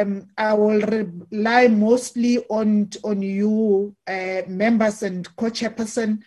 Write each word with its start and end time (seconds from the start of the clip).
um, 0.00 0.28
I 0.36 0.54
will 0.54 0.80
rely 0.80 1.68
mostly 1.68 2.38
on 2.48 2.90
on 3.04 3.22
you, 3.22 3.94
uh, 4.06 4.42
members 4.46 5.02
and 5.02 5.24
co-chairperson, 5.36 6.20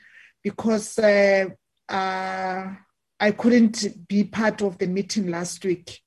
because 0.43 0.99
uh, 0.99 1.45
uh, 1.89 2.73
I 3.19 3.31
couldn't 3.31 4.07
be 4.07 4.23
part 4.23 4.61
of 4.61 4.77
the 4.77 4.87
meeting 4.87 5.27
last 5.27 5.63
week. 5.65 5.99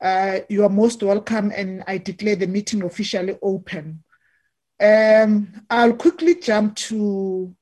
Uh, 0.00 0.40
you 0.48 0.64
are 0.64 0.70
most 0.70 1.02
welcome, 1.02 1.52
and 1.54 1.84
I 1.86 1.98
declare 1.98 2.36
the 2.36 2.46
meeting 2.46 2.82
officially 2.82 3.36
open. 3.42 4.02
Um, 4.80 5.66
I'll 5.68 5.92
quickly 5.92 6.36
jump 6.36 6.76
to 6.76 7.54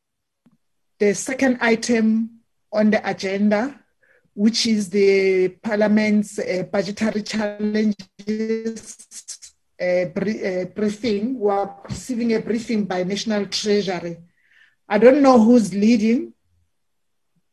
the 1.01 1.15
second 1.15 1.59
item 1.61 2.41
on 2.73 2.91
the 2.91 3.09
agenda, 3.09 3.81
which 4.39 4.69
is 4.69 4.89
the 4.89 5.49
Parliament's 5.61 6.39
uh, 6.39 6.63
budgetary 6.71 7.23
challenges 7.23 7.97
uh, 9.83 9.85
uh, 9.85 10.65
briefing. 10.77 11.41
We 11.41 11.51
are 11.51 11.77
receiving 11.89 12.33
a 12.35 12.39
briefing 12.39 12.85
by 12.85 13.03
National 13.03 13.47
Treasury. 13.47 14.17
I 14.89 14.99
don't 14.99 15.23
know 15.23 15.43
who's 15.43 15.75
leading 15.75 16.35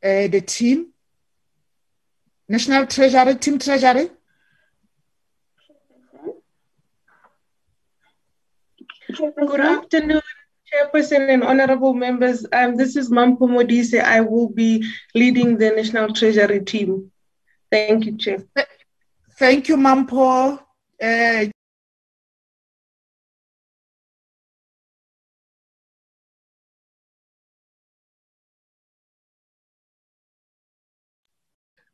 uh, 0.03 0.27
the 0.27 0.41
team. 0.45 0.93
National 2.47 2.85
Treasury, 2.85 3.33
Team 3.37 3.57
Treasury. 3.57 4.11
Good 9.17 9.59
afternoon, 9.59 10.21
Chairperson 10.73 11.29
and 11.29 11.43
honorable 11.43 11.93
members. 11.93 12.45
Um, 12.51 12.75
this 12.75 12.95
is 12.95 13.09
Mampho 13.09 13.47
Modise. 13.47 14.01
I 14.01 14.21
will 14.21 14.49
be 14.49 14.83
leading 15.13 15.57
the 15.57 15.71
National 15.71 16.13
Treasury 16.13 16.63
team. 16.63 17.11
Thank 17.71 18.05
you, 18.05 18.17
Chair. 18.17 18.43
Thank 19.37 19.67
you, 19.67 19.77
Mampho. 19.77 20.59
Uh, 21.01 21.45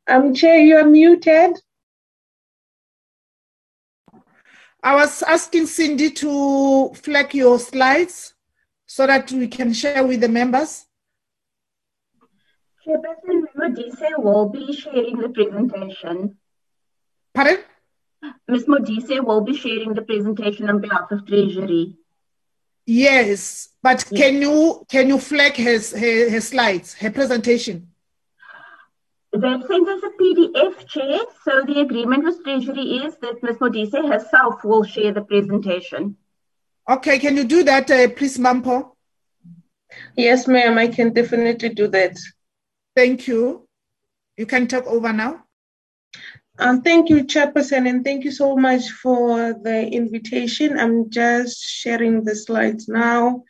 um, 0.06 0.34
Chair, 0.34 0.58
you 0.58 0.76
are 0.76 0.84
muted. 0.84 1.58
I 4.84 4.96
was 4.96 5.22
asking 5.22 5.66
Cindy 5.66 6.10
to 6.10 6.92
flag 6.94 7.34
your 7.34 7.58
slides 7.58 8.34
so 8.94 9.06
that 9.06 9.32
we 9.32 9.48
can 9.48 9.72
share 9.72 10.06
with 10.06 10.20
the 10.20 10.28
members. 10.28 10.84
Chairperson 12.84 13.38
Modise 13.56 14.18
will 14.18 14.50
be 14.50 14.70
sharing 14.74 15.16
the 15.16 15.30
presentation. 15.30 16.36
Pardon? 17.32 17.58
Ms. 18.48 18.66
Modise 18.66 19.24
will 19.24 19.40
be 19.40 19.56
sharing 19.56 19.94
the 19.94 20.02
presentation 20.02 20.68
on 20.68 20.82
behalf 20.82 21.10
of 21.10 21.26
Treasury. 21.26 21.96
Yes, 22.84 23.70
but 23.82 24.04
yes. 24.10 24.20
can 24.20 24.42
you 24.42 24.84
can 24.90 25.08
you 25.08 25.18
flag 25.18 25.54
his 25.54 25.92
her, 25.92 26.28
her 26.28 26.40
slides, 26.42 26.92
her 26.94 27.10
presentation? 27.10 27.88
They've 29.32 29.64
sent 29.70 29.88
us 29.88 30.02
a 30.02 30.12
PDF, 30.22 30.86
Chair. 30.86 31.20
So 31.44 31.62
the 31.62 31.80
agreement 31.80 32.24
with 32.24 32.44
Treasury 32.44 32.86
is 33.04 33.16
that 33.22 33.42
Ms. 33.42 33.56
Modise 33.56 34.06
herself 34.12 34.62
will 34.64 34.84
share 34.84 35.12
the 35.14 35.22
presentation. 35.22 36.18
Okay, 36.90 37.18
can 37.18 37.36
you 37.36 37.44
do 37.44 37.62
that, 37.64 37.90
uh, 37.90 38.08
please, 38.08 38.38
Mampho? 38.38 38.90
Yes, 40.16 40.48
ma'am, 40.48 40.78
I 40.78 40.88
can 40.88 41.12
definitely 41.12 41.68
do 41.68 41.88
that. 41.88 42.18
Thank 42.96 43.28
you. 43.28 43.68
You 44.36 44.46
can 44.46 44.66
talk 44.66 44.86
over 44.86 45.12
now. 45.12 45.44
Um, 46.58 46.82
thank 46.82 47.08
you, 47.08 47.24
Chairperson, 47.24 47.88
and 47.88 48.04
thank 48.04 48.24
you 48.24 48.30
so 48.30 48.56
much 48.56 48.90
for 48.90 49.54
the 49.54 49.88
invitation. 49.88 50.78
I'm 50.78 51.08
just 51.08 51.62
sharing 51.62 52.24
the 52.24 52.34
slides 52.34 52.88
now. 52.88 53.44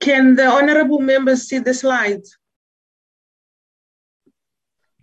Can 0.00 0.34
the 0.34 0.46
honorable 0.46 1.00
members 1.00 1.48
see 1.48 1.58
the 1.58 1.74
slides? 1.74 2.36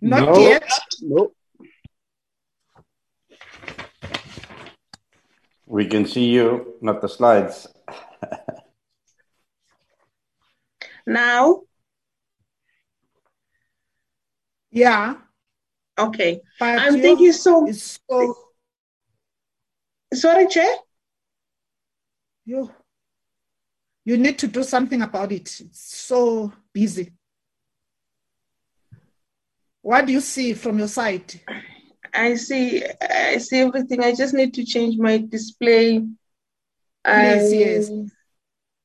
Not 0.00 0.34
no. 0.34 0.38
yet. 0.38 0.70
No. 1.00 1.32
We 5.66 5.86
can 5.86 6.06
see 6.06 6.26
you, 6.26 6.74
not 6.80 7.00
the 7.00 7.08
slides. 7.08 7.66
now? 11.06 11.62
Yeah. 14.70 15.16
Okay. 15.98 16.40
But 16.60 16.92
thank 16.92 17.20
you 17.20 17.32
so, 17.32 17.66
so 17.72 18.34
Sorry, 20.14 20.46
Chair? 20.46 20.72
You 22.44 22.70
you 24.04 24.16
need 24.16 24.38
to 24.38 24.46
do 24.46 24.62
something 24.62 25.02
about 25.02 25.32
it. 25.32 25.60
It's 25.60 25.80
so 25.94 26.52
busy. 26.72 27.12
What 29.82 30.06
do 30.06 30.12
you 30.12 30.20
see 30.20 30.54
from 30.54 30.78
your 30.78 30.88
side? 30.88 31.40
I 32.16 32.34
see 32.34 32.82
I 33.00 33.38
see 33.38 33.58
everything. 33.58 34.02
I 34.02 34.14
just 34.14 34.34
need 34.34 34.54
to 34.54 34.64
change 34.64 34.98
my 34.98 35.18
display 35.18 36.00
Please, 37.04 37.52
yes. 37.52 37.90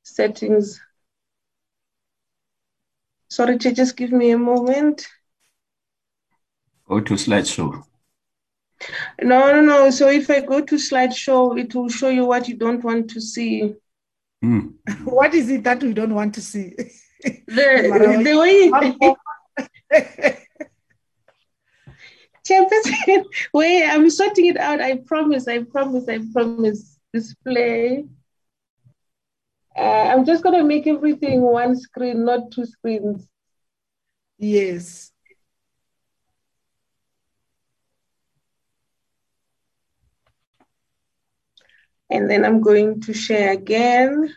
settings. 0.03 0.79
Sorry, 3.29 3.57
to 3.57 3.71
just 3.71 3.95
give 3.95 4.11
me 4.11 4.31
a 4.31 4.37
moment. 4.37 5.07
Go 6.87 6.99
to 6.99 7.13
slideshow. 7.13 7.83
No, 9.21 9.51
no, 9.53 9.61
no. 9.61 9.89
So 9.89 10.09
if 10.09 10.29
I 10.29 10.41
go 10.41 10.61
to 10.61 10.75
slideshow, 10.75 11.59
it 11.59 11.73
will 11.73 11.89
show 11.89 12.09
you 12.09 12.25
what 12.25 12.47
you 12.47 12.57
don't 12.57 12.83
want 12.83 13.09
to 13.11 13.21
see. 13.21 13.73
Mm. 14.43 14.73
what 15.05 15.33
is 15.33 15.49
it 15.49 15.63
that 15.63 15.81
we 15.81 15.93
don't 15.93 16.13
want 16.13 16.35
to 16.35 16.41
see? 16.41 16.75
The, 17.23 17.41
the 18.23 18.37
way 19.91 20.37
Chairperson, 22.51 23.25
wait, 23.53 23.85
I'm 23.85 24.09
sorting 24.09 24.47
it 24.47 24.57
out. 24.57 24.81
I 24.81 24.97
promise, 24.97 25.47
I 25.47 25.63
promise, 25.63 26.07
I 26.09 26.19
promise. 26.33 26.97
Display. 27.13 28.05
Uh, 29.77 29.81
I'm 29.81 30.25
just 30.25 30.43
going 30.43 30.57
to 30.57 30.63
make 30.63 30.87
everything 30.87 31.41
one 31.41 31.77
screen, 31.77 32.23
not 32.23 32.51
two 32.51 32.65
screens. 32.65 33.27
Yes. 34.37 35.11
And 42.09 42.29
then 42.29 42.45
I'm 42.45 42.61
going 42.61 43.01
to 43.01 43.13
share 43.13 43.51
again. 43.51 44.33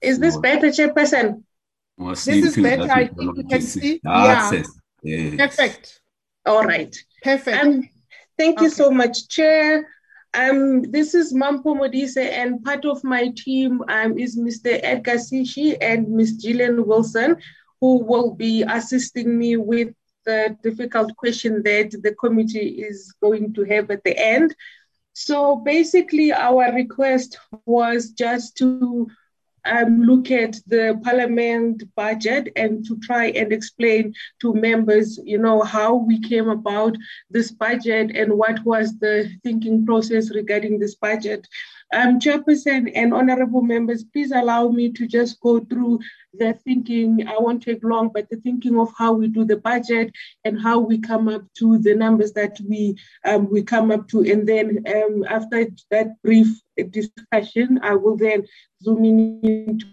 Is 0.00 0.18
this 0.18 0.36
better, 0.36 0.68
Chairperson? 0.68 1.42
This 1.98 2.28
is 2.28 2.56
better. 2.56 2.90
I 2.90 3.08
think 3.08 3.36
you 3.36 3.44
can 3.44 3.62
see. 3.62 4.00
Yeah. 4.04 4.62
yeah. 5.02 5.36
Perfect. 5.36 6.00
All 6.46 6.64
right. 6.64 6.96
Perfect. 7.22 7.64
Um, 7.64 7.88
Thank 8.38 8.60
you 8.60 8.70
so 8.70 8.90
much, 8.90 9.28
Chair. 9.28 9.88
Um, 10.32 10.82
this 10.82 11.14
is 11.14 11.32
Mampho 11.32 11.74
Modise, 11.76 12.16
and 12.16 12.64
part 12.64 12.84
of 12.84 13.02
my 13.02 13.32
team 13.36 13.82
um, 13.88 14.16
is 14.16 14.38
Mr. 14.38 14.78
Edgar 14.82 15.16
Sishi 15.16 15.76
and 15.80 16.08
Ms. 16.08 16.36
Gillian 16.36 16.86
Wilson, 16.86 17.36
who 17.80 18.04
will 18.04 18.34
be 18.34 18.62
assisting 18.62 19.36
me 19.36 19.56
with 19.56 19.88
the 20.24 20.56
difficult 20.62 21.16
question 21.16 21.62
that 21.64 21.90
the 22.02 22.14
committee 22.14 22.82
is 22.82 23.12
going 23.20 23.52
to 23.54 23.64
have 23.64 23.90
at 23.90 24.04
the 24.04 24.16
end. 24.16 24.54
So 25.14 25.56
basically, 25.56 26.32
our 26.32 26.72
request 26.72 27.38
was 27.66 28.10
just 28.10 28.56
to 28.58 29.08
um, 29.68 30.02
look 30.02 30.30
at 30.30 30.56
the 30.66 31.00
parliament 31.04 31.82
budget 31.94 32.48
and 32.56 32.84
to 32.86 32.98
try 33.00 33.26
and 33.26 33.52
explain 33.52 34.14
to 34.40 34.54
members, 34.54 35.18
you 35.24 35.38
know, 35.38 35.62
how 35.62 35.94
we 35.94 36.20
came 36.20 36.48
about 36.48 36.96
this 37.30 37.50
budget 37.50 38.10
and 38.14 38.32
what 38.32 38.64
was 38.64 38.98
the 38.98 39.30
thinking 39.44 39.84
process 39.86 40.34
regarding 40.34 40.78
this 40.78 40.94
budget. 40.94 41.46
Um, 41.92 42.20
Chairperson 42.20 42.92
and 42.94 43.14
honorable 43.14 43.62
members, 43.62 44.04
please 44.04 44.30
allow 44.30 44.68
me 44.68 44.92
to 44.92 45.06
just 45.06 45.40
go 45.40 45.60
through 45.60 46.00
the 46.34 46.52
thinking. 46.52 47.26
I 47.26 47.38
won't 47.38 47.62
take 47.62 47.82
long, 47.82 48.10
but 48.12 48.28
the 48.28 48.36
thinking 48.36 48.78
of 48.78 48.92
how 48.96 49.12
we 49.12 49.28
do 49.28 49.44
the 49.44 49.56
budget 49.56 50.12
and 50.44 50.60
how 50.60 50.78
we 50.80 50.98
come 50.98 51.28
up 51.28 51.42
to 51.58 51.78
the 51.78 51.94
numbers 51.94 52.32
that 52.32 52.58
we 52.68 52.96
um, 53.24 53.50
we 53.50 53.62
come 53.62 53.90
up 53.90 54.08
to. 54.08 54.20
And 54.22 54.46
then 54.46 54.84
um, 54.86 55.24
after 55.28 55.66
that 55.90 56.20
brief 56.22 56.48
discussion, 56.90 57.80
I 57.82 57.94
will 57.94 58.16
then 58.16 58.46
zoom 58.82 59.04
in 59.04 59.40
into 59.42 59.86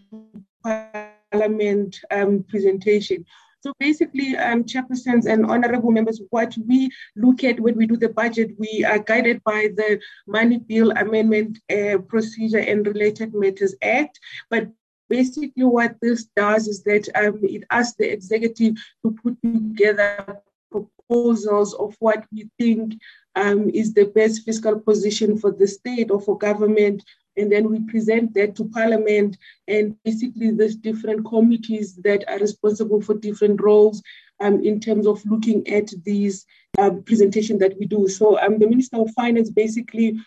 Parliament 1.31 1.99
um, 2.11 2.43
presentation. 2.47 3.25
So 3.65 3.73
basically, 3.79 4.37
um, 4.37 4.63
chairpersons 4.63 5.25
and 5.25 5.43
honorable 5.43 5.89
members, 5.89 6.21
what 6.29 6.55
we 6.67 6.91
look 7.15 7.43
at 7.43 7.59
when 7.59 7.75
we 7.75 7.87
do 7.87 7.97
the 7.97 8.09
budget, 8.09 8.51
we 8.59 8.85
are 8.85 8.99
guided 8.99 9.43
by 9.43 9.69
the 9.75 9.99
Money 10.27 10.59
Bill 10.59 10.91
Amendment 10.91 11.57
uh, 11.75 11.97
Procedure 11.97 12.59
and 12.59 12.85
Related 12.85 13.33
Matters 13.33 13.73
Act. 13.81 14.19
But 14.51 14.69
basically, 15.09 15.63
what 15.63 15.95
this 15.99 16.25
does 16.35 16.67
is 16.67 16.83
that 16.83 17.09
um, 17.15 17.39
it 17.41 17.63
asks 17.71 17.95
the 17.97 18.13
executive 18.13 18.75
to 19.03 19.11
put 19.23 19.35
together 19.41 20.43
proposals 20.69 21.73
of 21.73 21.95
what 21.97 22.23
we 22.31 22.47
think 22.59 23.01
um, 23.35 23.71
is 23.71 23.95
the 23.95 24.05
best 24.05 24.43
fiscal 24.43 24.79
position 24.79 25.39
for 25.39 25.51
the 25.51 25.67
state 25.67 26.11
or 26.11 26.21
for 26.21 26.37
government 26.37 27.03
and 27.37 27.51
then 27.51 27.69
we 27.69 27.79
present 27.81 28.33
that 28.33 28.55
to 28.55 28.65
Parliament 28.69 29.37
and 29.67 29.95
basically 30.03 30.51
there's 30.51 30.75
different 30.75 31.25
committees 31.25 31.95
that 31.97 32.23
are 32.27 32.39
responsible 32.39 33.01
for 33.01 33.15
different 33.15 33.61
roles 33.61 34.01
um, 34.39 34.63
in 34.63 34.79
terms 34.79 35.07
of 35.07 35.25
looking 35.25 35.67
at 35.67 35.91
these 36.03 36.45
uh, 36.77 36.91
presentation 37.05 37.57
that 37.59 37.77
we 37.79 37.85
do. 37.85 38.07
So 38.07 38.39
um, 38.39 38.59
the 38.59 38.67
Minister 38.67 38.97
of 38.97 39.11
Finance 39.11 39.49
basically 39.49 40.19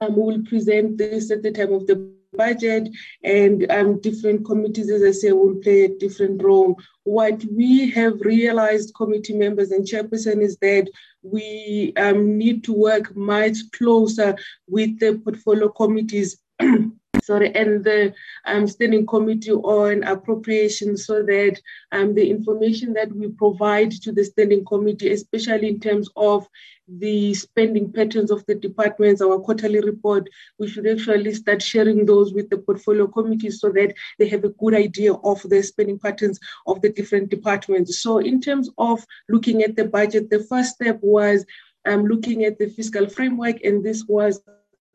um, 0.00 0.16
will 0.16 0.42
present 0.42 0.98
this 0.98 1.30
at 1.30 1.42
the 1.42 1.52
time 1.52 1.72
of 1.72 1.86
the 1.86 2.10
budget 2.36 2.88
and 3.22 3.70
um, 3.70 4.00
different 4.00 4.44
committees, 4.44 4.90
as 4.90 5.02
I 5.02 5.12
say, 5.12 5.32
will 5.32 5.54
play 5.56 5.84
a 5.84 5.88
different 5.88 6.42
role. 6.42 6.76
What 7.04 7.44
we 7.52 7.90
have 7.90 8.20
realized, 8.20 8.94
committee 8.94 9.34
members 9.34 9.70
and 9.70 9.86
chairperson, 9.86 10.42
is 10.42 10.56
that 10.58 10.88
we 11.22 11.92
um, 11.96 12.36
need 12.36 12.64
to 12.64 12.72
work 12.72 13.14
much 13.16 13.58
closer 13.72 14.36
with 14.68 14.98
the 14.98 15.18
portfolio 15.24 15.68
committees 15.68 16.40
sorry, 17.22 17.54
and 17.54 17.84
the 17.84 18.14
um, 18.44 18.66
standing 18.66 19.06
committee 19.06 19.52
on 19.52 20.04
appropriation 20.04 20.96
so 20.96 21.22
that 21.22 21.60
um, 21.92 22.14
the 22.14 22.30
information 22.30 22.92
that 22.92 23.12
we 23.14 23.28
provide 23.28 23.90
to 23.90 24.12
the 24.12 24.24
standing 24.24 24.64
committee, 24.64 25.12
especially 25.12 25.68
in 25.68 25.80
terms 25.80 26.08
of 26.16 26.46
the 26.86 27.32
spending 27.32 27.90
patterns 27.90 28.30
of 28.30 28.44
the 28.46 28.54
departments, 28.54 29.22
our 29.22 29.38
quarterly 29.38 29.80
report, 29.80 30.28
we 30.58 30.68
should 30.68 30.86
actually 30.86 31.32
start 31.32 31.62
sharing 31.62 32.04
those 32.04 32.34
with 32.34 32.50
the 32.50 32.58
portfolio 32.58 33.06
committees 33.06 33.60
so 33.60 33.70
that 33.70 33.94
they 34.18 34.28
have 34.28 34.44
a 34.44 34.50
good 34.50 34.74
idea 34.74 35.14
of 35.14 35.42
the 35.48 35.62
spending 35.62 35.98
patterns 35.98 36.38
of 36.66 36.82
the 36.82 36.90
different 36.90 37.30
departments. 37.30 37.98
So 38.00 38.18
in 38.18 38.40
terms 38.40 38.68
of 38.76 39.04
looking 39.28 39.62
at 39.62 39.76
the 39.76 39.86
budget, 39.86 40.28
the 40.28 40.44
first 40.44 40.74
step 40.74 40.98
was 41.02 41.46
um, 41.86 42.04
looking 42.04 42.44
at 42.44 42.58
the 42.58 42.68
fiscal 42.68 43.08
framework, 43.08 43.62
and 43.64 43.82
this 43.84 44.04
was 44.06 44.40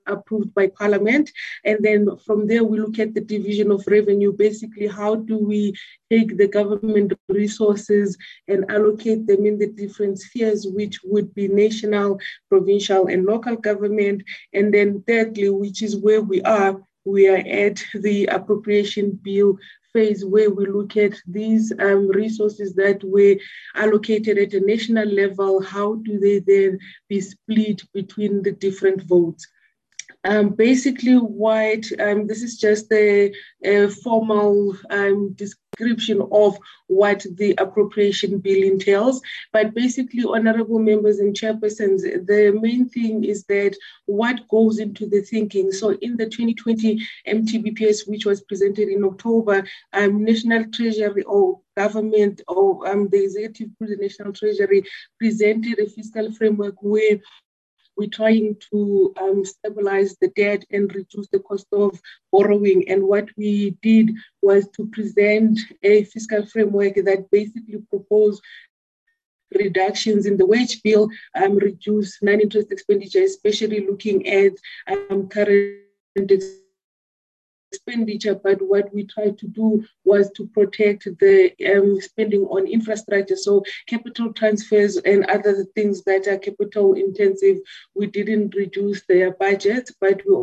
approved 0.10 0.54
by 0.54 0.68
Parliament. 0.68 1.32
And 1.64 1.78
then 1.82 2.08
from 2.26 2.48
there, 2.48 2.64
we 2.64 2.80
look 2.80 3.00
at 3.00 3.14
the 3.14 3.22
division 3.22 3.72
of 3.72 3.84
revenue. 3.88 4.34
Basically, 4.34 4.88
how 4.88 5.16
do 5.16 5.38
we 5.38 5.74
take 6.10 6.38
the 6.38 6.48
government 6.48 7.14
resources 7.28 8.18
and 8.48 8.70
allocate 8.70 9.28
them 9.28 9.46
in 9.46 9.58
the 9.60 9.68
different 9.68 10.20
spheres, 10.20 10.68
which 10.68 11.00
would 11.04 11.34
be 11.36 11.48
national, 11.48 12.20
provincial, 12.50 13.08
and 13.08 13.26
local 13.26 13.56
government. 13.56 14.24
And 14.54 14.74
then 14.74 15.04
thirdly, 15.08 15.50
which 15.50 15.82
is 15.82 15.96
where 15.96 16.22
we 16.22 16.42
are, 16.42 16.82
we 17.06 17.28
are 17.28 17.38
at 17.38 17.84
the 17.94 18.26
appropriation 18.26 19.20
bill 19.24 19.58
phase 19.94 20.24
where 20.24 20.52
we 20.52 20.66
look 20.68 20.98
at 20.98 21.14
these 21.28 21.72
um, 21.80 22.08
resources 22.10 22.76
that 22.76 23.04
were 23.04 23.36
allocated 23.76 24.38
at 24.38 24.54
a 24.54 24.60
national 24.60 25.08
level, 25.08 25.62
how 25.62 25.96
do 25.96 26.20
they 26.20 26.40
then 26.40 26.78
be 27.08 27.20
split 27.20 27.82
between 27.94 28.44
the 28.44 28.52
different 28.52 29.02
votes? 29.04 29.48
Um, 30.25 30.50
basically, 30.50 31.16
what 31.16 31.86
um, 32.00 32.27
this 32.27 32.44
is 32.44 32.57
just 32.57 32.92
a, 32.92 33.33
a 33.63 33.88
formal 33.88 34.75
um, 34.89 35.33
description 35.33 36.27
of 36.31 36.57
what 36.88 37.25
the 37.36 37.56
appropriation 37.57 38.39
bill 38.39 38.63
entails. 38.63 39.21
But 39.54 39.74
basically, 39.74 40.25
honorable 40.25 40.80
members 40.80 41.19
and 41.19 41.33
chairpersons, 41.33 42.01
the 42.01 42.57
main 42.62 42.89
thing 42.89 43.24
is 43.24 43.45
that 43.45 43.77
what 44.07 44.45
goes 44.50 44.80
into 44.80 45.07
the 45.07 45.21
thinking. 45.21 45.71
So, 45.71 45.92
in 46.01 46.18
the 46.18 46.25
2020 46.25 47.01
MTBPS, 47.27 48.10
which 48.10 48.25
was 48.25 48.42
presented 48.42 48.89
in 48.89 49.06
October, 49.06 49.65
um, 49.94 50.25
National 50.25 50.65
Treasury 50.72 51.24
or 51.24 51.62
government 51.77 52.42
or 52.50 52.86
um, 52.89 53.07
the 53.07 53.24
executive 53.24 53.69
through 53.77 53.88
the 53.88 53.95
National 53.95 54.33
Treasury 54.33 54.83
presented 55.18 55.80
a 55.80 55.88
fiscal 55.88 56.30
framework 56.33 56.75
where 56.81 57.19
we're 58.00 58.07
trying 58.07 58.56
to 58.72 59.13
um, 59.22 59.44
stabilize 59.44 60.16
the 60.22 60.30
debt 60.30 60.63
and 60.72 60.96
reduce 60.96 61.28
the 61.28 61.40
cost 61.40 61.68
of 61.74 62.00
borrowing. 62.31 62.88
And 62.88 63.04
what 63.04 63.28
we 63.38 63.72
did 63.81 64.12
was 64.42 64.69
to 64.78 64.88
present 64.88 65.60
a 65.84 66.06
fiscal 66.06 66.46
framework 66.46 66.96
that 66.96 67.30
basically 67.30 67.80
proposed 67.90 68.42
reductions 69.54 70.25
in 70.25 70.38
the 70.38 70.46
wage 70.46 70.81
bill, 70.81 71.10
um, 71.36 71.57
reduce 71.57 72.22
non-interest 72.22 72.72
expenditure, 72.72 73.24
especially 73.24 73.86
looking 73.86 74.28
at 74.28 74.54
um, 74.88 75.28
current 75.28 75.80
expenditure, 77.71 78.36
but 78.36 78.62
what 78.62 78.94
we 78.94 79.06
tried 79.06 79.38
to 79.39 79.48
do 79.48 79.86
was 80.04 80.31
to 80.31 80.48
protect 80.48 81.07
the 81.19 81.54
um, 81.75 82.01
spending 82.01 82.44
on 82.44 82.68
infrastructure. 82.68 83.36
So 83.36 83.63
capital 83.88 84.33
transfers 84.33 84.98
and 84.98 85.25
other 85.25 85.66
things 85.75 86.04
that 86.04 86.27
are 86.27 86.38
capital 86.38 86.94
intensive, 86.94 87.57
we 87.95 88.07
didn't 88.07 88.56
reduce 88.56 89.04
their 89.06 89.31
budget, 89.31 89.89
but 90.01 90.21
we 90.27 90.36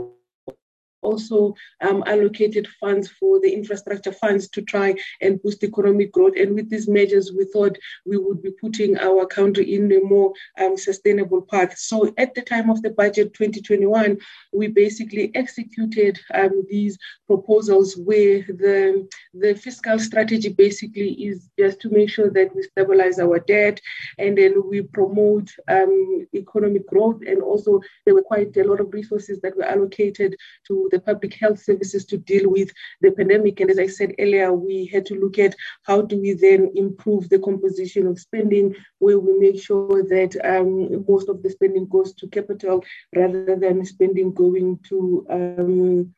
also 1.02 1.54
um, 1.80 2.02
allocated 2.06 2.66
funds 2.80 3.08
for 3.08 3.40
the 3.40 3.52
infrastructure 3.52 4.12
funds 4.12 4.48
to 4.48 4.62
try 4.62 4.94
and 5.20 5.40
boost 5.42 5.62
economic 5.64 6.12
growth. 6.12 6.34
And 6.36 6.54
with 6.54 6.70
these 6.70 6.88
measures, 6.88 7.32
we 7.36 7.44
thought 7.44 7.78
we 8.04 8.16
would 8.16 8.42
be 8.42 8.50
putting 8.50 8.98
our 8.98 9.26
country 9.26 9.74
in 9.74 9.90
a 9.92 10.00
more 10.00 10.32
um, 10.60 10.76
sustainable 10.76 11.42
path. 11.42 11.78
So 11.78 12.12
at 12.18 12.34
the 12.34 12.42
time 12.42 12.70
of 12.70 12.82
the 12.82 12.90
budget 12.90 13.34
2021, 13.34 14.18
we 14.52 14.68
basically 14.68 15.30
executed 15.34 16.18
um, 16.34 16.64
these 16.68 16.98
proposals 17.26 17.96
where 17.96 18.42
the, 18.42 19.08
the 19.34 19.54
fiscal 19.54 19.98
strategy 19.98 20.48
basically 20.48 21.10
is 21.12 21.48
just 21.58 21.80
to 21.80 21.90
make 21.90 22.10
sure 22.10 22.30
that 22.30 22.54
we 22.54 22.62
stabilize 22.62 23.18
our 23.18 23.38
debt 23.40 23.80
and 24.18 24.36
then 24.36 24.62
we 24.68 24.82
promote 24.82 25.50
um, 25.68 26.26
economic 26.34 26.86
growth. 26.86 27.20
And 27.26 27.42
also, 27.42 27.80
there 28.04 28.14
were 28.14 28.22
quite 28.22 28.56
a 28.56 28.64
lot 28.64 28.80
of 28.80 28.92
resources 28.92 29.40
that 29.40 29.56
were 29.56 29.64
allocated 29.64 30.36
to 30.66 30.88
the 30.90 30.95
the 30.96 31.02
public 31.12 31.34
health 31.34 31.62
services 31.62 32.04
to 32.06 32.16
deal 32.16 32.50
with 32.50 32.70
the 33.02 33.10
pandemic. 33.12 33.60
And 33.60 33.70
as 33.70 33.78
I 33.78 33.86
said 33.86 34.14
earlier, 34.18 34.52
we 34.52 34.86
had 34.86 35.04
to 35.06 35.14
look 35.14 35.38
at 35.38 35.54
how 35.82 36.02
do 36.02 36.20
we 36.20 36.32
then 36.32 36.72
improve 36.74 37.28
the 37.28 37.38
composition 37.38 38.06
of 38.06 38.18
spending, 38.18 38.74
where 38.98 39.18
we 39.18 39.38
make 39.38 39.62
sure 39.62 40.02
that 40.14 40.32
um, 40.44 41.04
most 41.08 41.28
of 41.28 41.42
the 41.42 41.50
spending 41.50 41.86
goes 41.86 42.14
to 42.14 42.28
capital 42.28 42.84
rather 43.14 43.56
than 43.56 43.84
spending 43.84 44.32
going 44.32 44.78
to 44.88 45.26
um, 45.30 46.14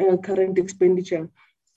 uh, 0.00 0.16
current 0.18 0.58
expenditure. 0.58 1.28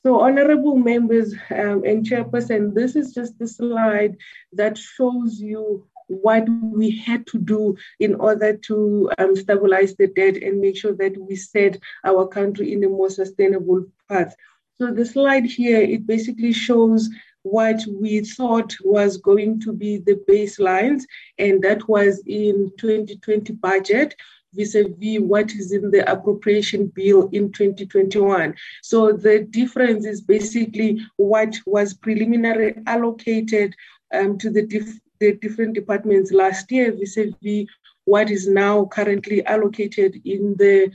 So, 0.05 0.19
honorable 0.19 0.75
members 0.75 1.33
um, 1.49 1.85
and 1.85 2.05
chairperson, 2.05 2.73
this 2.73 2.97
is 2.97 3.13
just 3.13 3.39
the 3.39 3.47
slide 3.47 4.17
that 4.51 4.77
shows 4.77 5.39
you 5.39 5.87
what 6.07 6.47
we 6.49 6.91
had 6.91 7.25
to 7.27 7.39
do 7.39 7.75
in 7.99 8.15
order 8.15 8.55
to 8.57 9.11
um, 9.17 9.35
stabilize 9.35 9.95
the 9.95 10.07
debt 10.07 10.37
and 10.37 10.59
make 10.59 10.77
sure 10.77 10.93
that 10.95 11.17
we 11.17 11.35
set 11.35 11.79
our 12.03 12.27
country 12.27 12.73
in 12.73 12.83
a 12.83 12.89
more 12.89 13.09
sustainable 13.09 13.85
path. 14.09 14.35
So 14.79 14.91
the 14.91 15.05
slide 15.05 15.45
here, 15.45 15.81
it 15.81 16.07
basically 16.07 16.53
shows 16.53 17.09
what 17.43 17.83
we 17.87 18.21
thought 18.21 18.73
was 18.83 19.17
going 19.17 19.59
to 19.61 19.73
be 19.73 19.97
the 19.97 20.19
baselines, 20.29 21.03
and 21.37 21.61
that 21.61 21.87
was 21.87 22.21
in 22.25 22.71
2020 22.77 23.53
budget 23.53 24.15
vis-a-vis 24.53 25.19
what 25.19 25.51
is 25.51 25.71
in 25.71 25.91
the 25.91 26.09
appropriation 26.11 26.87
bill 26.87 27.29
in 27.31 27.51
2021. 27.51 28.53
So 28.81 29.11
the 29.11 29.39
difference 29.49 30.05
is 30.05 30.21
basically 30.21 31.01
what 31.17 31.55
was 31.65 31.93
preliminary 31.93 32.75
allocated 32.85 33.75
um, 34.13 34.37
to 34.37 34.49
the 34.49 34.61
diff- 34.61 34.99
the 35.23 35.33
different 35.45 35.73
departments 35.79 36.31
last 36.43 36.71
year 36.75 36.91
vis-a-vis 36.99 37.65
what 38.05 38.29
is 38.29 38.47
now 38.47 38.85
currently 38.97 39.39
allocated 39.45 40.11
in 40.25 40.55
the 40.61 40.91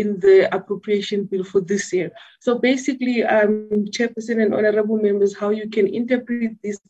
in 0.00 0.18
the 0.20 0.36
appropriation 0.58 1.24
bill 1.24 1.44
for 1.44 1.60
this 1.60 1.92
year. 1.92 2.10
So 2.40 2.58
basically, 2.58 3.22
um, 3.22 3.68
Chairperson 3.94 4.42
and 4.42 4.52
honorable 4.52 4.98
members, 5.08 5.36
how 5.36 5.50
you 5.50 5.68
can 5.68 5.86
interpret 5.86 6.52
these 6.62 6.80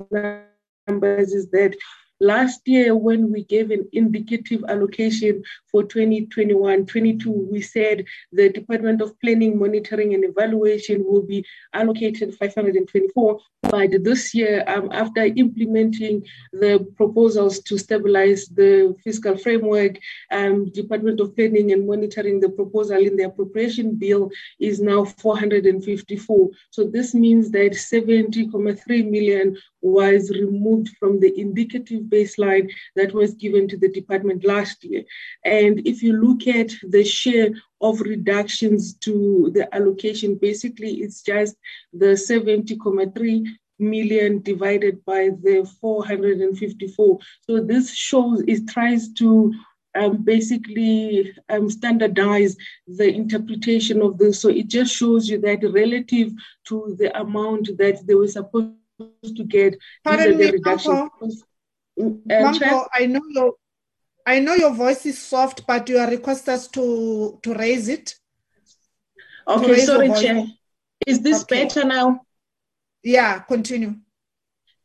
numbers 0.88 1.34
is 1.34 1.46
that 1.50 1.76
Last 2.24 2.66
year, 2.66 2.96
when 2.96 3.30
we 3.30 3.44
gave 3.44 3.70
an 3.70 3.86
indicative 3.92 4.64
allocation 4.66 5.42
for 5.70 5.84
2021 5.84 6.86
22, 6.86 7.30
we 7.30 7.60
said 7.60 8.06
the 8.32 8.48
Department 8.48 9.02
of 9.02 9.20
Planning, 9.20 9.58
Monitoring 9.58 10.14
and 10.14 10.24
Evaluation 10.24 11.04
will 11.04 11.20
be 11.20 11.44
allocated 11.74 12.34
524. 12.36 13.40
But 13.60 13.90
this 14.04 14.34
year, 14.34 14.64
um, 14.66 14.88
after 14.92 15.24
implementing 15.24 16.24
the 16.54 16.86
proposals 16.96 17.60
to 17.60 17.76
stabilize 17.76 18.46
the 18.46 18.96
fiscal 19.04 19.36
framework, 19.36 19.98
um, 20.30 20.70
Department 20.70 21.20
of 21.20 21.36
Planning 21.36 21.72
and 21.72 21.86
Monitoring, 21.86 22.40
the 22.40 22.48
proposal 22.48 23.04
in 23.06 23.16
the 23.16 23.24
appropriation 23.24 23.96
bill 23.96 24.30
is 24.58 24.80
now 24.80 25.04
454. 25.04 26.48
So 26.70 26.84
this 26.84 27.12
means 27.12 27.50
that 27.50 27.72
70.3 27.72 29.10
million 29.10 29.58
was 29.84 30.30
removed 30.30 30.88
from 30.98 31.20
the 31.20 31.38
indicative 31.38 32.04
baseline 32.04 32.70
that 32.96 33.12
was 33.12 33.34
given 33.34 33.68
to 33.68 33.76
the 33.76 33.90
department 33.90 34.44
last 34.44 34.82
year. 34.82 35.04
And 35.44 35.86
if 35.86 36.02
you 36.02 36.14
look 36.14 36.46
at 36.46 36.72
the 36.82 37.04
share 37.04 37.50
of 37.82 38.00
reductions 38.00 38.94
to 39.00 39.50
the 39.54 39.72
allocation, 39.74 40.36
basically 40.36 40.94
it's 41.02 41.22
just 41.22 41.56
the 41.92 42.16
70.3 42.16 43.46
million 43.78 44.40
divided 44.40 45.04
by 45.04 45.30
the 45.42 45.70
454. 45.80 47.18
So 47.42 47.60
this 47.60 47.94
shows, 47.94 48.42
it 48.48 48.66
tries 48.68 49.12
to 49.14 49.52
um, 49.96 50.24
basically 50.24 51.36
um, 51.50 51.70
standardize 51.70 52.56
the 52.86 53.12
interpretation 53.14 54.00
of 54.00 54.16
this. 54.16 54.40
So 54.40 54.48
it 54.48 54.68
just 54.68 54.94
shows 54.96 55.28
you 55.28 55.38
that 55.42 55.62
relative 55.62 56.32
to 56.68 56.96
the 56.98 57.16
amount 57.20 57.76
that 57.78 58.06
they 58.06 58.14
were 58.14 58.28
supposed 58.28 58.72
to 58.98 59.44
get, 59.44 59.76
Pardon 60.04 60.36
me, 60.38 60.52
Mampho, 60.52 61.10
uh, 62.00 62.84
I 62.92 63.06
know 63.06 63.22
your 63.28 63.54
I 64.26 64.40
know 64.40 64.54
your 64.54 64.72
voice 64.72 65.04
is 65.04 65.20
soft, 65.20 65.66
but 65.66 65.88
you 65.88 65.98
are 65.98 66.10
requested 66.10 66.54
us 66.54 66.68
to 66.68 67.38
to 67.42 67.54
raise 67.54 67.88
it. 67.88 68.14
Okay, 69.46 69.78
sorry, 69.80 70.08
Chair. 70.08 70.46
Is 71.06 71.20
this 71.20 71.42
okay. 71.42 71.64
better 71.64 71.84
now? 71.84 72.20
Yeah, 73.02 73.40
continue. 73.40 73.96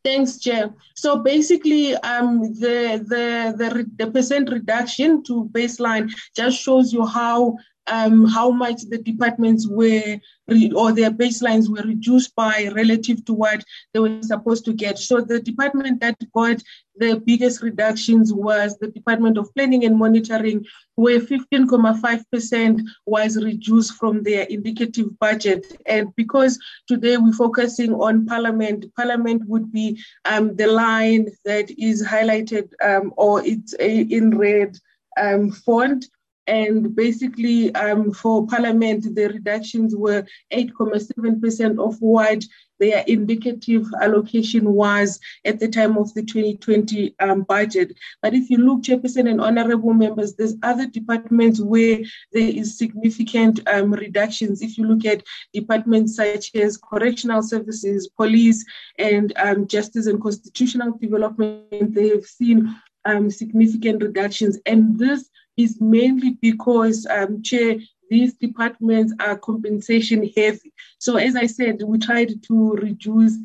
Thanks, 0.04 0.40
Chair. 0.40 0.74
So 0.96 1.20
basically, 1.24 1.96
um, 1.96 2.42
the, 2.54 3.04
the, 3.08 3.54
the, 3.58 3.86
the 3.98 4.12
percent 4.12 4.50
reduction 4.50 5.24
to 5.24 5.50
baseline 5.54 6.12
just 6.36 6.60
shows 6.60 6.94
you 6.94 7.06
how 7.06 7.58
um, 7.90 8.26
how 8.26 8.52
much 8.52 8.84
the 8.90 8.98
departments 8.98 9.68
were 9.68 10.18
re- 10.48 10.72
or 10.76 10.92
their 10.92 11.12
baselines 11.12 11.70
were 11.70 11.88
reduced 11.88 12.36
by 12.36 12.70
relative 12.76 13.24
to 13.26 13.34
what 13.34 13.64
they 13.94 14.00
were 14.00 14.22
supposed 14.22 14.66
to 14.66 14.74
get. 14.74 14.98
So 15.00 15.22
the 15.22 15.40
department 15.40 16.00
that 16.02 16.18
got 16.34 16.62
the 17.00 17.22
biggest 17.26 17.62
reductions 17.62 18.34
was 18.34 18.78
the 18.78 18.90
Department 18.90 19.38
of 19.38 19.54
Planning 19.56 19.86
and 19.86 19.98
Monitoring, 19.98 20.66
where 20.96 21.20
15.5% 21.20 22.82
was 23.06 23.42
reduced 23.42 23.94
from 23.94 24.22
their 24.22 24.44
indicative 24.44 25.18
budget. 25.20 25.78
And 25.86 26.14
because 26.16 26.60
today 26.88 27.18
we're 27.18 27.34
focusing 27.34 27.94
on 27.94 28.26
Parliament, 28.26 28.86
Parliament 28.96 29.44
would 29.48 29.72
be 29.72 29.98
um, 30.26 30.56
the 30.58 30.68
line 30.68 31.30
that 31.46 31.72
is 31.80 32.06
highlighted 32.06 32.70
um, 32.84 33.14
or 33.16 33.46
it's 33.46 33.74
in 33.74 34.38
red 34.38 34.78
um, 35.18 35.52
font. 35.52 36.06
And 36.50 36.96
basically, 36.96 37.74
um, 37.76 38.12
for 38.12 38.48
Parliament, 38.48 39.14
the 39.14 39.28
reductions 39.28 39.96
were 39.96 40.26
8.7% 40.52 41.78
of 41.78 42.02
what 42.02 42.44
their 42.80 43.04
indicative 43.06 43.86
allocation 44.02 44.74
was 44.74 45.20
at 45.46 45.60
the 45.60 45.68
time 45.68 45.96
of 45.96 46.12
the 46.16 46.24
2020 46.24 47.14
um, 47.20 47.44
budget. 47.44 47.96
But 48.24 48.34
if 48.34 48.50
you 48.50 48.58
look, 48.58 48.82
Chairperson 48.82 49.30
and 49.30 49.40
honorable 49.40 49.94
members, 49.94 50.34
there's 50.34 50.56
other 50.64 50.88
departments 50.88 51.62
where 51.62 52.00
there 52.34 52.50
is 52.50 52.80
significant 52.80 53.60
um, 53.68 53.94
reductions. 53.94 54.64
If 54.64 54.76
you 54.78 54.88
look 54.88 55.06
at 55.06 55.22
departments 55.54 56.16
such 56.16 56.56
as 56.56 56.78
correctional 56.78 57.44
services, 57.44 58.08
police, 58.08 58.66
and 58.98 59.34
um, 59.38 59.68
justice 59.68 60.08
and 60.08 60.20
constitutional 60.20 60.98
development, 60.98 61.94
they 61.94 62.10
have 62.10 62.26
seen 62.26 62.76
um, 63.06 63.30
significant 63.30 64.02
reductions. 64.02 64.58
And 64.66 64.98
this 64.98 65.30
is 65.60 65.82
mainly 65.82 66.38
because, 66.42 67.06
um, 67.08 67.44
Chair, 67.44 67.76
these 68.10 68.34
departments 68.34 69.14
are 69.20 69.38
compensation 69.38 70.28
heavy. 70.36 70.74
So, 71.00 71.18
as 71.18 71.36
I 71.36 71.48
said, 71.48 71.84
we 71.84 72.00
tried 72.00 72.42
to 72.44 72.72
reduce 72.76 73.36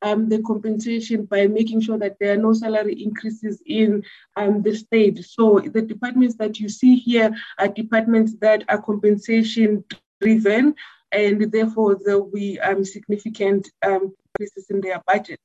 um, 0.00 0.28
the 0.28 0.40
compensation 0.42 1.24
by 1.24 1.48
making 1.48 1.80
sure 1.80 1.98
that 1.98 2.16
there 2.20 2.34
are 2.34 2.42
no 2.48 2.52
salary 2.52 3.02
increases 3.02 3.60
in 3.66 4.04
um, 4.36 4.62
the 4.62 4.76
state. 4.76 5.24
So, 5.24 5.58
the 5.58 5.82
departments 5.82 6.36
that 6.36 6.60
you 6.60 6.68
see 6.68 6.94
here 6.96 7.34
are 7.58 7.68
departments 7.68 8.36
that 8.40 8.62
are 8.68 8.80
compensation 8.80 9.84
driven, 10.20 10.76
and 11.10 11.50
therefore 11.50 11.98
there 12.04 12.20
will 12.20 12.30
be 12.30 12.60
um, 12.60 12.84
significant 12.84 13.68
um, 13.84 14.14
increases 14.34 14.70
in 14.70 14.80
their 14.80 15.02
budget. 15.08 15.40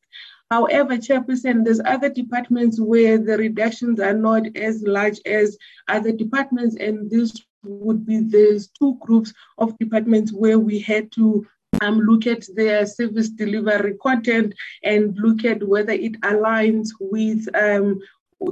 However, 0.54 0.98
Chairperson, 0.98 1.66
there's 1.66 1.82
other 1.84 2.10
departments 2.10 2.80
where 2.80 3.18
the 3.18 3.38
reductions 3.40 4.00
are 4.00 4.14
not 4.14 4.56
as 4.56 4.84
large 4.84 5.20
as 5.26 5.58
other 5.88 6.12
departments, 6.12 6.76
and 6.76 7.10
this 7.10 7.42
would 7.64 8.06
be 8.06 8.20
there's 8.20 8.68
two 8.68 8.96
groups 9.02 9.34
of 9.58 9.76
departments 9.80 10.32
where 10.32 10.60
we 10.60 10.78
had 10.78 11.12
to 11.14 11.44
um, 11.82 12.02
look 12.02 12.28
at 12.28 12.46
their 12.54 12.86
service 12.86 13.30
delivery 13.30 13.96
content 14.00 14.54
and 14.84 15.18
look 15.18 15.44
at 15.44 15.68
whether 15.68 15.94
it 15.94 16.22
aligns 16.22 16.90
with 17.00 17.48
um, 17.56 18.00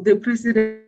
the 0.01 0.15
president 0.15 0.81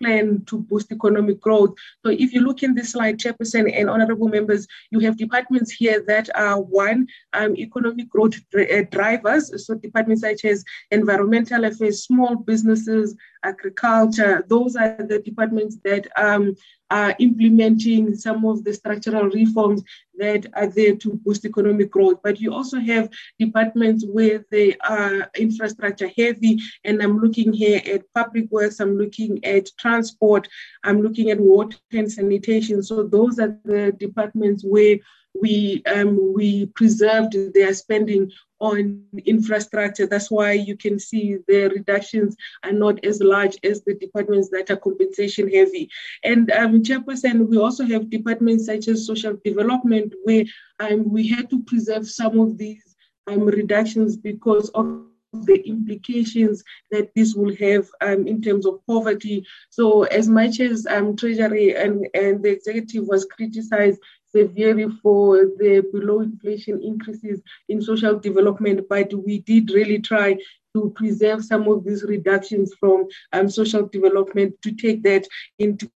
plan 0.00 0.42
to 0.46 0.58
boost 0.58 0.92
economic 0.92 1.40
growth. 1.40 1.74
So 2.04 2.10
if 2.10 2.32
you 2.32 2.40
look 2.40 2.62
in 2.62 2.74
this 2.74 2.92
slide, 2.92 3.18
Chairperson 3.18 3.72
and 3.78 3.90
honorable 3.90 4.28
members, 4.28 4.66
you 4.90 5.00
have 5.00 5.16
departments 5.16 5.70
here 5.70 6.04
that 6.06 6.28
are 6.34 6.60
one, 6.60 7.06
um, 7.32 7.56
economic 7.56 8.08
growth 8.08 8.34
uh, 8.58 8.82
drivers, 8.90 9.44
so 9.66 9.74
departments 9.74 10.22
such 10.22 10.44
as 10.44 10.64
environmental 10.90 11.64
affairs, 11.64 12.04
small 12.04 12.36
businesses, 12.36 13.14
agriculture, 13.46 14.44
those 14.48 14.76
are 14.76 14.96
the 15.08 15.20
departments 15.20 15.78
that 15.84 16.06
um, 16.16 16.54
are 16.90 17.14
implementing 17.18 18.14
some 18.14 18.44
of 18.44 18.64
the 18.64 18.72
structural 18.72 19.28
reforms 19.30 19.82
that 20.18 20.46
are 20.54 20.68
there 20.68 20.94
to 20.96 21.20
boost 21.24 21.44
economic 21.44 21.90
growth. 21.90 22.20
But 22.22 22.40
you 22.40 22.54
also 22.54 22.78
have 22.78 23.10
departments 23.38 24.04
where 24.06 24.44
they 24.50 24.76
are 24.78 25.30
infrastructure 25.36 26.10
heavy, 26.16 26.58
and 26.84 27.02
I'm 27.02 27.18
looking 27.18 27.52
here 27.52 27.82
at 27.86 28.12
public 28.14 28.50
works, 28.50 28.80
I'm 28.80 28.96
looking 28.96 29.44
at 29.44 29.70
transport, 29.78 30.48
I'm 30.84 31.02
looking 31.02 31.30
at 31.30 31.40
water 31.40 31.76
and 31.92 32.10
sanitation. 32.10 32.82
So 32.82 33.02
those 33.02 33.38
are 33.38 33.56
the 33.64 33.92
departments 33.98 34.64
where 34.64 34.98
we 35.40 35.82
um, 35.86 36.34
we 36.34 36.66
preserved 36.66 37.36
their 37.54 37.74
spending 37.74 38.30
on 38.58 39.04
infrastructure. 39.26 40.06
That's 40.06 40.30
why 40.30 40.52
you 40.52 40.76
can 40.76 40.98
see 40.98 41.36
the 41.46 41.68
reductions 41.68 42.36
are 42.62 42.72
not 42.72 43.04
as 43.04 43.20
large 43.20 43.56
as 43.62 43.82
the 43.82 43.94
departments 43.94 44.48
that 44.50 44.70
are 44.70 44.76
compensation 44.76 45.48
heavy. 45.48 45.90
And 46.24 46.50
um, 46.52 46.82
Chairperson, 46.82 47.48
we 47.48 47.58
also 47.58 47.84
have 47.84 48.10
departments 48.10 48.66
such 48.66 48.88
as 48.88 49.06
social 49.06 49.36
development 49.44 50.14
where 50.24 50.44
um, 50.80 51.10
we 51.10 51.28
had 51.28 51.50
to 51.50 51.62
preserve 51.64 52.08
some 52.08 52.38
of 52.40 52.56
these 52.56 52.96
um, 53.26 53.44
reductions 53.44 54.16
because 54.16 54.70
of 54.70 55.04
the 55.32 55.60
implications 55.66 56.64
that 56.90 57.14
this 57.14 57.34
will 57.34 57.54
have 57.56 57.88
um, 58.00 58.26
in 58.26 58.40
terms 58.40 58.64
of 58.64 58.80
poverty. 58.86 59.46
So 59.68 60.04
as 60.04 60.28
much 60.28 60.60
as 60.60 60.86
um, 60.86 61.16
Treasury 61.16 61.76
and, 61.76 62.06
and 62.14 62.42
the 62.42 62.50
executive 62.50 63.06
was 63.06 63.26
criticized 63.26 64.00
severely 64.36 64.86
for 65.02 65.36
the 65.58 65.84
below 65.92 66.20
inflation 66.20 66.82
increases 66.82 67.40
in 67.68 67.80
social 67.80 68.18
development, 68.18 68.86
but 68.88 69.12
we 69.14 69.40
did 69.40 69.70
really 69.70 69.98
try 69.98 70.36
to 70.74 70.90
preserve 70.94 71.42
some 71.42 71.66
of 71.68 71.84
these 71.84 72.02
reductions 72.04 72.74
from 72.78 73.06
um, 73.32 73.48
social 73.48 73.86
development 73.86 74.54
to 74.62 74.72
take 74.72 75.02
that 75.02 75.26
into 75.58 75.90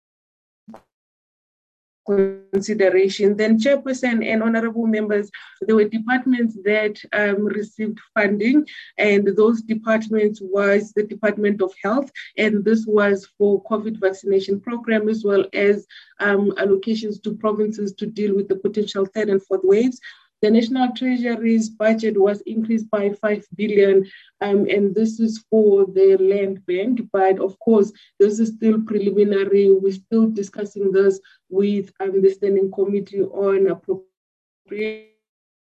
consideration. 2.06 3.36
Then, 3.36 3.58
Chairperson 3.58 4.25
and 4.25 4.42
honorable 4.42 4.86
members, 4.86 5.30
there 5.62 5.76
were 5.76 5.84
departments 5.84 6.56
that 6.64 7.00
um, 7.12 7.44
received 7.44 7.98
funding, 8.14 8.66
and 8.98 9.26
those 9.36 9.62
departments 9.62 10.40
was 10.42 10.92
the 10.92 11.02
Department 11.02 11.60
of 11.62 11.72
Health, 11.82 12.10
and 12.38 12.64
this 12.64 12.86
was 12.86 13.28
for 13.38 13.62
COVID 13.64 13.98
vaccination 14.00 14.60
program 14.60 15.08
as 15.08 15.25
well 15.25 15.44
as 15.52 15.86
um, 16.20 16.52
allocations 16.52 17.22
to 17.22 17.34
provinces 17.34 17.92
to 17.94 18.06
deal 18.06 18.34
with 18.34 18.48
the 18.48 18.56
potential 18.56 19.06
third 19.06 19.28
and 19.28 19.42
fourth 19.42 19.64
waves. 19.64 20.00
The 20.47 20.53
National 20.53 20.93
Treasury's 20.93 21.69
budget 21.69 22.17
was 22.17 22.41
increased 22.43 22.88
by 22.88 23.11
5 23.11 23.47
billion, 23.57 24.09
um, 24.41 24.69
and 24.71 24.95
this 24.95 25.19
is 25.19 25.45
for 25.50 25.87
the 25.87 26.17
land 26.21 26.65
bank. 26.67 27.00
But 27.12 27.41
of 27.41 27.59
course, 27.59 27.91
this 28.21 28.38
is 28.38 28.50
still 28.50 28.81
preliminary. 28.81 29.73
We're 29.73 29.91
still 29.95 30.31
discussing 30.31 30.93
this 30.93 31.19
with 31.49 31.91
um, 31.99 32.23
the 32.23 32.31
Standing 32.31 32.71
Committee 32.71 33.23
on 33.23 33.67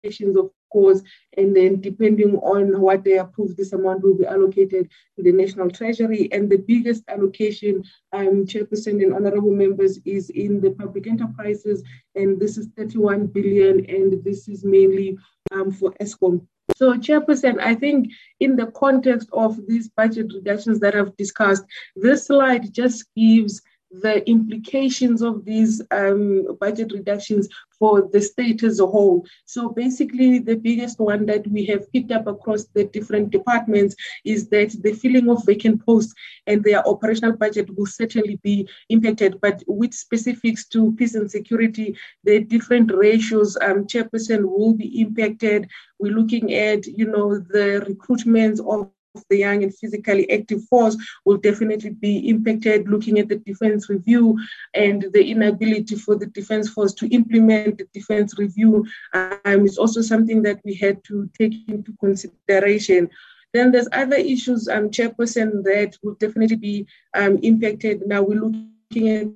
Of 0.03 0.51
course, 0.73 1.03
and 1.37 1.55
then 1.55 1.81
depending 1.81 2.37
on 2.37 2.81
what 2.81 3.05
they 3.05 3.19
approve, 3.19 3.57
this 3.57 3.73
amount 3.75 4.03
will 4.03 4.15
be 4.15 4.25
allocated 4.25 4.89
to 5.17 5.23
the 5.23 5.33
National 5.33 5.71
Treasury. 5.71 6.29
And 6.33 6.49
the 6.49 6.57
biggest 6.57 7.05
allocation, 7.09 7.85
um, 8.13 8.47
Chairperson 8.47 9.03
and 9.03 9.13
honorable 9.13 9.55
members, 9.55 9.99
is 10.07 10.31
in 10.31 10.61
the 10.61 10.71
public 10.71 11.07
enterprises, 11.07 11.83
and 12.15 12.41
this 12.41 12.57
is 12.57 12.69
31 12.79 13.27
billion, 13.27 13.85
and 13.91 14.25
this 14.25 14.49
is 14.49 14.65
mainly 14.65 15.19
um, 15.53 15.71
for 15.71 15.93
Eskom. 16.01 16.47
So, 16.77 16.95
Chairperson, 16.95 17.61
I 17.61 17.75
think 17.75 18.11
in 18.39 18.57
the 18.57 18.69
context 18.69 19.29
of 19.35 19.67
these 19.67 19.89
budget 19.89 20.33
reductions 20.33 20.81
that 20.81 20.95
I've 20.95 21.17
discussed, 21.17 21.65
this 21.95 22.27
slide 22.27 22.73
just 22.73 23.05
gives 23.15 23.61
the 23.91 24.27
implications 24.29 25.21
of 25.21 25.45
these 25.45 25.83
um, 25.91 26.57
budget 26.61 26.93
reductions 26.93 27.49
for 27.81 28.09
the 28.13 28.21
state 28.21 28.63
as 28.63 28.79
a 28.79 28.87
whole. 28.87 29.27
So 29.47 29.71
basically, 29.71 30.39
the 30.39 30.55
biggest 30.55 31.01
one 31.01 31.27
that 31.27 31.47
we 31.49 31.65
have 31.67 31.91
picked 31.93 32.13
up 32.13 32.29
across 32.29 32.67
the 32.67 32.85
different 32.85 33.31
departments 33.31 33.97
is 34.25 34.49
that 34.51 34.71
the 34.83 34.93
filling 34.93 35.29
of 35.29 35.45
vacant 35.47 35.85
posts 35.85 36.15
and 36.47 36.63
their 36.63 36.87
operational 36.87 37.37
budget 37.37 37.69
will 37.77 37.87
certainly 37.87 38.39
be 38.45 38.69
impacted. 38.91 39.41
But 39.41 39.65
with 39.67 39.95
specifics 39.95 40.69
to 40.69 40.93
peace 40.93 41.15
and 41.17 41.31
security, 41.31 41.97
the 42.23 42.41
different 42.45 42.93
ratios, 42.95 43.57
um, 43.63 43.87
chairperson 43.87 44.45
will 44.45 44.75
be 44.75 45.01
impacted. 45.01 45.69
We're 45.99 46.13
looking 46.13 46.55
at, 46.55 46.87
you 46.87 47.07
know, 47.07 47.39
the 47.39 47.85
recruitment 47.89 48.61
of 48.61 48.91
the 49.29 49.37
young 49.37 49.63
and 49.63 49.75
physically 49.75 50.31
active 50.31 50.63
force 50.65 50.97
will 51.25 51.37
definitely 51.37 51.91
be 51.91 52.29
impacted 52.29 52.89
looking 52.89 53.19
at 53.19 53.29
the 53.29 53.37
defense 53.37 53.89
review 53.89 54.39
and 54.75 55.07
the 55.13 55.31
inability 55.31 55.97
for 55.97 56.15
the 56.17 56.27
defense 56.27 56.69
force 56.69 56.95
to 56.95 57.09
implement 57.09 57.79
the 57.79 57.89
defense 57.93 58.39
review 58.39 58.87
um, 59.15 59.65
is 59.65 59.79
also 59.79 60.01
something 60.01 60.43
that 60.43 60.61
we 60.65 60.75
had 60.75 61.03
to 61.05 61.29
take 61.39 61.55
into 61.69 61.93
consideration. 62.01 63.09
Then 63.53 63.73
there's 63.73 63.89
other 63.93 64.17
issues 64.17 64.69
um, 64.69 64.91
chairperson 64.91 65.65
that 65.65 65.97
will 66.03 66.15
definitely 66.15 66.57
be 66.57 66.87
um, 67.15 67.39
impacted. 67.43 68.07
Now 68.07 68.23
we're 68.23 68.41
looking 68.41 69.09
at 69.09 69.27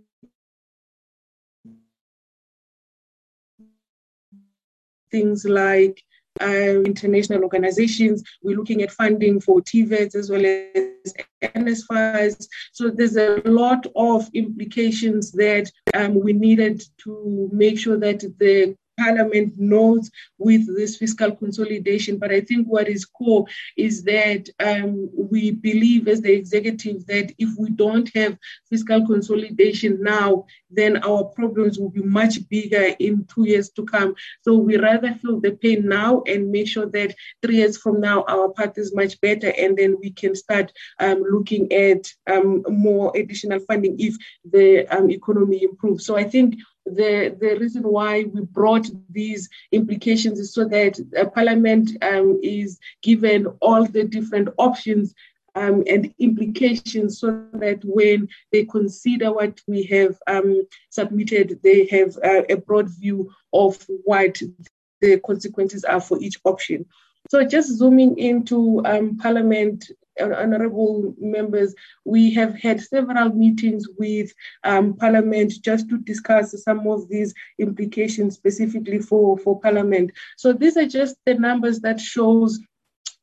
things 5.11 5.45
like 5.45 6.03
um, 6.41 6.85
international 6.85 7.43
organizations. 7.43 8.23
We're 8.43 8.57
looking 8.57 8.83
at 8.83 8.91
funding 8.91 9.41
for 9.41 9.61
TVETs 9.61 10.15
as 10.15 10.31
well 10.31 10.45
as 10.45 11.15
NSFAS. 11.43 12.47
So 12.73 12.91
there's 12.91 13.17
a 13.17 13.41
lot 13.45 13.87
of 13.95 14.29
implications 14.35 15.33
that 15.33 15.71
um, 15.95 16.21
we 16.21 16.33
needed 16.33 16.83
to 17.05 17.49
make 17.53 17.79
sure 17.79 17.99
that 17.99 18.21
the 18.39 18.77
Parliament 18.99 19.55
knows 19.59 20.11
with 20.39 20.67
this 20.77 20.97
fiscal 20.97 21.35
consolidation. 21.35 22.19
But 22.19 22.33
I 22.33 22.41
think 22.41 22.67
what 22.67 22.89
is 22.89 23.05
core 23.05 23.47
is 23.77 24.03
that 24.05 24.49
um, 24.61 25.11
we 25.15 25.51
believe 25.51 26.09
as 26.09 26.21
the 26.21 26.33
executive 26.33 27.07
that 27.07 27.33
if 27.39 27.51
we 27.59 27.71
don't 27.71 28.11
have 28.15 28.39
fiscal 28.69 29.07
consolidation 29.07 30.03
now, 30.03 30.47
then 30.71 30.97
our 31.05 31.25
problems 31.25 31.79
will 31.79 31.91
be 31.91 32.03
much 32.03 32.49
bigger 32.49 32.95
in 32.99 33.25
two 33.33 33.47
years 33.47 33.71
to 33.71 33.85
come. 33.85 34.15
So 34.43 34.57
we 34.57 34.77
rather 34.77 35.13
feel 35.15 35.41
the 35.41 35.53
pain 35.53 35.89
now 35.89 36.23
and 36.27 36.51
make 36.51 36.69
sure 36.69 36.87
that 36.87 37.15
three 37.43 37.57
years 37.57 37.79
from 37.79 38.01
now 38.01 38.25
our 38.29 38.51
path 38.51 38.77
is 38.77 38.95
much 38.95 39.21
better, 39.21 39.53
and 39.57 39.77
then 39.77 39.97
we 40.01 40.11
can 40.11 40.35
start 40.35 40.73
um, 40.99 41.23
looking 41.31 41.73
at 41.73 42.13
um, 42.27 42.65
more 42.69 43.13
additional 43.15 43.61
funding 43.61 43.97
if 43.99 44.17
the 44.45 44.87
um, 44.89 45.11
economy 45.11 45.63
improves. 45.63 46.05
So 46.05 46.17
I 46.17 46.25
think 46.25 46.57
the, 46.87 47.37
the 47.41 47.57
reason 47.59 47.83
why 47.83 48.25
we 48.25 48.43
brought 48.43 48.87
these 49.11 49.49
implications 49.73 50.39
is 50.39 50.53
so 50.53 50.67
that 50.67 50.99
Parliament 51.35 51.91
um, 52.03 52.39
is 52.43 52.79
given 53.03 53.47
all 53.61 53.87
the 53.87 54.05
different 54.05 54.49
options 54.59 55.15
um, 55.55 55.85
and 55.89 56.13
implications 56.19 57.21
so 57.21 57.47
that 57.55 57.81
when 57.85 58.29
they 58.53 58.65
consider 58.65 59.33
what 59.33 59.61
we 59.67 59.85
have 59.85 60.19
um, 60.27 60.63
submitted, 60.91 61.61
they 61.63 61.87
have 61.87 62.17
uh, 62.25 62.43
a 62.49 62.57
broad 62.57 62.89
view 62.89 63.31
of 63.53 63.85
what 64.05 64.41
the 65.01 65.21
consequences 65.21 65.85
are 65.85 66.01
for 66.01 66.21
each 66.21 66.39
option. 66.45 66.85
So 67.31 67.45
just 67.45 67.79
zooming 67.79 68.19
into 68.19 68.83
um, 68.85 69.17
Parliament 69.17 69.91
honorable 70.21 71.15
members, 71.19 71.75
we 72.05 72.33
have 72.35 72.59
had 72.59 72.81
several 72.81 73.31
meetings 73.31 73.87
with 73.99 74.33
um, 74.65 74.97
Parliament 74.97 75.53
just 75.63 75.89
to 75.89 75.99
discuss 75.99 76.63
some 76.63 76.87
of 76.87 77.09
these 77.09 77.35
implications 77.59 78.35
specifically 78.35 78.99
for, 78.99 79.39
for 79.39 79.61
Parliament. 79.61 80.13
So 80.37 80.53
these 80.53 80.77
are 80.77 80.87
just 80.87 81.17
the 81.27 81.35
numbers 81.35 81.81
that 81.81 82.01
shows 82.01 82.61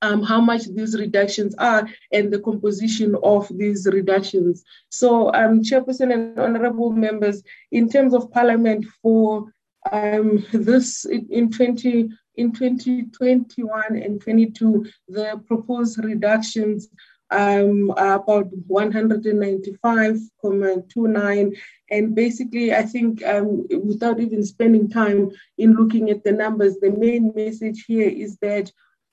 um, 0.01 0.24
how 0.24 0.41
much 0.41 0.65
these 0.65 0.98
reductions 0.98 1.55
are 1.60 1.88
and 2.12 2.31
the 2.31 2.39
composition 2.39 3.15
of 3.24 3.48
these 3.57 3.86
reductions. 3.86 4.63
So, 4.89 5.31
um, 5.33 5.62
Chairperson 5.62 6.12
and 6.12 6.39
honorable 6.39 6.91
members, 6.91 7.44
in 7.72 7.87
terms 7.87 8.13
of 8.13 8.31
Parliament 8.31 8.85
for 9.01 9.53
um, 9.92 10.46
this 10.51 11.05
in 11.05 11.51
20 11.51 12.09
in 12.35 12.51
2021 12.51 13.96
and 13.96 14.22
22, 14.22 14.85
the 15.07 15.41
proposed 15.48 16.03
reductions 16.03 16.89
um, 17.31 17.91
are 17.98 18.13
about 18.15 18.50
195.29. 18.70 21.57
And 21.89 22.15
basically, 22.15 22.74
I 22.74 22.83
think 22.83 23.25
um, 23.25 23.67
without 23.83 24.20
even 24.20 24.44
spending 24.44 24.89
time 24.89 25.31
in 25.57 25.74
looking 25.74 26.09
at 26.09 26.24
the 26.24 26.31
numbers, 26.31 26.77
the 26.79 26.91
main 26.91 27.33
message 27.35 27.83
here 27.87 28.09
is 28.09 28.37
that 28.37 28.72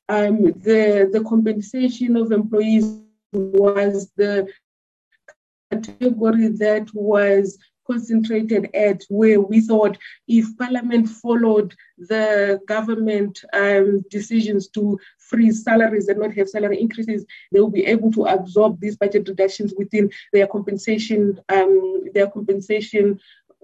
um, 0.08 0.42
the, 0.42 1.10
the 1.12 1.24
compensation 1.28 2.16
of 2.16 2.32
employees 2.32 3.00
was 3.32 4.10
the 4.16 4.48
category 5.70 6.48
that 6.48 6.88
was 6.94 7.58
concentrated 7.90 8.70
at 8.74 9.02
where 9.08 9.40
we 9.40 9.60
thought 9.60 9.96
if 10.26 10.46
Parliament 10.56 11.08
followed 11.08 11.74
the 11.96 12.60
government 12.66 13.44
um, 13.52 14.04
decisions 14.10 14.68
to 14.68 14.98
freeze 15.18 15.62
salaries 15.62 16.08
and 16.08 16.20
not 16.20 16.34
have 16.34 16.48
salary 16.48 16.80
increases, 16.80 17.24
they 17.52 17.60
will 17.60 17.70
be 17.70 17.86
able 17.86 18.12
to 18.12 18.24
absorb 18.24 18.80
these 18.80 18.96
budget 18.96 19.28
reductions 19.28 19.74
within 19.76 20.10
their 20.32 20.46
compensation, 20.46 21.40
um, 21.48 22.04
their 22.14 22.28
compensation 22.28 23.18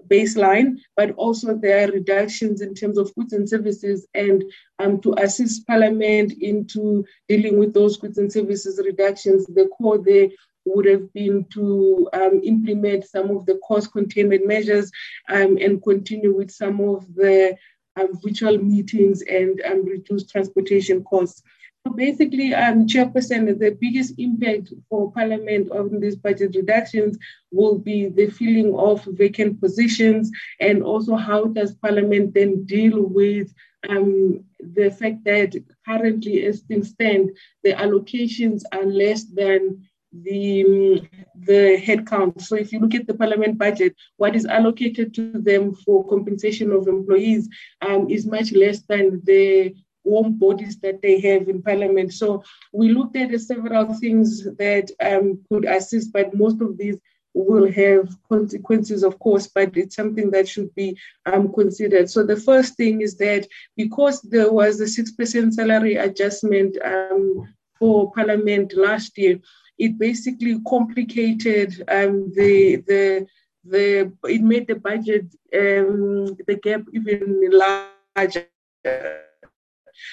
baseline, 0.07 0.77
but 0.95 1.11
also 1.11 1.55
there 1.55 1.87
are 1.87 1.91
reductions 1.91 2.61
in 2.61 2.73
terms 2.73 2.97
of 2.97 3.13
goods 3.15 3.33
and 3.33 3.49
services 3.49 4.07
and 4.13 4.43
um, 4.79 5.01
to 5.01 5.15
assist 5.17 5.65
Parliament 5.67 6.33
into 6.41 7.05
dealing 7.27 7.57
with 7.57 7.73
those 7.73 7.97
goods 7.97 8.17
and 8.17 8.31
services 8.31 8.79
reductions. 8.83 9.45
The 9.47 9.67
core 9.77 9.97
there 9.97 10.29
would 10.65 10.85
have 10.85 11.11
been 11.13 11.45
to 11.53 12.09
um, 12.13 12.41
implement 12.43 13.05
some 13.05 13.29
of 13.31 13.45
the 13.45 13.59
cost 13.67 13.91
containment 13.91 14.47
measures 14.47 14.91
um, 15.29 15.57
and 15.57 15.81
continue 15.83 16.35
with 16.35 16.51
some 16.51 16.81
of 16.81 17.05
the 17.15 17.55
um, 17.97 18.19
virtual 18.23 18.57
meetings 18.57 19.21
and 19.23 19.61
um, 19.65 19.85
reduce 19.85 20.27
transportation 20.27 21.03
costs. 21.03 21.41
So 21.85 21.93
basically, 21.93 22.51
um, 22.53 22.87
Chairperson, 22.87 23.59
the 23.59 23.77
biggest 23.79 24.15
impact 24.17 24.73
for 24.89 25.11
Parliament 25.11 25.69
on 25.69 25.99
these 25.99 26.15
budget 26.15 26.55
reductions 26.55 27.15
will 27.51 27.77
be 27.77 28.09
the 28.09 28.25
filling 28.27 28.73
of 28.75 29.05
vacant 29.05 29.61
positions 29.61 30.31
and 30.59 30.81
also 30.81 31.15
how 31.15 31.45
does 31.45 31.75
Parliament 31.75 32.33
then 32.33 32.65
deal 32.65 33.03
with 33.03 33.53
um, 33.87 34.43
the 34.59 34.89
fact 34.89 35.23
that 35.25 35.55
currently, 35.87 36.43
as 36.45 36.61
things 36.61 36.89
stand, 36.89 37.29
the 37.63 37.73
allocations 37.73 38.63
are 38.71 38.85
less 38.85 39.25
than 39.25 39.87
the, 40.23 41.01
the 41.35 41.81
headcount. 41.81 42.41
So 42.41 42.55
if 42.55 42.71
you 42.71 42.79
look 42.79 42.95
at 42.95 43.07
the 43.07 43.13
parliament 43.13 43.57
budget, 43.57 43.95
what 44.17 44.35
is 44.35 44.45
allocated 44.45 45.13
to 45.15 45.31
them 45.33 45.73
for 45.73 46.07
compensation 46.07 46.71
of 46.71 46.87
employees 46.87 47.49
um, 47.81 48.09
is 48.09 48.25
much 48.25 48.51
less 48.51 48.81
than 48.81 49.21
the 49.23 49.75
warm 50.03 50.37
bodies 50.37 50.77
that 50.79 51.01
they 51.01 51.19
have 51.19 51.49
in 51.49 51.61
parliament. 51.61 52.13
So 52.13 52.43
we 52.71 52.89
looked 52.89 53.15
at 53.17 53.37
several 53.41 53.93
things 53.95 54.45
that 54.57 54.91
um, 55.01 55.39
could 55.49 55.65
assist, 55.65 56.13
but 56.13 56.35
most 56.35 56.61
of 56.61 56.77
these 56.77 56.97
will 57.33 57.69
have 57.69 58.15
consequences, 58.29 59.03
of 59.03 59.19
course, 59.19 59.47
but 59.47 59.75
it's 59.75 59.95
something 59.95 60.31
that 60.31 60.47
should 60.47 60.73
be 60.73 60.97
um, 61.25 61.51
considered. 61.51 62.09
So 62.09 62.23
the 62.23 62.37
first 62.37 62.77
thing 62.77 63.01
is 63.01 63.17
that 63.17 63.45
because 63.75 64.21
there 64.21 64.51
was 64.51 64.79
a 64.79 64.85
6% 64.85 65.53
salary 65.53 65.95
adjustment 65.95 66.77
um, 66.83 67.53
for 67.77 68.11
parliament 68.13 68.73
last 68.77 69.17
year, 69.17 69.39
it 69.77 69.97
basically 69.97 70.59
complicated 70.67 71.83
um, 71.87 72.31
the 72.35 72.77
the 72.87 73.27
the 73.63 74.11
it 74.25 74.41
made 74.41 74.67
the 74.67 74.75
budget 74.75 75.25
um, 75.53 76.25
the 76.47 76.59
gap 76.61 76.81
even 76.93 77.49
larger. 77.51 78.47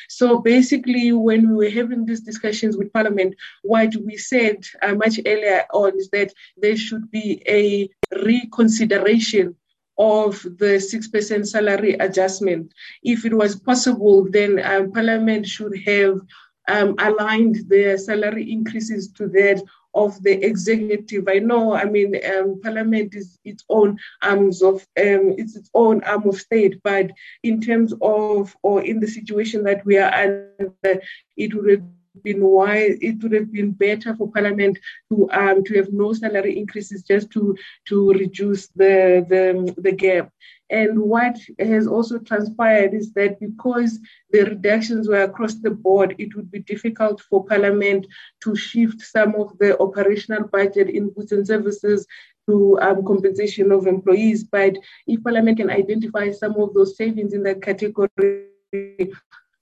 So 0.09 0.39
basically, 0.39 1.13
when 1.13 1.49
we 1.49 1.55
were 1.57 1.71
having 1.71 2.05
these 2.05 2.21
discussions 2.21 2.77
with 2.77 2.93
Parliament, 2.93 3.35
what 3.63 3.95
we 3.97 4.17
said 4.17 4.65
uh, 4.81 4.95
much 4.95 5.19
earlier 5.27 5.65
on 5.73 5.99
is 5.99 6.09
that 6.11 6.33
there 6.57 6.77
should 6.77 7.11
be 7.11 7.43
a 7.49 7.91
reconsideration 8.25 9.57
of 9.99 10.43
the 10.43 10.81
6% 10.81 11.47
salary 11.47 11.95
adjustment. 11.95 12.73
If 13.03 13.25
it 13.25 13.35
was 13.35 13.59
possible, 13.59 14.27
then 14.31 14.61
um, 14.65 14.93
Parliament 14.93 15.47
should 15.47 15.77
have 15.87 16.21
um, 16.69 16.95
aligned 16.99 17.69
their 17.69 17.99
salary 17.99 18.51
increases 18.51 19.11
to 19.13 19.29
that 19.29 19.63
of 19.95 20.23
the 20.23 20.43
executive. 20.45 21.29
I 21.29 21.39
know, 21.39 21.75
I 21.75 21.85
mean, 21.85 22.19
um, 22.35 22.61
Parliament 22.63 23.15
is 23.15 23.39
its 23.45 23.65
own 23.69 23.99
arms 24.23 24.63
of, 24.63 24.77
um, 24.99 25.35
it's 25.37 25.57
its 25.57 25.71
own 25.75 26.03
arm 26.05 26.27
of 26.29 26.37
state, 26.37 26.81
but 26.83 27.11
in 27.43 27.61
terms 27.61 27.93
of, 28.01 28.57
or 28.63 28.83
in 28.83 29.01
the 29.01 29.07
situation 29.07 29.65
that 29.65 29.85
we 29.85 29.99
are 29.99 30.13
under, 30.15 31.01
it 31.37 31.55
would 31.55 31.71
have 31.71 31.83
been 32.23 32.45
why 32.45 32.77
it 33.01 33.23
would 33.23 33.33
have 33.33 33.51
been 33.51 33.71
better 33.73 34.15
for 34.15 34.31
Parliament 34.31 34.79
to 35.11 35.31
um 35.31 35.65
to 35.65 35.75
have 35.77 35.91
no 35.93 36.13
salary 36.13 36.59
increases 36.59 37.03
just 37.03 37.31
to 37.31 37.57
to 37.87 38.13
reduce 38.13 38.67
the 38.69 39.25
the 39.29 39.75
the 39.81 39.93
gap. 39.93 40.31
And 40.73 40.99
what 40.99 41.37
has 41.59 41.87
also 41.87 42.19
transpired 42.19 42.95
is 42.95 43.13
that 43.13 43.39
because 43.39 44.01
the 44.31 44.45
reductions 44.45 45.07
were 45.07 45.23
across 45.23 45.57
the 45.57 45.71
board, 45.71 46.15
it 46.19 46.35
would 46.35 46.51
be 46.51 46.61
difficult 46.61 47.21
for 47.21 47.45
Parliament 47.45 48.07
to 48.41 48.57
shift 48.57 49.03
some 49.03 49.35
of 49.35 49.57
the 49.59 49.79
operational 49.79 50.49
budget 50.49 50.89
in 50.89 51.11
goods 51.11 51.33
and 51.33 51.47
services 51.47 52.07
to 52.49 52.79
um, 52.81 53.05
compensation 53.05 53.71
of 53.71 53.87
employees. 53.87 54.45
But 54.45 54.79
if 55.07 55.23
Parliament 55.23 55.59
can 55.59 55.69
identify 55.69 56.31
some 56.31 56.57
of 56.57 56.73
those 56.73 56.97
savings 56.97 57.35
in 57.35 57.43
that 57.43 57.61
category, 57.61 58.49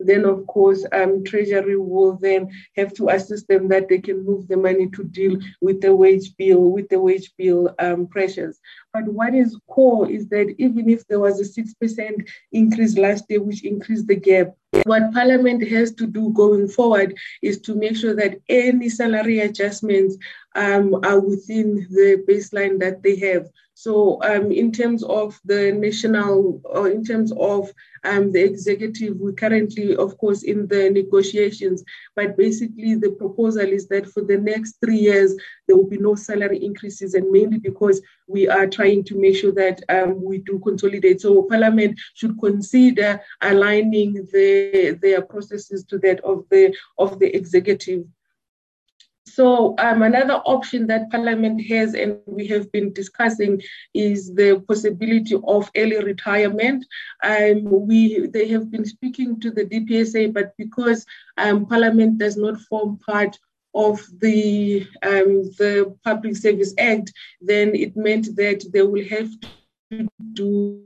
then 0.00 0.24
of 0.24 0.46
course 0.46 0.84
um, 0.92 1.22
Treasury 1.24 1.76
will 1.76 2.16
then 2.16 2.50
have 2.76 2.92
to 2.94 3.08
assist 3.08 3.46
them 3.48 3.68
that 3.68 3.88
they 3.88 3.98
can 3.98 4.24
move 4.24 4.48
the 4.48 4.56
money 4.56 4.88
to 4.90 5.04
deal 5.04 5.38
with 5.60 5.80
the 5.80 5.94
wage 5.94 6.36
bill, 6.36 6.70
with 6.70 6.88
the 6.88 6.98
wage 6.98 7.32
bill 7.36 7.74
um, 7.78 8.06
pressures. 8.06 8.58
But 8.92 9.04
what 9.04 9.34
is 9.34 9.56
core 9.68 10.10
is 10.10 10.28
that 10.28 10.54
even 10.58 10.88
if 10.88 11.06
there 11.06 11.20
was 11.20 11.40
a 11.40 11.62
6% 11.62 12.28
increase 12.52 12.96
last 12.96 13.24
year, 13.28 13.42
which 13.42 13.64
increased 13.64 14.06
the 14.06 14.16
gap, 14.16 14.54
what 14.84 15.12
Parliament 15.12 15.66
has 15.68 15.92
to 15.94 16.06
do 16.06 16.30
going 16.32 16.68
forward 16.68 17.16
is 17.42 17.60
to 17.62 17.74
make 17.74 17.96
sure 17.96 18.14
that 18.14 18.40
any 18.48 18.88
salary 18.88 19.40
adjustments 19.40 20.16
um, 20.54 20.94
are 21.04 21.20
within 21.20 21.86
the 21.90 22.24
baseline 22.28 22.78
that 22.78 23.02
they 23.02 23.16
have. 23.16 23.48
So, 23.80 24.22
um, 24.22 24.52
in 24.52 24.72
terms 24.72 25.02
of 25.02 25.40
the 25.42 25.72
national, 25.72 26.60
or 26.64 26.90
in 26.90 27.02
terms 27.02 27.32
of 27.32 27.72
um, 28.04 28.30
the 28.30 28.44
executive, 28.44 29.16
we're 29.16 29.32
currently, 29.32 29.96
of 29.96 30.18
course, 30.18 30.42
in 30.42 30.66
the 30.66 30.90
negotiations. 30.90 31.82
But 32.14 32.36
basically, 32.36 32.96
the 32.96 33.12
proposal 33.12 33.66
is 33.78 33.88
that 33.88 34.06
for 34.06 34.20
the 34.20 34.36
next 34.36 34.76
three 34.84 34.98
years, 34.98 35.34
there 35.66 35.78
will 35.78 35.88
be 35.88 35.96
no 35.96 36.14
salary 36.14 36.62
increases, 36.62 37.14
and 37.14 37.30
mainly 37.30 37.56
because 37.56 38.02
we 38.28 38.50
are 38.50 38.66
trying 38.66 39.02
to 39.04 39.18
make 39.18 39.36
sure 39.36 39.52
that 39.52 39.82
um, 39.88 40.22
we 40.22 40.38
do 40.40 40.58
consolidate. 40.58 41.22
So, 41.22 41.44
Parliament 41.44 41.98
should 42.12 42.38
consider 42.38 43.22
aligning 43.40 44.12
the, 44.30 44.98
their 45.00 45.22
processes 45.22 45.84
to 45.84 45.96
that 46.00 46.20
of 46.20 46.44
the 46.50 46.76
of 46.98 47.18
the 47.18 47.34
executive. 47.34 48.04
So 49.32 49.74
um, 49.78 50.02
another 50.02 50.40
option 50.44 50.86
that 50.88 51.10
Parliament 51.10 51.64
has, 51.68 51.94
and 51.94 52.18
we 52.26 52.46
have 52.48 52.70
been 52.72 52.92
discussing, 52.92 53.62
is 53.94 54.34
the 54.34 54.62
possibility 54.66 55.36
of 55.46 55.70
early 55.76 56.02
retirement. 56.02 56.84
Um, 57.22 57.64
we 57.86 58.26
they 58.26 58.48
have 58.48 58.70
been 58.70 58.84
speaking 58.84 59.40
to 59.40 59.50
the 59.50 59.64
DPSA, 59.64 60.32
but 60.32 60.56
because 60.58 61.06
um, 61.38 61.66
Parliament 61.66 62.18
does 62.18 62.36
not 62.36 62.60
form 62.62 62.98
part 63.06 63.38
of 63.74 64.04
the 64.18 64.86
um, 65.02 65.44
the 65.58 65.96
Public 66.04 66.36
Service 66.36 66.74
Act, 66.78 67.12
then 67.40 67.74
it 67.74 67.96
meant 67.96 68.34
that 68.36 68.64
they 68.72 68.82
will 68.82 69.08
have 69.08 69.30
to 69.90 70.08
do 70.32 70.84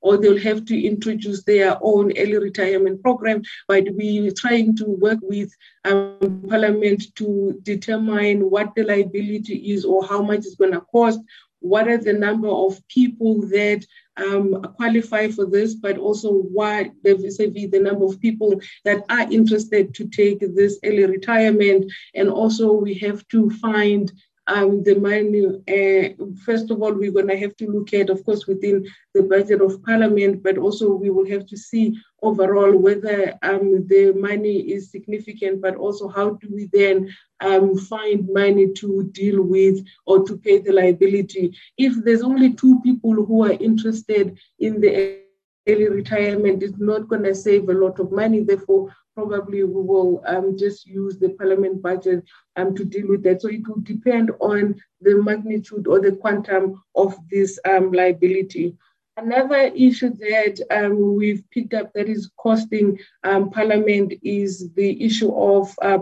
or 0.00 0.16
they'll 0.16 0.38
have 0.38 0.64
to 0.66 0.80
introduce 0.80 1.42
their 1.44 1.76
own 1.80 2.12
early 2.18 2.38
retirement 2.38 3.02
program. 3.02 3.42
But 3.68 3.84
we're 3.90 4.30
trying 4.32 4.76
to 4.76 4.84
work 4.84 5.18
with 5.22 5.50
um, 5.84 6.44
Parliament 6.48 7.14
to 7.16 7.58
determine 7.62 8.50
what 8.50 8.74
the 8.74 8.84
liability 8.84 9.72
is 9.72 9.84
or 9.84 10.04
how 10.06 10.22
much 10.22 10.40
it's 10.40 10.56
going 10.56 10.72
to 10.72 10.80
cost. 10.80 11.20
What 11.60 11.88
are 11.88 11.96
the 11.96 12.12
number 12.12 12.48
of 12.48 12.86
people 12.88 13.40
that 13.48 13.86
um, 14.16 14.62
qualify 14.76 15.28
for 15.28 15.46
this, 15.46 15.74
but 15.74 15.98
also 15.98 16.30
why 16.32 16.90
the 17.02 17.16
vis-a-vis 17.16 17.70
the 17.70 17.80
number 17.80 18.04
of 18.04 18.20
people 18.20 18.60
that 18.84 19.02
are 19.08 19.30
interested 19.32 19.94
to 19.94 20.06
take 20.08 20.40
this 20.40 20.78
early 20.84 21.06
retirement, 21.06 21.90
and 22.14 22.28
also 22.28 22.72
we 22.72 22.94
have 22.94 23.26
to 23.28 23.50
find 23.50 24.12
um, 24.46 24.82
the 24.82 24.94
money, 24.96 25.46
uh, 25.46 26.24
first 26.44 26.70
of 26.70 26.82
all, 26.82 26.92
we're 26.92 27.12
going 27.12 27.28
to 27.28 27.38
have 27.38 27.56
to 27.56 27.66
look 27.66 27.94
at, 27.94 28.10
of 28.10 28.24
course, 28.24 28.46
within 28.46 28.86
the 29.14 29.22
budget 29.22 29.60
of 29.60 29.82
Parliament, 29.82 30.42
but 30.42 30.58
also 30.58 30.92
we 30.92 31.10
will 31.10 31.26
have 31.28 31.46
to 31.46 31.56
see 31.56 31.98
overall 32.22 32.76
whether 32.76 33.38
um, 33.42 33.86
the 33.88 34.12
money 34.16 34.58
is 34.58 34.90
significant, 34.90 35.62
but 35.62 35.76
also 35.76 36.08
how 36.08 36.30
do 36.30 36.48
we 36.52 36.68
then 36.72 37.08
um, 37.40 37.76
find 37.76 38.28
money 38.28 38.72
to 38.72 39.04
deal 39.12 39.42
with 39.42 39.84
or 40.06 40.24
to 40.24 40.36
pay 40.38 40.58
the 40.58 40.72
liability. 40.72 41.56
If 41.78 42.04
there's 42.04 42.22
only 42.22 42.54
two 42.54 42.80
people 42.80 43.14
who 43.14 43.44
are 43.44 43.52
interested 43.52 44.38
in 44.58 44.80
the 44.80 45.23
early 45.68 45.88
retirement, 45.88 46.62
is 46.62 46.76
not 46.78 47.08
going 47.08 47.22
to 47.24 47.34
save 47.34 47.68
a 47.68 47.72
lot 47.72 47.98
of 47.98 48.12
money. 48.12 48.40
Therefore, 48.40 48.94
probably 49.14 49.62
we 49.62 49.82
will 49.82 50.22
um, 50.26 50.56
just 50.58 50.86
use 50.86 51.18
the 51.18 51.30
parliament 51.30 51.80
budget 51.80 52.24
um, 52.56 52.74
to 52.74 52.84
deal 52.84 53.08
with 53.08 53.22
that. 53.22 53.42
So 53.42 53.48
it 53.48 53.66
will 53.66 53.80
depend 53.80 54.30
on 54.40 54.74
the 55.00 55.22
magnitude 55.22 55.86
or 55.86 56.00
the 56.00 56.12
quantum 56.12 56.82
of 56.94 57.16
this 57.30 57.58
um, 57.64 57.92
liability. 57.92 58.76
Another 59.16 59.70
issue 59.76 60.10
that 60.10 60.60
um, 60.72 61.14
we've 61.16 61.44
picked 61.52 61.72
up 61.72 61.92
that 61.92 62.08
is 62.08 62.30
costing 62.36 62.98
um, 63.22 63.50
Parliament 63.50 64.12
is 64.24 64.72
the 64.74 65.04
issue 65.04 65.32
of 65.32 65.72
uh, 65.82 65.98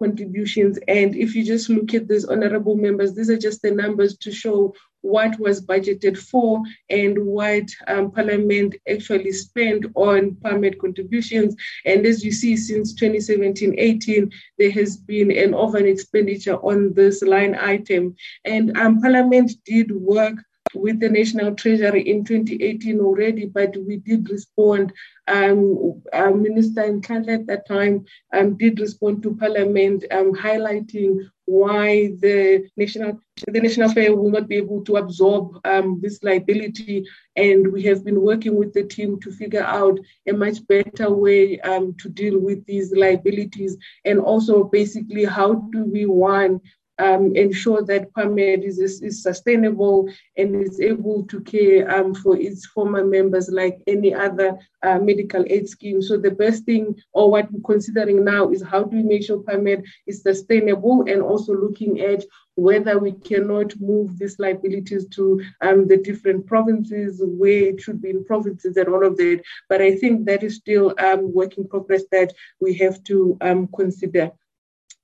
contributions. 0.00 0.78
And 0.88 1.14
if 1.14 1.36
you 1.36 1.44
just 1.44 1.68
look 1.68 1.94
at 1.94 2.08
these 2.08 2.24
honorable 2.24 2.74
members, 2.74 3.14
these 3.14 3.30
are 3.30 3.38
just 3.38 3.62
the 3.62 3.70
numbers 3.70 4.18
to 4.18 4.32
show 4.32 4.74
what 5.02 5.38
was 5.38 5.64
budgeted 5.64 6.18
for 6.18 6.62
and 6.90 7.18
what 7.18 7.68
um, 7.86 8.10
Parliament 8.10 8.74
actually 8.90 9.32
spent 9.32 9.86
on 9.94 10.36
Parmed 10.36 10.78
contributions. 10.80 11.54
And 11.84 12.04
as 12.06 12.24
you 12.24 12.32
see, 12.32 12.56
since 12.56 12.94
2017-18, 13.00 14.32
there 14.58 14.70
has 14.72 14.96
been 14.96 15.30
an 15.30 15.54
over 15.54 15.78
expenditure 15.78 16.56
on 16.56 16.94
this 16.94 17.22
line 17.22 17.54
item. 17.54 18.16
And 18.44 18.76
um, 18.76 19.00
Parliament 19.00 19.52
did 19.64 19.90
work 19.90 20.34
with 20.74 21.00
the 21.00 21.08
National 21.08 21.54
Treasury 21.54 22.08
in 22.08 22.24
2018 22.24 23.00
already, 23.00 23.46
but 23.46 23.74
we 23.86 23.96
did 23.96 24.28
respond. 24.28 24.92
Um, 25.26 26.02
Minister 26.14 26.82
in 26.84 27.00
Canada 27.00 27.32
at 27.32 27.46
that 27.46 27.66
time 27.66 28.04
um, 28.32 28.56
did 28.56 28.80
respond 28.80 29.22
to 29.22 29.36
Parliament, 29.36 30.04
um, 30.10 30.34
highlighting 30.34 31.28
why 31.48 32.08
the 32.20 32.68
national 32.76 33.18
the 33.46 33.60
national 33.60 33.88
fair 33.88 34.14
will 34.14 34.30
not 34.30 34.48
be 34.48 34.56
able 34.56 34.84
to 34.84 34.96
absorb 34.96 35.58
um, 35.64 35.98
this 36.02 36.22
liability. 36.22 37.06
And 37.36 37.72
we 37.72 37.82
have 37.84 38.04
been 38.04 38.20
working 38.20 38.54
with 38.54 38.74
the 38.74 38.84
team 38.84 39.18
to 39.20 39.30
figure 39.32 39.62
out 39.62 39.98
a 40.28 40.32
much 40.32 40.66
better 40.66 41.10
way 41.10 41.58
um, 41.60 41.94
to 42.00 42.10
deal 42.10 42.38
with 42.38 42.66
these 42.66 42.92
liabilities, 42.92 43.78
and 44.04 44.20
also 44.20 44.64
basically 44.64 45.24
how 45.24 45.54
do 45.72 45.84
we 45.84 46.04
one 46.04 46.60
um, 46.98 47.34
ensure 47.36 47.82
that 47.82 48.12
Parmed 48.14 48.64
is, 48.64 48.78
is, 48.78 49.22
sustainable 49.22 50.08
and 50.36 50.62
is 50.62 50.80
able 50.80 51.24
to 51.26 51.40
care 51.40 51.90
um, 51.90 52.14
for 52.14 52.36
its 52.36 52.66
former 52.66 53.04
members 53.04 53.48
like 53.50 53.80
any 53.86 54.14
other 54.14 54.58
uh, 54.82 54.98
medical 54.98 55.44
aid 55.48 55.68
scheme. 55.68 56.02
So 56.02 56.16
the 56.16 56.30
best 56.30 56.64
thing 56.64 56.96
or 57.12 57.30
what 57.30 57.50
we're 57.52 57.62
considering 57.62 58.24
now 58.24 58.50
is 58.50 58.62
how 58.62 58.84
do 58.84 58.96
we 58.96 59.02
make 59.02 59.24
sure 59.24 59.40
Parmed 59.40 59.84
is 60.06 60.22
sustainable 60.22 61.04
and 61.08 61.22
also 61.22 61.54
looking 61.54 62.00
at 62.00 62.24
whether 62.54 62.98
we 62.98 63.12
cannot 63.12 63.72
move 63.80 64.18
these 64.18 64.38
liabilities 64.40 65.06
to 65.08 65.40
um, 65.60 65.86
the 65.86 65.96
different 65.96 66.44
provinces 66.46 67.22
where 67.24 67.68
it 67.70 67.80
should 67.80 68.02
be 68.02 68.10
in 68.10 68.24
provinces 68.24 68.76
and 68.76 68.88
all 68.88 69.06
of 69.06 69.16
that. 69.16 69.40
But 69.68 69.80
I 69.80 69.94
think 69.96 70.26
that 70.26 70.42
is 70.42 70.56
still 70.56 70.92
um, 70.98 71.32
work 71.32 71.56
in 71.56 71.68
progress 71.68 72.02
that 72.10 72.32
we 72.60 72.74
have 72.74 73.02
to 73.04 73.36
um, 73.40 73.68
consider. 73.68 74.32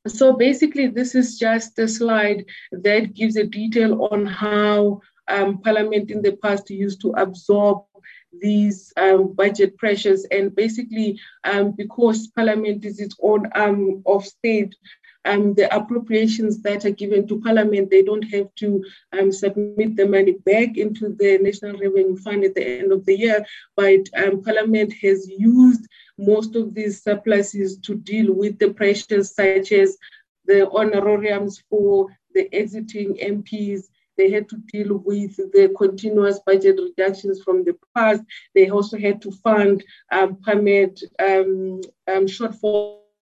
So 0.06 0.34
basically, 0.34 0.88
this 0.88 1.14
is 1.14 1.38
just 1.38 1.78
a 1.78 1.88
slide 1.88 2.44
that 2.72 3.14
gives 3.14 3.36
a 3.36 3.44
detail 3.44 4.08
on 4.10 4.26
how 4.26 5.00
um, 5.28 5.58
Parliament 5.62 6.10
in 6.10 6.20
the 6.20 6.36
past 6.36 6.68
used 6.68 7.00
to 7.00 7.10
absorb 7.16 7.84
these 8.40 8.92
um, 8.98 9.32
budget 9.32 9.78
pressures. 9.78 10.26
And 10.30 10.54
basically, 10.54 11.18
um, 11.44 11.72
because 11.72 12.26
Parliament 12.28 12.84
is 12.84 13.00
its 13.00 13.16
own 13.22 13.50
arm 13.54 14.02
of 14.04 14.26
state, 14.26 14.74
um, 15.24 15.54
the 15.54 15.74
appropriations 15.74 16.60
that 16.62 16.84
are 16.84 16.90
given 16.90 17.26
to 17.28 17.40
Parliament, 17.40 17.90
they 17.90 18.02
don't 18.02 18.24
have 18.24 18.54
to 18.56 18.84
um, 19.18 19.32
submit 19.32 19.96
the 19.96 20.06
money 20.06 20.32
back 20.44 20.76
into 20.76 21.16
the 21.18 21.38
National 21.38 21.78
Revenue 21.78 22.16
Fund 22.16 22.44
at 22.44 22.54
the 22.54 22.80
end 22.80 22.92
of 22.92 23.06
the 23.06 23.16
year, 23.16 23.44
but 23.74 24.00
um, 24.16 24.42
Parliament 24.42 24.92
has 25.00 25.26
used 25.28 25.86
most 26.18 26.56
of 26.56 26.74
these 26.74 27.02
surpluses 27.02 27.78
to 27.78 27.94
deal 27.94 28.32
with 28.32 28.58
the 28.58 28.70
pressures 28.72 29.34
such 29.34 29.72
as 29.72 29.96
the 30.46 30.68
honorariums 30.70 31.62
for 31.68 32.08
the 32.34 32.52
exiting 32.54 33.14
MPs. 33.14 33.88
They 34.16 34.30
had 34.30 34.48
to 34.50 34.56
deal 34.72 34.98
with 34.98 35.36
the 35.36 35.74
continuous 35.76 36.38
budget 36.46 36.78
reductions 36.80 37.42
from 37.42 37.64
the 37.64 37.76
past. 37.96 38.22
They 38.54 38.70
also 38.70 38.96
had 38.98 39.20
to 39.22 39.32
fund 39.32 39.84
um, 40.12 40.36
Parmed 40.36 41.00
um, 41.18 41.80
um, 42.06 42.26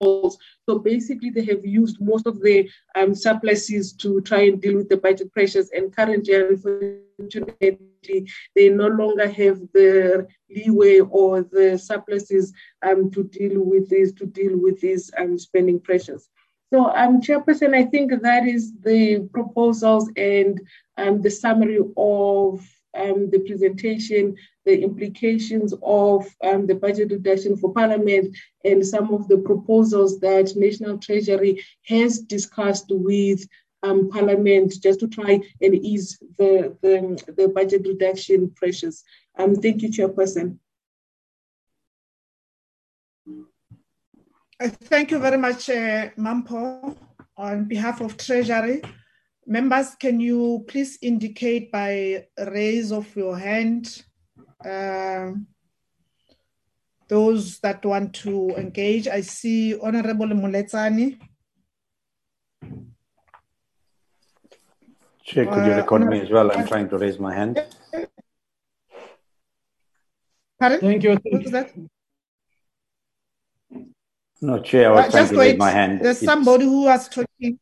so 0.03 0.79
basically, 0.83 1.31
they 1.31 1.45
have 1.45 1.65
used 1.65 2.01
most 2.01 2.27
of 2.27 2.41
the 2.41 2.69
um, 2.95 3.15
surpluses 3.15 3.93
to 3.95 4.21
try 4.23 4.43
and 4.43 4.61
deal 4.61 4.77
with 4.77 4.89
the 4.89 4.97
budget 4.97 5.33
pressures. 5.33 5.71
And 5.71 5.95
currently, 5.95 6.35
unfortunately, 6.35 8.31
they 8.57 8.69
no 8.69 8.89
longer 8.89 9.29
have 9.29 9.61
the 9.73 10.27
leeway 10.51 11.01
or 11.01 11.43
the 11.43 11.79
surpluses 11.79 12.53
um, 12.83 13.11
to 13.13 13.25
deal 13.25 13.63
with 13.63 13.89
these 13.89 14.13
to 14.15 14.27
deal 14.27 14.59
with 14.59 14.81
these 14.81 15.11
um, 15.19 15.39
spending 15.39 15.81
pressures. 15.81 16.29
So, 16.73 16.87
um, 16.97 17.21
Chairperson, 17.21 17.75
I 17.75 17.85
think 17.85 18.23
that 18.23 18.47
is 18.47 18.73
the 18.81 19.29
proposals 19.33 20.11
and 20.17 20.59
um, 20.97 21.21
the 21.21 21.31
summary 21.31 21.81
of 21.97 22.67
um, 22.95 23.31
the 23.31 23.41
presentation, 23.41 24.37
the 24.65 24.83
implications 24.83 25.75
of 25.83 26.27
um, 26.43 26.67
the 26.67 26.75
budget 26.75 27.11
reduction 27.11 27.57
for 27.57 27.73
Parliament, 27.73 28.37
and 28.65 28.87
some 28.87 29.13
of 29.13 29.29
the 29.29 29.39
proposals 29.39 30.21
that 30.21 30.53
National 30.57 30.99
Treasury 30.99 31.65
has 31.87 32.21
discussed 32.21 32.87
with 32.91 33.47
um, 33.83 34.11
Parliament 34.11 34.75
just 34.81 35.01
to 35.01 35.09
try 35.09 35.41
and 35.61 35.75
ease 35.75 36.23
the, 36.39 36.77
the, 36.83 37.33
the 37.37 37.49
budget 37.49 37.87
reduction 37.87 38.51
pressures. 38.51 39.03
Um, 39.39 39.57
thank 39.57 39.83
you, 39.83 39.89
Chairperson. 39.89 40.59
Thank 44.61 45.11
you 45.11 45.19
very 45.19 45.39
much, 45.39 45.69
uh, 45.71 46.11
Mampho. 46.17 46.97
On 47.37 47.65
behalf 47.65 48.01
of 48.01 48.17
Treasury, 48.17 48.83
members, 49.57 49.95
can 49.97 50.19
you 50.19 50.65
please 50.67 50.99
indicate 51.03 51.71
by 51.71 52.25
raise 52.57 52.91
of 52.91 53.15
your 53.15 53.37
hand 53.39 54.03
uh, 54.65 55.33
those 57.09 57.59
that 57.61 57.85
want 57.85 58.15
to 58.25 58.51
engage? 58.57 59.07
I 59.09 59.21
see 59.21 59.79
Honorable 59.79 60.27
Muletsani. 60.29 61.19
Chair, 65.25 65.47
could 65.47 65.67
you 65.67 65.73
Uh, 65.73 65.77
record 65.83 66.07
me 66.09 66.21
as 66.23 66.31
well? 66.31 66.51
I'm 66.51 66.67
trying 66.67 66.89
to 66.89 66.97
raise 66.99 67.19
my 67.19 67.35
hand. 67.35 67.55
Pardon? 70.59 70.81
Thank 70.81 71.03
you. 71.05 71.19
Who's 71.31 71.51
that? 71.51 71.69
No, 74.41 74.61
Chair, 74.63 74.93
I 74.93 74.95
Uh, 74.95 75.11
trying 75.11 75.13
just 75.13 75.33
to 75.33 75.39
raise 75.39 75.59
my 75.59 75.71
hand. 75.71 76.01
There's 76.01 76.23
It's- 76.23 76.31
somebody 76.33 76.65
who 76.65 76.83
was 76.85 77.09
talking. 77.09 77.59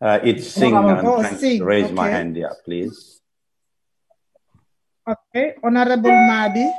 Uh, 0.00 0.18
it's 0.24 0.48
Singh. 0.48 0.74
Oh, 0.74 0.88
I'm 0.88 1.06
oh, 1.06 1.20
trying 1.20 1.36
Singh, 1.36 1.58
to 1.58 1.64
raise 1.64 1.92
my 1.92 2.08
hand, 2.08 2.36
yeah, 2.36 2.52
please. 2.64 3.20
Okay, 5.06 5.54
Honorable 5.62 6.10
Mabi, 6.10 6.72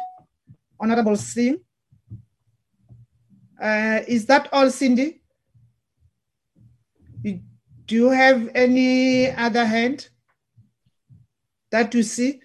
Honorable 0.79 1.15
Singh. 1.15 1.59
Uh, 3.61 3.99
is 4.07 4.25
that 4.25 4.49
all, 4.51 4.71
Cindy? 4.71 5.21
You- 7.21 7.41
Do 7.85 7.95
you 7.95 8.09
have 8.09 8.49
any 8.55 9.29
other 9.31 9.65
hand 9.65 10.09
that 11.71 11.93
you 11.93 12.01
see? 12.01 12.41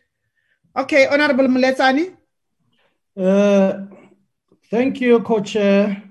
Okay, 0.77 1.07
Honorable 1.07 1.47
Muletsani. 1.47 2.17
Uh, 3.17 3.87
Thank 4.71 5.01
you, 5.01 5.21
Co-Chair. 5.21 6.03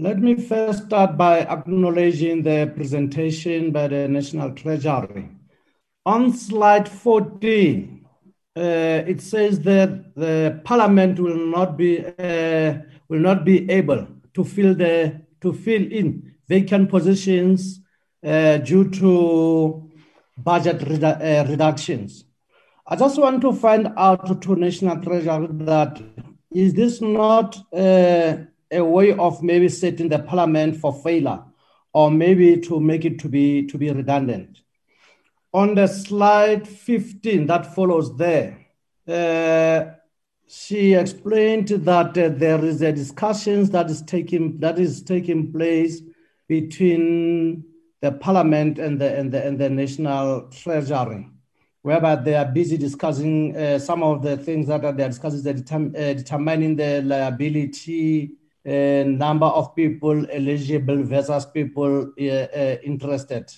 Let 0.00 0.18
me 0.18 0.34
first 0.34 0.86
start 0.86 1.18
by 1.18 1.40
acknowledging 1.40 2.42
the 2.42 2.72
presentation 2.74 3.70
by 3.70 3.86
the 3.88 4.08
National 4.08 4.50
Treasury. 4.52 5.28
On 6.06 6.32
slide 6.32 6.88
14, 6.88 8.06
uh, 8.56 8.60
it 8.60 9.20
says 9.20 9.60
that 9.60 10.14
the 10.14 10.58
Parliament 10.64 11.18
will 11.18 11.36
not 11.36 11.76
be 11.76 12.02
uh, 12.02 12.78
will 13.10 13.20
not 13.20 13.44
be 13.44 13.70
able 13.70 14.06
to 14.32 14.42
fill 14.42 14.74
the 14.74 15.20
to 15.42 15.52
fill 15.52 15.82
in 15.92 16.32
vacant 16.48 16.88
positions 16.88 17.82
uh, 18.24 18.56
due 18.56 18.88
to 18.88 19.86
budget 20.38 20.78
redu- 20.78 21.20
uh, 21.20 21.46
reductions. 21.46 22.24
I 22.86 22.96
just 22.96 23.20
want 23.20 23.42
to 23.42 23.52
find 23.52 23.92
out 23.98 24.40
to 24.40 24.56
National 24.56 24.96
Treasury 25.02 25.48
that 25.66 26.00
is 26.50 26.72
this 26.72 27.02
not 27.02 27.54
uh, 27.74 28.36
a 28.70 28.84
way 28.84 29.12
of 29.12 29.42
maybe 29.42 29.68
setting 29.68 30.08
the 30.08 30.18
parliament 30.18 30.76
for 30.76 30.92
failure 30.92 31.42
or 31.92 32.10
maybe 32.10 32.56
to 32.60 32.80
make 32.80 33.04
it 33.04 33.18
to 33.20 33.28
be 33.28 33.66
to 33.66 33.78
be 33.78 33.90
redundant? 33.90 34.60
On 35.52 35.74
the 35.74 35.86
slide 35.86 36.68
15 36.68 37.46
that 37.46 37.74
follows 37.74 38.16
there, 38.16 38.66
uh, 39.08 39.94
she 40.46 40.94
explained 40.94 41.68
that 41.68 42.16
uh, 42.16 42.28
there 42.28 42.64
is 42.64 42.82
a 42.82 42.92
discussions 42.92 43.70
that 43.70 43.90
is 43.90 44.02
taking 44.02 44.58
that 44.60 44.78
is 44.78 45.02
taking 45.02 45.52
place 45.52 46.02
between 46.48 47.64
the 48.00 48.12
parliament 48.12 48.78
and 48.78 49.00
the 49.00 49.16
and 49.16 49.32
the, 49.32 49.44
and 49.44 49.58
the 49.58 49.70
national 49.70 50.48
treasury 50.50 51.28
whereby 51.82 52.16
they 52.16 52.34
are 52.34 52.44
busy 52.44 52.76
discussing 52.76 53.56
uh, 53.56 53.78
some 53.78 54.02
of 54.02 54.22
the 54.22 54.36
things 54.36 54.66
that 54.66 54.84
are 54.84 54.92
they 54.92 55.04
are 55.04 55.08
discussing, 55.08 55.42
the 55.42 55.54
determ- 55.54 55.94
uh, 55.96 56.14
determining 56.14 56.76
the 56.76 57.02
liability, 57.02 58.24
uh, 58.24 58.34
number 58.64 59.46
of 59.46 59.74
people 59.74 60.26
eligible 60.30 61.02
versus 61.02 61.46
people 61.46 62.12
uh, 62.20 62.24
uh, 62.24 62.76
interested, 62.82 63.50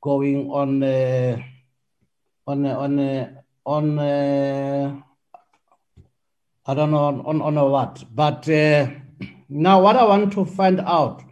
going 0.00 0.50
on 0.50 0.82
uh, 0.82 1.38
on 2.46 2.66
on 2.66 3.36
on. 3.64 3.98
I 6.66 6.74
don't 6.74 6.90
know 6.90 7.04
on, 7.04 7.20
on, 7.22 7.42
on 7.42 7.56
a 7.56 7.66
what, 7.66 8.04
but 8.14 8.46
now 9.48 9.82
what 9.82 9.96
I 9.96 10.04
want 10.04 10.32
to 10.34 10.44
find 10.44 10.80
out 10.80 11.22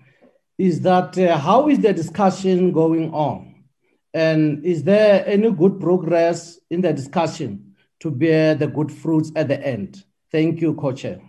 is 0.58 0.80
that 0.80 1.16
uh, 1.16 1.38
how 1.38 1.68
is 1.68 1.78
the 1.78 1.92
discussion 1.92 2.72
going 2.72 3.12
on? 3.12 3.64
And 4.12 4.64
is 4.64 4.82
there 4.82 5.24
any 5.26 5.52
good 5.52 5.78
progress 5.78 6.58
in 6.68 6.80
the 6.80 6.92
discussion 6.92 7.76
to 8.00 8.10
bear 8.10 8.56
the 8.56 8.66
good 8.66 8.90
fruits 8.90 9.30
at 9.36 9.46
the 9.46 9.64
end? 9.64 10.02
Thank 10.32 10.60
you, 10.60 10.74
Co-Chair. 10.74 11.20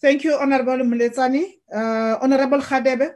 Thank 0.00 0.24
you, 0.24 0.34
Honorable 0.34 0.78
Muletsani. 0.84 1.44
Uh, 1.72 2.18
Honorable 2.22 2.60
Khadebe. 2.60 3.14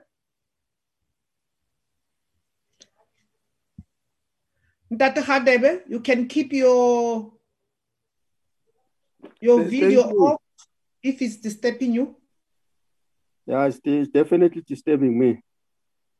Dr. 4.94 5.22
Khadebe, 5.22 5.82
you 5.88 6.00
can 6.00 6.26
keep 6.28 6.52
your 6.52 7.32
your 9.40 9.58
Th- 9.60 9.70
video 9.70 10.10
you. 10.10 10.26
off 10.26 10.40
if 11.02 11.22
it's 11.22 11.36
disturbing 11.36 11.94
you. 11.94 12.16
Yeah, 13.46 13.64
it's 13.66 13.80
de- 13.80 14.06
definitely 14.06 14.62
disturbing 14.66 15.18
me. 15.18 15.42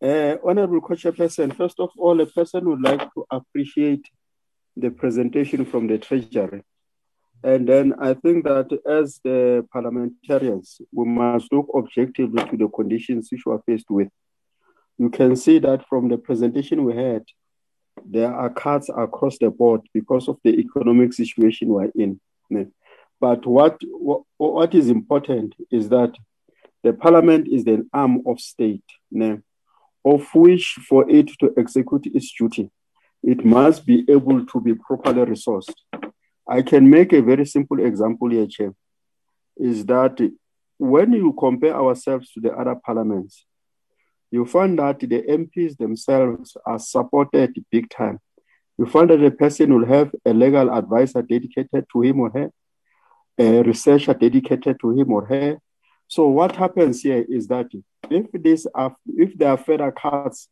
Uh, 0.02 0.36
Honorable 0.44 0.80
Co-Chairperson, 0.80 1.54
first 1.56 1.78
of 1.78 1.90
all, 1.96 2.20
a 2.20 2.26
person 2.26 2.68
would 2.68 2.80
like 2.82 3.02
to 3.14 3.24
appreciate 3.30 4.08
the 4.76 4.90
presentation 4.90 5.64
from 5.64 5.86
the 5.86 5.98
Treasury. 5.98 6.62
And 7.44 7.68
then 7.68 7.94
I 7.98 8.14
think 8.14 8.44
that 8.44 8.68
as 8.86 9.20
the 9.24 9.66
parliamentarians, 9.72 10.80
we 10.92 11.06
must 11.06 11.52
look 11.52 11.68
objectively 11.74 12.44
to 12.44 12.56
the 12.56 12.68
conditions 12.68 13.28
which 13.32 13.42
we 13.44 13.52
are 13.52 13.62
faced 13.66 13.90
with. 13.90 14.08
You 14.98 15.10
can 15.10 15.34
see 15.34 15.58
that 15.58 15.88
from 15.88 16.08
the 16.08 16.18
presentation 16.18 16.84
we 16.84 16.94
had, 16.94 17.24
there 18.04 18.32
are 18.32 18.50
cuts 18.50 18.88
across 18.96 19.38
the 19.38 19.50
board 19.50 19.80
because 19.92 20.28
of 20.28 20.38
the 20.44 20.50
economic 20.50 21.12
situation 21.12 21.68
we're 21.68 21.90
in. 21.94 22.20
But 23.20 23.46
what, 23.46 23.80
what, 23.82 24.22
what 24.36 24.74
is 24.74 24.88
important 24.88 25.54
is 25.70 25.88
that 25.88 26.14
the 26.82 26.92
parliament 26.92 27.48
is 27.48 27.64
an 27.66 27.88
arm 27.92 28.22
of 28.26 28.40
state, 28.40 28.84
of 30.04 30.26
which 30.34 30.78
for 30.88 31.08
it 31.08 31.30
to 31.40 31.52
execute 31.56 32.06
its 32.06 32.32
duty, 32.36 32.70
it 33.22 33.44
must 33.44 33.86
be 33.86 34.04
able 34.08 34.44
to 34.46 34.60
be 34.60 34.74
properly 34.74 35.24
resourced. 35.24 35.74
I 36.52 36.60
can 36.60 36.90
make 36.90 37.14
a 37.14 37.22
very 37.22 37.46
simple 37.46 37.80
example 37.80 38.28
here, 38.28 38.46
Chair, 38.46 38.74
is 39.56 39.86
that 39.86 40.20
when 40.76 41.14
you 41.14 41.32
compare 41.32 41.74
ourselves 41.74 42.30
to 42.32 42.40
the 42.40 42.52
other 42.52 42.74
parliaments, 42.74 43.46
you 44.30 44.44
find 44.44 44.78
that 44.78 45.00
the 45.00 45.22
MPs 45.22 45.78
themselves 45.78 46.54
are 46.66 46.78
supported 46.78 47.56
big 47.70 47.88
time. 47.88 48.18
You 48.76 48.84
find 48.84 49.08
that 49.08 49.20
the 49.20 49.30
person 49.30 49.72
will 49.72 49.86
have 49.86 50.12
a 50.26 50.34
legal 50.34 50.70
advisor 50.70 51.22
dedicated 51.22 51.86
to 51.90 52.02
him 52.02 52.20
or 52.20 52.30
her, 52.30 52.50
a 53.38 53.62
researcher 53.62 54.12
dedicated 54.12 54.76
to 54.82 54.90
him 54.90 55.10
or 55.10 55.24
her. 55.24 55.56
So 56.06 56.28
what 56.28 56.54
happens 56.54 57.00
here 57.00 57.24
is 57.30 57.46
that 57.46 57.68
if 58.10 58.26
this 58.30 58.66
if 59.06 59.38
there 59.38 59.52
are 59.52 59.56
further 59.56 59.90
cuts 59.90 60.48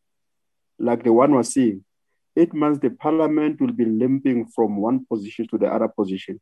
like 0.78 1.04
the 1.04 1.12
one 1.12 1.34
we're 1.34 1.42
seeing, 1.42 1.84
it 2.36 2.54
means 2.54 2.78
the 2.78 2.90
parliament 2.90 3.60
will 3.60 3.72
be 3.72 3.84
limping 3.84 4.46
from 4.46 4.76
one 4.76 5.04
position 5.06 5.46
to 5.48 5.58
the 5.58 5.66
other 5.66 5.88
position. 5.88 6.40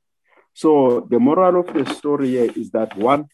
So 0.55 1.07
the 1.11 1.19
moral 1.19 1.61
of 1.61 1.73
the 1.73 1.93
story 1.95 2.31
here 2.31 2.53
is 2.55 2.71
that 2.73 2.97
one, 2.97 3.29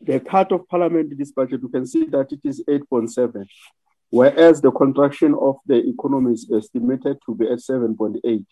the 0.00 0.20
cut 0.20 0.52
of 0.52 0.68
parliament 0.68 1.12
in 1.12 1.18
this 1.18 1.32
budget, 1.32 1.62
you 1.62 1.68
can 1.68 1.86
see 1.86 2.04
that 2.06 2.32
it 2.32 2.40
is 2.44 2.62
8.7, 2.68 3.46
whereas 4.10 4.60
the 4.60 4.72
contraction 4.72 5.34
of 5.40 5.56
the 5.66 5.76
economy 5.88 6.32
is 6.32 6.50
estimated 6.52 7.18
to 7.26 7.34
be 7.34 7.46
at 7.46 7.58
7.8. 7.58 8.44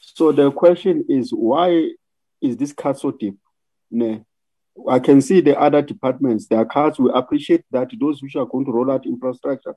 So 0.00 0.32
the 0.32 0.50
question 0.50 1.04
is, 1.08 1.30
why 1.30 1.90
is 2.42 2.56
this 2.56 2.72
cut 2.72 2.98
so 2.98 3.12
deep? 3.12 3.36
I 4.88 4.98
can 4.98 5.20
see 5.20 5.40
the 5.40 5.58
other 5.58 5.82
departments, 5.82 6.46
their 6.46 6.64
cuts, 6.64 6.98
we 6.98 7.10
appreciate 7.12 7.64
that 7.70 7.90
those 8.00 8.22
which 8.22 8.36
are 8.36 8.46
going 8.46 8.64
to 8.64 8.72
roll 8.72 8.90
out 8.90 9.06
infrastructure, 9.06 9.74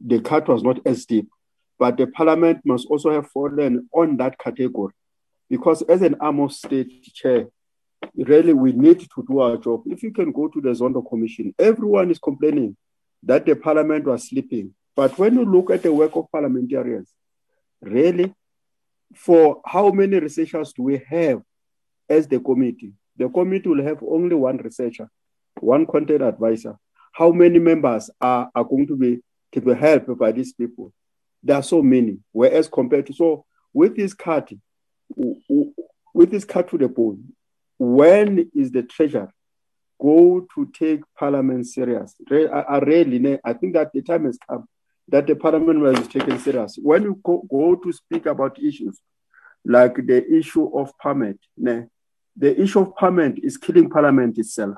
the 0.00 0.20
cut 0.20 0.48
was 0.48 0.62
not 0.62 0.80
as 0.86 1.06
deep. 1.06 1.28
But 1.78 1.96
the 1.96 2.06
parliament 2.06 2.60
must 2.64 2.86
also 2.88 3.10
have 3.10 3.28
fallen 3.28 3.88
on 3.92 4.16
that 4.16 4.38
category. 4.38 4.94
Because 5.48 5.82
as 5.82 6.02
an 6.02 6.16
arm 6.20 6.40
of 6.40 6.52
state 6.52 7.02
chair, 7.14 7.46
really 8.14 8.52
we 8.52 8.72
need 8.72 9.00
to 9.00 9.24
do 9.28 9.40
our 9.40 9.56
job. 9.56 9.82
If 9.86 10.02
you 10.02 10.12
can 10.12 10.32
go 10.32 10.48
to 10.48 10.60
the 10.60 10.70
Zondo 10.70 11.06
Commission, 11.06 11.54
everyone 11.58 12.10
is 12.10 12.18
complaining 12.18 12.76
that 13.22 13.46
the 13.46 13.54
parliament 13.54 14.04
was 14.04 14.28
sleeping. 14.28 14.74
But 14.94 15.18
when 15.18 15.34
you 15.34 15.44
look 15.44 15.70
at 15.70 15.82
the 15.82 15.92
work 15.92 16.16
of 16.16 16.30
parliamentarians, 16.32 17.12
really, 17.82 18.34
for 19.14 19.60
how 19.64 19.90
many 19.90 20.18
researchers 20.18 20.72
do 20.72 20.82
we 20.82 21.02
have 21.08 21.42
as 22.08 22.26
the 22.26 22.40
committee? 22.40 22.92
The 23.16 23.28
committee 23.28 23.68
will 23.68 23.84
have 23.84 24.02
only 24.02 24.34
one 24.34 24.56
researcher, 24.58 25.08
one 25.60 25.86
content 25.86 26.22
advisor. 26.22 26.76
How 27.12 27.30
many 27.30 27.58
members 27.58 28.10
are, 28.20 28.50
are 28.54 28.64
going 28.64 28.86
to 28.88 28.96
be 28.96 29.20
to 29.52 29.60
be 29.60 29.74
helped 29.74 30.16
by 30.18 30.32
these 30.32 30.52
people? 30.52 30.92
There 31.42 31.56
are 31.56 31.62
so 31.62 31.82
many. 31.82 32.18
Whereas 32.32 32.68
compared 32.68 33.06
to 33.06 33.12
so 33.12 33.44
with 33.72 33.96
this 33.96 34.14
cut, 34.14 34.50
with 36.14 36.30
this 36.30 36.44
cut 36.44 36.68
to 36.70 36.78
the 36.78 36.88
bone, 36.88 37.32
when 37.78 38.50
is 38.54 38.72
the 38.72 38.82
treasurer 38.82 39.32
go 40.00 40.46
to 40.54 40.66
take 40.74 41.00
parliament 41.18 41.66
serious? 41.66 42.14
I, 42.30 42.78
really, 42.78 43.38
I 43.44 43.52
think 43.52 43.74
that 43.74 43.92
the 43.92 44.02
time 44.02 44.24
has 44.24 44.38
come 44.48 44.66
that 45.08 45.26
the 45.26 45.36
parliament 45.36 45.80
was 45.80 46.08
taken 46.08 46.38
serious. 46.38 46.78
When 46.82 47.02
you 47.02 47.20
go, 47.22 47.46
go 47.48 47.76
to 47.76 47.92
speak 47.92 48.26
about 48.26 48.60
issues 48.60 49.00
like 49.64 49.94
the 49.94 50.24
issue 50.32 50.76
of 50.76 50.96
Parmed, 50.98 51.38
the 51.56 52.60
issue 52.60 52.80
of 52.80 52.94
Parmed 52.96 53.40
is 53.42 53.56
killing 53.56 53.90
parliament 53.90 54.38
itself. 54.38 54.76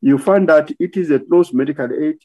You 0.00 0.18
find 0.18 0.48
that 0.48 0.72
it 0.78 0.96
is 0.96 1.10
a 1.10 1.20
close 1.20 1.52
medical 1.52 1.92
aid, 1.92 2.18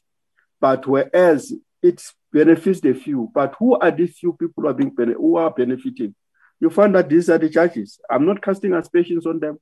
but 0.60 0.88
whereas 0.88 1.54
it 1.86 2.02
benefits 2.32 2.82
the 2.82 2.93
few, 2.93 3.32
but 3.34 3.56
who 3.60 3.78
are 3.80 3.91
these 3.91 4.17
few 4.17 4.34
people 4.34 4.63
who 4.63 4.69
are 4.69 4.74
being 4.74 4.93
who 4.95 5.38
are 5.38 5.52
benefiting? 5.52 6.15
You 6.60 6.69
find 6.69 6.95
that 6.95 7.10
these 7.10 7.30
are 7.30 7.38
the 7.38 7.50
judges. 7.50 8.00
I'm 8.10 8.26
not 8.26 8.41
casting 8.41 8.74
aspersions 8.74 9.26
on 9.26 9.39
them. 9.39 9.60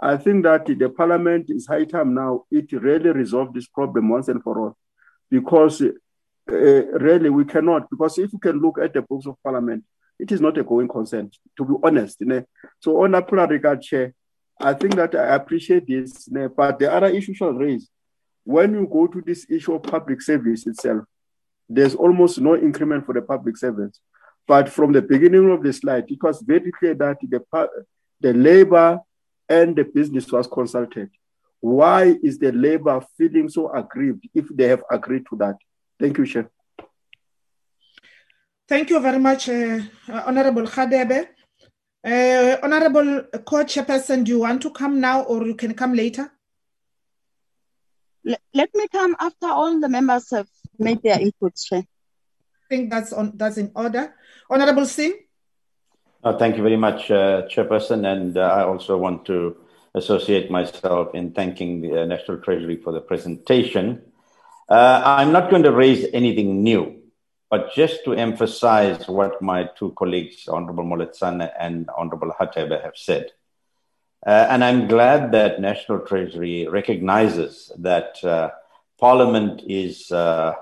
I 0.00 0.16
think 0.16 0.44
that 0.44 0.66
the 0.66 0.88
parliament 0.88 1.46
is 1.48 1.66
high 1.66 1.84
time 1.84 2.14
now 2.14 2.44
it 2.50 2.72
really 2.72 3.10
resolve 3.10 3.54
this 3.54 3.68
problem 3.68 4.08
once 4.08 4.28
and 4.28 4.42
for 4.42 4.58
all, 4.60 4.76
because 5.30 5.80
uh, 5.82 5.92
really 6.48 7.30
we 7.30 7.44
cannot. 7.44 7.88
Because 7.88 8.18
if 8.18 8.32
you 8.32 8.38
can 8.38 8.60
look 8.60 8.78
at 8.78 8.92
the 8.92 9.02
books 9.02 9.26
of 9.26 9.36
parliament, 9.42 9.84
it 10.18 10.32
is 10.32 10.40
not 10.40 10.58
a 10.58 10.64
going 10.64 10.88
concern, 10.88 11.30
to 11.56 11.64
be 11.64 11.74
honest. 11.82 12.22
So 12.80 13.02
on 13.02 13.14
a 13.14 13.46
regard, 13.46 13.82
chair, 13.82 14.14
I 14.60 14.74
think 14.74 14.94
that 14.96 15.14
I 15.14 15.34
appreciate 15.34 15.86
this, 15.86 16.28
but 16.56 16.78
the 16.78 16.92
other 16.92 17.08
issue 17.08 17.34
shall 17.34 17.52
raise. 17.52 17.88
When 18.44 18.74
you 18.74 18.86
go 18.86 19.06
to 19.06 19.22
this 19.24 19.46
issue 19.48 19.74
of 19.74 19.84
public 19.84 20.20
service 20.20 20.66
itself, 20.66 21.04
there's 21.68 21.94
almost 21.94 22.40
no 22.40 22.56
increment 22.56 23.06
for 23.06 23.14
the 23.14 23.22
public 23.22 23.56
servants. 23.56 24.00
But 24.46 24.68
from 24.68 24.92
the 24.92 25.02
beginning 25.02 25.50
of 25.50 25.62
the 25.62 25.72
slide, 25.72 26.04
it 26.08 26.22
was 26.22 26.42
very 26.42 26.72
clear 26.72 26.94
that 26.94 27.18
the, 27.22 27.68
the 28.20 28.32
labor 28.32 29.00
and 29.48 29.76
the 29.76 29.84
business 29.84 30.30
was 30.30 30.46
consulted. 30.46 31.10
Why 31.60 32.16
is 32.22 32.38
the 32.38 32.50
labor 32.50 33.00
feeling 33.16 33.48
so 33.48 33.72
aggrieved 33.72 34.28
if 34.34 34.46
they 34.48 34.68
have 34.68 34.82
agreed 34.90 35.24
to 35.30 35.36
that? 35.36 35.56
Thank 36.00 36.18
you, 36.18 36.26
Chair. 36.26 36.50
Thank 38.68 38.90
you 38.90 39.00
very 39.00 39.18
much, 39.18 39.48
uh, 39.48 39.80
Honorable 40.08 40.62
Khadebe. 40.62 41.28
Uh, 42.04 42.56
Honorable 42.62 43.22
Co-Chairperson, 43.44 44.24
do 44.24 44.32
you 44.32 44.40
want 44.40 44.60
to 44.62 44.70
come 44.70 45.00
now 45.00 45.22
or 45.22 45.46
you 45.46 45.54
can 45.54 45.74
come 45.74 45.94
later? 45.94 46.32
Let, 48.24 48.40
let 48.54 48.74
me 48.74 48.88
come 48.88 49.14
after 49.20 49.46
all 49.46 49.78
the 49.78 49.88
members 49.88 50.30
have 50.30 50.48
made 50.78 51.02
their 51.02 51.18
inputs, 51.18 51.66
Chair. 51.66 51.84
I 51.84 52.68
think 52.68 52.90
that's, 52.90 53.12
on, 53.12 53.32
that's 53.36 53.58
in 53.58 53.70
order. 53.74 54.14
Honorable 54.48 54.86
Singh? 54.86 55.14
Uh, 56.24 56.36
thank 56.36 56.56
you 56.56 56.62
very 56.62 56.76
much, 56.76 57.10
uh, 57.10 57.42
Chairperson. 57.48 58.06
And 58.06 58.38
uh, 58.38 58.42
I 58.42 58.64
also 58.64 58.96
want 58.96 59.24
to 59.26 59.56
associate 59.94 60.50
myself 60.50 61.14
in 61.14 61.32
thanking 61.32 61.80
the 61.82 62.02
uh, 62.02 62.04
National 62.06 62.38
Treasury 62.38 62.76
for 62.76 62.92
the 62.92 63.00
presentation. 63.00 64.00
Uh, 64.68 65.02
I'm 65.04 65.32
not 65.32 65.50
going 65.50 65.64
to 65.64 65.72
raise 65.72 66.06
anything 66.14 66.62
new, 66.62 67.02
but 67.50 67.74
just 67.74 68.04
to 68.04 68.14
emphasize 68.14 69.06
what 69.08 69.42
my 69.42 69.68
two 69.76 69.92
colleagues, 69.98 70.48
Honorable 70.48 70.84
Moletsane 70.84 71.50
and 71.58 71.90
Honorable 71.96 72.32
Hatebe, 72.38 72.82
have 72.82 72.96
said. 72.96 73.32
Uh, 74.24 74.46
and 74.48 74.62
I'm 74.62 74.86
glad 74.86 75.32
that 75.32 75.60
National 75.60 75.98
Treasury 75.98 76.68
recognizes 76.68 77.72
that 77.78 78.16
Parliament 79.02 79.62
is 79.66 79.94
an 80.12 80.54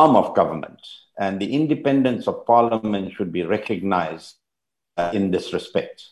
arm 0.00 0.16
of 0.16 0.34
government 0.34 0.80
and 1.18 1.38
the 1.38 1.52
independence 1.52 2.26
of 2.28 2.46
parliament 2.46 3.12
should 3.12 3.32
be 3.32 3.42
recognized 3.42 4.36
uh, 4.96 5.10
in 5.12 5.30
this 5.30 5.52
respect, 5.52 6.02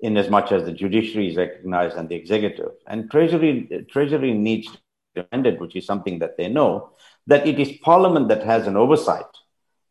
in 0.00 0.16
as 0.16 0.28
much 0.30 0.52
as 0.52 0.64
the 0.64 0.72
judiciary 0.72 1.28
is 1.30 1.36
recognized 1.36 1.96
and 1.96 2.08
the 2.08 2.14
executive. 2.14 2.72
And 2.86 3.10
Treasury, 3.10 3.86
Treasury 3.90 4.32
needs 4.32 4.66
to 4.68 4.78
be 5.14 5.22
reminded, 5.22 5.60
which 5.60 5.74
is 5.76 5.86
something 5.86 6.20
that 6.20 6.36
they 6.36 6.48
know, 6.48 6.90
that 7.26 7.46
it 7.46 7.58
is 7.58 7.78
parliament 7.82 8.28
that 8.28 8.44
has 8.44 8.66
an 8.66 8.76
oversight 8.76 9.32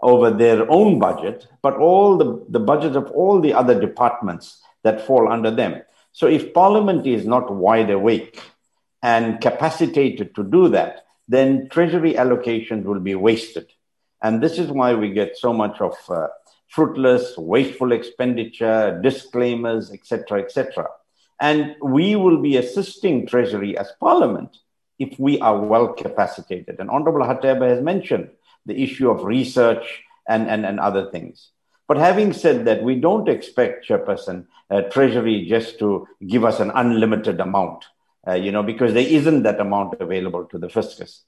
over 0.02 0.32
their 0.32 0.72
own 0.72 1.00
budget, 1.00 1.48
but 1.62 1.76
all 1.76 2.18
the, 2.18 2.46
the 2.50 2.60
budget 2.60 2.96
of 2.96 3.12
all 3.12 3.42
the 3.42 3.54
other 3.54 3.78
departments 3.80 4.62
that 4.84 5.06
fall 5.06 5.32
under 5.32 5.52
them. 5.52 5.82
So 6.12 6.28
if 6.28 6.54
parliament 6.54 7.06
is 7.06 7.26
not 7.26 7.54
wide 7.54 7.90
awake 7.90 8.40
and 9.02 9.40
capacitated 9.42 10.36
to 10.36 10.44
do 10.44 10.70
that, 10.70 11.06
then 11.28 11.70
treasury 11.70 12.14
allocations 12.14 12.84
will 12.84 13.00
be 13.00 13.16
wasted 13.16 13.68
and 14.22 14.44
this 14.44 14.60
is 14.60 14.70
why 14.70 14.94
we 14.94 15.12
get 15.12 15.38
so 15.38 15.54
much 15.54 15.80
of 15.80 15.96
uh, 16.10 16.28
fruitless, 16.68 17.38
wasteful 17.38 17.92
expenditure, 17.92 19.00
disclaimers, 19.02 19.92
etc., 19.92 20.42
etc. 20.42 20.88
And 21.40 21.76
we 21.82 22.16
will 22.16 22.42
be 22.42 22.58
assisting 22.58 23.26
Treasury 23.26 23.78
as 23.78 23.92
Parliament 24.00 24.58
if 25.00 25.18
we 25.18 25.40
are 25.40 25.58
well 25.58 25.94
capacitated. 25.94 26.80
And 26.80 26.90
Honorable 26.90 27.22
Hatebe 27.22 27.68
has 27.70 27.82
mentioned 27.82 28.30
the 28.66 28.82
issue 28.84 29.10
of 29.10 29.24
research 29.24 30.04
and, 30.28 30.50
and, 30.50 30.66
and 30.66 30.80
other 30.80 31.10
things. 31.10 31.52
But 31.88 31.98
having 31.98 32.34
said 32.34 32.66
that, 32.66 32.84
we 32.84 32.96
don't 32.96 33.30
expect, 33.30 33.88
Chairperson, 33.88 34.46
uh, 34.70 34.82
Treasury 34.82 35.46
just 35.48 35.80
to 35.80 36.08
give 36.28 36.44
us 36.44 36.60
an 36.60 36.72
unlimited 36.76 37.40
amount, 37.40 37.86
uh, 38.28 38.34
you 38.34 38.52
know, 38.52 38.64
because 38.64 38.94
there 38.94 39.08
isn't 39.08 39.44
that 39.44 39.60
amount 39.60 40.00
available 40.02 40.46
to 40.46 40.58
the 40.58 40.70
fiscus 40.70 41.24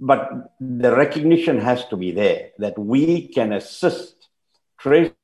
but 0.00 0.54
the 0.58 0.96
recognition 0.96 1.60
has 1.60 1.84
to 1.86 1.96
be 1.96 2.10
there 2.10 2.50
that 2.58 2.78
we 2.78 3.28
can 3.28 3.52
assist 3.52 4.28
trade 4.78 5.14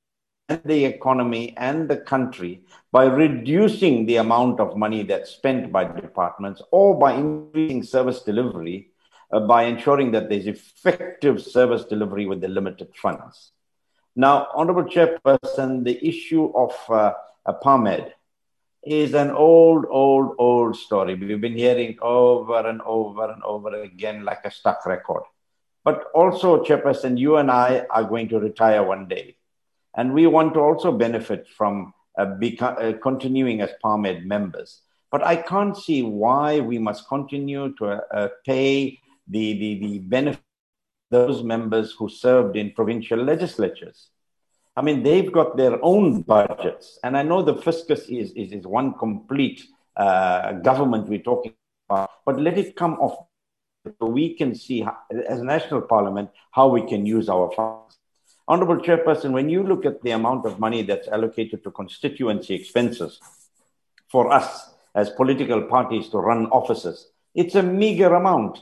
and 0.49 0.61
the 0.65 0.85
economy 0.85 1.55
and 1.57 1.89
the 1.89 1.97
country 1.97 2.63
by 2.93 3.05
reducing 3.05 4.07
the 4.07 4.17
amount 4.17 4.61
of 4.61 4.77
money 4.77 5.03
that's 5.03 5.31
spent 5.31 5.73
by 5.73 5.83
departments 5.83 6.63
or 6.71 6.97
by 6.99 7.15
increasing 7.15 7.83
service 7.83 8.23
delivery 8.23 8.91
uh, 9.33 9.41
by 9.41 9.65
ensuring 9.65 10.13
that 10.13 10.29
there's 10.29 10.47
effective 10.47 11.43
service 11.43 11.85
delivery 11.87 12.27
with 12.27 12.41
the 12.41 12.47
limited 12.47 12.89
funds. 12.95 13.53
Now, 14.15 14.47
Honorable 14.55 14.85
Chairperson, 14.85 15.85
the 15.85 16.07
issue 16.07 16.53
of 16.55 16.73
uh, 16.89 17.13
Parmed, 17.61 18.13
is 18.87 19.15
an 19.15 19.31
old, 19.33 19.85
old, 19.91 20.37
old 20.39 20.77
story. 20.77 21.15
We've 21.15 21.41
been 21.41 21.57
hearing 21.57 21.99
over 22.01 22.67
and 22.67 22.81
over 22.83 23.31
and 23.31 23.43
over 23.43 23.83
again 23.83 24.25
like 24.25 24.45
a 24.45 24.51
stuck 24.51 24.87
record. 24.87 25.25
But 25.85 26.05
also, 26.15 26.63
Chairperson, 26.63 27.19
you 27.19 27.37
and 27.37 27.51
I 27.51 27.87
are 27.91 28.05
going 28.05 28.29
to 28.29 28.39
retire 28.39 28.83
one 28.83 29.09
day. 29.09 29.37
And 29.97 30.13
we 30.13 30.27
want 30.27 30.55
to 30.55 30.61
also 30.61 30.93
benefit 30.93 31.49
from 31.49 31.93
uh, 32.19 32.27
beca- 32.27 32.83
uh, 32.83 32.99
continuing 32.99 33.61
as 33.61 33.71
Parmed 33.83 34.25
members. 34.25 34.83
But 35.11 35.25
I 35.25 35.37
can't 35.37 35.77
see 35.77 36.03
why 36.03 36.61
we 36.61 36.79
must 36.79 37.09
continue 37.09 37.75
to 37.79 37.87
uh, 37.87 38.29
pay 38.45 38.99
the, 39.29 39.59
the, 39.59 39.79
the 39.81 39.99
benefit 40.01 40.43
those 41.11 41.43
members 41.43 41.93
who 41.93 42.09
served 42.09 42.57
in 42.57 42.73
provincial 42.73 43.19
legislatures. 43.23 44.11
I 44.77 44.83
mean, 44.83 45.03
they've 45.03 45.33
got 45.33 45.57
their 45.57 45.83
own 45.83 46.23
budgets. 46.23 46.99
And 47.03 47.17
I 47.17 47.23
know 47.23 47.43
the 47.43 47.57
fiscus 47.57 48.09
is, 48.09 48.33
is, 48.33 48.53
is 48.53 48.67
one 48.67 48.95
complete 48.95 49.65
uh, 49.97 50.53
government 50.53 51.09
we're 51.09 51.21
talking 51.21 51.55
about, 51.89 52.11
but 52.27 52.39
let 52.39 52.59
it 52.59 52.77
come 52.77 52.95
off 52.95 53.27
so 54.01 54.07
we 54.07 54.35
can 54.35 54.55
see, 54.55 54.83
how, 54.83 54.97
as 55.29 55.41
a 55.41 55.45
national 55.45 55.83
parliament, 55.83 56.31
how 56.51 56.69
we 56.69 56.83
can 56.87 57.07
use 57.07 57.29
our 57.29 57.51
funds. 57.53 57.99
Honorable 58.49 58.77
Chairperson, 58.77 59.33
when 59.33 59.49
you 59.49 59.63
look 59.63 59.87
at 59.87 60.03
the 60.03 60.11
amount 60.11 60.45
of 60.45 60.61
money 60.61 60.83
that's 60.83 61.09
allocated 61.09 61.65
to 61.65 61.71
constituency 61.71 62.55
expenses 62.55 63.21
for 64.09 64.33
us 64.33 64.71
as 64.95 65.11
political 65.11 65.63
parties 65.63 66.09
to 66.11 66.19
run 66.19 66.47
offices, 66.47 67.09
it's 67.35 67.55
a 67.55 67.63
meager 67.63 68.15
amount. 68.15 68.59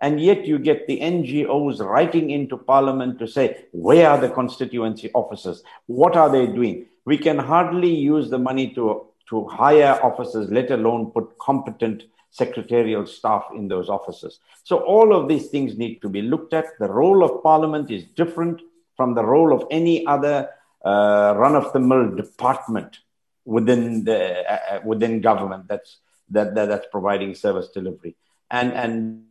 And 0.00 0.20
yet 0.20 0.46
you 0.46 0.58
get 0.58 0.86
the 0.86 1.00
NGOs 1.00 1.80
writing 1.80 2.30
into 2.30 2.56
parliament 2.56 3.18
to 3.20 3.28
say, 3.28 3.64
where 3.72 4.10
are 4.10 4.18
the 4.18 4.28
constituency 4.28 5.10
officers? 5.14 5.62
What 5.86 6.16
are 6.16 6.30
they 6.30 6.46
doing? 6.46 6.86
We 7.04 7.18
can 7.18 7.38
hardly 7.38 7.94
use 7.94 8.30
the 8.30 8.38
money 8.38 8.74
to, 8.74 9.06
to 9.30 9.46
hire 9.46 9.98
officers, 10.02 10.50
let 10.50 10.70
alone 10.70 11.10
put 11.10 11.38
competent 11.38 12.04
secretarial 12.30 13.06
staff 13.06 13.44
in 13.54 13.68
those 13.68 13.88
offices. 13.88 14.40
So 14.64 14.78
all 14.78 15.14
of 15.14 15.28
these 15.28 15.48
things 15.48 15.78
need 15.78 16.02
to 16.02 16.08
be 16.08 16.22
looked 16.22 16.52
at. 16.52 16.66
The 16.80 16.88
role 16.88 17.22
of 17.22 17.42
parliament 17.42 17.90
is 17.90 18.04
different 18.04 18.60
from 18.96 19.14
the 19.14 19.24
role 19.24 19.52
of 19.52 19.64
any 19.70 20.04
other 20.06 20.48
uh, 20.84 21.34
run-of-the-mill 21.36 22.16
department 22.16 22.98
within 23.46 24.04
the 24.04 24.40
uh, 24.50 24.58
uh 24.70 24.80
within 24.84 25.20
government 25.20 25.68
that's 25.68 25.98
that, 26.30 26.54
that 26.54 26.66
that's 26.66 26.86
providing 26.90 27.34
service 27.34 27.68
delivery. 27.68 28.16
And 28.50 28.72
and 28.72 29.24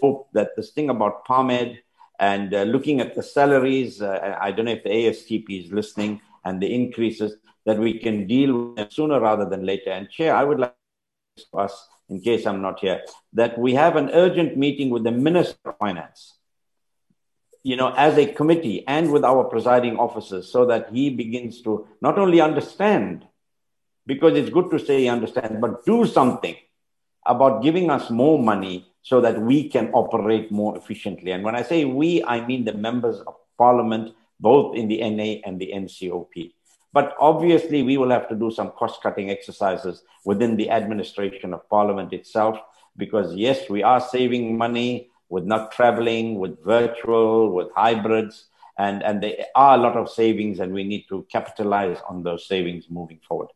hope 0.00 0.28
that 0.32 0.50
this 0.56 0.70
thing 0.70 0.90
about 0.90 1.24
Parmed 1.24 1.78
and 2.18 2.52
uh, 2.52 2.62
looking 2.64 3.00
at 3.00 3.14
the 3.14 3.22
salaries, 3.22 4.02
uh, 4.02 4.36
I 4.40 4.52
don't 4.52 4.66
know 4.66 4.72
if 4.72 4.84
the 4.84 4.90
ASTP 4.90 5.66
is 5.66 5.72
listening, 5.72 6.20
and 6.44 6.60
the 6.60 6.72
increases 6.74 7.36
that 7.66 7.78
we 7.78 7.98
can 7.98 8.26
deal 8.26 8.74
with 8.74 8.92
sooner 8.92 9.20
rather 9.20 9.46
than 9.48 9.64
later. 9.64 9.90
And 9.90 10.10
Chair, 10.10 10.34
I 10.34 10.44
would 10.44 10.58
like 10.58 10.74
to 11.36 11.58
us, 11.58 11.88
in 12.08 12.20
case 12.20 12.46
I'm 12.46 12.62
not 12.62 12.80
here, 12.80 13.02
that 13.32 13.58
we 13.58 13.74
have 13.74 13.96
an 13.96 14.10
urgent 14.10 14.56
meeting 14.56 14.90
with 14.90 15.04
the 15.04 15.10
Minister 15.10 15.56
of 15.64 15.78
Finance, 15.78 16.34
you 17.62 17.76
know, 17.76 17.92
as 17.96 18.16
a 18.18 18.26
committee 18.26 18.84
and 18.86 19.12
with 19.12 19.24
our 19.24 19.44
presiding 19.44 19.98
officers 19.98 20.50
so 20.50 20.66
that 20.66 20.90
he 20.90 21.10
begins 21.10 21.62
to 21.62 21.86
not 22.00 22.18
only 22.18 22.40
understand, 22.40 23.26
because 24.06 24.36
it's 24.36 24.50
good 24.50 24.70
to 24.70 24.78
say 24.78 25.00
he 25.00 25.08
understands, 25.08 25.58
but 25.60 25.84
do 25.84 26.04
something 26.06 26.56
about 27.24 27.62
giving 27.62 27.90
us 27.90 28.10
more 28.10 28.38
money 28.38 28.89
so 29.02 29.20
that 29.20 29.40
we 29.40 29.68
can 29.68 29.90
operate 29.92 30.50
more 30.50 30.76
efficiently. 30.76 31.32
And 31.32 31.42
when 31.42 31.54
I 31.54 31.62
say 31.62 31.84
we, 31.84 32.22
I 32.24 32.44
mean 32.46 32.64
the 32.64 32.74
members 32.74 33.20
of 33.20 33.34
parliament, 33.58 34.14
both 34.38 34.76
in 34.76 34.88
the 34.88 34.98
NA 34.98 35.40
and 35.44 35.60
the 35.60 35.72
NCOP. 35.74 36.52
But 36.92 37.14
obviously, 37.20 37.82
we 37.82 37.98
will 37.98 38.10
have 38.10 38.28
to 38.28 38.34
do 38.34 38.50
some 38.50 38.72
cost 38.72 39.02
cutting 39.02 39.30
exercises 39.30 40.02
within 40.24 40.56
the 40.56 40.70
administration 40.70 41.54
of 41.54 41.68
parliament 41.68 42.12
itself, 42.12 42.58
because 42.96 43.34
yes, 43.34 43.70
we 43.70 43.82
are 43.82 44.00
saving 44.00 44.58
money 44.58 45.10
with 45.28 45.44
not 45.44 45.70
traveling, 45.70 46.38
with 46.38 46.62
virtual, 46.64 47.52
with 47.52 47.68
hybrids. 47.76 48.46
And, 48.76 49.02
and 49.02 49.22
there 49.22 49.36
are 49.54 49.76
a 49.76 49.80
lot 49.80 49.96
of 49.96 50.10
savings, 50.10 50.58
and 50.58 50.72
we 50.72 50.84
need 50.84 51.04
to 51.10 51.26
capitalize 51.30 51.98
on 52.08 52.22
those 52.22 52.46
savings 52.48 52.86
moving 52.90 53.20
forward. 53.26 53.48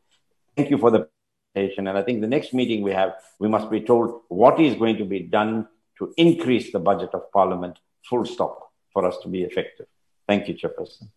Thank 0.56 0.70
you 0.70 0.78
for 0.78 0.90
the. 0.90 1.08
And 1.54 1.88
I 1.88 2.02
think 2.02 2.20
the 2.20 2.26
next 2.26 2.52
meeting 2.52 2.82
we 2.82 2.92
have, 2.92 3.14
we 3.38 3.48
must 3.48 3.70
be 3.70 3.80
told 3.80 4.22
what 4.28 4.58
is 4.58 4.74
going 4.74 4.96
to 4.96 5.04
be 5.04 5.20
done 5.20 5.68
to 5.98 6.12
increase 6.16 6.72
the 6.72 6.80
budget 6.80 7.10
of 7.14 7.30
Parliament, 7.32 7.78
full 8.08 8.24
stop, 8.24 8.72
for 8.92 9.04
us 9.04 9.16
to 9.22 9.28
be 9.28 9.42
effective. 9.42 9.86
Thank 10.26 10.48
you, 10.48 10.54
Chairperson. 10.54 11.08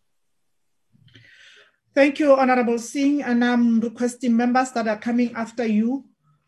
Thank 1.96 2.20
you, 2.20 2.34
Honorable 2.34 2.78
Singh. 2.78 3.24
And 3.24 3.44
I'm 3.44 3.80
requesting 3.80 4.38
members 4.38 4.72
that 4.72 4.88
are 4.88 5.00
coming 5.00 5.34
after 5.36 5.66
you 5.66 6.06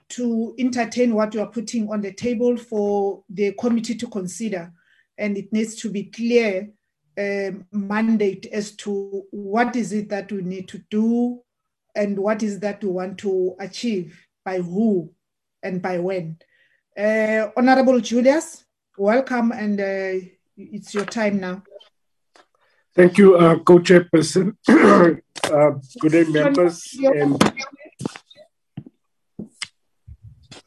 to 0.10 0.56
entertain 0.60 1.16
what 1.16 1.34
you 1.34 1.42
are 1.42 1.50
putting 1.50 1.90
on 1.90 2.02
the 2.02 2.14
table 2.14 2.58
for 2.58 3.24
the 3.30 3.54
committee 3.54 3.96
to 3.96 4.08
consider. 4.08 4.72
And 5.18 5.38
it 5.38 5.52
needs 5.52 5.76
to 5.78 5.90
be 5.90 6.04
clear 6.04 6.70
uh, 7.18 7.52
mandate 7.72 8.46
as 8.52 8.76
to 8.78 9.24
what 9.32 9.76
is 9.76 9.92
it 9.94 10.10
that 10.10 10.32
we 10.32 10.42
need 10.42 10.68
to 10.68 10.80
do 10.92 11.42
and 12.00 12.18
what 12.18 12.42
is 12.42 12.62
that 12.62 12.82
we 12.82 12.90
want 12.90 13.18
to 13.18 13.56
achieve 13.60 14.26
by 14.46 14.60
who 14.62 15.12
and 15.62 15.82
by 15.82 16.00
when. 16.00 16.38
Uh, 16.98 17.50
Honorable 17.58 18.00
Julius, 18.00 18.64
welcome 18.98 19.52
and 19.52 19.80
uh, 19.82 20.26
it's 20.56 20.94
your 20.94 21.06
time 21.06 21.42
now. 21.42 21.62
Thank 22.96 23.18
you, 23.18 23.36
uh, 23.36 23.60
co-chairperson. 23.60 24.56
uh, 24.70 25.72
good 26.00 26.12
day, 26.12 26.24
members. 26.24 26.98
And 27.04 27.38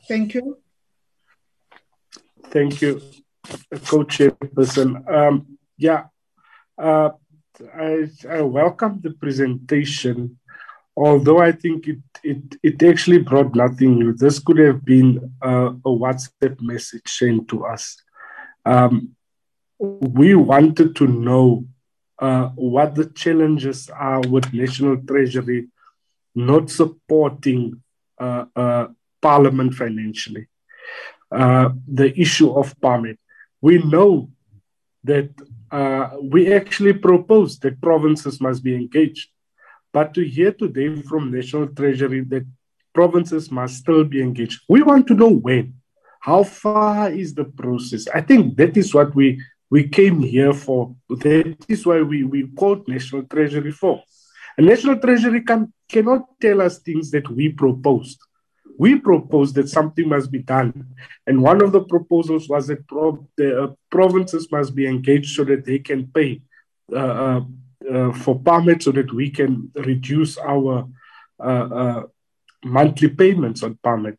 Thank 0.06 0.34
you. 0.34 0.58
Thank 2.48 2.82
you, 2.82 3.00
co-chairperson. 3.86 5.10
Um, 5.10 5.58
yeah, 5.78 6.04
uh, 6.76 7.10
I, 7.74 8.08
I 8.28 8.42
welcome 8.42 9.00
the 9.02 9.12
presentation, 9.12 10.38
although 10.96 11.38
I 11.38 11.52
think 11.52 11.88
it, 11.88 11.98
it, 12.22 12.42
it 12.62 12.82
actually 12.82 13.18
brought 13.18 13.54
nothing 13.54 13.98
new. 13.98 14.12
This 14.12 14.38
could 14.38 14.58
have 14.58 14.84
been 14.84 15.32
a 15.40 15.72
WhatsApp 15.84 16.60
message 16.60 17.06
sent 17.06 17.48
to 17.48 17.64
us. 17.64 17.96
Um, 18.64 19.16
we 19.78 20.34
wanted 20.34 20.94
to 20.96 21.06
know 21.06 21.66
uh, 22.18 22.48
what 22.50 22.94
the 22.94 23.06
challenges 23.06 23.90
are 23.90 24.20
with 24.20 24.52
National 24.52 24.96
Treasury 24.98 25.68
not 26.34 26.70
supporting 26.70 27.82
uh, 28.18 28.44
uh, 28.54 28.86
Parliament 29.20 29.74
financially. 29.74 30.48
Uh, 31.30 31.70
the 31.88 32.18
issue 32.20 32.50
of 32.50 32.78
Parmed. 32.80 33.16
We 33.60 33.78
know 33.78 34.30
that 35.04 35.30
uh, 35.70 36.10
we 36.20 36.52
actually 36.52 36.92
proposed 36.92 37.62
that 37.62 37.80
provinces 37.80 38.40
must 38.40 38.62
be 38.62 38.74
engaged. 38.74 39.30
But 39.92 40.14
to 40.14 40.22
hear 40.22 40.52
today 40.52 41.02
from 41.02 41.30
National 41.30 41.68
Treasury 41.68 42.20
that 42.24 42.46
provinces 42.94 43.50
must 43.50 43.76
still 43.76 44.04
be 44.04 44.22
engaged, 44.22 44.62
we 44.68 44.82
want 44.82 45.06
to 45.08 45.14
know 45.14 45.30
when. 45.30 45.74
How 46.20 46.44
far 46.44 47.10
is 47.10 47.34
the 47.34 47.44
process? 47.44 48.06
I 48.14 48.20
think 48.20 48.56
that 48.56 48.76
is 48.76 48.94
what 48.94 49.14
we, 49.14 49.42
we 49.70 49.88
came 49.88 50.20
here 50.20 50.52
for. 50.52 50.94
That 51.08 51.56
is 51.68 51.84
why 51.84 52.00
we, 52.02 52.22
we 52.24 52.46
called 52.48 52.86
National 52.86 53.24
Treasury 53.24 53.72
for. 53.72 54.02
And 54.56 54.66
National 54.66 54.98
Treasury 54.98 55.42
can, 55.42 55.72
cannot 55.88 56.26
tell 56.40 56.60
us 56.60 56.78
things 56.78 57.10
that 57.10 57.28
we 57.28 57.48
proposed 57.50 58.20
we 58.78 58.98
proposed 58.98 59.54
that 59.54 59.68
something 59.68 60.08
must 60.08 60.30
be 60.30 60.40
done. 60.40 60.86
And 61.26 61.42
one 61.42 61.62
of 61.62 61.72
the 61.72 61.82
proposals 61.82 62.48
was 62.48 62.66
that 62.68 62.86
the 63.36 63.62
uh, 63.62 63.74
provinces 63.90 64.50
must 64.50 64.74
be 64.74 64.86
engaged 64.86 65.36
so 65.36 65.44
that 65.44 65.64
they 65.64 65.78
can 65.78 66.08
pay 66.08 66.40
uh, 66.92 66.96
uh 66.96 67.40
for 68.12 68.38
Parmed 68.40 68.82
so 68.82 68.92
that 68.92 69.12
we 69.12 69.30
can 69.30 69.70
reduce 69.74 70.38
our 70.38 70.88
uh, 71.40 71.42
uh, 71.42 72.02
monthly 72.64 73.08
payments 73.08 73.62
on 73.62 73.78
Parmed. 73.82 74.16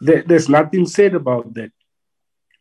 There, 0.00 0.22
there's 0.22 0.48
nothing 0.48 0.86
said 0.86 1.14
about 1.14 1.54
that. 1.54 1.72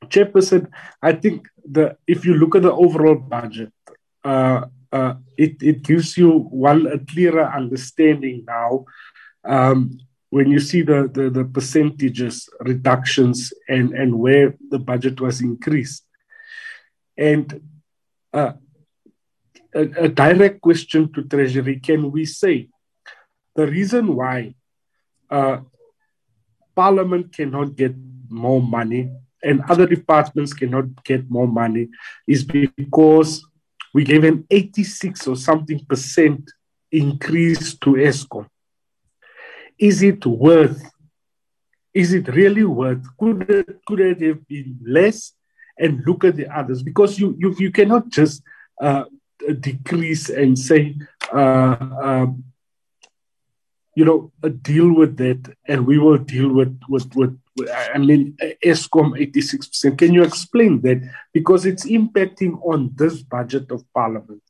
Chairperson, 0.05 0.69
I 1.01 1.13
think 1.13 1.47
the 1.63 1.97
if 2.07 2.25
you 2.25 2.35
look 2.35 2.55
at 2.55 2.61
the 2.61 2.71
overall 2.71 3.15
budget, 3.15 3.73
it, 5.37 5.61
it 5.61 5.81
gives 5.83 6.17
you 6.17 6.31
one 6.31 6.87
a 6.87 6.99
clearer 6.99 7.45
understanding 7.45 8.43
now 8.47 8.85
um, 9.43 9.99
when 10.29 10.49
you 10.49 10.59
see 10.59 10.81
the, 10.81 11.09
the, 11.13 11.29
the 11.29 11.45
percentages 11.45 12.49
reductions 12.59 13.53
and, 13.69 13.93
and 13.93 14.17
where 14.17 14.55
the 14.69 14.79
budget 14.79 15.21
was 15.21 15.41
increased. 15.41 16.03
And 17.17 17.61
uh, 18.33 18.53
a, 19.75 20.05
a 20.05 20.09
direct 20.09 20.61
question 20.61 21.11
to 21.13 21.23
Treasury 21.23 21.79
can 21.79 22.11
we 22.11 22.25
say 22.25 22.69
the 23.55 23.67
reason 23.67 24.15
why 24.15 24.55
uh, 25.29 25.59
Parliament 26.75 27.33
cannot 27.33 27.75
get 27.75 27.93
more 28.29 28.61
money 28.61 29.11
and 29.43 29.61
other 29.69 29.85
departments 29.85 30.53
cannot 30.53 31.03
get 31.03 31.29
more 31.29 31.47
money 31.47 31.89
is 32.27 32.43
because 32.43 33.45
we 33.93 34.03
gave 34.03 34.23
an 34.23 34.45
86 34.49 35.27
or 35.27 35.35
something 35.35 35.85
percent 35.85 36.51
increase 36.91 37.75
to 37.75 37.91
Eskom 37.91 38.47
is 39.77 40.01
it 40.01 40.25
worth? 40.25 40.89
Is 41.93 42.13
it 42.13 42.27
really 42.29 42.63
worth? 42.63 43.05
Could 43.17 43.49
it, 43.49 43.85
could 43.85 43.99
it 43.99 44.21
have 44.21 44.47
been 44.47 44.79
less? 44.85 45.33
And 45.77 46.01
look 46.05 46.23
at 46.23 46.37
the 46.37 46.47
others 46.47 46.81
because 46.81 47.19
you 47.19 47.35
you, 47.37 47.53
you 47.59 47.71
cannot 47.71 48.09
just 48.09 48.41
uh, 48.81 49.05
decrease 49.53 50.29
and 50.29 50.57
say, 50.57 50.95
uh, 51.31 51.75
um, 52.01 52.43
you 53.95 54.03
know, 54.03 54.31
uh, 54.43 54.49
deal 54.49 54.93
with 54.93 55.17
that, 55.17 55.55
and 55.67 55.85
we 55.85 55.97
will 55.97 56.17
deal 56.17 56.51
with 56.53 56.79
with 56.89 57.15
with. 57.15 57.39
I 57.93 57.97
mean, 57.99 58.37
six 58.63 59.67
percent. 59.67 59.97
Can 59.97 60.13
you 60.13 60.23
explain 60.23 60.81
that? 60.81 61.01
Because 61.33 61.65
it's 61.65 61.85
impacting 61.85 62.59
on 62.65 62.91
this 62.95 63.21
budget 63.21 63.71
of 63.71 63.85
Parliament. 63.93 64.41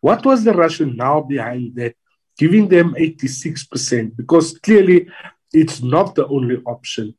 What 0.00 0.24
was 0.24 0.44
the 0.44 0.54
rationale 0.54 0.96
now 0.96 1.20
behind 1.20 1.76
that? 1.76 1.94
giving 2.36 2.68
them 2.68 2.94
86%, 2.94 4.16
because 4.16 4.58
clearly 4.58 5.08
it's 5.52 5.82
not 5.82 6.14
the 6.14 6.26
only 6.26 6.60
option. 6.66 7.14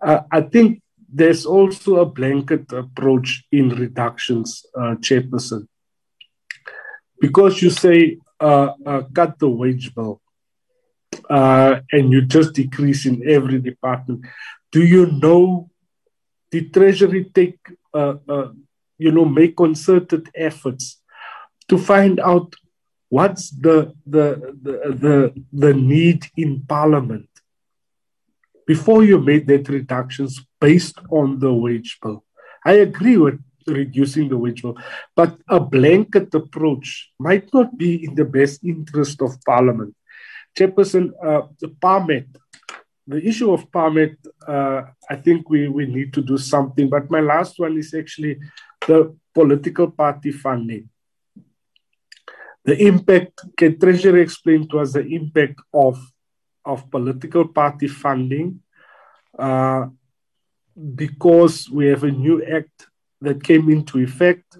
Uh, 0.00 0.20
I 0.30 0.42
think 0.42 0.82
there's 1.12 1.46
also 1.46 1.96
a 1.96 2.06
blanket 2.06 2.72
approach 2.72 3.44
in 3.52 3.70
reductions, 3.70 4.64
uh, 4.76 4.96
Chairperson. 4.96 5.68
Because 7.20 7.62
you 7.62 7.70
say 7.70 8.18
uh, 8.38 8.72
uh 8.84 9.02
cut 9.14 9.38
the 9.38 9.48
wage 9.48 9.94
bill 9.94 10.20
uh, 11.30 11.80
and 11.90 12.12
you 12.12 12.20
just 12.22 12.52
decrease 12.52 13.06
in 13.06 13.26
every 13.28 13.58
department, 13.60 14.24
do 14.72 14.84
you 14.84 15.06
know 15.06 15.70
the 16.50 16.68
Treasury 16.68 17.24
take, 17.34 17.58
uh, 17.92 18.14
you 18.98 19.10
know, 19.10 19.24
make 19.24 19.56
concerted 19.56 20.30
efforts 20.34 21.00
to 21.68 21.76
find 21.78 22.20
out 22.20 22.54
what's 23.08 23.50
the, 23.50 23.94
the, 24.06 24.54
the, 24.62 24.72
the, 25.02 25.44
the 25.52 25.74
need 25.74 26.26
in 26.36 26.62
Parliament 26.66 27.28
before 28.66 29.04
you 29.04 29.20
made 29.20 29.46
that 29.46 29.68
reductions 29.68 30.44
based 30.60 30.98
on 31.10 31.38
the 31.38 31.52
wage 31.52 31.98
bill. 32.02 32.24
I 32.64 32.74
agree 32.74 33.16
with 33.16 33.40
reducing 33.66 34.28
the 34.28 34.38
wage 34.38 34.62
bill, 34.62 34.76
but 35.14 35.36
a 35.48 35.60
blanket 35.60 36.34
approach 36.34 37.10
might 37.18 37.52
not 37.52 37.76
be 37.76 38.04
in 38.04 38.14
the 38.14 38.24
best 38.24 38.64
interest 38.64 39.22
of 39.22 39.36
Parliament. 39.44 39.94
Chairperson, 40.56 41.12
uh, 41.22 41.42
the 41.60 41.68
Parmed, 41.68 42.38
the 43.06 43.24
issue 43.26 43.52
of 43.52 43.70
Parmed, 43.70 44.16
uh, 44.46 44.82
I 45.08 45.16
think 45.16 45.50
we, 45.50 45.68
we 45.68 45.86
need 45.86 46.12
to 46.14 46.22
do 46.22 46.38
something. 46.38 46.88
But 46.88 47.10
my 47.10 47.20
last 47.20 47.58
one 47.58 47.76
is 47.76 47.94
actually 47.94 48.38
the 48.86 49.14
political 49.34 49.90
party 49.90 50.32
funding 50.32 50.88
the 52.66 52.76
impact, 52.84 53.56
can 53.56 53.78
Treasury 53.78 54.20
explain 54.20 54.68
to 54.68 54.80
us 54.80 54.92
the 54.92 55.06
impact 55.06 55.60
of, 55.72 55.96
of 56.64 56.90
political 56.90 57.46
party 57.46 57.86
funding? 57.86 58.60
Uh, 59.38 59.86
because 60.94 61.70
we 61.70 61.86
have 61.86 62.02
a 62.02 62.10
new 62.10 62.44
act 62.44 62.88
that 63.20 63.42
came 63.42 63.70
into 63.70 63.98
effect. 63.98 64.58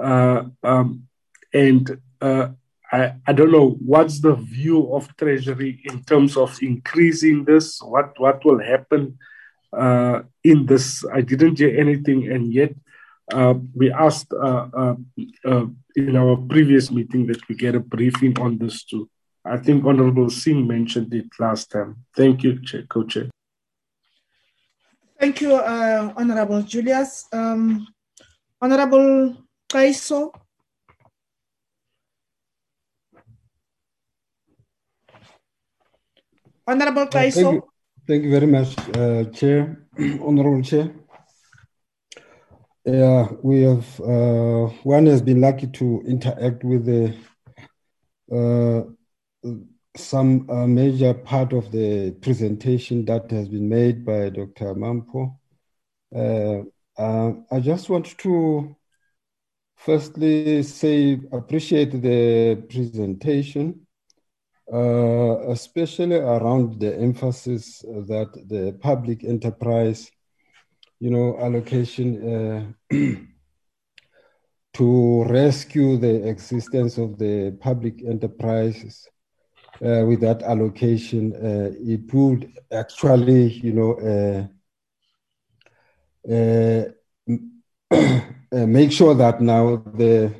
Uh, 0.00 0.44
um, 0.62 1.04
and 1.52 2.00
uh, 2.20 2.48
I, 2.92 3.14
I 3.26 3.32
don't 3.32 3.52
know 3.52 3.70
what's 3.84 4.20
the 4.20 4.34
view 4.34 4.92
of 4.94 5.14
Treasury 5.16 5.80
in 5.84 6.02
terms 6.04 6.36
of 6.36 6.58
increasing 6.62 7.44
this. 7.44 7.80
What 7.82 8.18
what 8.18 8.44
will 8.44 8.60
happen 8.60 9.18
uh, 9.72 10.22
in 10.42 10.66
this? 10.66 11.04
I 11.12 11.20
didn't 11.20 11.58
hear 11.58 11.78
anything, 11.78 12.30
and 12.30 12.52
yet 12.52 12.74
uh, 13.32 13.54
we 13.74 13.92
asked 13.92 14.32
uh, 14.32 14.66
uh, 14.74 15.66
in 15.96 16.16
our 16.16 16.36
previous 16.36 16.90
meeting 16.90 17.26
that 17.26 17.48
we 17.48 17.54
get 17.54 17.74
a 17.74 17.80
briefing 17.80 18.38
on 18.40 18.58
this 18.58 18.84
too. 18.84 19.08
I 19.44 19.56
think 19.56 19.84
Honorable 19.84 20.28
Singh 20.28 20.66
mentioned 20.66 21.14
it 21.14 21.26
last 21.38 21.70
time. 21.70 22.04
Thank 22.14 22.42
you, 22.42 22.60
Chair, 22.62 22.82
Co-Chair. 22.82 23.30
Thank 25.20 25.42
you, 25.42 25.54
Honorable 25.54 26.62
Julius. 26.62 27.26
Um, 27.30 27.86
Honorable 28.58 29.36
Kaiso. 29.68 30.32
Honorable 36.66 37.06
Kaiso. 37.06 37.12
Uh, 37.12 37.30
thank, 37.30 37.52
you, 37.52 37.62
thank 38.08 38.24
you 38.24 38.30
very 38.30 38.46
much, 38.46 38.78
uh, 38.96 39.24
Chair, 39.24 39.86
Honorable 40.24 40.62
Chair. 40.62 40.90
Yeah, 42.86 43.28
we 43.42 43.60
have, 43.60 44.00
uh, 44.00 44.68
one 44.84 45.04
has 45.04 45.20
been 45.20 45.42
lucky 45.42 45.66
to 45.66 46.02
interact 46.06 46.64
with 46.64 46.86
the, 46.86 47.14
uh, 48.32 48.84
some 50.02 50.48
uh, 50.50 50.66
major 50.66 51.14
part 51.14 51.52
of 51.52 51.70
the 51.72 52.12
presentation 52.20 53.04
that 53.06 53.30
has 53.30 53.48
been 53.48 53.68
made 53.68 54.04
by 54.04 54.30
Dr. 54.30 54.74
Mampho. 54.74 55.36
Uh, 56.14 57.32
I 57.50 57.60
just 57.60 57.88
want 57.88 58.18
to 58.18 58.76
firstly 59.76 60.62
say 60.62 61.20
appreciate 61.32 62.02
the 62.02 62.56
presentation 62.68 63.86
uh, 64.72 65.50
especially 65.50 66.16
around 66.16 66.78
the 66.78 66.96
emphasis 66.96 67.80
that 67.80 68.30
the 68.46 68.72
public 68.80 69.24
enterprise, 69.24 70.10
you 71.00 71.10
know, 71.10 71.36
allocation 71.40 72.72
uh, 72.92 72.94
to 74.74 75.24
rescue 75.24 75.96
the 75.96 76.28
existence 76.28 76.98
of 76.98 77.18
the 77.18 77.56
public 77.60 78.00
enterprises 78.04 79.08
uh, 79.82 80.04
with 80.06 80.20
that 80.20 80.42
allocation, 80.42 81.34
uh, 81.34 81.70
it 81.80 82.12
would 82.12 82.52
actually, 82.72 83.48
you 83.52 83.72
know, 83.72 83.92
uh, 86.28 86.84
uh, 87.90 88.66
make 88.66 88.92
sure 88.92 89.14
that 89.14 89.40
now 89.40 89.76
the 89.76 90.32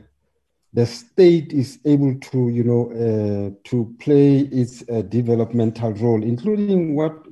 the 0.73 0.87
state 0.87 1.53
is 1.53 1.79
able 1.85 2.15
to, 2.21 2.49
you 2.49 2.63
know, 2.63 2.91
uh, 2.93 3.51
to 3.65 3.93
play 3.99 4.39
its 4.39 4.89
uh, 4.89 5.03
developmental 5.03 5.93
role, 5.95 6.23
including 6.23 6.95
what 6.95 7.27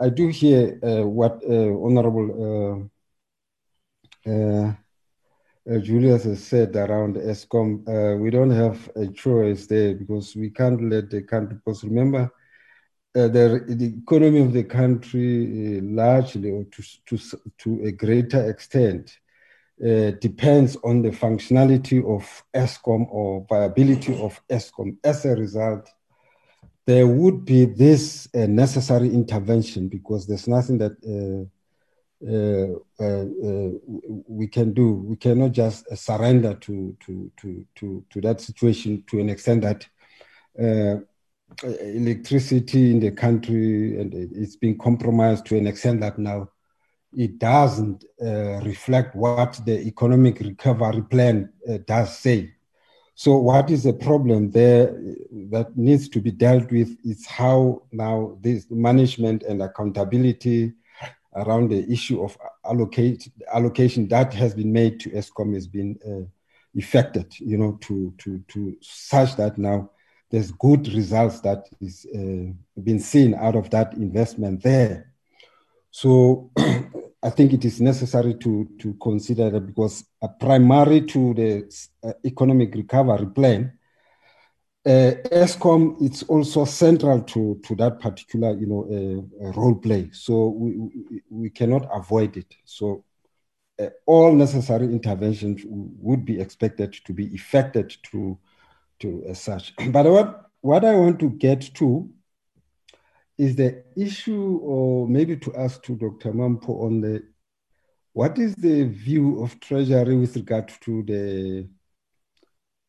I 0.00 0.08
do 0.10 0.28
hear, 0.28 0.78
uh, 0.82 1.06
what 1.06 1.42
uh, 1.48 1.74
Honorable 1.84 2.88
uh, 5.70 5.74
uh, 5.74 5.78
Julius 5.78 6.24
has 6.24 6.44
said 6.44 6.74
around 6.76 7.16
Eskom. 7.16 8.20
we 8.20 8.30
don't 8.30 8.50
have 8.50 8.90
a 8.96 9.06
choice 9.08 9.66
there 9.66 9.94
because 9.94 10.36
we 10.36 10.50
can't 10.50 10.90
let 10.90 11.10
the 11.10 11.22
country, 11.22 11.56
because 11.56 11.84
remember, 11.84 12.30
the, 13.14 13.64
the 13.68 13.94
economy 14.02 14.40
of 14.40 14.52
the 14.52 14.64
country 14.64 15.80
largely, 15.82 16.50
or 16.50 16.64
to, 16.64 16.82
to, 17.06 17.18
to 17.58 17.84
a 17.84 17.92
greater 17.92 18.48
extent, 18.50 19.18
uh, 19.82 20.12
depends 20.20 20.76
on 20.84 21.02
the 21.02 21.10
functionality 21.10 22.04
of 22.04 22.44
Eskom 22.54 23.06
or 23.10 23.44
viability 23.48 24.16
of 24.20 24.40
Eskom. 24.48 24.96
As 25.02 25.24
a 25.24 25.34
result, 25.34 25.88
there 26.86 27.06
would 27.06 27.44
be 27.44 27.64
this 27.64 28.28
uh, 28.34 28.46
necessary 28.46 29.08
intervention 29.12 29.88
because 29.88 30.26
there's 30.26 30.46
nothing 30.46 30.78
that 30.78 30.92
uh, 31.04 31.10
uh, 31.10 31.42
uh 31.42 31.44
Uh, 32.26 32.74
uh, 33.00 33.24
uh, 33.24 33.70
we 34.28 34.46
can 34.46 34.72
do. 34.72 34.92
We 34.92 35.16
cannot 35.16 35.52
just 35.52 35.84
surrender 35.96 36.54
to, 36.54 36.96
to, 37.00 37.32
to, 37.38 37.66
to, 37.76 38.04
to 38.10 38.20
that 38.20 38.40
situation 38.40 39.02
to 39.08 39.18
an 39.18 39.28
extent 39.28 39.62
that 39.62 39.86
electricity 41.72 42.90
in 42.92 43.00
the 43.00 43.10
country 43.10 44.00
and 44.00 44.14
it's 44.14 44.56
being 44.56 44.78
compromised 44.78 45.46
to 45.46 45.56
an 45.58 45.66
extent 45.66 46.00
that 46.00 46.18
now 46.18 46.48
it 47.14 47.38
doesn't 47.38 48.04
uh, 48.24 48.60
reflect 48.62 49.14
what 49.14 49.60
the 49.66 49.80
economic 49.80 50.40
recovery 50.40 51.02
plan 51.02 51.52
uh, 51.68 51.78
does 51.86 52.18
say. 52.18 52.52
So, 53.14 53.36
what 53.36 53.70
is 53.70 53.82
the 53.82 53.92
problem 53.92 54.50
there 54.50 54.98
that 55.50 55.76
needs 55.76 56.08
to 56.10 56.20
be 56.20 56.30
dealt 56.30 56.70
with 56.70 56.96
is 57.04 57.26
how 57.26 57.82
now 57.92 58.38
this 58.40 58.66
management 58.70 59.42
and 59.42 59.62
accountability 59.62 60.72
around 61.34 61.70
the 61.70 61.90
issue 61.90 62.22
of 62.22 62.36
allocate, 62.64 63.30
allocation 63.52 64.08
that 64.08 64.32
has 64.34 64.54
been 64.54 64.72
made 64.72 65.00
to 65.00 65.10
Eskom 65.10 65.54
has 65.54 65.66
been 65.66 65.98
uh, 66.06 66.26
effected, 66.74 67.34
you 67.38 67.56
know, 67.58 67.78
to, 67.82 68.14
to, 68.18 68.42
to 68.48 68.76
such 68.80 69.36
that 69.36 69.58
now 69.58 69.90
there's 70.30 70.50
good 70.52 70.88
results 70.94 71.40
that 71.40 71.68
is 71.80 72.06
uh, 72.14 72.52
been 72.82 72.98
seen 72.98 73.34
out 73.34 73.54
of 73.54 73.68
that 73.70 73.94
investment 73.94 74.62
there. 74.62 75.12
So 75.90 76.50
I 77.22 77.30
think 77.30 77.52
it 77.52 77.64
is 77.64 77.80
necessary 77.80 78.34
to, 78.34 78.68
to 78.78 78.94
consider 78.94 79.50
that 79.50 79.66
because 79.66 80.04
uh, 80.22 80.28
primary 80.28 81.02
to 81.02 81.34
the 81.34 81.86
uh, 82.02 82.12
economic 82.24 82.74
recovery 82.74 83.26
plan, 83.26 83.78
uh, 84.84 85.12
Eskom 85.30 85.96
it's 86.00 86.24
also 86.24 86.64
central 86.64 87.22
to, 87.22 87.60
to 87.64 87.74
that 87.76 88.00
particular 88.00 88.58
you 88.58 88.66
know 88.66 88.84
uh, 88.90 89.52
role 89.52 89.76
play. 89.76 90.10
So 90.12 90.48
we, 90.48 91.22
we, 91.30 91.50
cannot 91.50 91.88
avoid 91.94 92.36
it. 92.36 92.52
So 92.64 93.04
uh, 93.78 93.90
all 94.06 94.32
necessary 94.32 94.86
interventions 94.86 95.62
would 95.66 96.24
be 96.24 96.40
expected 96.40 96.92
to 97.04 97.12
be 97.12 97.26
effected 97.26 97.96
to 98.10 98.38
to 99.00 99.24
as 99.28 99.40
such. 99.40 99.72
But 99.92 100.06
what 100.06 100.50
what 100.60 100.84
I 100.84 100.94
want 100.96 101.20
to 101.20 101.30
get 101.30 101.74
to 101.74 102.10
is 103.38 103.56
the 103.56 103.84
issue, 103.96 104.58
or 104.62 105.08
maybe 105.08 105.36
to 105.36 105.54
ask 105.56 105.82
to 105.84 105.96
Dr. 105.96 106.32
Mampho 106.32 106.84
on 106.84 107.00
the 107.00 107.22
what 108.12 108.38
is 108.38 108.54
the 108.56 108.84
view 108.84 109.42
of 109.42 109.58
Treasury 109.60 110.16
with 110.16 110.36
regard 110.36 110.68
to 110.82 111.02
the 111.04 111.68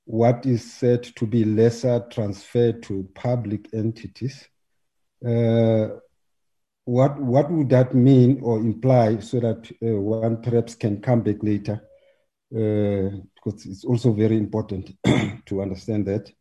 what 0.05 0.45
is 0.45 0.73
said 0.73 1.03
to 1.03 1.25
be 1.25 1.45
lesser 1.45 2.05
transfer 2.11 2.73
to 2.73 3.07
public 3.15 3.73
entities? 3.73 4.47
Uh, 5.25 5.87
what 6.85 7.17
what 7.19 7.49
would 7.49 7.69
that 7.69 7.93
mean 7.95 8.39
or 8.41 8.59
imply 8.59 9.19
so 9.19 9.39
that 9.39 9.71
uh, 9.81 9.99
one 9.99 10.41
perhaps 10.41 10.75
can 10.75 11.01
come 11.01 11.21
back 11.21 11.41
later? 11.41 11.81
Uh, 12.53 13.09
because 13.35 13.65
it's 13.65 13.83
also 13.83 14.11
very 14.11 14.37
important 14.37 14.95
to 15.45 15.61
understand 15.61 16.05
that. 16.05 16.31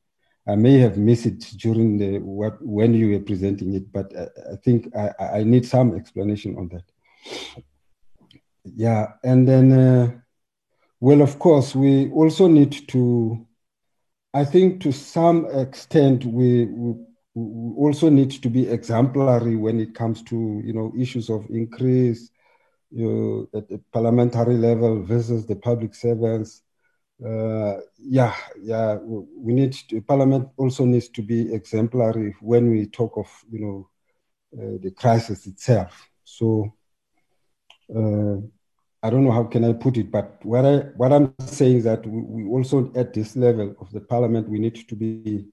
I 0.46 0.56
may 0.56 0.78
have 0.78 0.98
missed 0.98 1.26
it 1.26 1.40
during 1.56 1.98
the 1.98 2.18
what 2.18 2.54
when 2.60 2.94
you 2.94 3.10
were 3.10 3.24
presenting 3.24 3.74
it, 3.74 3.92
but 3.92 4.12
I, 4.16 4.52
I 4.52 4.56
think 4.56 4.94
I, 4.96 5.38
I, 5.38 5.44
need 5.44 5.64
some 5.64 5.94
explanation 5.94 6.56
on 6.58 6.68
that. 6.70 6.82
Yeah, 8.64 9.12
and 9.22 9.46
then 9.46 9.72
uh, 9.72 10.10
well, 10.98 11.22
of 11.22 11.38
course, 11.38 11.74
we 11.74 12.10
also 12.10 12.48
need 12.48 12.88
to. 12.88 13.46
I 14.34 14.44
think 14.44 14.80
to 14.82 14.92
some 14.92 15.46
extent 15.46 16.24
we, 16.24 16.66
we, 16.66 16.94
also 17.34 18.10
need 18.10 18.30
to 18.42 18.50
be 18.50 18.68
exemplary 18.68 19.56
when 19.56 19.80
it 19.80 19.94
comes 19.94 20.22
to 20.24 20.62
you 20.64 20.72
know 20.72 20.92
issues 20.98 21.30
of 21.30 21.46
increase 21.48 22.30
you 22.90 23.08
know, 23.08 23.58
at 23.58 23.68
the 23.68 23.80
parliamentary 23.90 24.56
level 24.56 25.02
versus 25.02 25.46
the 25.46 25.56
public 25.56 25.94
servants 25.94 26.62
uh, 27.24 27.76
yeah, 27.98 28.34
yeah, 28.60 28.96
we 28.96 29.52
need 29.52 29.72
to, 29.72 30.00
Parliament 30.02 30.48
also 30.56 30.84
needs 30.84 31.08
to 31.08 31.22
be 31.22 31.54
exemplary 31.54 32.34
when 32.40 32.70
we 32.70 32.86
talk 32.86 33.16
of 33.16 33.28
you 33.50 33.60
know 33.60 33.88
uh, 34.58 34.78
the 34.82 34.90
crisis 34.90 35.46
itself. 35.46 36.08
So 36.24 36.74
uh, 37.94 38.38
I 39.02 39.10
don't 39.10 39.24
know 39.24 39.32
how 39.32 39.44
can 39.44 39.64
I 39.64 39.72
put 39.72 39.96
it, 39.96 40.10
but 40.10 40.38
what 40.44 40.64
I 40.64 40.76
what 40.96 41.12
I'm 41.12 41.34
saying 41.40 41.78
is 41.78 41.84
that 41.84 42.06
we, 42.06 42.20
we 42.20 42.50
also 42.50 42.92
at 42.94 43.12
this 43.12 43.36
level 43.36 43.74
of 43.80 43.90
the 43.90 44.00
Parliament 44.00 44.48
we 44.48 44.58
need 44.58 44.88
to 44.88 44.94
be 44.94 45.46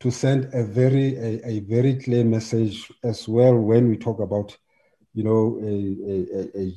to 0.00 0.10
send 0.10 0.50
a 0.52 0.62
very 0.62 1.16
a, 1.16 1.48
a 1.48 1.60
very 1.60 1.96
clear 1.96 2.24
message 2.24 2.90
as 3.02 3.26
well 3.26 3.56
when 3.56 3.88
we 3.88 3.96
talk 3.96 4.20
about 4.20 4.56
you 5.14 5.24
know 5.24 5.58
a, 5.62 6.74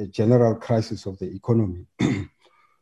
a, 0.00 0.02
a, 0.02 0.06
general 0.06 0.54
crisis 0.56 1.06
of 1.06 1.18
the 1.18 1.26
economy. 1.26 1.86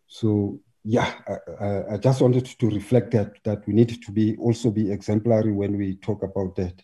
so 0.07 0.59
yeah, 0.85 1.13
I, 1.61 1.95
I, 1.95 1.97
just 1.97 2.21
wanted 2.21 2.47
to 2.47 2.71
reflect 2.71 3.13
that 3.13 3.43
that 3.45 3.67
we 3.67 3.75
need 3.75 4.03
to 4.03 4.13
be 4.13 4.37
also 4.37 4.71
be 4.71 4.91
exemplary 4.91 5.53
when 5.53 5.77
we 5.77 5.97
talk 5.97 6.23
about 6.23 6.57
that. 6.57 6.83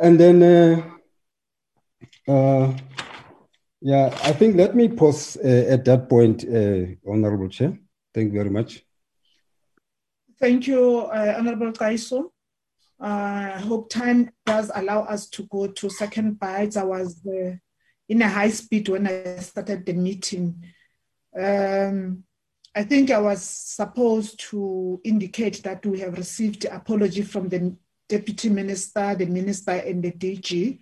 And 0.00 0.18
then, 0.18 0.42
uh, 0.42 2.30
uh, 2.30 2.76
yeah, 3.80 4.06
I 4.22 4.32
think 4.32 4.56
let 4.56 4.74
me 4.74 4.88
pause 4.88 5.36
uh, 5.36 5.66
at 5.68 5.84
that 5.84 6.08
point, 6.08 6.44
uh, 6.44 6.94
Honorable 7.10 7.48
Chair. 7.48 7.78
Thank 8.14 8.32
you 8.32 8.38
very 8.38 8.50
much. 8.50 8.84
Thank 10.40 10.66
you, 10.66 11.00
uh, 11.00 11.34
Honorable 11.38 11.72
Kaiso. 11.72 12.30
Uh, 13.00 13.52
I 13.54 13.60
hope 13.60 13.90
time 13.90 14.30
does 14.44 14.70
allow 14.74 15.02
us 15.02 15.28
to 15.30 15.44
go 15.44 15.68
to 15.68 15.90
second 15.90 16.38
bites. 16.38 16.76
I 16.76 16.82
was 16.82 17.24
in 18.08 18.22
a 18.22 18.28
high 18.28 18.50
speed 18.50 18.88
when 18.88 19.06
I 19.06 19.36
started 19.40 19.86
the 19.86 19.92
meeting. 19.92 20.64
Um, 21.38 22.24
I 22.74 22.84
think 22.84 23.10
I 23.10 23.20
was 23.20 23.42
supposed 23.42 24.40
to 24.50 25.00
indicate 25.04 25.62
that 25.62 25.84
we 25.84 26.00
have 26.00 26.16
received 26.16 26.64
apology 26.64 27.22
from 27.22 27.48
the 27.48 27.76
deputy 28.08 28.48
minister, 28.48 29.14
the 29.14 29.26
minister, 29.26 29.72
and 29.72 30.02
the 30.02 30.12
DG, 30.12 30.80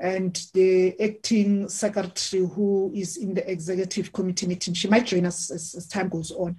and 0.00 0.46
the 0.54 0.98
acting 1.00 1.68
secretary 1.68 2.46
who 2.46 2.90
is 2.94 3.18
in 3.18 3.34
the 3.34 3.48
executive 3.50 4.12
committee 4.12 4.46
meeting. 4.46 4.74
She 4.74 4.88
might 4.88 5.06
join 5.06 5.26
us 5.26 5.50
as, 5.50 5.74
as 5.76 5.86
time 5.86 6.08
goes 6.08 6.30
on. 6.30 6.56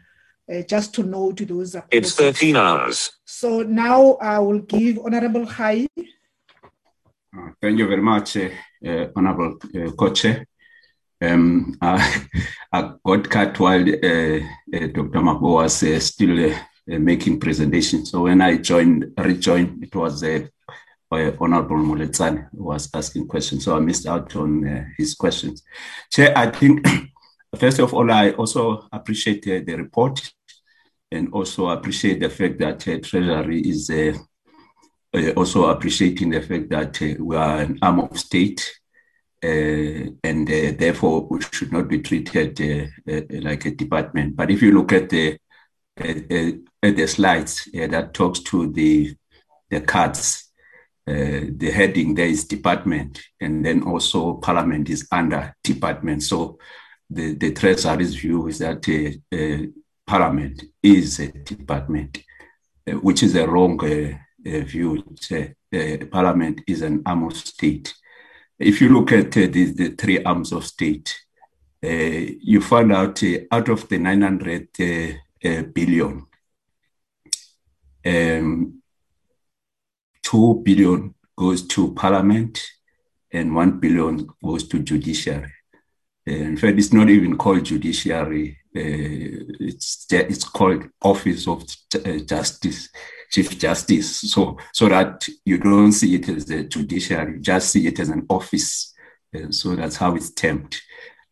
Uh, 0.51 0.61
just 0.63 0.93
to 0.95 1.03
note 1.03 1.37
those. 1.47 1.75
Apologies. 1.75 2.09
It's 2.09 2.15
13 2.15 2.55
hours. 2.55 3.11
So 3.23 3.61
now 3.61 4.13
I 4.15 4.39
will 4.39 4.59
give 4.59 4.99
Honorable 4.99 5.45
Hai. 5.45 5.87
Uh, 5.97 7.51
thank 7.61 7.79
you 7.79 7.87
very 7.87 8.01
much, 8.01 8.37
uh, 8.37 8.49
uh 8.85 9.07
Honorable 9.15 9.57
uh, 9.75 9.91
Co-Chair. 9.91 10.45
Um, 11.21 11.77
I, 11.81 12.27
I, 12.73 12.93
got 13.05 13.29
cut 13.29 13.59
while 13.59 13.87
uh, 13.87 14.39
uh, 14.39 14.87
Dr. 14.87 15.21
Mampho 15.21 15.53
was 15.53 15.83
uh, 15.83 15.99
still 15.99 16.51
uh, 16.51 16.57
uh, 16.91 16.99
making 16.99 17.39
presentation. 17.39 18.05
So 18.05 18.23
when 18.23 18.41
I 18.41 18.57
joined, 18.57 19.13
rejoined, 19.17 19.83
it 19.83 19.95
was 19.95 20.23
uh, 21.11 21.31
Honorable 21.39 21.77
Moletsane 21.77 22.49
who 22.51 22.63
was 22.65 22.89
asking 22.93 23.27
questions. 23.27 23.65
So 23.65 23.75
I 23.75 23.79
missed 23.79 24.07
out 24.07 24.35
on 24.35 24.93
his 24.97 25.15
questions. 25.15 25.63
Chair, 26.11 26.37
I 26.37 26.49
think, 26.49 26.85
first 27.57 27.79
of 27.79 27.93
all, 27.93 28.11
I 28.11 28.31
also 28.31 28.87
appreciate 28.91 29.43
the 29.43 29.75
report 29.75 30.31
and 31.11 31.33
also 31.33 31.69
appreciate 31.69 32.19
the 32.19 32.29
fact 32.29 32.59
that 32.59 32.79
Treasury 33.03 33.61
is 33.61 33.91
also 35.35 35.65
appreciating 35.65 36.29
the 36.29 36.41
fact 36.41 36.69
that 36.69 36.99
we 37.19 37.35
are 37.35 37.59
an 37.59 37.77
arm 37.81 37.99
of 37.99 38.17
state 38.17 38.71
uh, 39.43 40.05
and 40.23 40.47
uh, 40.49 40.71
therefore 40.77 41.27
we 41.27 41.41
should 41.51 41.71
not 41.71 41.87
be 41.87 41.99
treated 41.99 42.61
uh, 42.61 43.21
like 43.41 43.65
a 43.65 43.71
department. 43.71 44.35
But 44.35 44.51
if 44.51 44.61
you 44.61 44.71
look 44.71 44.93
at 44.93 45.09
the 45.09 45.37
at 45.97 46.95
the 46.95 47.07
slides 47.07 47.67
that 47.73 48.13
talks 48.13 48.39
to 48.39 48.71
the 48.71 49.15
the 49.69 49.81
cards, 49.81 50.50
the 51.05 51.71
heading 51.73 52.15
there 52.15 52.27
is 52.27 52.45
department, 52.45 53.21
and 53.39 53.65
then 53.65 53.83
also 53.83 54.35
parliament 54.35 54.89
is 54.89 55.07
under 55.11 55.55
department. 55.63 56.23
So 56.23 56.57
the 57.09 57.33
the 57.33 57.51
view 58.15 58.47
is 58.47 58.59
that 58.59 58.83
parliament 60.05 60.63
is 60.81 61.19
a 61.19 61.27
department, 61.31 62.23
which 62.87 63.23
is 63.23 63.35
a 63.35 63.47
wrong 63.47 63.79
view. 64.39 65.03
parliament 66.11 66.61
is 66.67 66.81
an 66.81 67.01
arm 67.05 67.23
of 67.23 67.35
state 67.35 67.93
if 68.61 68.79
you 68.79 68.89
look 68.89 69.11
at 69.11 69.35
uh, 69.37 69.47
the, 69.51 69.73
the, 69.73 69.89
three 69.89 70.23
arms 70.23 70.51
of 70.51 70.65
state, 70.65 71.19
uh, 71.83 71.87
you 71.89 72.61
find 72.61 72.93
out 72.93 73.21
uh, 73.23 73.39
out 73.51 73.69
of 73.69 73.89
the 73.89 73.97
900 73.97 74.67
uh, 74.79 75.49
uh, 75.49 75.63
billion, 75.63 76.27
um, 78.05 78.80
2 80.23 80.61
billion 80.63 81.13
goes 81.37 81.67
to 81.67 81.93
parliament 81.93 82.61
and 83.31 83.55
1 83.55 83.79
billion 83.79 84.27
goes 84.43 84.67
to 84.67 84.79
judiciary. 84.79 85.51
In 86.25 86.57
fact, 86.57 86.77
it's 86.77 86.93
not 86.93 87.09
even 87.09 87.37
called 87.37 87.65
judiciary. 87.65 88.57
Uh, 88.75 89.57
it's 89.59 90.05
it's 90.11 90.43
called 90.45 90.87
Office 91.01 91.47
of 91.47 91.65
Justice. 92.25 92.89
Chief 93.31 93.57
Justice, 93.57 94.29
so 94.29 94.57
so 94.73 94.89
that 94.89 95.25
you 95.45 95.57
don't 95.57 95.93
see 95.93 96.15
it 96.15 96.27
as 96.27 96.49
a 96.49 96.65
judiciary, 96.65 97.39
just 97.39 97.71
see 97.71 97.87
it 97.87 97.97
as 97.99 98.09
an 98.09 98.25
office. 98.29 98.93
Uh, 99.33 99.49
so 99.51 99.73
that's 99.75 99.95
how 99.95 100.13
it's 100.15 100.31
termed. 100.33 100.75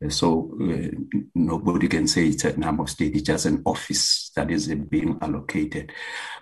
Uh, 0.03 0.09
so 0.09 0.51
uh, 0.61 0.89
nobody 1.35 1.87
can 1.87 2.07
say 2.07 2.27
it's 2.27 2.45
an 2.45 2.63
arm 2.63 2.79
of 2.79 2.89
state; 2.89 3.15
it's 3.15 3.23
just 3.23 3.45
an 3.45 3.61
office 3.65 4.31
that 4.35 4.49
is 4.49 4.67
being 4.67 5.17
allocated. 5.21 5.91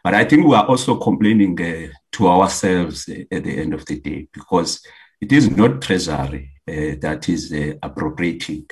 But 0.04 0.14
I 0.14 0.26
think 0.26 0.46
we 0.46 0.56
are 0.56 0.66
also 0.66 0.98
complaining 0.98 1.60
uh, 1.62 1.88
to 2.14 2.28
ourselves 2.28 3.10
uh, 3.10 3.24
at 3.32 3.44
the 3.44 3.58
end 3.60 3.74
of 3.74 3.86
the 3.86 4.00
day 4.00 4.28
because 4.32 4.86
it 5.20 5.32
is 5.32 5.50
not 5.50 5.82
Treasury 5.82 6.52
uh, 6.68 6.96
that 7.02 7.28
is 7.30 7.54
appropriating 7.82 8.68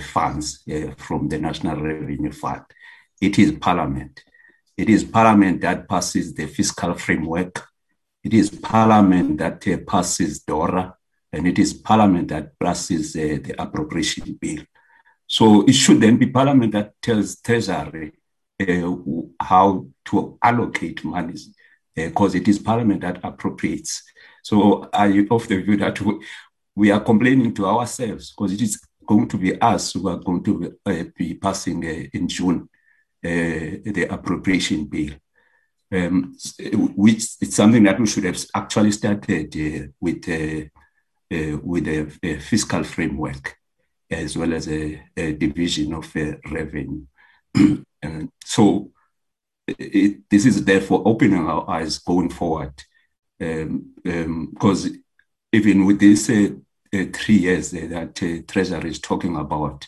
funds 0.00 0.64
from 0.96 1.28
the 1.28 1.38
National 1.38 1.80
Revenue 1.80 2.32
Fund; 2.32 2.62
it 3.20 3.38
is 3.38 3.52
Parliament. 3.52 4.22
It 4.76 4.88
is 4.88 5.02
Parliament 5.02 5.60
that 5.62 5.88
passes 5.88 6.34
the 6.34 6.46
fiscal 6.46 6.94
framework. 6.94 7.66
It 8.22 8.32
is 8.32 8.50
Parliament 8.50 9.38
that 9.38 9.66
uh, 9.66 9.78
passes 9.86 10.44
DORA, 10.44 10.94
and 11.32 11.46
it 11.46 11.58
is 11.58 11.74
Parliament 11.74 12.28
that 12.28 12.58
passes 12.58 13.14
uh, 13.16 13.38
the 13.42 13.54
appropriation 13.58 14.38
bill. 14.40 14.62
So 15.26 15.62
it 15.66 15.74
should 15.74 16.00
then 16.00 16.16
be 16.16 16.26
Parliament 16.26 16.72
that 16.72 16.94
tells 17.02 17.40
Treasury 17.40 18.12
uh, 18.60 18.90
how 19.40 19.86
to 20.06 20.38
allocate 20.42 21.04
monies, 21.04 21.54
because 21.94 22.34
uh, 22.34 22.38
it 22.38 22.48
is 22.48 22.58
Parliament 22.58 23.02
that 23.02 23.20
appropriates. 23.22 24.02
So 24.42 24.88
I 24.92 25.26
of 25.30 25.46
the 25.48 25.60
view 25.60 25.76
that 25.76 26.00
we, 26.00 26.20
we 26.74 26.90
are 26.90 27.00
complaining 27.00 27.52
to 27.54 27.66
ourselves, 27.66 28.32
because 28.32 28.52
it 28.52 28.62
is 28.62 28.80
going 29.06 29.28
to 29.28 29.38
be 29.38 29.60
us 29.60 29.92
who 29.92 30.08
are 30.08 30.18
going 30.18 30.42
to 30.44 30.78
uh, 30.86 31.04
be 31.16 31.34
passing 31.34 31.84
uh, 31.84 32.04
in 32.12 32.28
June 32.28 32.68
the 33.20 34.06
appropriation 34.10 34.84
bill, 34.84 35.12
um, 35.92 36.36
which 36.96 37.24
is 37.40 37.54
something 37.54 37.82
that 37.82 37.98
we 37.98 38.06
should 38.06 38.24
have 38.24 38.38
actually 38.54 38.92
started 38.92 39.92
with 40.00 40.24
with 41.30 41.86
a, 41.88 42.10
a, 42.22 42.38
fiscal 42.38 42.82
framework 42.84 43.56
as 44.10 44.36
well 44.36 44.54
as 44.54 44.68
a, 44.68 45.02
a 45.16 45.32
division 45.32 45.92
of 45.94 46.14
revenue. 46.14 47.04
and 48.02 48.30
so 48.44 48.90
it, 49.66 50.28
this 50.30 50.46
is 50.46 50.64
therefore 50.64 51.02
opening 51.04 51.46
our 51.46 51.68
eyes 51.68 51.98
going 51.98 52.30
forward 52.30 52.72
because 53.38 54.86
um, 54.86 54.92
um, 54.92 55.04
even 55.52 55.84
with 55.84 55.98
these 55.98 56.28
uh, 56.30 56.48
uh, 56.94 57.04
three 57.12 57.36
years 57.36 57.72
uh, 57.74 57.86
that 57.88 58.44
Treasury 58.48 58.90
is 58.90 59.00
talking 59.00 59.36
about 59.36 59.86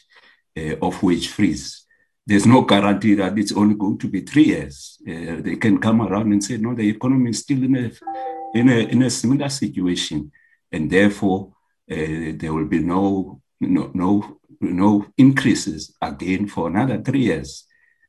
of 0.82 1.02
wage 1.02 1.28
freeze, 1.28 1.86
there's 2.26 2.46
no 2.46 2.62
guarantee 2.62 3.14
that 3.14 3.38
it's 3.38 3.52
only 3.52 3.74
going 3.74 3.98
to 3.98 4.08
be 4.08 4.20
three 4.20 4.44
years. 4.44 4.98
Uh, 5.08 5.40
they 5.40 5.56
can 5.56 5.78
come 5.78 6.02
around 6.02 6.32
and 6.32 6.44
say, 6.44 6.58
no, 6.58 6.74
the 6.74 6.88
economy 6.88 7.30
is 7.30 7.40
still 7.40 7.62
in 7.62 7.76
a, 7.76 7.90
in 8.54 8.68
a, 8.68 8.78
in 8.88 9.02
a 9.02 9.10
similar 9.10 9.48
situation. 9.48 10.30
And 10.72 10.90
therefore, 10.90 11.52
uh, 11.90 12.32
there 12.36 12.52
will 12.52 12.66
be 12.66 12.80
no, 12.80 13.40
no, 13.60 13.90
no, 13.94 14.38
no 14.60 15.06
increases 15.16 15.94
again 16.00 16.46
for 16.46 16.68
another 16.68 17.02
three 17.02 17.24
years. 17.24 17.66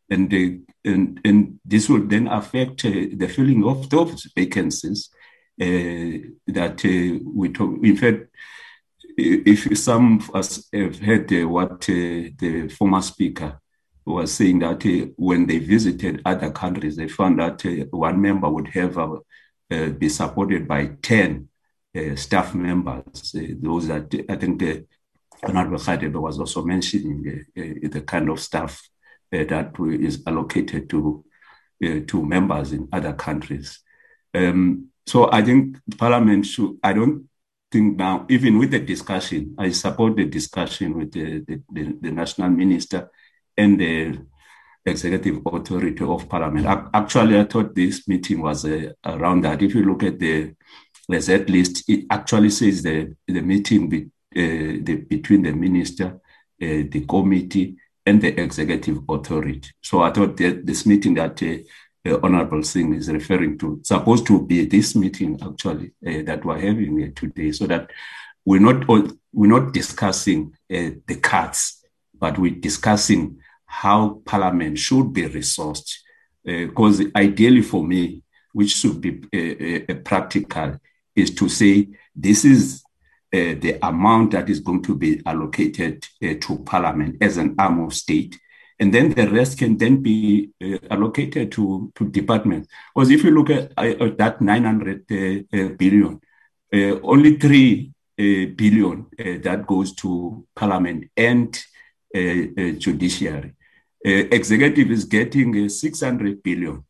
And, 0.09 0.29
the, 0.29 0.61
and, 0.83 1.19
and 1.23 1.59
this 1.63 1.89
will 1.89 2.05
then 2.05 2.27
affect 2.27 2.85
uh, 2.85 2.91
the 3.15 3.31
filling 3.33 3.63
of 3.63 3.89
those 3.89 4.29
vacancies 4.35 5.09
uh, 5.59 6.27
that 6.47 6.83
uh, 6.83 7.23
we 7.33 7.49
talk. 7.49 7.77
In 7.83 7.97
fact, 7.97 8.27
if 9.17 9.77
some 9.77 10.19
of 10.19 10.35
us 10.35 10.67
have 10.73 10.99
heard 10.99 11.31
uh, 11.33 11.47
what 11.47 11.81
the 11.81 12.73
former 12.77 13.01
speaker 13.01 13.61
was 14.05 14.33
saying 14.33 14.59
that 14.59 14.85
uh, 14.85 15.11
when 15.17 15.45
they 15.45 15.59
visited 15.59 16.21
other 16.25 16.51
countries, 16.51 16.95
they 16.95 17.07
found 17.07 17.39
that 17.39 17.65
uh, 17.65 17.85
one 17.91 18.21
member 18.21 18.49
would 18.49 18.67
have 18.67 18.97
uh, 18.97 19.17
uh 19.71 19.89
be 19.89 20.09
supported 20.09 20.67
by 20.67 20.87
10 21.01 21.31
uh, 21.31 21.50
staff 22.15 22.53
members. 22.55 23.35
Uh, 23.35 23.53
those 23.61 23.87
that 23.87 24.13
I 24.29 24.35
think 24.35 24.59
the 24.59 24.85
Honorable 25.43 25.77
Khadebe 25.77 26.21
was 26.21 26.39
also 26.39 26.63
mentioning 26.63 27.45
the 27.55 28.01
kind 28.01 28.29
of 28.29 28.39
staff 28.39 28.81
that 29.31 29.75
is 29.79 30.23
allocated 30.27 30.89
to, 30.89 31.23
to 31.81 32.25
members 32.25 32.73
in 32.73 32.87
other 32.91 33.13
countries. 33.13 33.79
Um, 34.33 34.89
so 35.07 35.31
I 35.31 35.41
think 35.41 35.77
Parliament 35.97 36.45
should, 36.45 36.77
I 36.83 36.93
don't 36.93 37.27
think 37.71 37.97
now, 37.97 38.25
even 38.29 38.59
with 38.59 38.71
the 38.71 38.79
discussion, 38.79 39.55
I 39.57 39.71
support 39.71 40.15
the 40.15 40.25
discussion 40.25 40.95
with 40.97 41.11
the, 41.11 41.39
the, 41.39 41.61
the, 41.71 41.97
the 42.01 42.11
national 42.11 42.49
minister 42.49 43.09
and 43.57 43.79
the 43.79 44.19
executive 44.85 45.41
authority 45.45 46.03
of 46.03 46.29
parliament. 46.29 46.89
Actually, 46.93 47.39
I 47.39 47.45
thought 47.45 47.73
this 47.73 48.07
meeting 48.07 48.41
was 48.41 48.65
uh, 48.65 48.91
around 49.05 49.41
that. 49.41 49.61
If 49.61 49.75
you 49.75 49.83
look 49.83 50.03
at 50.03 50.19
the 50.19 50.53
Z 51.19 51.45
list, 51.47 51.89
it 51.89 52.05
actually 52.09 52.49
says 52.49 52.83
the, 52.83 53.15
the 53.27 53.41
meeting 53.41 53.89
be, 53.89 54.03
uh, 54.35 54.79
the, 54.83 55.05
between 55.09 55.43
the 55.43 55.51
minister, 55.51 56.07
uh, 56.07 56.19
the 56.59 57.05
committee, 57.07 57.75
and 58.05 58.21
the 58.21 58.39
executive 58.39 58.99
authority. 59.07 59.69
So 59.81 60.01
I 60.01 60.11
thought 60.11 60.37
that 60.37 60.65
this 60.65 60.85
meeting 60.85 61.13
that 61.15 61.41
uh, 61.43 62.17
Honorable 62.23 62.63
Singh 62.63 62.95
is 62.95 63.09
referring 63.09 63.57
to 63.59 63.79
supposed 63.83 64.25
to 64.27 64.45
be 64.45 64.65
this 64.65 64.95
meeting 64.95 65.39
actually 65.41 65.91
uh, 66.07 66.23
that 66.23 66.43
we're 66.43 66.59
having 66.59 66.97
here 66.97 67.11
today, 67.15 67.51
so 67.51 67.67
that 67.67 67.91
we're 68.43 68.59
not 68.59 68.87
we're 68.87 69.59
not 69.59 69.71
discussing 69.71 70.51
uh, 70.73 70.89
the 71.05 71.17
cuts, 71.21 71.85
but 72.19 72.39
we're 72.39 72.55
discussing 72.55 73.39
how 73.65 74.21
Parliament 74.25 74.79
should 74.79 75.13
be 75.13 75.23
resourced. 75.23 75.93
Because 76.43 77.01
uh, 77.01 77.05
ideally, 77.15 77.61
for 77.61 77.85
me, 77.85 78.23
which 78.51 78.71
should 78.71 78.99
be 78.99 79.21
uh, 79.87 79.93
practical, 80.03 80.79
is 81.15 81.33
to 81.35 81.49
say 81.49 81.87
this 82.15 82.45
is 82.45 82.83
uh, 83.33 83.55
the 83.61 83.79
amount 83.81 84.31
that 84.31 84.49
is 84.49 84.59
going 84.59 84.81
to 84.83 84.93
be 84.93 85.21
allocated 85.25 86.05
uh, 86.21 86.33
to 86.41 86.57
Parliament 86.65 87.15
as 87.21 87.37
an 87.37 87.55
arm 87.57 87.79
of 87.79 87.93
state. 87.93 88.37
And 88.77 88.93
then 88.93 89.11
the 89.11 89.29
rest 89.29 89.57
can 89.57 89.77
then 89.77 90.01
be 90.01 90.49
uh, 90.61 90.79
allocated 90.89 91.49
to, 91.53 91.93
to 91.95 92.09
departments. 92.09 92.67
Because 92.93 93.09
if 93.09 93.23
you 93.23 93.31
look 93.31 93.49
at 93.49 93.71
uh, 93.77 94.09
that 94.17 94.41
900 94.41 95.05
uh, 95.09 95.57
uh, 95.57 95.69
billion, 95.77 96.19
only 96.73 97.37
3 97.37 97.91
billion 98.17 99.05
that 99.17 99.65
goes 99.67 99.93
to 99.95 100.45
Parliament 100.55 101.09
and 101.17 101.57
judiciary. 102.13 103.53
executive 104.03 104.89
is 104.89 105.05
getting 105.05 105.67
600 105.67 106.41
billion. 106.41 106.83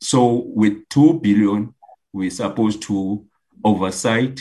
So 0.00 0.44
with 0.46 0.88
2 0.90 1.20
billion, 1.20 1.73
we're 2.14 2.30
supposed 2.30 2.80
to 2.82 3.26
oversight 3.64 4.40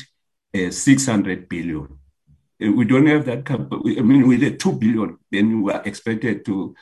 uh, 0.55 0.69
600 0.69 1.49
billion. 1.49 1.87
Uh, 2.63 2.71
we 2.71 2.85
don't 2.85 3.07
have 3.07 3.25
that. 3.25 3.49
I 3.49 4.01
mean, 4.01 4.27
with 4.27 4.41
the 4.41 4.55
2 4.55 4.73
billion, 4.73 5.17
then 5.31 5.61
we 5.63 5.73
are 5.73 5.81
expected 5.83 6.45
to. 6.45 6.75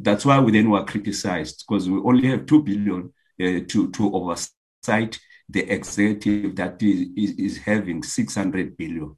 That's 0.00 0.24
why 0.24 0.38
we 0.40 0.52
then 0.52 0.70
were 0.70 0.84
criticized 0.84 1.64
because 1.66 1.90
we 1.90 1.98
only 1.98 2.28
have 2.28 2.46
2 2.46 2.62
billion 2.62 3.12
uh, 3.40 3.60
to, 3.68 3.90
to 3.90 4.14
oversight 4.14 5.18
the 5.48 5.68
executive 5.68 6.54
that 6.56 6.80
is, 6.82 7.08
is, 7.16 7.30
is, 7.38 7.58
having 7.58 8.02
600 8.02 8.76
billion. 8.76 9.16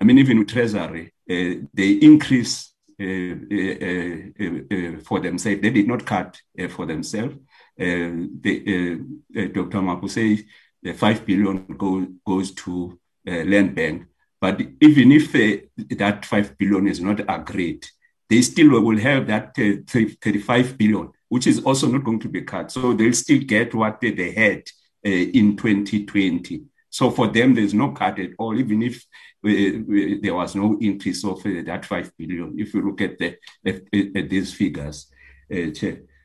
I 0.00 0.04
mean, 0.04 0.18
even 0.18 0.40
with 0.40 0.48
Treasury, 0.48 1.12
uh, 1.30 1.66
they 1.72 1.92
increase 1.92 2.72
uh, 3.00 3.04
uh, 3.04 5.00
for 5.04 5.20
themselves. 5.20 5.60
They 5.60 5.70
did 5.70 5.86
not 5.86 6.04
cut 6.04 6.40
for 6.70 6.86
themselves. 6.86 7.36
Dr. 7.78 9.80
Mampho 9.80 10.10
says 10.10 10.44
the 10.82 10.92
5 10.92 11.26
billion 11.26 11.66
go, 11.76 12.06
goes 12.26 12.52
to 12.52 12.98
uh, 13.26 13.44
land 13.44 13.74
bank. 13.74 14.06
But 14.40 14.60
even 14.80 15.12
if 15.12 15.34
uh, 15.34 15.66
that 15.96 16.24
5 16.24 16.58
billion 16.58 16.86
is 16.86 17.00
not 17.00 17.20
agreed, 17.28 17.86
they 18.30 18.42
still 18.42 18.80
will 18.80 18.98
have 18.98 19.26
that 19.26 19.54
uh, 19.58 19.82
35 19.86 20.78
billion, 20.78 21.10
which 21.28 21.46
is 21.46 21.64
also 21.64 21.88
not 21.88 22.04
going 22.04 22.20
to 22.20 22.28
be 22.28 22.42
cut. 22.42 22.70
So 22.70 22.92
they'll 22.92 23.12
still 23.12 23.40
get 23.40 23.74
what 23.74 24.00
they 24.00 24.32
had 24.32 24.62
uh, 25.04 25.10
in 25.10 25.56
2020. 25.56 26.62
So 26.90 27.10
for 27.10 27.28
them, 27.28 27.54
there's 27.54 27.74
no 27.74 27.90
cut 27.90 28.18
at 28.18 28.30
all, 28.38 28.58
even 28.58 28.82
if 28.82 29.04
uh, 29.44 30.18
there 30.22 30.34
was 30.34 30.54
no 30.54 30.78
increase 30.80 31.24
of 31.24 31.44
uh, 31.44 31.62
that 31.66 31.84
5 31.84 32.12
billion, 32.16 32.58
if 32.58 32.74
you 32.74 32.82
look 32.82 33.00
at, 33.00 33.18
the, 33.18 33.36
at, 33.66 33.82
at 34.16 34.30
these 34.30 34.54
figures. 34.54 35.10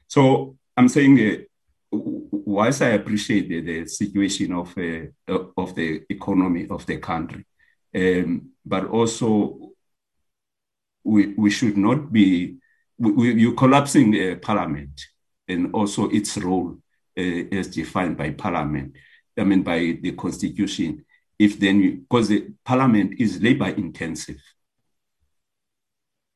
so 0.08 0.58
I'm 0.76 0.88
saying 0.88 1.46
whilst 1.92 2.82
I 2.82 2.90
appreciate 2.90 3.50
the, 3.50 3.62
the 3.62 3.88
situation 3.88 4.54
of 4.54 4.76
uh, 4.78 5.40
of 5.58 5.76
the 5.76 6.04
economy 6.10 6.68
of 6.70 6.86
the 6.86 6.98
country, 6.98 7.46
um, 7.96 8.50
but 8.66 8.86
also 8.88 9.74
we 11.04 11.34
we 11.38 11.50
should 11.52 11.78
not 11.78 12.12
be 12.12 12.58
we, 12.98 13.34
you're 13.34 13.56
collapsing 13.56 14.12
the 14.12 14.36
parliament 14.36 15.00
and 15.48 15.74
also 15.74 16.10
its 16.10 16.38
role 16.38 16.78
uh, 17.18 17.22
as 17.52 17.68
defined 17.68 18.18
by 18.18 18.32
parliament. 18.32 18.96
I 19.38 19.44
mean 19.44 19.64
by 19.64 19.98
the 20.02 20.14
constitution. 20.14 21.06
If 21.38 21.60
then 21.60 22.00
because 22.02 22.30
the 22.30 22.48
parliament 22.64 23.16
is 23.20 23.42
labor 23.42 23.70
intensive. 23.70 24.42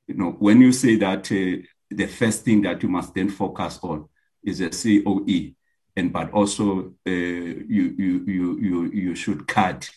You 0.08 0.16
know 0.16 0.32
when 0.32 0.62
you 0.62 0.72
say 0.72 0.96
that 0.98 1.32
uh, 1.32 1.64
the 1.90 2.08
first 2.08 2.44
thing 2.46 2.62
that 2.64 2.84
you 2.84 2.90
must 2.90 3.14
then 3.14 3.30
focus 3.30 3.80
on 3.82 4.10
is 4.48 4.62
a 4.62 4.70
COE, 4.70 5.54
and 5.96 6.12
but 6.12 6.32
also 6.32 6.66
uh, 7.06 7.12
you 7.76 7.86
you 8.04 8.14
you 8.36 8.60
you 8.68 8.80
you 9.04 9.16
should 9.16 9.48
cut 9.48 9.90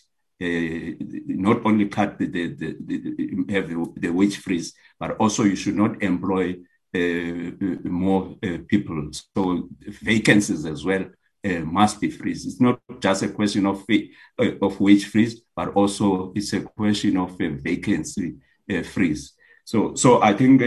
uh, 0.42 0.92
not 1.26 1.58
only 1.66 1.86
cut 1.86 2.18
the, 2.18 2.26
the, 2.26 2.46
the, 2.48 2.76
the 2.80 3.54
have 3.54 3.68
the, 3.68 3.92
the, 3.96 4.08
wage 4.08 4.38
freeze, 4.38 4.72
but 4.98 5.10
also 5.18 5.44
you 5.44 5.54
should 5.54 5.76
not 5.76 6.02
employ 6.02 6.56
uh, 6.94 7.50
more 7.84 8.36
uh, 8.42 8.56
people. 8.66 9.10
So 9.36 9.68
vacancies 9.86 10.64
as 10.64 10.82
well 10.82 11.04
uh, 11.44 11.60
must 11.60 12.00
be 12.00 12.10
freeze. 12.10 12.46
It's 12.46 12.60
not 12.60 12.80
just 13.00 13.22
a 13.22 13.28
question 13.28 13.66
of 13.66 13.84
uh, 13.90 14.44
of 14.62 14.80
wage 14.80 15.06
freeze, 15.06 15.42
but 15.54 15.68
also 15.74 16.32
it's 16.34 16.54
a 16.54 16.62
question 16.62 17.18
of 17.18 17.38
a 17.40 17.48
vacancy 17.48 18.36
freeze. 18.84 19.34
So 19.64 19.94
so 19.94 20.22
I 20.22 20.32
think 20.32 20.62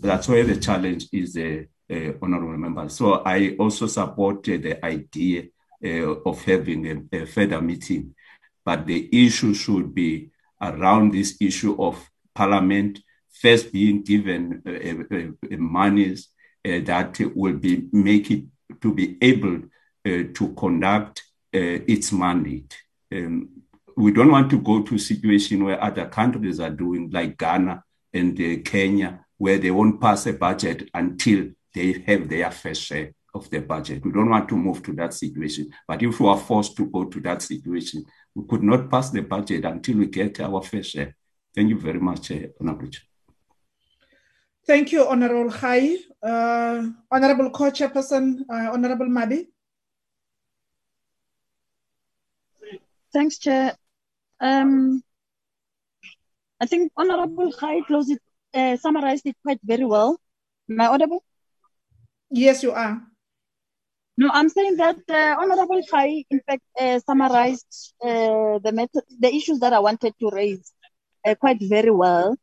that's 0.00 0.28
where 0.28 0.44
the 0.44 0.56
challenge 0.56 1.06
is 1.12 1.36
uh, 1.36 1.64
honorable 1.90 2.56
members. 2.56 2.94
So 2.94 3.22
I 3.24 3.56
also 3.58 3.86
support 3.86 4.48
uh, 4.48 4.58
the 4.58 4.84
idea 4.84 5.44
uh, 5.84 6.14
of 6.26 6.42
having 6.44 7.08
a, 7.12 7.22
a, 7.22 7.26
further 7.26 7.60
meeting, 7.60 8.14
but 8.64 8.86
the 8.86 9.08
issue 9.26 9.54
should 9.54 9.94
be 9.94 10.30
around 10.60 11.12
this 11.12 11.36
issue 11.40 11.80
of 11.80 12.10
Parliament 12.34 13.00
first 13.30 13.72
being 13.72 14.02
given 14.02 14.62
monies 15.50 16.28
that 16.64 17.16
will 17.36 17.56
be 17.56 17.88
make 17.92 18.30
it 18.32 18.44
to 18.80 18.92
be 18.92 19.16
able 19.22 19.60
to 20.04 20.54
conduct 20.56 21.22
its 21.52 22.10
mandate. 22.10 22.76
Um, 23.12 23.48
we 23.96 24.12
don't 24.12 24.30
want 24.30 24.48
to 24.50 24.60
go 24.60 24.82
to 24.82 24.94
a 24.94 24.98
situation 24.98 25.64
where 25.64 25.82
other 25.82 26.06
countries 26.06 26.60
are 26.60 26.70
doing, 26.70 27.10
like 27.10 27.36
Ghana 27.36 27.82
and 28.12 28.40
uh, 28.40 28.62
Kenya, 28.64 29.24
where 29.36 29.58
they 29.58 29.72
won't 29.72 30.00
pass 30.00 30.26
a 30.26 30.32
budget 30.32 30.88
until 30.94 31.48
they 31.78 31.92
have 32.06 32.28
their 32.28 32.50
fair 32.50 32.74
share 32.74 33.12
of 33.34 33.48
the 33.50 33.60
budget. 33.60 34.04
We 34.04 34.10
don't 34.10 34.30
want 34.30 34.48
to 34.48 34.56
move 34.56 34.82
to 34.82 34.92
that 34.94 35.14
situation. 35.14 35.70
But 35.86 36.02
if 36.02 36.18
we 36.18 36.26
are 36.28 36.38
forced 36.38 36.76
to 36.78 36.86
go 36.86 37.04
to 37.04 37.20
that 37.20 37.40
situation, 37.42 38.04
we 38.34 38.42
could 38.48 38.62
not 38.62 38.90
pass 38.90 39.10
the 39.10 39.22
budget 39.22 39.64
until 39.64 39.98
we 39.98 40.06
get 40.06 40.40
our 40.40 40.62
fair 40.62 40.82
share. 40.82 41.14
Thank 41.54 41.68
you 41.70 41.78
very 41.78 42.00
much, 42.00 42.32
Honorable. 42.60 42.90
Thank 44.66 44.92
you, 44.92 45.06
Honorable 45.06 45.50
Khai. 45.50 45.96
Uh, 46.22 46.88
Honorable 47.10 47.50
Co-Chairperson, 47.50 48.24
uh, 48.50 48.70
Honorable 48.74 49.08
Madi. 49.08 49.48
Thanks, 53.12 53.38
Chair. 53.38 53.76
Um, 54.40 55.02
I 56.60 56.66
think 56.66 56.92
Honorable 56.96 57.52
Khai 57.52 57.86
closed 57.86 58.10
it, 58.10 58.22
uh, 58.52 58.76
summarized 58.76 59.26
it 59.26 59.36
quite 59.42 59.60
very 59.62 59.84
well. 59.84 60.20
Am 60.70 60.80
I 60.80 60.86
audible? 60.88 61.24
Yes, 62.30 62.62
you 62.62 62.72
are. 62.72 63.02
No, 64.16 64.30
I'm 64.32 64.48
saying 64.48 64.76
that 64.76 64.98
uh, 65.08 65.36
Honorable 65.40 65.80
Khai, 65.90 66.24
in 66.30 66.40
fact, 66.40 66.62
uh, 66.80 66.98
summarized 66.98 67.94
uh, 68.02 68.58
the 68.58 68.72
method, 68.72 69.04
the 69.20 69.32
issues 69.32 69.60
that 69.60 69.72
I 69.72 69.78
wanted 69.78 70.14
to 70.20 70.30
raise 70.30 70.72
uh, 71.24 71.34
quite 71.36 71.58
very 71.60 71.90
well. 71.90 72.36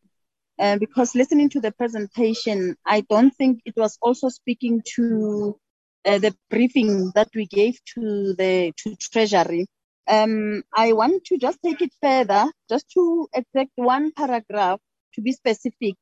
Uh, 0.57 0.77
because 0.77 1.15
listening 1.15 1.49
to 1.49 1.59
the 1.59 1.71
presentation, 1.71 2.75
I 2.85 3.01
don't 3.01 3.31
think 3.35 3.59
it 3.65 3.75
was 3.75 3.97
also 4.01 4.29
speaking 4.29 4.81
to 4.95 5.59
uh, 6.05 6.17
the 6.19 6.33
briefing 6.49 7.11
that 7.15 7.29
we 7.35 7.45
gave 7.45 7.77
to 7.95 8.33
the 8.35 8.71
to 8.77 8.95
Treasury. 8.95 9.67
Um, 10.07 10.63
I 10.73 10.93
want 10.93 11.25
to 11.25 11.37
just 11.37 11.59
take 11.61 11.81
it 11.81 11.91
further, 12.01 12.45
just 12.69 12.89
to 12.91 13.27
exact 13.33 13.71
one 13.75 14.11
paragraph 14.13 14.79
to 15.15 15.21
be 15.21 15.33
specific 15.33 15.95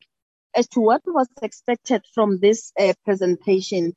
as 0.56 0.68
to 0.70 0.80
what 0.80 1.01
was 1.06 1.28
expected 1.41 2.04
from 2.14 2.39
this 2.39 2.72
uh, 2.80 2.93
presentation. 3.06 3.93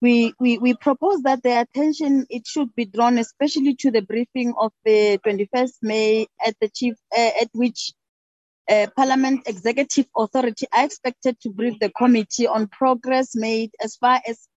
We, 0.00 0.34
we, 0.40 0.58
we 0.58 0.74
propose 0.74 1.22
that 1.22 1.42
the 1.42 1.60
attention, 1.60 2.26
it 2.28 2.46
should 2.46 2.74
be 2.74 2.86
drawn 2.86 3.18
especially 3.18 3.76
to 3.76 3.90
the 3.90 4.02
briefing 4.02 4.52
of 4.58 4.72
the 4.84 5.18
21st 5.24 5.74
May 5.82 6.26
at 6.44 6.56
the 6.60 6.68
chief, 6.68 6.94
uh, 7.16 7.30
at 7.40 7.50
which 7.52 7.92
uh, 8.68 8.86
Parliament 8.96 9.42
Executive 9.46 10.06
Authority 10.16 10.66
are 10.72 10.84
expected 10.84 11.38
to 11.40 11.50
brief 11.50 11.78
the 11.78 11.90
committee 11.90 12.46
on 12.46 12.66
progress 12.68 13.36
made 13.36 13.70
as 13.82 13.96
far 13.96 14.20
as 14.26 14.48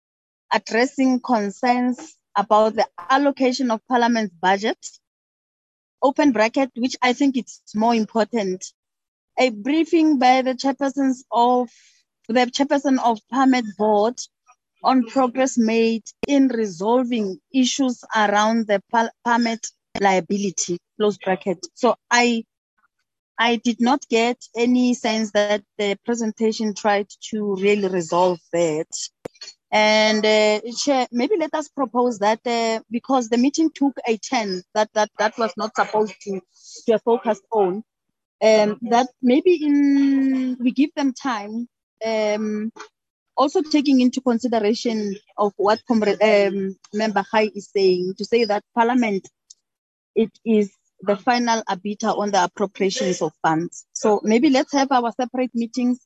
addressing 0.52 1.20
concerns 1.20 2.16
about 2.36 2.74
the 2.74 2.86
allocation 3.10 3.70
of 3.70 3.86
Parliament's 3.88 4.34
budget, 4.40 4.78
open 6.02 6.32
bracket, 6.32 6.70
which 6.76 6.96
I 7.02 7.12
think 7.12 7.36
it's 7.36 7.60
more 7.74 7.94
important 7.94 8.64
a 9.38 9.50
briefing 9.50 10.18
by 10.18 10.42
the 10.42 10.54
chairpersons 10.54 11.24
of 11.30 11.70
the 12.28 12.46
chairperson 12.46 12.98
of 13.04 13.18
Parmed 13.30 13.66
board 13.78 14.18
on 14.82 15.04
progress 15.06 15.56
made 15.58 16.04
in 16.26 16.48
resolving 16.48 17.40
issues 17.52 18.04
around 18.14 18.66
the 18.66 18.82
Parmed 19.24 19.60
liability, 19.98 20.78
close 20.98 21.18
bracket. 21.18 21.58
So 21.74 21.96
I 22.10 22.44
I 23.38 23.56
did 23.56 23.80
not 23.80 24.06
get 24.08 24.38
any 24.56 24.94
sense 24.94 25.32
that 25.32 25.64
the 25.78 25.98
presentation 26.04 26.74
tried 26.74 27.08
to 27.30 27.56
really 27.56 27.88
resolve 27.88 28.38
that. 28.52 28.86
And 29.72 30.24
uh, 30.24 30.60
Chair, 30.76 31.08
maybe 31.10 31.36
let 31.36 31.52
us 31.54 31.68
propose 31.68 32.18
that 32.20 32.40
uh, 32.46 32.80
because 32.90 33.28
the 33.28 33.38
meeting 33.38 33.70
took 33.74 33.94
a 34.06 34.16
turn 34.18 34.62
that 34.74 34.88
that 34.94 35.10
that 35.18 35.36
was 35.36 35.52
not 35.56 35.74
supposed 35.74 36.14
to 36.22 36.40
to 36.86 36.98
focus 37.00 37.40
on, 37.50 37.82
um, 38.44 38.78
that 38.82 39.08
maybe 39.22 39.54
in 39.64 40.58
we 40.60 40.72
give 40.72 40.90
them 40.94 41.14
time, 41.14 41.68
um, 42.04 42.70
also 43.36 43.62
taking 43.62 44.00
into 44.00 44.20
consideration 44.20 45.16
of 45.38 45.52
what 45.56 45.80
um, 45.90 46.76
Member 46.92 47.24
Hai 47.32 47.50
is 47.54 47.70
saying 47.74 48.14
to 48.18 48.24
say 48.24 48.44
that 48.44 48.64
Parliament 48.74 49.28
it 50.14 50.30
is 50.44 50.72
the 51.00 51.16
final 51.16 51.62
arbiter 51.68 52.08
on 52.08 52.30
the 52.30 52.44
appropriations 52.44 53.22
of 53.22 53.32
funds. 53.42 53.86
So 53.92 54.20
maybe 54.22 54.50
let's 54.50 54.72
have 54.72 54.92
our 54.92 55.12
separate 55.12 55.50
meetings 55.54 55.98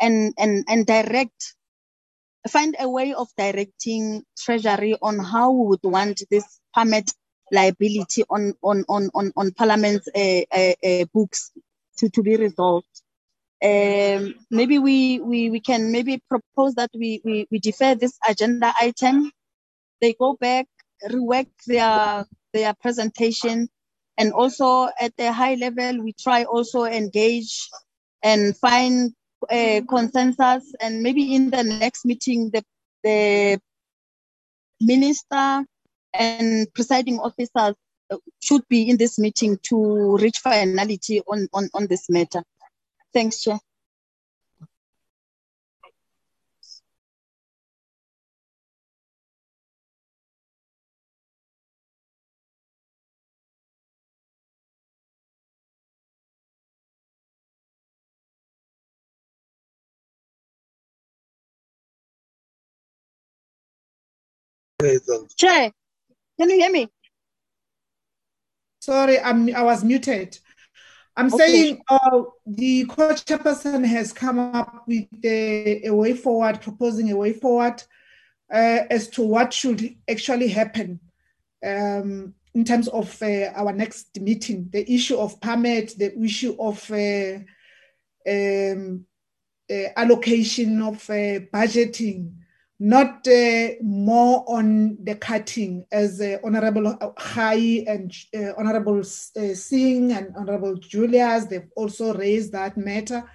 and, 0.00 0.32
and, 0.38 0.64
and 0.68 0.86
direct, 0.86 1.54
find 2.48 2.76
a 2.78 2.88
way 2.88 3.14
of 3.14 3.28
directing 3.36 4.22
Treasury 4.38 4.96
on 5.02 5.18
how 5.18 5.50
we 5.50 5.68
would 5.68 5.80
want 5.82 6.22
this 6.30 6.60
Parmed 6.74 7.12
liability 7.50 8.24
on, 8.30 8.54
on, 8.62 8.84
on, 8.88 9.10
on, 9.14 9.32
on 9.36 9.52
Parliament's 9.52 10.08
uh, 10.14 10.42
uh, 10.52 10.74
uh, 10.84 11.04
books 11.12 11.50
to, 11.98 12.08
to 12.10 12.22
be 12.22 12.36
resolved. 12.36 12.86
Um, 13.62 14.34
maybe 14.50 14.78
we, 14.78 15.20
we, 15.20 15.50
we 15.50 15.60
can 15.60 15.90
maybe 15.90 16.22
propose 16.28 16.74
that 16.74 16.90
we, 16.94 17.20
we, 17.24 17.46
we 17.50 17.58
defer 17.58 17.94
this 17.94 18.16
agenda 18.28 18.72
item. 18.80 19.32
They 20.00 20.14
go 20.14 20.36
back, 20.40 20.66
rework 21.10 21.48
their, 21.66 22.24
their 22.52 22.74
presentation, 22.74 23.68
and 24.16 24.32
also 24.32 24.88
at 25.00 25.16
the 25.16 25.32
high 25.32 25.54
level, 25.54 26.02
we 26.02 26.12
try 26.12 26.44
also 26.44 26.84
engage 26.84 27.68
and 28.22 28.56
find 28.56 29.12
a 29.50 29.82
consensus. 29.88 30.72
And 30.80 31.02
maybe 31.02 31.34
in 31.34 31.50
the 31.50 31.62
next 31.62 32.04
meeting, 32.04 32.50
the, 32.52 32.64
the 33.04 33.60
minister 34.80 35.64
and 36.14 36.66
presiding 36.74 37.18
officers 37.20 37.74
should 38.40 38.62
be 38.68 38.88
in 38.88 38.96
this 38.96 39.18
meeting 39.18 39.58
to 39.64 40.16
reach 40.16 40.38
finality 40.38 41.20
on, 41.26 41.48
on, 41.52 41.68
on 41.74 41.86
this 41.86 42.08
matter. 42.08 42.42
Thanks, 43.12 43.42
Chair. 43.42 43.58
Chair, 65.36 65.72
can 66.38 66.50
you 66.50 66.56
hear 66.56 66.70
me? 66.70 66.88
Sorry, 68.88 69.20
I'm, 69.20 69.54
I 69.54 69.60
was 69.64 69.84
muted. 69.84 70.38
I'm 71.14 71.26
okay. 71.26 71.36
saying 71.36 71.82
uh, 71.90 72.22
the 72.46 72.86
co-chairperson 72.86 73.84
has 73.84 74.14
come 74.14 74.38
up 74.38 74.84
with 74.86 75.04
a, 75.22 75.88
a, 75.88 75.94
way 75.94 76.14
forward, 76.14 76.62
proposing 76.62 77.12
a 77.12 77.16
way 77.16 77.34
forward 77.34 77.82
uh, 78.50 78.80
as 78.88 79.08
to 79.08 79.20
what 79.20 79.52
should 79.52 79.94
actually 80.08 80.48
happen 80.48 81.00
um, 81.62 82.32
in 82.54 82.64
terms 82.64 82.88
of 82.88 83.14
uh, 83.22 83.52
our 83.56 83.74
next 83.74 84.18
meeting. 84.22 84.70
The 84.72 84.90
issue 84.90 85.18
of 85.18 85.38
Parmed, 85.38 85.90
the 85.98 86.18
issue 86.18 86.56
of 86.58 86.90
uh, 86.90 87.40
um, 88.26 89.04
uh, 89.70 89.88
allocation 89.96 90.80
of 90.80 90.94
uh, 91.10 91.44
budgeting, 91.52 92.37
not 92.80 93.26
uh, 93.26 93.68
more 93.82 94.44
on 94.46 94.96
the 95.02 95.16
cutting 95.16 95.84
as 95.90 96.20
uh, 96.20 96.38
Honorable 96.44 96.96
Hai 97.18 97.84
and 97.88 98.14
uh, 98.36 98.52
Honorable 98.56 99.00
uh, 99.00 99.54
Singh 99.54 100.12
and 100.12 100.32
Honorable 100.36 100.76
Julius, 100.76 101.46
they've 101.46 101.68
also 101.74 102.14
raised 102.14 102.52
that 102.52 102.76
matter. 102.76 103.28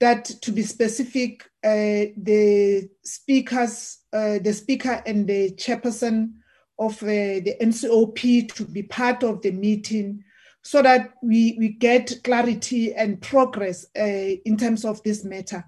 That 0.00 0.24
to 0.24 0.50
be 0.50 0.62
specific, 0.62 1.44
uh, 1.62 2.10
the 2.16 2.88
speakers, 3.04 4.00
uh, 4.12 4.38
the 4.40 4.52
speaker 4.52 5.02
and 5.06 5.26
the 5.26 5.52
chairperson 5.52 6.32
of 6.76 6.98
the 6.98 7.56
NCOP 7.62 8.52
to 8.54 8.64
be 8.64 8.82
part 8.82 9.22
of 9.22 9.40
the 9.42 9.52
meeting 9.52 10.24
so 10.62 10.82
that 10.82 11.14
we, 11.22 11.54
we 11.58 11.68
get 11.68 12.12
clarity 12.24 12.92
and 12.92 13.22
progress 13.22 13.86
in 13.94 14.56
terms 14.56 14.84
of 14.84 15.00
this 15.04 15.24
matter. 15.24 15.64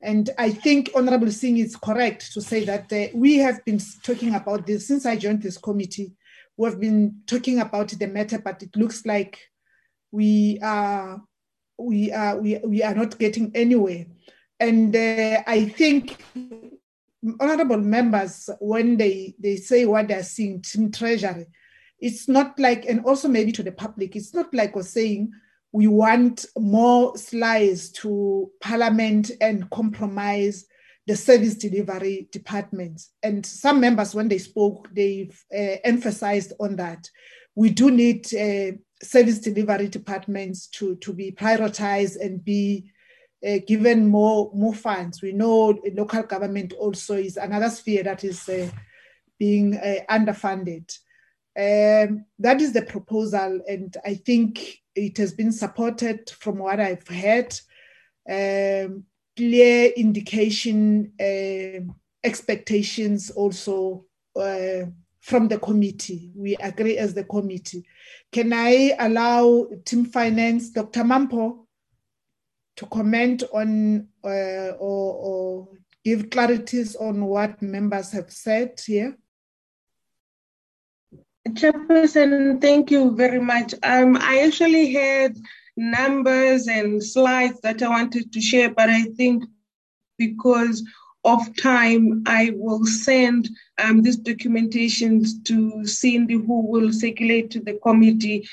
And 0.00 0.30
I 0.38 0.50
think 0.50 0.90
Honorable 0.94 1.30
Singh 1.30 1.58
is 1.58 1.76
correct 1.76 2.32
to 2.32 2.40
say 2.40 2.64
that 2.64 2.92
uh, 2.92 3.08
we 3.14 3.38
have 3.38 3.64
been 3.64 3.80
talking 4.02 4.34
about 4.34 4.66
this 4.66 4.86
since 4.86 5.04
I 5.06 5.16
joined 5.16 5.42
this 5.42 5.58
committee. 5.58 6.12
We 6.56 6.68
have 6.68 6.80
been 6.80 7.22
talking 7.26 7.60
about 7.60 7.88
the 7.88 8.06
matter, 8.06 8.38
but 8.38 8.62
it 8.62 8.76
looks 8.76 9.04
like 9.04 9.38
we 10.10 10.58
are 10.62 11.20
we 11.78 12.12
are 12.12 12.38
we, 12.38 12.58
we 12.58 12.82
are 12.82 12.94
not 12.94 13.18
getting 13.18 13.50
anywhere. 13.54 14.06
And 14.60 14.94
uh, 14.94 15.42
I 15.46 15.66
think 15.66 16.24
honorable 17.40 17.78
members, 17.78 18.50
when 18.60 18.96
they, 18.96 19.34
they 19.38 19.56
say 19.56 19.84
what 19.84 20.08
they're 20.08 20.22
seeing 20.22 20.64
in 20.74 20.90
treasury, 20.90 21.46
it's 22.00 22.28
not 22.28 22.58
like, 22.58 22.86
and 22.86 23.04
also 23.04 23.28
maybe 23.28 23.52
to 23.52 23.62
the 23.62 23.72
public, 23.72 24.16
it's 24.16 24.34
not 24.34 24.52
like 24.54 24.74
we're 24.74 24.82
saying 24.82 25.32
we 25.78 25.86
want 25.86 26.44
more 26.58 27.16
slides 27.16 27.90
to 27.90 28.50
parliament 28.60 29.30
and 29.40 29.70
compromise 29.70 30.66
the 31.06 31.14
service 31.14 31.54
delivery 31.54 32.26
departments. 32.32 33.12
And 33.22 33.46
some 33.46 33.80
members, 33.80 34.12
when 34.12 34.26
they 34.26 34.38
spoke, 34.38 34.92
they've 34.92 35.40
uh, 35.56 35.76
emphasized 35.84 36.52
on 36.58 36.74
that. 36.76 37.08
We 37.54 37.70
do 37.70 37.92
need 37.92 38.26
uh, 38.34 38.76
service 39.00 39.38
delivery 39.38 39.86
departments 39.86 40.66
to, 40.70 40.96
to 40.96 41.12
be 41.12 41.30
prioritized 41.30 42.20
and 42.20 42.44
be 42.44 42.90
uh, 43.46 43.58
given 43.64 44.08
more, 44.08 44.50
more 44.52 44.74
funds. 44.74 45.22
We 45.22 45.30
know 45.30 45.80
local 45.94 46.24
government 46.24 46.72
also 46.72 47.14
is 47.14 47.36
another 47.36 47.70
sphere 47.70 48.02
that 48.02 48.24
is 48.24 48.48
uh, 48.48 48.68
being 49.38 49.76
uh, 49.76 50.00
underfunded. 50.10 50.92
Um, 51.56 52.24
that 52.40 52.60
is 52.60 52.72
the 52.72 52.82
proposal, 52.82 53.60
and 53.68 53.96
I 54.04 54.14
think 54.14 54.80
it 54.98 55.16
has 55.18 55.32
been 55.32 55.52
supported 55.52 56.30
from 56.30 56.58
what 56.58 56.80
I've 56.80 57.06
heard. 57.06 57.58
Um, 58.28 59.04
clear 59.36 59.92
indication, 59.96 61.12
uh, 61.20 61.92
expectations 62.24 63.30
also 63.30 64.04
uh, 64.36 64.86
from 65.20 65.48
the 65.48 65.58
committee. 65.58 66.32
We 66.34 66.56
agree 66.56 66.98
as 66.98 67.14
the 67.14 67.24
committee. 67.24 67.84
Can 68.32 68.52
I 68.52 68.94
allow 68.98 69.68
Team 69.84 70.04
Finance, 70.06 70.70
Dr. 70.70 71.04
Mampho, 71.04 71.66
to 72.76 72.86
comment 72.86 73.42
on 73.52 74.08
uh, 74.24 74.72
or, 74.78 75.14
or 75.14 75.68
give 76.04 76.30
clarities 76.30 76.94
on 77.00 77.24
what 77.24 77.60
members 77.62 78.12
have 78.12 78.30
said 78.30 78.80
here? 78.84 79.16
Chairperson, 81.54 82.60
thank 82.60 82.90
you 82.90 83.14
very 83.14 83.40
much. 83.40 83.74
Um, 83.82 84.16
I 84.16 84.40
actually 84.40 84.92
had 84.92 85.36
numbers 85.76 86.68
and 86.68 87.02
slides 87.02 87.60
that 87.60 87.82
I 87.82 87.88
wanted 87.88 88.32
to 88.32 88.40
share, 88.40 88.70
but 88.70 88.90
I 88.90 89.04
think 89.16 89.44
because 90.18 90.84
of 91.24 91.56
time, 91.56 92.22
I 92.26 92.52
will 92.54 92.84
send 92.86 93.48
um, 93.78 94.02
these 94.02 94.18
documentations 94.18 95.42
to 95.44 95.84
Cindy, 95.86 96.34
who 96.34 96.66
will 96.66 96.92
circulate 96.92 97.50
to 97.52 97.60
the 97.60 97.78
committee, 97.82 98.48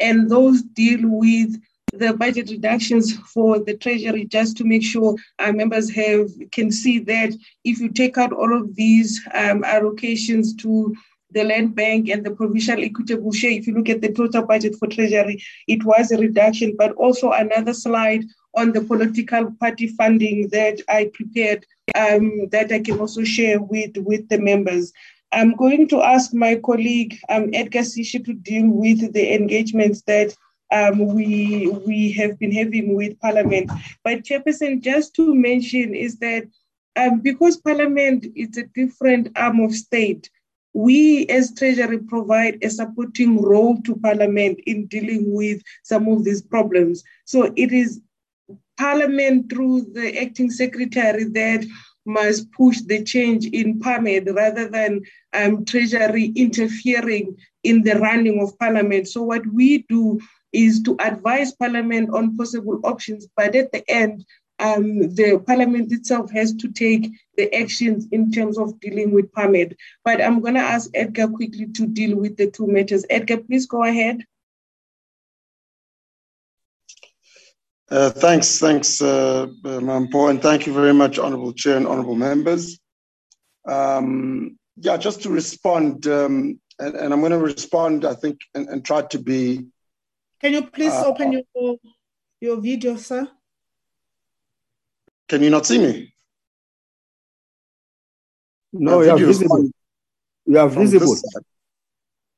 and 0.00 0.30
those 0.30 0.62
deal 0.62 1.00
with 1.02 1.60
the 1.92 2.12
budget 2.12 2.50
reductions 2.50 3.16
for 3.32 3.58
the 3.58 3.74
treasury 3.74 4.26
just 4.26 4.56
to 4.58 4.64
make 4.64 4.82
sure 4.82 5.16
our 5.38 5.52
members 5.52 5.90
have 5.90 6.28
can 6.52 6.70
see 6.70 6.98
that 6.98 7.32
if 7.64 7.80
you 7.80 7.88
take 7.88 8.18
out 8.18 8.32
all 8.32 8.54
of 8.54 8.76
these 8.76 9.20
um, 9.32 9.62
allocations 9.62 10.56
to 10.58 10.94
the 11.30 11.44
land 11.44 11.74
bank 11.74 12.08
and 12.08 12.24
the 12.24 12.30
provincial 12.30 12.82
equitable 12.82 13.32
share, 13.32 13.50
if 13.50 13.66
you 13.66 13.74
look 13.74 13.88
at 13.88 14.00
the 14.00 14.12
total 14.12 14.46
budget 14.46 14.76
for 14.78 14.88
treasury, 14.88 15.42
it 15.66 15.84
was 15.84 16.10
a 16.10 16.18
reduction, 16.18 16.74
but 16.76 16.92
also 16.92 17.32
another 17.32 17.74
slide 17.74 18.24
on 18.56 18.72
the 18.72 18.80
political 18.80 19.52
party 19.60 19.88
funding 19.88 20.48
that 20.48 20.80
I 20.88 21.10
prepared 21.12 21.66
um, 21.94 22.48
that 22.50 22.72
I 22.72 22.80
can 22.80 22.98
also 22.98 23.24
share 23.24 23.60
with, 23.60 23.96
with 23.98 24.28
the 24.28 24.38
members. 24.38 24.92
I'm 25.32 25.54
going 25.56 25.88
to 25.88 26.02
ask 26.02 26.32
my 26.32 26.56
colleague 26.56 27.18
um, 27.28 27.50
Edgar 27.52 27.80
Sishi 27.80 28.24
to 28.24 28.32
deal 28.32 28.68
with 28.68 29.12
the 29.12 29.34
engagements 29.34 30.02
that 30.02 30.34
um, 30.70 31.14
we 31.14 31.68
we 31.86 32.12
have 32.12 32.38
been 32.38 32.52
having 32.52 32.94
with 32.94 33.18
Parliament. 33.20 33.70
But 34.04 34.24
Chairperson, 34.24 34.82
just 34.82 35.14
to 35.16 35.34
mention 35.34 35.94
is 35.94 36.18
that 36.18 36.44
um, 36.96 37.20
because 37.20 37.58
Parliament 37.58 38.26
is 38.34 38.56
a 38.56 38.64
different 38.74 39.28
arm 39.36 39.60
of 39.60 39.74
state, 39.74 40.30
we 40.78 41.26
as 41.26 41.52
Treasury 41.54 41.98
provide 41.98 42.62
a 42.62 42.70
supporting 42.70 43.42
role 43.42 43.82
to 43.82 43.96
Parliament 43.96 44.60
in 44.64 44.86
dealing 44.86 45.34
with 45.34 45.60
some 45.82 46.06
of 46.06 46.22
these 46.22 46.40
problems. 46.40 47.02
So 47.24 47.52
it 47.56 47.72
is 47.72 48.00
Parliament 48.76 49.50
through 49.50 49.86
the 49.92 50.16
acting 50.22 50.52
secretary 50.52 51.24
that 51.24 51.66
must 52.06 52.52
push 52.52 52.80
the 52.82 53.02
change 53.02 53.46
in 53.46 53.80
Parmed 53.80 54.30
rather 54.30 54.68
than 54.68 55.00
um, 55.32 55.64
Treasury 55.64 56.26
interfering 56.36 57.36
in 57.64 57.82
the 57.82 57.98
running 57.98 58.40
of 58.40 58.56
Parliament. 58.60 59.08
So 59.08 59.22
what 59.22 59.44
we 59.48 59.84
do 59.88 60.20
is 60.52 60.80
to 60.84 60.94
advise 61.00 61.50
Parliament 61.56 62.10
on 62.14 62.36
possible 62.36 62.80
options, 62.84 63.26
but 63.36 63.56
at 63.56 63.72
the 63.72 63.82
end, 63.90 64.24
um, 64.58 65.14
the 65.14 65.42
Parliament 65.46 65.92
itself 65.92 66.30
has 66.32 66.52
to 66.54 66.68
take 66.72 67.10
the 67.36 67.54
actions 67.54 68.08
in 68.10 68.32
terms 68.32 68.58
of 68.58 68.78
dealing 68.80 69.12
with 69.12 69.32
Parmed. 69.32 69.76
But 70.04 70.20
I'm 70.20 70.40
going 70.40 70.54
to 70.54 70.60
ask 70.60 70.90
Edgar 70.94 71.28
quickly 71.28 71.66
to 71.66 71.86
deal 71.86 72.16
with 72.16 72.36
the 72.36 72.50
two 72.50 72.66
matters. 72.66 73.04
Edgar, 73.08 73.38
please 73.38 73.66
go 73.66 73.84
ahead. 73.84 74.24
Uh, 77.90 78.10
thanks, 78.10 78.58
thanks, 78.58 79.00
uh, 79.00 79.44
uh, 79.44 79.80
Mampho, 79.80 80.28
and 80.28 80.42
thank 80.42 80.66
you 80.66 80.74
very 80.74 80.92
much, 80.92 81.18
Honourable 81.18 81.54
Chair 81.54 81.78
and 81.78 81.86
Honourable 81.86 82.16
Members. 82.16 82.78
Um, 83.66 84.58
yeah, 84.76 84.98
just 84.98 85.22
to 85.22 85.30
respond, 85.30 86.06
um, 86.06 86.60
and, 86.78 86.94
and, 86.94 87.14
I'm 87.14 87.20
going 87.20 87.32
to 87.32 87.38
respond, 87.38 88.04
I 88.04 88.12
think, 88.12 88.40
and, 88.54 88.68
and, 88.68 88.84
try 88.84 89.02
to 89.02 89.18
be. 89.18 89.68
Can 90.42 90.52
you 90.52 90.66
please 90.66 90.92
uh, 90.92 91.06
open 91.06 91.42
your 91.54 91.76
your 92.40 92.60
video, 92.60 92.96
sir? 92.96 93.26
Can 95.28 95.42
you 95.42 95.50
not 95.50 95.66
see 95.66 95.78
me? 95.78 96.14
No, 98.72 99.02
you 99.02 99.10
are 99.10 99.18
visible. 99.18 99.68
You 100.46 100.58
are 100.58 100.68
visible. 100.68 101.16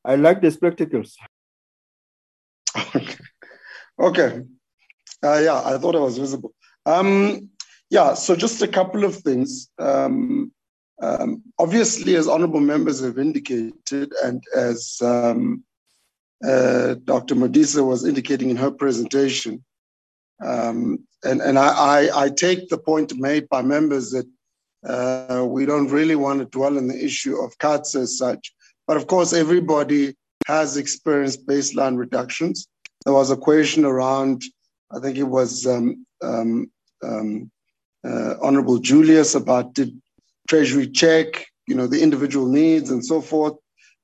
I 0.05 0.17
like 0.17 0.41
the 0.41 0.51
spectacles. 0.51 1.17
Okay. 2.77 3.17
okay. 4.01 4.43
Uh, 5.23 5.41
yeah, 5.43 5.63
I 5.65 5.79
thought 5.79 5.97
I 5.97 6.01
was 6.01 6.19
visible. 6.19 6.55
Um, 6.87 7.51
yeah, 7.91 8.15
so 8.15 8.35
just 8.35 8.63
a 8.63 8.69
couple 8.69 9.05
of 9.05 9.17
things. 9.17 9.69
Um, 9.79 10.53
um, 11.03 11.43
obviously, 11.59 12.17
as 12.17 12.29
honorable 12.29 12.61
members 12.61 13.01
have 13.01 13.19
indicated, 13.19 14.13
and 14.25 14.43
as 14.57 14.99
um, 15.03 15.65
uh, 16.45 16.95
Dr. 17.05 17.35
Modise 17.35 17.85
was 17.85 18.07
indicating 18.07 18.51
in 18.51 18.57
her 18.57 18.71
presentation, 18.71 19.65
um, 20.45 21.05
and, 21.25 21.41
and 21.41 21.59
I, 21.59 21.69
I, 21.69 22.25
I, 22.25 22.29
take 22.31 22.69
the 22.69 22.79
point 22.79 23.15
made 23.17 23.49
by 23.49 23.63
members 23.63 24.11
that 24.11 24.27
uh, 24.85 25.45
we 25.47 25.67
don't 25.67 25.89
really 25.89 26.17
want 26.17 26.41
to 26.41 26.47
dwell 26.47 26.79
on 26.79 26.89
the 26.89 27.05
issue 27.05 27.37
of 27.37 27.57
cuts 27.59 27.95
as 27.95 28.17
such. 28.17 28.55
But 28.87 28.97
of 28.97 29.07
course, 29.07 29.33
everybody 29.33 30.17
has 30.47 30.77
experienced 30.77 31.47
baseline 31.47 31.97
reductions. 31.97 32.67
There 33.05 33.15
was 33.15 33.31
a 33.31 33.37
question 33.37 33.85
around, 33.85 34.43
I 34.91 35.01
think 35.01 35.19
it 35.19 35.25
was 35.25 35.67
um, 35.67 36.07
um, 36.23 36.71
um, 37.03 37.51
uh, 38.05 38.35
Honorable 38.41 38.79
Julius 38.79 39.35
about 39.35 39.75
did 39.75 40.01
Treasury 40.49 40.89
check, 40.89 41.47
you 41.67 41.75
know, 41.75 41.87
the 41.87 42.03
individual 42.03 42.47
needs 42.47 42.91
and 42.91 43.05
so 43.05 43.21
forth. 43.21 43.55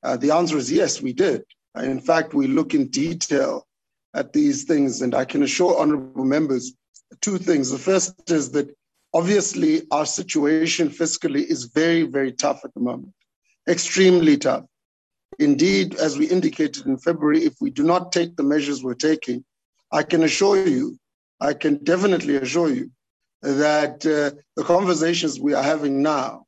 Uh, 0.03 0.17
the 0.17 0.31
answer 0.31 0.57
is 0.57 0.71
yes, 0.71 1.03
we 1.03 1.13
did. 1.13 1.43
In 1.77 2.01
fact, 2.01 2.35
we 2.35 2.47
look 2.47 2.75
in 2.75 2.89
detail 2.89 3.67
at 4.15 4.33
these 4.33 4.65
things, 4.65 5.03
and 5.03 5.15
I 5.15 5.25
can 5.25 5.43
assure 5.43 5.79
honorable 5.79 6.25
members 6.25 6.73
two 7.21 7.39
things. 7.39 7.71
The 7.71 7.79
first 7.79 8.31
is 8.31 8.51
that 8.53 8.75
obviously 9.13 9.83
our 9.91 10.07
situation 10.07 10.89
fiscally 10.89 11.45
is 11.45 11.65
very, 11.65 12.03
very 12.03 12.33
tough 12.33 12.65
at 12.65 12.75
the 12.75 12.81
moment, 12.81 13.13
extremely 13.69 14.37
tough. 14.37 14.65
Indeed, 15.39 15.95
as 15.97 16.17
we 16.19 16.27
indicated 16.27 16.87
in 16.87 16.99
February, 16.99 17.45
if 17.45 17.55
we 17.61 17.71
do 17.71 17.83
not 17.83 18.13
take 18.13 18.37
the 18.37 18.43
measures 18.43 18.83
we're 18.83 18.95
taking, 18.95 19.45
I 19.93 20.03
can 20.03 20.23
assure 20.23 20.67
you, 20.67 20.99
I 21.41 21.53
can 21.53 21.85
definitely 21.85 22.37
assure 22.37 22.71
you 22.71 22.91
that 23.43 24.07
uh, 24.07 24.37
the 24.57 24.65
conversations 24.65 25.39
we 25.39 25.55
are 25.55 25.63
having 25.63 26.03
now 26.03 26.47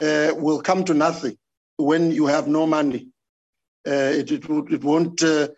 uh, 0.00 0.32
will 0.36 0.60
come 0.60 0.84
to 0.84 0.94
nothing 0.94 1.36
when 1.76 2.12
you 2.12 2.26
have 2.26 2.46
no 2.48 2.66
money. 2.66 3.08
Uh, 3.86 4.12
it, 4.20 4.30
it, 4.30 4.44
it, 4.44 4.84
won't, 4.84 5.22
uh, 5.22 5.48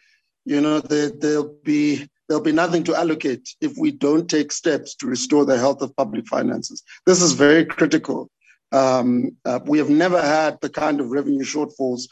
you 0.45 0.61
know, 0.61 0.80
there, 0.80 1.11
there'll 1.11 1.57
be 1.64 2.09
there'll 2.31 2.45
be 2.45 2.53
nothing 2.53 2.85
to 2.85 2.95
allocate 2.95 3.57
if 3.61 3.76
we 3.76 3.91
don't 3.91 4.31
take 4.31 4.53
steps 4.53 4.95
to 4.95 5.09
restore 5.09 5.45
the 5.45 5.59
health 5.59 5.83
of 5.83 5.97
public 5.97 6.28
finances. 6.28 6.85
This 7.05 7.20
is 7.20 7.33
very 7.33 7.64
critical. 7.64 8.31
Um, 8.70 9.37
uh, 9.45 9.59
we 9.64 9.78
have 9.78 9.91
never 9.91 10.22
had 10.22 10.61
the 10.61 10.70
kind 10.70 11.01
of 11.01 11.11
revenue 11.11 11.43
shortfalls 11.43 12.03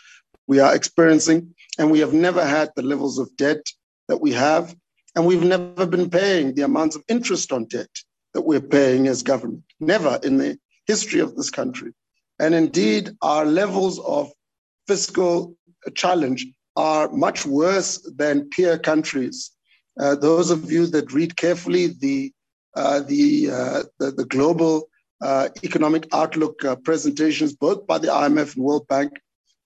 we 0.48 0.58
are 0.58 0.74
experiencing, 0.74 1.54
and 1.78 1.88
we 1.92 2.00
have 2.00 2.14
never 2.14 2.44
had 2.44 2.72
the 2.74 2.82
levels 2.82 3.20
of 3.20 3.34
debt 3.36 3.64
that 4.08 4.20
we 4.20 4.32
have, 4.32 4.74
and 5.14 5.24
we've 5.24 5.44
never 5.44 5.86
been 5.86 6.10
paying 6.10 6.52
the 6.52 6.62
amounts 6.62 6.96
of 6.96 7.04
interest 7.06 7.52
on 7.52 7.66
debt 7.66 7.90
that 8.34 8.42
we're 8.42 8.60
paying 8.60 9.06
as 9.06 9.22
government. 9.22 9.62
Never 9.78 10.18
in 10.24 10.38
the 10.38 10.58
history 10.88 11.20
of 11.20 11.36
this 11.36 11.50
country. 11.50 11.92
And 12.40 12.56
indeed, 12.56 13.12
our 13.22 13.46
levels 13.46 14.00
of 14.00 14.32
fiscal 14.88 15.54
challenge 15.94 16.44
are 16.74 17.08
much 17.12 17.46
worse 17.46 17.98
than 18.16 18.50
peer 18.50 18.78
countries 18.78 19.52
uh, 19.98 20.14
those 20.14 20.50
of 20.50 20.70
you 20.70 20.86
that 20.86 21.12
read 21.12 21.36
carefully 21.36 21.88
the 21.88 22.32
uh, 22.78 23.00
the, 23.00 23.50
uh, 23.50 23.82
the, 23.98 24.12
the 24.12 24.24
global 24.26 24.88
uh, 25.20 25.48
economic 25.64 26.06
outlook 26.12 26.64
uh, 26.64 26.76
presentations, 26.76 27.52
both 27.52 27.86
by 27.88 27.98
the 27.98 28.06
IMF 28.06 28.54
and 28.54 28.64
World 28.64 28.86
Bank, 28.86 29.12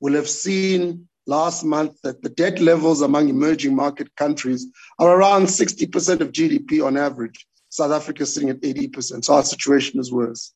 will 0.01 0.14
have 0.14 0.28
seen 0.28 1.09
last 1.26 1.62
month 1.62 2.01
that 2.03 2.22
the 2.22 2.30
debt 2.30 2.61
levels 2.61 3.03
among 3.03 3.28
emerging 3.28 3.76
market 3.76 4.14
countries 4.16 4.66
are 4.99 5.14
around 5.14 5.45
60% 5.45 6.20
of 6.20 6.33
GDP 6.33 6.85
on 6.85 6.97
average. 6.97 7.47
South 7.68 7.93
Africa 7.93 8.22
is 8.22 8.33
sitting 8.33 8.51
at 8.51 8.61
80%, 8.61 9.24
so 9.24 9.35
our 9.35 9.43
situation 9.43 10.01
is 10.01 10.12
worse. 10.12 10.55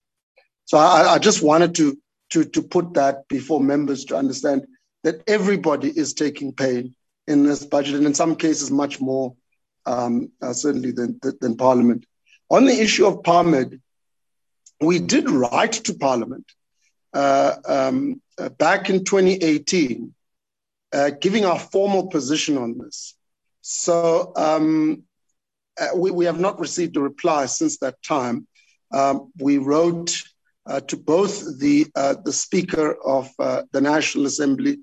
So 0.65 0.79
I, 0.79 1.15
I 1.15 1.19
just 1.19 1.43
wanted 1.43 1.75
to, 1.75 1.99
to, 2.31 2.45
to 2.45 2.63
put 2.63 2.95
that 2.95 3.29
before 3.29 3.61
members 3.61 4.07
to 4.07 4.17
understand 4.17 4.67
that 5.05 5.23
everybody 5.27 5.89
is 5.89 6.15
taking 6.15 6.53
pain 6.53 6.95
in 7.27 7.45
this 7.45 7.65
budget, 7.65 7.97
and 7.97 8.07
in 8.07 8.15
some 8.15 8.35
cases, 8.35 8.71
much 8.71 9.01
more 9.01 9.35
um, 9.87 10.31
uh, 10.43 10.53
certainly 10.53 10.91
than, 10.91 11.19
than 11.41 11.57
Parliament. 11.57 12.05
On 12.51 12.65
the 12.65 12.81
issue 12.81 13.07
of 13.07 13.23
PARMED, 13.23 13.81
we 14.81 14.99
did 14.99 15.31
write 15.31 15.73
to 15.73 15.95
Parliament 15.95 16.45
uh, 17.13 17.57
um, 17.67 18.21
uh, 18.39 18.51
back 18.51 18.91
in 18.91 19.05
2018, 19.05 20.13
uh, 20.93 21.11
giving 21.21 21.45
our 21.45 21.59
formal 21.59 22.09
position 22.09 22.59
on 22.59 22.77
this. 22.79 23.15
So 23.63 24.33
um, 24.37 25.05
uh, 25.81 25.89
we, 25.97 26.11
we, 26.11 26.25
have 26.27 26.39
not 26.39 26.61
received 26.61 26.97
a 26.97 27.01
reply 27.01 27.47
since 27.47 27.79
that 27.79 28.03
time. 28.03 28.47
Um, 28.93 29.33
we 29.39 29.59
wrote 29.59 30.23
uh, 30.67 30.81
to 30.81 30.97
both 30.97 31.59
the, 31.59 31.87
the 31.95 32.33
Speaker 32.33 32.97
of 33.05 33.31
the 33.39 33.81
National 33.81 34.27
Assembly 34.27 34.79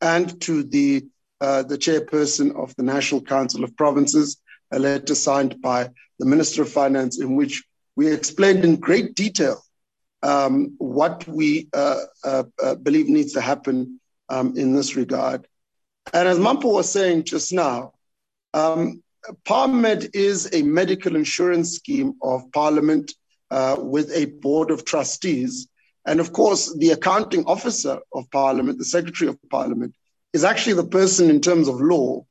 and 0.00 0.40
to 0.42 0.62
the 0.62 1.04
uh, 1.42 1.62
the 1.64 1.76
chairperson 1.76 2.54
of 2.54 2.74
the 2.76 2.84
National 2.84 3.20
Council 3.20 3.64
of 3.64 3.76
Provinces, 3.76 4.40
a 4.70 4.78
letter 4.78 5.14
signed 5.14 5.60
by 5.60 5.90
the 6.20 6.24
Minister 6.24 6.62
of 6.62 6.68
Finance, 6.70 7.20
in 7.20 7.34
which 7.34 7.64
we 7.96 8.12
explained 8.12 8.64
in 8.64 8.76
great 8.76 9.16
detail 9.16 9.60
um, 10.22 10.76
what 10.78 11.26
we 11.26 11.68
uh, 11.74 12.04
uh, 12.22 12.44
uh 12.62 12.76
believe 12.76 13.08
needs 13.08 13.32
to 13.32 13.40
happen 13.40 13.98
um, 14.28 14.56
in 14.56 14.72
this 14.72 14.94
regard. 14.94 15.48
And 16.12 16.28
as 16.28 16.38
Mampho 16.38 16.72
was 16.72 16.90
saying 16.90 17.24
just 17.24 17.52
now, 17.52 17.92
um, 18.54 19.02
PARMED 19.44 20.10
is 20.14 20.48
a 20.52 20.62
medical 20.62 21.16
insurance 21.16 21.72
scheme 21.72 22.14
of 22.22 22.50
Parliament 22.52 23.12
uh, 23.50 23.76
with 23.80 24.12
a 24.12 24.26
board 24.26 24.70
of 24.70 24.84
trustees. 24.84 25.66
And 26.06 26.20
of 26.20 26.32
course, 26.32 26.72
the 26.78 26.90
accounting 26.90 27.44
officer 27.46 27.98
of 28.12 28.30
Parliament, 28.30 28.78
the 28.78 28.84
Secretary 28.84 29.28
of 29.28 29.38
Parliament, 29.50 29.94
is 30.32 30.44
actually 30.44 30.74
the 30.74 30.84
person 30.84 31.30
in 31.30 31.40
terms 31.40 31.68
of 31.68 31.80
law 31.80 32.24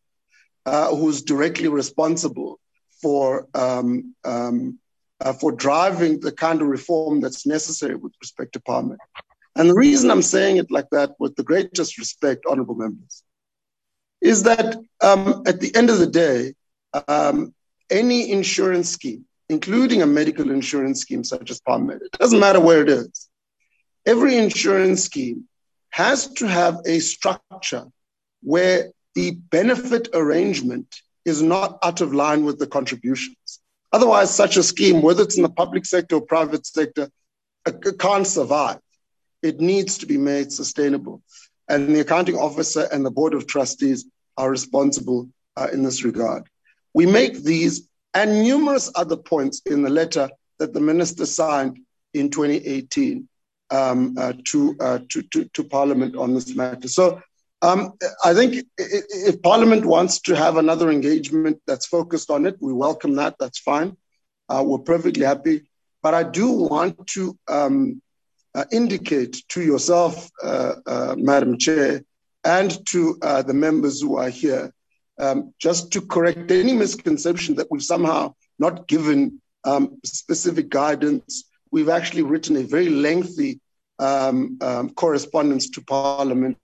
uh, 0.66 0.96
who's 0.96 1.22
directly 1.22 1.68
responsible 1.68 2.60
for 3.02 3.48
um, 3.54 4.16
um, 4.24 4.80
uh, 5.20 5.34
for 5.34 5.52
driving 5.52 6.20
the 6.20 6.32
kind 6.32 6.62
of 6.62 6.68
reform 6.68 7.22
that's 7.22 7.46
necessary 7.46 7.96
with 7.96 8.14
respect 8.22 8.54
to 8.54 8.60
Parliament. 8.60 9.00
And 9.56 9.70
the 9.70 9.76
reason 9.76 10.10
I'm 10.10 10.22
saying 10.22 10.58
it 10.58 10.72
like 10.72 10.90
that, 10.92 11.12
with 11.20 11.36
the 11.36 11.44
greatest 11.44 11.98
respect, 11.98 12.46
honourable 12.46 12.76
members, 12.76 13.24
is 14.22 14.44
that 14.44 14.78
um, 15.02 15.44
at 15.46 15.60
the 15.60 15.76
end 15.76 15.90
of 15.90 16.00
the 16.00 16.08
day, 16.08 16.54
um, 17.08 17.54
any 17.90 18.32
insurance 18.32 18.90
scheme, 18.90 19.26
including 19.50 20.02
a 20.02 20.08
medical 20.08 20.50
insurance 20.50 21.02
scheme 21.02 21.24
such 21.24 21.52
as 21.52 21.60
PARMED, 21.62 22.02
it 22.02 22.12
doesn't 22.14 22.40
matter 22.40 22.60
where 22.60 22.82
it 22.82 22.90
is, 22.90 23.28
every 24.06 24.38
insurance 24.38 25.04
scheme 25.04 25.48
has 25.92 26.28
to 26.34 26.48
have 26.48 26.80
a 26.86 27.00
structure 27.00 27.86
where 28.44 28.92
the 29.16 29.32
benefit 29.32 30.10
arrangement 30.14 31.02
is 31.26 31.42
not 31.42 31.78
out 31.84 32.02
of 32.02 32.14
line 32.14 32.44
with 32.44 32.58
the 32.60 32.68
contributions. 32.68 33.60
Otherwise, 33.92 34.34
such 34.34 34.58
a 34.58 34.64
scheme, 34.64 35.02
whether 35.02 35.24
it's 35.24 35.38
in 35.38 35.44
the 35.44 35.50
public 35.50 35.86
sector 35.86 36.16
or 36.16 36.22
private 36.22 36.66
sector, 36.66 37.10
can't 38.00 38.26
survive. 38.26 38.80
It 39.44 39.60
needs 39.60 39.98
to 40.00 40.06
be 40.06 40.18
made 40.18 40.52
sustainable. 40.52 41.22
and 41.68 41.96
the 41.96 42.02
accounting 42.02 42.36
officer 42.36 42.88
and 42.92 43.06
the 43.06 43.12
board 43.12 43.34
of 43.34 43.48
trustees 43.48 44.06
are 44.38 44.50
responsible 44.50 45.30
uh, 45.56 45.68
in 45.72 45.84
this 45.84 46.04
regard. 46.04 46.44
We 46.94 47.06
make 47.06 47.44
these 47.44 47.88
and 48.14 48.44
numerous 48.44 48.92
other 48.96 49.16
points 49.16 49.62
in 49.66 49.82
the 49.82 49.90
letter 49.90 50.30
that 50.60 50.74
the 50.74 50.82
minister 50.82 51.26
signed 51.26 51.80
in 52.14 52.30
2018 52.30 53.28
um, 53.72 54.16
uh, 54.18 54.34
to, 54.46 54.76
uh, 54.80 55.00
to, 55.10 55.22
to, 55.24 55.46
to, 55.46 55.64
Parliament 55.64 56.16
on 56.16 56.34
this 56.34 56.54
matter. 56.56 56.88
So 56.88 57.22
um, 57.62 57.94
I 58.24 58.34
think 58.34 58.66
if 58.78 59.42
Parliament 59.42 59.86
wants 59.86 60.20
to 60.22 60.36
have 60.36 60.58
another 60.58 60.92
engagement 60.92 61.62
that's 61.66 61.86
focused 61.86 62.30
on 62.30 62.46
it, 62.46 62.58
we 62.60 62.74
welcome 62.74 63.16
that. 63.16 63.36
That's 63.40 63.60
fine. 63.60 63.96
Uh, 64.50 64.64
we're 64.66 64.80
perfectly 64.80 65.26
happy. 65.26 65.62
But 66.04 66.14
I 66.14 66.24
do 66.24 66.52
want 66.52 67.08
to 67.08 67.38
um, 67.48 68.02
uh, 68.54 68.66
indicate 68.72 69.48
to 69.50 69.62
yourself, 69.62 70.30
uh, 70.44 70.74
uh, 70.86 71.16
Madam 71.18 71.58
Chair, 71.58 72.04
and 72.44 72.86
to 72.88 73.18
the 73.22 73.54
members 73.54 74.02
who 74.02 74.18
are 74.18 74.30
here, 74.30 74.74
um, 75.20 75.54
just 75.60 75.92
to 75.94 76.02
correct 76.02 76.52
any 76.52 76.74
misconception 76.74 77.56
that 77.56 77.68
we've 77.70 77.84
somehow 77.84 78.34
not 78.58 78.88
given 78.88 79.40
um, 79.64 80.00
specific 80.04 80.70
guidance. 80.70 81.46
We've 81.72 81.90
actually 81.90 82.24
written 82.24 82.58
a 82.58 82.64
very 82.64 82.90
lengthy 82.90 83.60
um, 84.00 84.58
um 84.62 84.90
correspondence 84.92 85.70
to 85.72 85.82
Parliament 85.82 86.58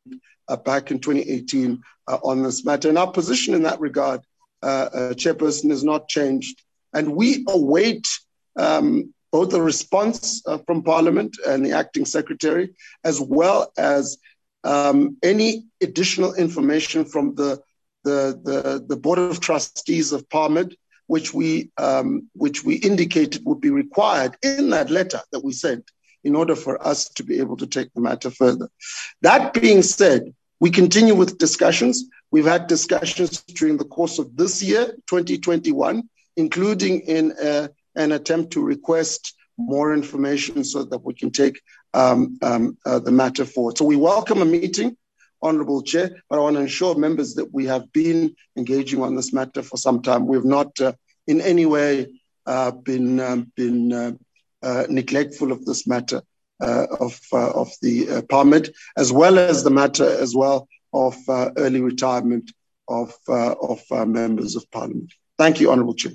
uh, 0.48 0.56
back 0.58 0.92
in 0.92 1.00
2018 1.00 1.82
uh, 2.08 2.18
on 2.24 2.44
this 2.44 2.66
matter. 2.66 2.90
And 2.90 2.98
our 2.98 3.12
position 3.12 3.54
in 3.54 3.64
that 3.64 3.80
regard, 3.80 4.22
uh, 4.64 4.90
Chairperson, 5.14 5.70
has 5.70 5.84
not 5.84 6.08
changed. 6.08 6.64
And 6.94 7.16
we 7.16 7.46
await 7.48 8.08
um, 8.58 9.14
both 9.32 9.50
the 9.50 9.62
response 9.62 10.42
uh, 10.46 10.58
from 10.66 10.84
Parliament 10.84 11.38
and 11.46 11.66
the 11.66 11.74
acting 11.74 12.06
secretary, 12.06 12.74
as 13.04 13.20
well 13.20 13.72
as 13.78 14.18
um, 14.64 15.18
any 15.22 15.66
additional 15.82 16.34
information 16.34 17.06
from 17.06 17.36
the, 17.36 17.62
the, 18.04 18.40
the, 18.44 18.86
the, 18.88 18.96
Board 18.96 19.20
of 19.20 19.40
Trustees 19.40 20.12
of 20.12 20.28
PARMED, 20.30 20.76
which 21.08 21.34
we, 21.34 21.72
um, 21.78 22.30
which 22.34 22.64
we 22.64 22.76
indicated 22.76 23.44
would 23.46 23.60
be 23.60 23.70
required 23.70 24.38
in 24.44 24.70
that 24.70 24.90
letter 24.90 25.22
that 25.32 25.44
we 25.44 25.52
sent 25.52 25.90
in 26.24 26.36
order 26.36 26.56
for 26.56 26.86
us 26.86 27.10
to 27.10 27.24
be 27.24 27.40
able 27.40 27.58
to 27.58 27.68
take 27.68 27.94
the 27.94 28.02
matter 28.02 28.30
further. 28.30 28.70
That 29.22 29.54
being 29.54 29.82
said, 29.82 30.34
we 30.60 30.70
continue 30.70 31.16
with 31.16 31.38
discussions. 31.38 32.06
We've 32.32 32.46
had 32.46 32.68
discussions 32.68 33.42
during 33.44 33.78
the 33.78 33.86
course 33.86 34.20
of 34.20 34.36
this 34.36 34.62
year, 34.62 34.88
2021, 35.08 36.04
including 36.36 37.02
in 37.02 37.32
uh, 37.32 37.70
an 37.96 38.12
attempt 38.12 38.52
to 38.54 38.62
request 38.62 39.34
more 39.58 39.94
information 39.94 40.64
so 40.64 40.84
that 40.84 41.04
we 41.04 41.14
can 41.14 41.32
take 41.32 41.62
um, 41.94 42.38
um, 42.42 42.78
uh, 42.86 43.00
the 43.00 43.12
matter 43.12 43.46
forward. 43.46 43.78
So 43.78 43.86
we 43.86 43.96
welcome 43.96 44.42
a 44.42 44.46
meeting, 44.46 44.98
Honorable 45.42 45.82
Chair, 45.82 46.12
but 46.30 46.38
I 46.38 46.42
want 46.42 46.56
to 46.56 46.62
ensure 46.62 46.96
members 46.96 47.36
that 47.36 47.54
we 47.54 47.66
have 47.66 47.92
been 47.94 48.36
engaging 48.56 49.02
on 49.02 49.16
this 49.16 49.34
matter 49.34 49.62
for 49.62 49.78
some 49.78 50.02
time. 50.02 50.28
We 50.28 50.38
have 50.38 50.46
not 50.46 50.80
uh, 50.82 50.94
in 51.28 51.42
any 51.42 51.66
way 51.66 52.08
uh, 52.46 52.72
been, 52.72 53.20
um, 53.20 53.52
been 53.56 53.94
uh, 53.94 54.12
uh, 54.64 54.86
neglectful 54.90 55.52
of 55.52 55.66
this 55.66 55.86
matter 55.86 56.22
uh, 56.62 56.88
of, 57.00 57.20
of 57.32 57.72
the 57.82 58.24
PARMED, 58.30 58.74
as 58.98 59.12
well 59.12 59.38
as 59.38 59.64
the 59.64 59.70
matter 59.70 60.10
as 60.10 60.36
well 60.36 60.68
of 60.94 61.16
early 61.30 61.82
retirement 61.82 62.52
of, 62.88 63.14
of 63.28 63.84
members 64.08 64.56
of 64.56 64.70
Parliament. 64.72 65.14
Thank 65.38 65.60
you, 65.60 65.70
Honorable 65.72 65.94
Chair. 65.94 66.14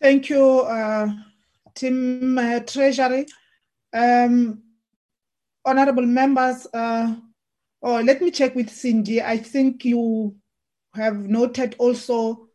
Thank 0.00 0.28
you, 0.30 0.60
uh, 0.60 1.12
Treasury. 2.66 3.26
Um, 3.92 4.62
honorable 5.64 6.06
members, 6.06 6.66
uh, 6.74 7.14
oh, 7.84 8.00
let 8.00 8.22
me 8.22 8.30
check 8.30 8.54
with 8.54 8.70
Cindy. 8.70 9.22
I 9.22 9.36
think 9.36 9.84
you 9.84 10.34
have 10.94 11.16
noted 11.16 11.76
also 11.78 12.48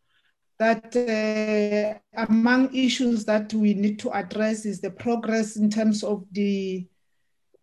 that 0.58 0.94
uh, 0.94 1.98
among 2.28 2.74
issues 2.74 3.24
that 3.24 3.54
we 3.54 3.72
need 3.72 3.98
to 4.00 4.10
address 4.10 4.66
is 4.66 4.80
the 4.80 4.90
progress 4.90 5.56
in 5.56 5.70
terms 5.70 6.02
of 6.02 6.24
the 6.32 6.86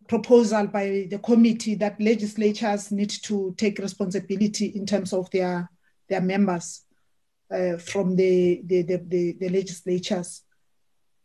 proposal 0.08 0.66
by 0.66 1.06
the 1.10 1.18
committee 1.18 1.74
that 1.74 2.00
legislatures 2.00 2.90
need 2.90 3.10
to 3.10 3.54
take 3.58 3.78
responsibility 3.78 4.66
in 4.66 4.86
terms 4.86 5.12
of 5.12 5.30
their, 5.30 5.70
their 6.08 6.22
members 6.22 6.82
uh, 7.52 7.76
from 7.76 8.16
the, 8.16 8.62
the, 8.64 8.82
the, 8.82 9.36
the, 9.38 9.48
legislatures 9.50 10.42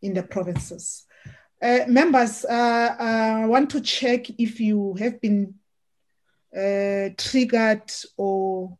in 0.02 0.12
the 0.12 0.22
provinces. 0.22 1.06
Uh, 1.62 1.80
members, 1.88 2.44
uh, 2.44 2.96
I 2.98 3.46
want 3.46 3.70
to 3.70 3.80
check 3.80 4.28
if 4.38 4.60
you 4.60 4.94
have 4.98 5.20
been 5.20 5.54
uh, 6.56 7.10
triggered 7.16 7.90
or 8.16 8.76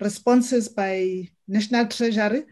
responses 0.00 0.68
by 0.68 1.28
National 1.48 1.86
Treasury. 1.86 2.44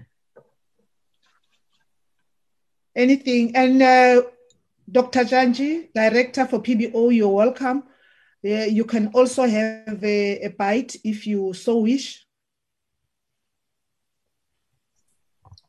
Anything? 2.96 3.56
And 3.56 3.82
uh, 3.82 4.22
Dr. 4.90 5.24
Jantjies, 5.24 5.88
Director 5.94 6.46
for 6.46 6.60
PBO, 6.60 7.14
you're 7.14 7.28
welcome. 7.28 7.84
you 8.42 8.84
can 8.84 9.08
also 9.14 9.46
have 9.46 10.02
a, 10.04 10.40
a 10.40 10.48
bite 10.48 10.96
if 11.04 11.26
you 11.26 11.52
so 11.54 11.78
wish. 11.78 12.24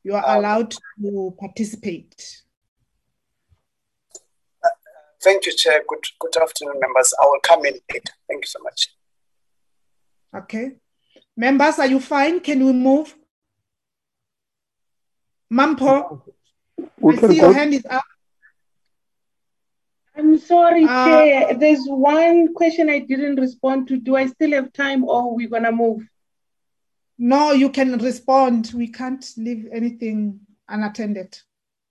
you 0.05 0.13
are 0.13 0.23
um, 0.29 0.37
allowed 0.37 0.71
to 1.01 1.35
participate. 1.39 2.43
Thank 5.21 5.47
you, 5.47 5.55
Chair. 5.55 5.81
Good, 5.89 6.05
good 6.19 6.37
afternoon, 6.37 6.79
members. 6.79 7.11
I 7.19 7.25
will 7.25 7.39
come 7.41 7.65
in 7.65 7.73
later. 7.91 8.13
Thank 8.29 8.43
you 8.43 8.47
so 8.47 8.59
much. 8.61 8.94
Okay. 10.35 10.73
Members, 11.37 11.79
are 11.79 11.87
you 11.87 11.99
fine? 11.99 12.39
Can 12.39 12.65
we 12.65 12.73
move? 12.73 13.15
Mampho, 15.51 16.21
we 16.99 17.17
I 17.17 17.27
see 17.27 17.35
your 17.37 17.53
hand 17.53 17.73
is 17.73 17.85
up. 17.89 18.03
I'm 20.17 20.37
sorry, 20.37 20.85
uh, 20.85 21.05
Chair. 21.05 21.53
There's 21.57 21.85
one 21.85 22.53
question 22.53 22.89
I 22.89 22.99
didn't 22.99 23.35
respond 23.35 23.87
to. 23.89 23.97
Do 23.97 24.15
I 24.15 24.27
still 24.27 24.51
have 24.51 24.73
time 24.73 25.03
or 25.03 25.31
we're 25.31 25.35
we 25.35 25.47
going 25.47 25.63
to 25.63 25.71
move? 25.71 26.01
No, 27.17 27.51
you 27.51 27.69
can 27.69 27.97
respond. 27.97 28.71
We 28.73 28.87
can't 28.87 29.25
leave 29.37 29.67
anything 29.71 30.39
unattended. 30.67 31.37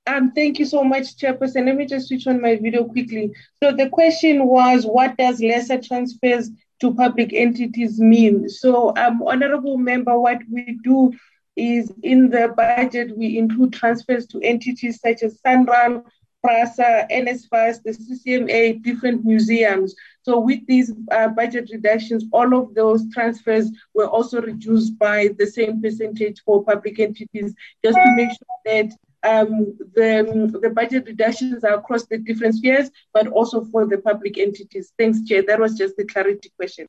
Um, 0.07 0.33
thank 0.33 0.59
you 0.59 0.67
so 0.67 0.85
much, 0.85 1.17
Chairperson. 1.17 1.67
Let 1.67 1.77
me 1.77 1.87
just 1.87 2.09
switch 2.09 2.27
on 2.27 2.41
my 2.41 2.57
video 2.57 2.85
quickly. 2.85 3.33
So 3.63 3.73
the 3.73 3.89
question 3.89 4.47
was, 4.47 4.85
what 4.85 5.17
does 5.17 5.41
lesser 5.41 5.81
transfers 5.81 6.51
to 6.81 6.95
public 6.95 7.33
entities 7.33 7.99
mean? 7.99 8.49
So, 8.49 8.95
um, 8.97 9.23
honorable 9.23 9.79
member, 9.79 10.19
what 10.19 10.41
we 10.51 10.79
do 10.83 11.13
is 11.57 11.93
in 12.03 12.31
the 12.31 12.53
budget, 12.57 13.17
we 13.17 13.39
include 13.39 13.73
transfers 13.73 14.27
to 14.27 14.41
entities 14.41 15.01
such 15.01 15.23
as 15.23 15.41
SANRAL, 15.41 16.05
PRASA, 16.45 17.07
NSFAS, 17.11 17.83
the 17.83 17.93
CCMA, 17.93 18.83
different 18.83 19.25
museums. 19.25 19.95
So 20.23 20.39
with 20.39 20.67
these 20.67 20.93
uh, 21.11 21.29
budget 21.29 21.71
reductions, 21.73 22.25
all 22.33 22.55
of 22.55 22.75
those 22.75 23.11
transfers 23.15 23.71
were 23.95 24.07
also 24.07 24.43
reduced 24.43 24.99
by 24.99 25.31
the 25.39 25.47
same 25.47 25.81
percentage 25.81 26.43
for 26.45 26.63
public 26.63 27.01
entities, 27.01 27.55
just 27.83 27.97
to 27.97 28.15
make 28.15 28.29
sure 28.29 28.59
that 28.67 28.93
um, 29.25 29.77
the, 29.95 30.59
the 30.61 30.71
budget 30.71 31.07
reductions 31.07 31.65
are 31.65 31.75
across 31.75 32.07
the 32.07 32.19
different 32.19 32.55
spheres, 32.55 32.91
but 33.13 33.27
also 33.29 33.65
for 33.65 33.87
the 33.87 33.99
public 33.99 34.39
entities. 34.39 34.93
Thanks, 34.99 35.25
Chair. 35.27 35.43
That 35.47 35.61
was 35.61 35.75
just 35.75 35.97
the 35.97 36.05
clarity 36.05 36.53
question. 36.57 36.89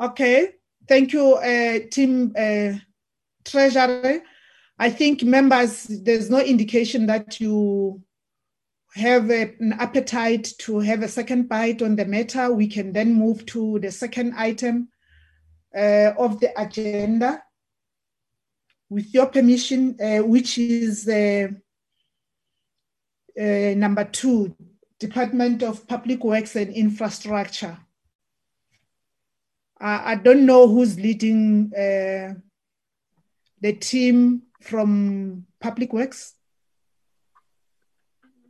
Okay. 0.00 0.54
Thank 0.86 1.12
you, 1.12 1.34
uh, 1.34 1.80
Team 1.90 2.32
uh, 2.38 2.72
Treasury. 3.44 4.22
I 4.78 4.90
think 4.90 5.22
members, 5.22 5.84
there's 5.84 6.30
no 6.30 6.40
indication 6.40 7.06
that 7.06 7.40
you 7.40 8.02
have 8.94 9.30
a, 9.30 9.54
an 9.60 9.74
appetite 9.74 10.52
to 10.60 10.78
have 10.80 11.02
a 11.02 11.08
second 11.08 11.48
bite 11.48 11.82
on 11.82 11.96
the 11.96 12.06
matter. 12.06 12.52
We 12.52 12.68
can 12.68 12.92
then 12.92 13.12
move 13.14 13.44
to 13.46 13.78
the 13.80 13.90
second 13.90 14.34
item 14.36 14.88
uh, 15.76 16.12
of 16.16 16.40
the 16.40 16.58
agenda. 16.58 17.42
With 18.90 19.12
your 19.12 19.26
permission, 19.26 19.96
uh, 20.00 20.24
which 20.24 20.58
is 20.58 21.06
uh, 21.08 21.48
uh 23.38 23.74
number 23.76 24.04
two, 24.04 24.56
Department 24.98 25.62
of 25.62 25.86
Public 25.86 26.24
Works 26.24 26.56
and 26.56 26.72
Infrastructure. 26.72 27.78
I 29.80 30.16
don't 30.16 30.44
know 30.44 30.66
who's 30.66 30.98
leading 30.98 31.72
uh, 31.72 32.34
the 33.60 33.72
team 33.74 34.42
from 34.60 35.46
Public 35.60 35.92
Works? 35.92 36.34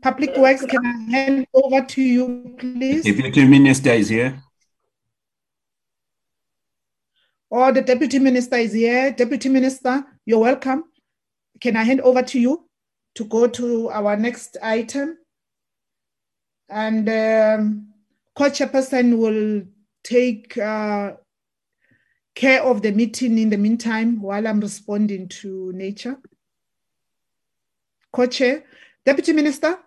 Public 0.01 0.37
Works, 0.37 0.65
can 0.65 0.87
I 0.87 1.11
hand 1.11 1.47
over 1.53 1.85
to 1.85 2.03
you, 2.03 2.55
please? 2.59 3.05
Deputy 3.05 3.47
Minister 3.47 3.91
is 3.91 4.09
here. 4.09 4.43
Oh, 7.51 7.73
the 7.73 7.81
Deputy 7.81 8.19
Minister 8.19 8.57
is 8.57 8.75
here. 8.75 9.11
Deputy 9.13 9.49
Minister, 9.49 10.05
you're 10.27 10.39
welcome. 10.39 10.85
Can 11.61 11.77
I 11.77 11.83
hand 11.83 12.03
over 12.03 12.23
to 12.23 12.39
you 12.39 12.69
to 13.15 13.25
go 13.25 13.49
to 13.49 13.89
our 13.89 14.17
next 14.17 14.59
item? 14.63 15.17
And 16.69 17.09
um, 17.09 17.89
co-chairperson 18.37 19.17
will 19.17 19.63
take 20.05 20.59
uh, 20.59 21.13
care 22.35 22.63
of 22.63 22.83
the 22.83 22.93
meeting 22.93 23.39
in 23.39 23.49
the 23.49 23.57
meantime 23.57 24.21
while 24.21 24.47
I'm 24.47 24.61
responding 24.61 25.29
to 25.41 25.73
nature. 25.73 26.19
Co-chair, 28.13 28.65
Deputy 29.07 29.33
Minister. 29.33 29.79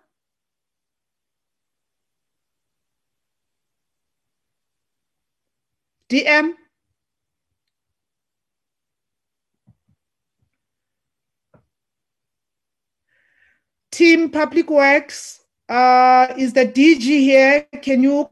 DM. 6.10 6.54
Team 13.92 14.30
Public 14.30 14.70
Works, 14.70 15.44
uh, 15.68 16.34
is 16.38 16.54
the 16.54 16.66
DG 16.66 17.02
here? 17.02 17.68
Can 17.82 18.02
you 18.02 18.30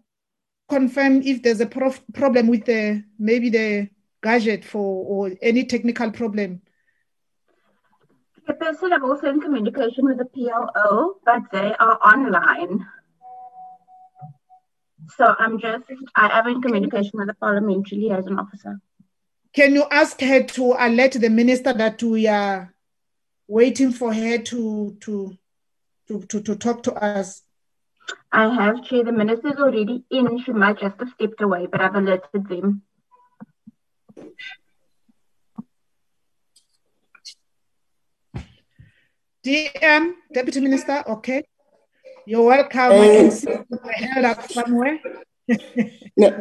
confirm 0.70 1.20
if 1.22 1.42
there's 1.42 1.60
a 1.60 1.66
prof- 1.66 2.02
problem 2.14 2.48
with 2.48 2.64
the 2.64 3.04
maybe 3.18 3.50
the 3.50 3.90
gadget 4.22 4.64
for 4.64 5.04
or 5.04 5.36
any 5.42 5.64
technical 5.64 6.10
problem? 6.10 6.62
The 8.46 8.54
person 8.54 8.92
I'm 8.94 9.04
also 9.04 9.28
in 9.28 9.40
communication 9.40 10.06
with 10.06 10.16
the 10.16 10.24
PLO, 10.24 11.16
but 11.26 11.42
they 11.52 11.74
are 11.78 11.98
online. 12.02 12.86
So 15.16 15.34
I'm 15.38 15.60
just, 15.60 15.84
I 16.16 16.38
am 16.38 16.46
in 16.48 16.62
communication 16.62 17.12
with 17.14 17.28
the 17.28 17.34
parliamentary 17.34 17.98
liaison 17.98 18.38
officer. 18.38 18.80
Can 19.52 19.74
you 19.74 19.84
ask 19.90 20.20
her 20.20 20.42
to 20.42 20.74
alert 20.78 21.12
the 21.12 21.28
minister 21.28 21.74
that 21.74 22.02
we 22.02 22.26
are 22.28 22.74
waiting 23.46 23.90
for 23.92 24.14
her 24.14 24.38
to 24.38 24.96
to 25.00 25.36
to, 26.10 26.20
to, 26.26 26.40
to 26.42 26.56
talk 26.56 26.82
to 26.82 26.92
us? 26.94 27.42
I 28.32 28.52
have, 28.52 28.84
Chair. 28.84 29.04
The 29.04 29.12
minister's 29.12 29.56
already 29.58 30.02
in. 30.10 30.42
She 30.44 30.52
might 30.52 30.80
just 30.80 30.98
have 30.98 31.08
stepped 31.14 31.40
away, 31.40 31.66
but 31.70 31.80
I've 31.80 31.94
alerted 31.94 32.48
them. 32.48 32.82
DM, 39.46 40.12
Deputy 40.32 40.60
Minister, 40.60 41.02
okay. 41.06 41.44
You're 42.26 42.44
welcome. 42.44 42.92
I 42.92 43.08
can 43.08 43.30
see 43.30 43.48
my 43.70 43.92
hand 43.92 44.26
up 44.26 44.50
somewhere. 44.50 44.98
No, 46.16 46.38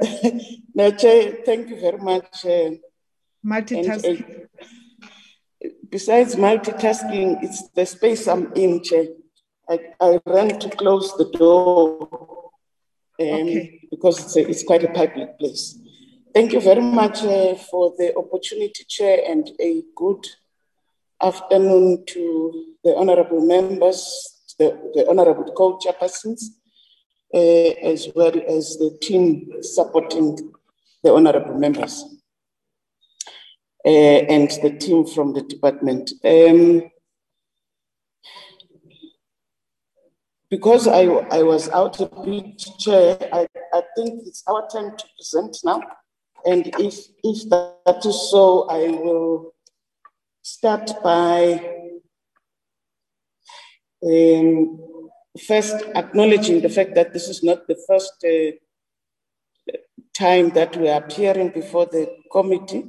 no, 0.76 0.92
Chair, 0.92 1.38
thank 1.44 1.70
you 1.70 1.80
very 1.80 1.98
much. 1.98 2.46
uh, 2.46 2.72
Multitasking. 3.44 4.04
and, 4.04 4.46
uh, 5.66 5.70
besides 5.90 6.36
multitasking, 6.36 7.42
it's 7.42 7.70
the 7.70 7.86
space 7.88 8.28
I'm 8.28 8.54
in, 8.54 8.84
Chair. 8.84 9.06
I, 9.70 9.80
I 10.02 10.20
ran 10.26 10.60
to 10.60 10.70
close 10.70 11.16
the 11.16 11.30
door 11.38 12.52
um, 13.22 13.70
because 13.92 14.20
it's, 14.20 14.36
a, 14.36 14.50
it's 14.50 14.64
quite 14.64 14.84
a 14.84 14.92
public 14.92 15.38
place. 15.38 15.78
Thank 16.34 16.54
you 16.54 16.62
very 16.62 16.82
much 16.82 17.22
uh, 17.24 17.56
for 17.56 17.94
the 17.98 18.16
opportunity, 18.18 18.84
Chair, 18.88 19.20
and 19.28 19.50
a 19.60 19.84
good 19.96 20.26
afternoon 21.22 22.04
to 22.08 22.76
the 22.84 22.96
honorable 22.96 23.46
members, 23.46 24.56
the, 24.58 24.92
the 24.96 25.08
honorable 25.08 25.52
co-chairpersons, 25.54 26.46
uh, 27.34 27.38
as 27.38 28.08
well 28.16 28.34
as 28.48 28.78
the 28.78 28.98
team 29.02 29.52
supporting 29.62 30.54
the 31.04 31.14
honorable 31.14 31.58
members 31.60 32.04
uh, 33.86 33.90
and 33.90 34.50
the 34.64 34.72
team 34.80 35.06
from 35.06 35.34
the 35.34 35.42
department. 35.42 36.12
Um, 36.24 36.90
because 40.50 40.88
I, 40.88 41.04
I 41.04 41.44
was 41.44 41.70
out 41.70 42.00
a 42.00 42.08
bit, 42.08 42.58
Chair, 42.80 43.18
I, 43.32 43.48
I 43.74 43.84
think 43.96 44.22
it's 44.26 44.44
our 44.48 44.68
time 44.68 44.98
to 44.98 45.06
present 45.18 45.58
now. 45.64 45.82
And 46.46 46.68
if, 46.80 46.96
if 47.24 47.50
that 47.50 48.02
is 48.06 48.32
so, 48.32 48.68
I 48.70 48.88
will 48.90 49.54
start 50.42 50.92
by 51.04 51.62
um, 54.04 54.80
first 55.48 55.76
acknowledging 55.94 56.62
the 56.62 56.70
fact 56.70 56.96
that 56.96 57.14
this 57.14 57.28
is 57.28 57.44
not 57.44 57.68
the 57.68 57.78
first 57.88 58.14
uh, 58.24 58.52
time 60.14 60.50
that 60.52 60.76
we 60.78 60.90
are 60.90 61.04
appearing 61.04 61.50
before 61.50 61.86
the 61.86 62.10
committee. 62.32 62.86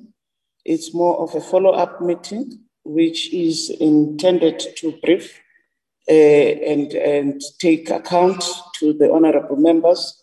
It's 0.64 0.94
more 0.94 1.18
of 1.18 1.34
a 1.34 1.40
follow-up 1.40 2.00
meeting, 2.00 2.60
which 2.84 3.32
is 3.34 3.68
intended 3.68 4.60
to 4.76 4.98
brief 5.02 5.38
and, 6.12 6.92
and 6.94 7.42
take 7.58 7.90
account 7.90 8.42
to 8.78 8.92
the 8.92 9.12
honorable 9.12 9.56
members 9.56 10.22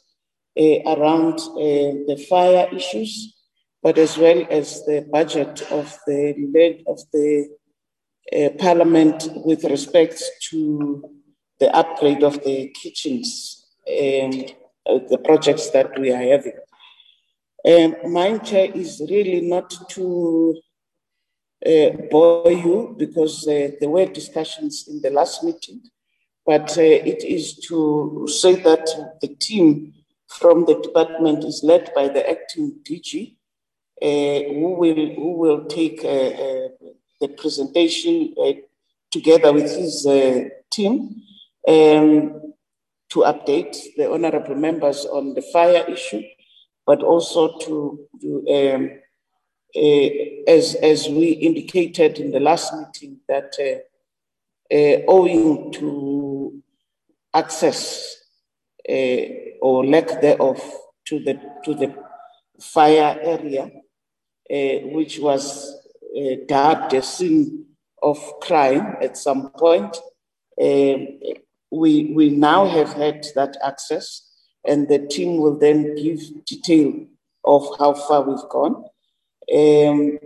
uh, 0.59 0.79
around 0.85 1.39
uh, 1.39 2.05
the 2.07 2.25
fire 2.29 2.67
issues, 2.73 3.35
but 3.83 3.97
as 3.97 4.17
well 4.17 4.45
as 4.49 4.83
the 4.85 5.07
budget 5.11 5.61
of 5.71 5.97
the 6.07 6.33
leg 6.53 6.83
of 6.87 6.99
the 7.13 7.47
uh, 8.35 8.49
parliament 8.57 9.29
with 9.45 9.63
respect 9.63 10.21
to 10.49 11.03
the 11.59 11.73
upgrade 11.75 12.23
of 12.23 12.43
the 12.43 12.69
kitchens 12.69 13.67
and 13.87 14.55
uh, 14.85 14.99
the 15.09 15.17
projects 15.17 15.69
that 15.69 15.97
we 15.99 16.11
are 16.11 16.21
having. 16.21 16.53
Um, 17.65 18.11
my 18.11 18.37
chair 18.39 18.71
is 18.73 19.01
really 19.09 19.41
not 19.41 19.69
to 19.89 20.55
uh, 20.57 20.66
bore 22.09 22.51
you 22.51 22.95
because 22.97 23.47
uh, 23.47 23.71
there 23.79 23.89
were 23.89 24.05
discussions 24.05 24.87
in 24.87 25.01
the 25.01 25.09
last 25.09 25.43
meeting, 25.43 25.81
but 26.45 26.77
uh, 26.77 26.81
it 26.81 27.23
is 27.23 27.55
to 27.67 28.27
say 28.29 28.55
that 28.55 28.87
the 29.21 29.27
team 29.35 29.93
from 30.27 30.65
the 30.65 30.79
department 30.81 31.43
is 31.43 31.61
led 31.63 31.91
by 31.93 32.07
the 32.07 32.29
acting 32.29 32.79
DG, 32.83 33.35
uh, 34.01 34.53
who 34.53 34.75
will 34.77 35.15
who 35.15 35.31
will 35.37 35.65
take 35.65 36.03
uh, 36.03 36.07
uh, 36.07 36.67
the 37.21 37.27
presentation 37.37 38.33
uh, 38.41 38.53
together 39.11 39.51
with 39.53 39.75
his 39.75 40.05
uh, 40.05 40.43
team 40.71 41.23
um, 41.67 42.53
to 43.09 43.19
update 43.21 43.75
the 43.95 44.11
honorable 44.11 44.55
members 44.55 45.05
on 45.05 45.33
the 45.33 45.41
fire 45.41 45.85
issue, 45.87 46.21
but 46.85 47.01
also 47.01 47.57
to, 47.59 48.07
to 48.21 48.73
um, 48.75 48.85
uh, 48.85 48.95
as, 50.47 50.75
as 50.75 51.07
we 51.07 51.31
indicated 51.31 52.19
in 52.19 52.31
the 52.31 52.39
last 52.39 52.73
meeting, 52.73 53.19
that 53.27 53.53
uh, 53.59 54.75
uh, 54.75 55.01
owing 55.07 55.71
to 55.73 56.61
access 57.33 58.17
uh, 58.89 59.21
or 59.61 59.85
lack 59.85 60.21
thereof 60.21 60.61
to 61.05 61.19
the, 61.19 61.39
to 61.63 61.73
the 61.75 61.93
fire 62.59 63.19
area, 63.21 63.63
uh, 64.49 64.87
which 64.87 65.19
was 65.19 65.75
uh, 66.17 66.35
dubbed 66.47 66.93
a 66.93 67.01
scene 67.01 67.65
of 68.01 68.17
crime 68.41 68.95
at 69.01 69.17
some 69.17 69.49
point, 69.51 69.95
um, 70.61 71.07
we, 71.69 72.13
we 72.15 72.29
now 72.29 72.65
have 72.65 72.93
had 72.93 73.25
that 73.35 73.57
access, 73.63 74.23
and 74.65 74.87
the 74.87 74.99
team 74.99 75.37
will 75.37 75.57
then 75.57 75.95
give 75.95 76.45
detail 76.45 77.05
of 77.43 77.67
how 77.77 77.93
far 77.93 78.21
we've 78.23 78.49
gone. 78.49 78.85
Um, 79.53 80.19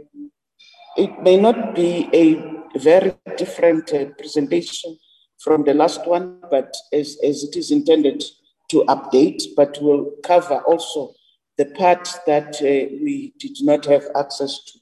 it 0.97 1.21
may 1.21 1.37
not 1.37 1.75
be 1.75 2.09
a 2.13 2.79
very 2.79 3.13
different 3.37 3.93
uh, 3.93 4.05
presentation 4.17 4.97
from 5.39 5.63
the 5.63 5.73
last 5.73 6.07
one, 6.07 6.39
but 6.49 6.75
as, 6.93 7.17
as 7.23 7.43
it 7.43 7.55
is 7.55 7.71
intended 7.71 8.23
to 8.69 8.83
update, 8.87 9.43
but 9.55 9.81
will 9.81 10.11
cover 10.23 10.59
also 10.61 11.13
the 11.57 11.65
part 11.65 12.07
that 12.25 12.55
uh, 12.61 12.95
we 13.03 13.33
did 13.37 13.57
not 13.61 13.85
have 13.85 14.03
access 14.15 14.59
to, 14.65 14.79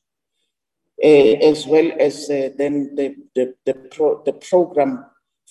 uh, 1.04 1.38
as 1.50 1.66
well 1.66 1.92
as 2.00 2.30
uh, 2.30 2.50
then 2.58 2.96
the, 2.96 3.16
the, 3.36 3.54
the, 3.66 3.74
pro, 3.74 4.22
the 4.24 4.34
program 4.34 5.06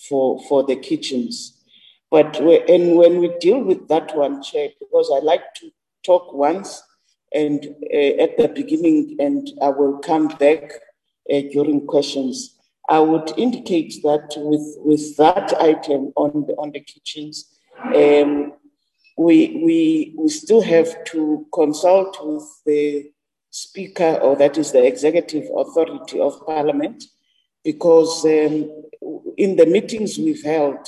for, 0.07 0.41
for 0.47 0.63
the 0.63 0.75
kitchens. 0.75 1.63
But 2.11 2.37
and 2.39 2.95
when 2.95 3.19
we 3.19 3.35
deal 3.39 3.61
with 3.61 3.87
that 3.89 4.15
one, 4.17 4.41
Chair, 4.41 4.69
because 4.79 5.11
I 5.13 5.19
like 5.19 5.53
to 5.57 5.69
talk 6.03 6.33
once 6.33 6.81
and 7.33 7.75
uh, 7.93 8.23
at 8.23 8.37
the 8.37 8.51
beginning, 8.53 9.15
and 9.19 9.47
I 9.61 9.69
will 9.69 9.99
come 9.99 10.27
back 10.27 10.71
uh, 11.31 11.41
during 11.51 11.85
questions. 11.85 12.55
I 12.89 12.99
would 12.99 13.31
indicate 13.37 14.01
that 14.01 14.33
with, 14.37 14.75
with 14.79 15.15
that 15.17 15.53
item 15.61 16.11
on 16.15 16.47
the, 16.47 16.53
on 16.53 16.71
the 16.71 16.79
kitchens, 16.79 17.55
um, 17.95 18.53
we, 19.17 19.61
we, 19.63 20.15
we 20.17 20.29
still 20.29 20.61
have 20.61 21.03
to 21.05 21.45
consult 21.53 22.17
with 22.21 22.43
the 22.65 23.11
Speaker, 23.51 24.19
or 24.21 24.35
that 24.37 24.57
is 24.57 24.71
the 24.71 24.85
Executive 24.85 25.49
Authority 25.55 26.19
of 26.19 26.45
Parliament, 26.45 27.03
because 27.63 28.23
um, 28.25 28.69
in 29.37 29.55
the 29.55 29.65
meetings 29.65 30.17
we've 30.17 30.43
held 30.43 30.87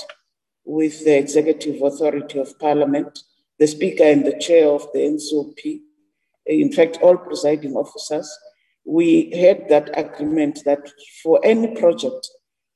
with 0.63 1.03
the 1.03 1.18
Executive 1.18 1.81
Authority 1.81 2.39
of 2.39 2.57
Parliament, 2.59 3.19
the 3.59 3.68
Speaker 3.68 4.03
and 4.03 4.26
the 4.26 4.38
Chair 4.39 4.68
of 4.69 4.88
the 4.93 4.99
NCOP, 4.99 5.81
in 6.52 6.72
fact, 6.72 6.99
all 7.02 7.18
presiding 7.18 7.73
officers, 7.73 8.30
we 8.86 9.32
had 9.32 9.69
that 9.69 9.90
agreement 9.98 10.60
that 10.65 10.91
for 11.23 11.40
any 11.44 11.76
project 11.76 12.28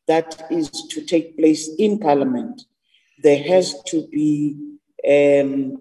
that 0.08 0.46
is 0.52 0.70
to 0.70 1.04
take 1.04 1.38
place 1.38 1.70
in 1.80 2.00
Parliament, 2.00 2.62
there 3.24 3.42
has 3.44 3.82
to 3.84 4.08
be 4.08 4.56
um, 5.08 5.78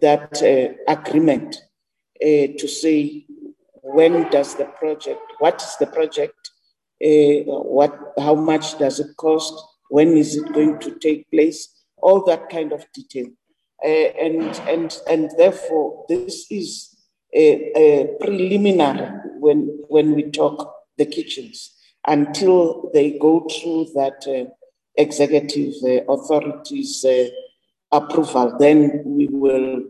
that 0.00 0.42
uh, 0.42 0.92
agreement 0.92 1.56
uh, 2.22 2.48
to 2.58 2.68
say 2.68 3.24
when 3.82 4.28
does 4.30 4.54
the 4.56 4.64
project, 4.64 5.20
what 5.38 5.62
is 5.62 5.76
the 5.78 5.86
project, 5.86 6.50
uh, 7.04 7.42
what, 7.46 7.96
how 8.18 8.34
much 8.34 8.78
does 8.78 8.98
it 9.00 9.16
cost, 9.16 9.54
when 9.90 10.16
is 10.16 10.36
it 10.36 10.52
going 10.52 10.78
to 10.80 10.98
take 10.98 11.30
place, 11.30 11.84
all 11.98 12.24
that 12.24 12.48
kind 12.50 12.72
of 12.72 12.84
detail. 12.92 13.26
Uh, 13.84 13.88
and, 13.88 14.42
and, 14.68 14.98
and 15.08 15.30
therefore, 15.38 16.04
this 16.08 16.46
is 16.50 16.97
a, 17.34 18.16
preliminary 18.20 19.10
when, 19.38 19.78
when 19.88 20.14
we 20.14 20.30
talk 20.30 20.74
the 20.96 21.06
kitchens 21.06 21.74
until 22.06 22.90
they 22.94 23.18
go 23.18 23.46
through 23.48 23.86
that 23.94 24.24
uh, 24.26 24.50
executive 24.96 25.74
uh, 25.84 26.12
authorities 26.12 27.04
uh, 27.04 27.28
approval, 27.92 28.56
then 28.58 29.02
we 29.04 29.28
will 29.30 29.84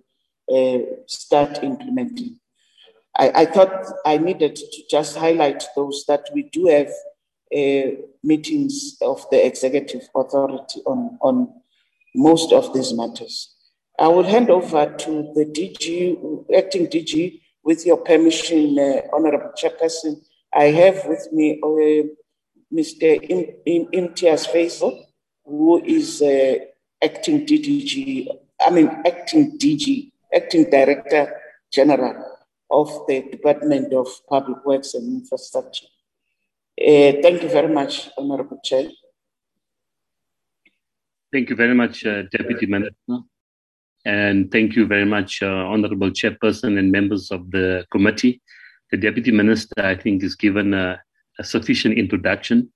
uh, 0.52 0.78
start 1.06 1.62
implementing. 1.62 2.38
I, 3.16 3.42
I, 3.42 3.46
thought 3.46 3.86
I 4.06 4.18
needed 4.18 4.56
to 4.56 4.82
just 4.90 5.16
highlight 5.16 5.64
those 5.74 6.04
that 6.06 6.28
we 6.32 6.44
do 6.44 6.66
have 6.66 6.88
uh, 7.54 7.96
meetings 8.22 8.96
of 9.00 9.24
the 9.30 9.44
executive 9.44 10.08
authority 10.14 10.80
on, 10.86 11.18
on 11.20 11.52
most 12.14 12.52
of 12.52 12.72
these 12.72 12.92
matters. 12.92 13.54
I 13.98 14.06
will 14.06 14.22
hand 14.22 14.48
over 14.48 14.86
to 14.86 15.32
the 15.34 15.44
DG, 15.44 16.54
acting 16.56 16.86
DG, 16.86 17.40
with 17.64 17.84
your 17.84 17.96
permission, 17.96 18.78
uh, 18.78 19.00
Honorable 19.12 19.52
Chairperson. 19.60 20.22
I 20.54 20.66
have 20.66 21.04
with 21.06 21.28
me 21.32 21.58
uh, 21.60 22.06
Mr. 22.72 23.18
Imtiaz 23.66 24.46
Fazel, 24.46 25.04
who 25.44 25.82
is 25.84 26.22
uh, 26.22 26.54
acting 27.02 27.44
DDG, 27.44 28.28
I 28.60 28.70
mean, 28.70 28.88
acting 29.04 29.58
DG, 29.58 30.12
acting 30.32 30.70
Director 30.70 31.34
General 31.72 32.24
of 32.70 32.88
the 33.08 33.22
Department 33.22 33.92
of 33.92 34.06
Public 34.28 34.64
Works 34.64 34.94
and 34.94 35.22
Infrastructure. 35.22 35.86
Uh, 36.80 37.18
thank 37.20 37.42
you 37.42 37.48
very 37.48 37.72
much, 37.72 38.10
Honorable 38.16 38.60
Chair. 38.62 38.88
Thank 41.32 41.50
you 41.50 41.56
very 41.56 41.74
much, 41.74 42.06
uh, 42.06 42.22
Deputy 42.30 42.66
Minister. 42.66 42.94
And 44.04 44.50
thank 44.50 44.76
you 44.76 44.86
very 44.86 45.04
much, 45.04 45.42
uh, 45.42 45.46
Honorable 45.46 46.10
Chairperson 46.10 46.78
and 46.78 46.90
members 46.92 47.30
of 47.30 47.50
the 47.50 47.84
committee. 47.90 48.40
The 48.90 48.96
Deputy 48.96 49.30
Minister, 49.30 49.84
I 49.84 49.96
think, 49.96 50.22
has 50.22 50.34
given 50.34 50.72
a, 50.72 51.00
a 51.38 51.44
sufficient 51.44 51.98
introduction. 51.98 52.72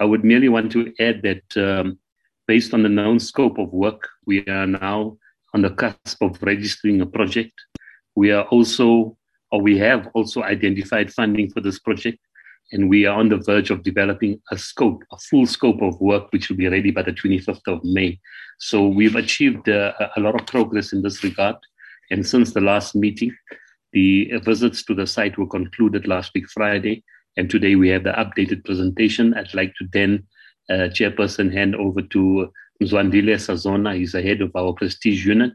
I 0.00 0.04
would 0.04 0.24
merely 0.24 0.48
want 0.48 0.72
to 0.72 0.92
add 1.00 1.22
that 1.22 1.56
um, 1.56 1.98
based 2.46 2.74
on 2.74 2.82
the 2.82 2.88
known 2.88 3.18
scope 3.20 3.58
of 3.58 3.72
work, 3.72 4.08
we 4.26 4.44
are 4.46 4.66
now 4.66 5.16
on 5.54 5.62
the 5.62 5.70
cusp 5.70 6.20
of 6.20 6.42
registering 6.42 7.00
a 7.00 7.06
project. 7.06 7.54
We 8.16 8.32
are 8.32 8.44
also, 8.44 9.16
or 9.50 9.60
we 9.62 9.78
have 9.78 10.08
also 10.14 10.42
identified 10.42 11.12
funding 11.12 11.50
for 11.50 11.60
this 11.60 11.78
project, 11.78 12.18
and 12.74 12.88
we 12.88 13.06
are 13.06 13.16
on 13.16 13.28
the 13.28 13.36
verge 13.36 13.70
of 13.70 13.84
developing 13.84 14.42
a 14.50 14.58
scope, 14.58 15.04
a 15.12 15.16
full 15.16 15.46
scope 15.46 15.80
of 15.80 15.98
work, 16.00 16.30
which 16.32 16.48
will 16.48 16.56
be 16.56 16.68
ready 16.68 16.90
by 16.90 17.02
the 17.02 17.12
25th 17.12 17.66
of 17.68 17.84
May. 17.84 18.18
So 18.58 18.88
we've 18.88 19.14
achieved 19.14 19.68
uh, 19.68 19.92
a 20.16 20.20
lot 20.20 20.38
of 20.38 20.46
progress 20.46 20.92
in 20.92 21.02
this 21.02 21.22
regard. 21.22 21.54
And 22.10 22.26
since 22.26 22.52
the 22.52 22.60
last 22.60 22.96
meeting, 22.96 23.34
the 23.92 24.32
visits 24.44 24.84
to 24.86 24.94
the 24.94 25.06
site 25.06 25.38
were 25.38 25.46
concluded 25.46 26.08
last 26.08 26.32
week, 26.34 26.50
Friday, 26.50 27.04
and 27.36 27.48
today 27.48 27.76
we 27.76 27.88
have 27.90 28.02
the 28.02 28.10
updated 28.10 28.64
presentation. 28.64 29.34
I'd 29.34 29.54
like 29.54 29.72
to 29.78 29.88
then, 29.92 30.26
uh, 30.68 30.90
Chairperson, 30.90 31.52
hand 31.52 31.76
over 31.76 32.02
to 32.02 32.50
Mzwandile 32.82 33.36
Sazona. 33.36 33.96
He's 33.96 34.12
the 34.12 34.22
head 34.22 34.40
of 34.40 34.50
our 34.56 34.72
prestige 34.72 35.24
unit, 35.24 35.54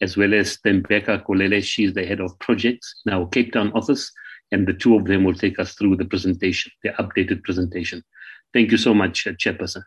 as 0.00 0.16
well 0.16 0.34
as 0.34 0.56
Tembeka 0.64 1.24
Kolele. 1.24 1.64
She's 1.64 1.94
the 1.94 2.06
head 2.06 2.20
of 2.20 2.38
projects 2.38 3.02
in 3.04 3.12
our 3.12 3.26
Cape 3.28 3.52
Town 3.52 3.72
office. 3.72 4.12
And 4.52 4.66
the 4.66 4.72
two 4.72 4.96
of 4.96 5.04
them 5.04 5.24
will 5.24 5.34
take 5.34 5.58
us 5.58 5.74
through 5.74 5.96
the 5.96 6.04
presentation, 6.04 6.72
the 6.82 6.90
updated 6.90 7.44
presentation. 7.44 8.02
Thank 8.52 8.72
you 8.72 8.78
so 8.78 8.92
much, 8.92 9.26
uh, 9.26 9.30
Chairperson. 9.32 9.82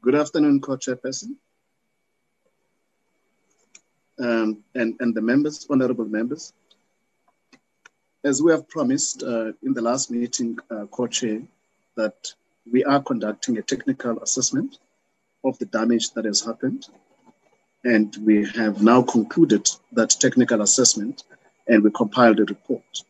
Good 0.00 0.14
afternoon, 0.14 0.60
Co-Chairperson 0.60 1.36
um, 4.18 4.62
and, 4.74 4.94
and 5.00 5.14
the 5.14 5.20
members, 5.20 5.66
honorable 5.68 6.04
members. 6.04 6.52
As 8.24 8.42
we 8.42 8.52
have 8.52 8.68
promised 8.68 9.22
uh, 9.22 9.52
in 9.62 9.74
the 9.74 9.82
last 9.82 10.10
meeting, 10.10 10.58
uh, 10.70 10.86
co-chair, 10.90 11.42
that 11.96 12.32
we 12.70 12.82
are 12.84 13.02
conducting 13.02 13.58
a 13.58 13.62
technical 13.62 14.18
assessment 14.20 14.78
of 15.44 15.58
the 15.58 15.66
damage 15.66 16.10
that 16.12 16.24
has 16.24 16.40
happened. 16.40 16.88
And 17.84 18.16
we 18.24 18.46
have 18.52 18.82
now 18.82 19.02
concluded 19.02 19.68
that 19.92 20.10
technical 20.10 20.62
assessment 20.62 21.24
and 21.68 21.82
we 21.82 21.90
compiled 21.90 22.40
a 22.40 22.44
report. 22.44 23.02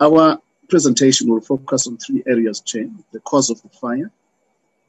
Our 0.00 0.38
presentation 0.68 1.28
will 1.28 1.40
focus 1.40 1.86
on 1.86 1.96
three 1.98 2.22
areas, 2.26 2.60
Chair, 2.60 2.88
the 3.12 3.20
cause 3.20 3.50
of 3.50 3.62
the 3.62 3.68
fire, 3.68 4.10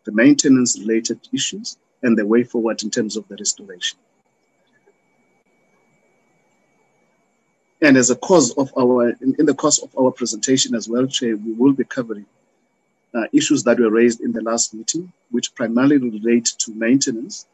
the 0.06 0.12
maintenance 0.12 0.80
related 0.80 1.20
issues, 1.34 1.78
and 2.02 2.18
the 2.18 2.26
way 2.26 2.44
forward 2.44 2.84
in 2.84 2.90
terms 2.90 3.18
of 3.18 3.28
the 3.28 3.36
restoration. 3.36 3.98
And 7.82 7.98
as 7.98 8.10
a 8.10 8.16
cause 8.16 8.52
of 8.54 8.72
our, 8.78 9.10
in, 9.10 9.36
in 9.38 9.46
the 9.46 9.54
course 9.54 9.80
of 9.80 9.96
our 10.00 10.12
presentation 10.12 10.76
as 10.76 10.88
well, 10.88 11.06
Chair, 11.08 11.36
we 11.38 11.54
will 11.54 11.74
be 11.74 11.84
covering 11.84 12.26
uh, 13.16 13.28
issues 13.32 13.64
that 13.64 13.80
were 13.80 13.90
raised 13.90 14.22
in 14.22 14.32
the 14.34 14.42
last 14.42 14.74
meeting, 14.74 15.12
which 15.32 15.56
primarily 15.56 15.98
relate 15.98 16.46
to 16.60 16.74
maintenance 16.74 17.46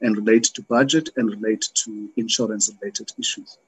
and 0.00 0.16
relate 0.16 0.44
to 0.44 0.62
budget 0.62 1.10
and 1.16 1.30
relate 1.30 1.68
to 1.74 2.10
insurance 2.16 2.70
related 2.80 3.12
issues. 3.18 3.58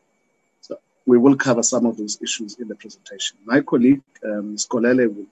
So 0.60 0.78
we 1.06 1.18
will 1.18 1.36
cover 1.36 1.62
some 1.62 1.86
of 1.86 1.96
those 1.96 2.20
issues 2.22 2.58
in 2.58 2.68
the 2.68 2.74
presentation. 2.74 3.36
My 3.44 3.60
colleague, 3.60 4.02
um, 4.24 4.56
Skolele, 4.56 5.14
will 5.14 5.26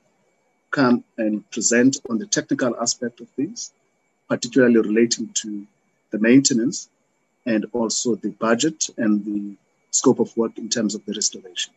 come 0.71 1.03
and 1.19 1.49
present 1.51 1.99
on 2.09 2.19
the 2.19 2.27
technical 2.27 2.77
aspect 2.81 3.21
of 3.21 3.29
things, 3.31 3.73
particularly 4.29 4.77
relating 4.77 5.31
to 5.43 5.67
the 6.11 6.19
maintenance 6.19 6.89
and 7.47 7.67
also 7.73 8.15
the 8.15 8.31
budget 8.31 8.89
and 8.97 9.25
the 9.25 9.57
scope 9.91 10.21
of 10.21 10.37
work 10.37 10.57
in 10.59 10.69
terms 10.69 10.95
of 10.95 11.05
the 11.07 11.12
restoration. 11.15 11.73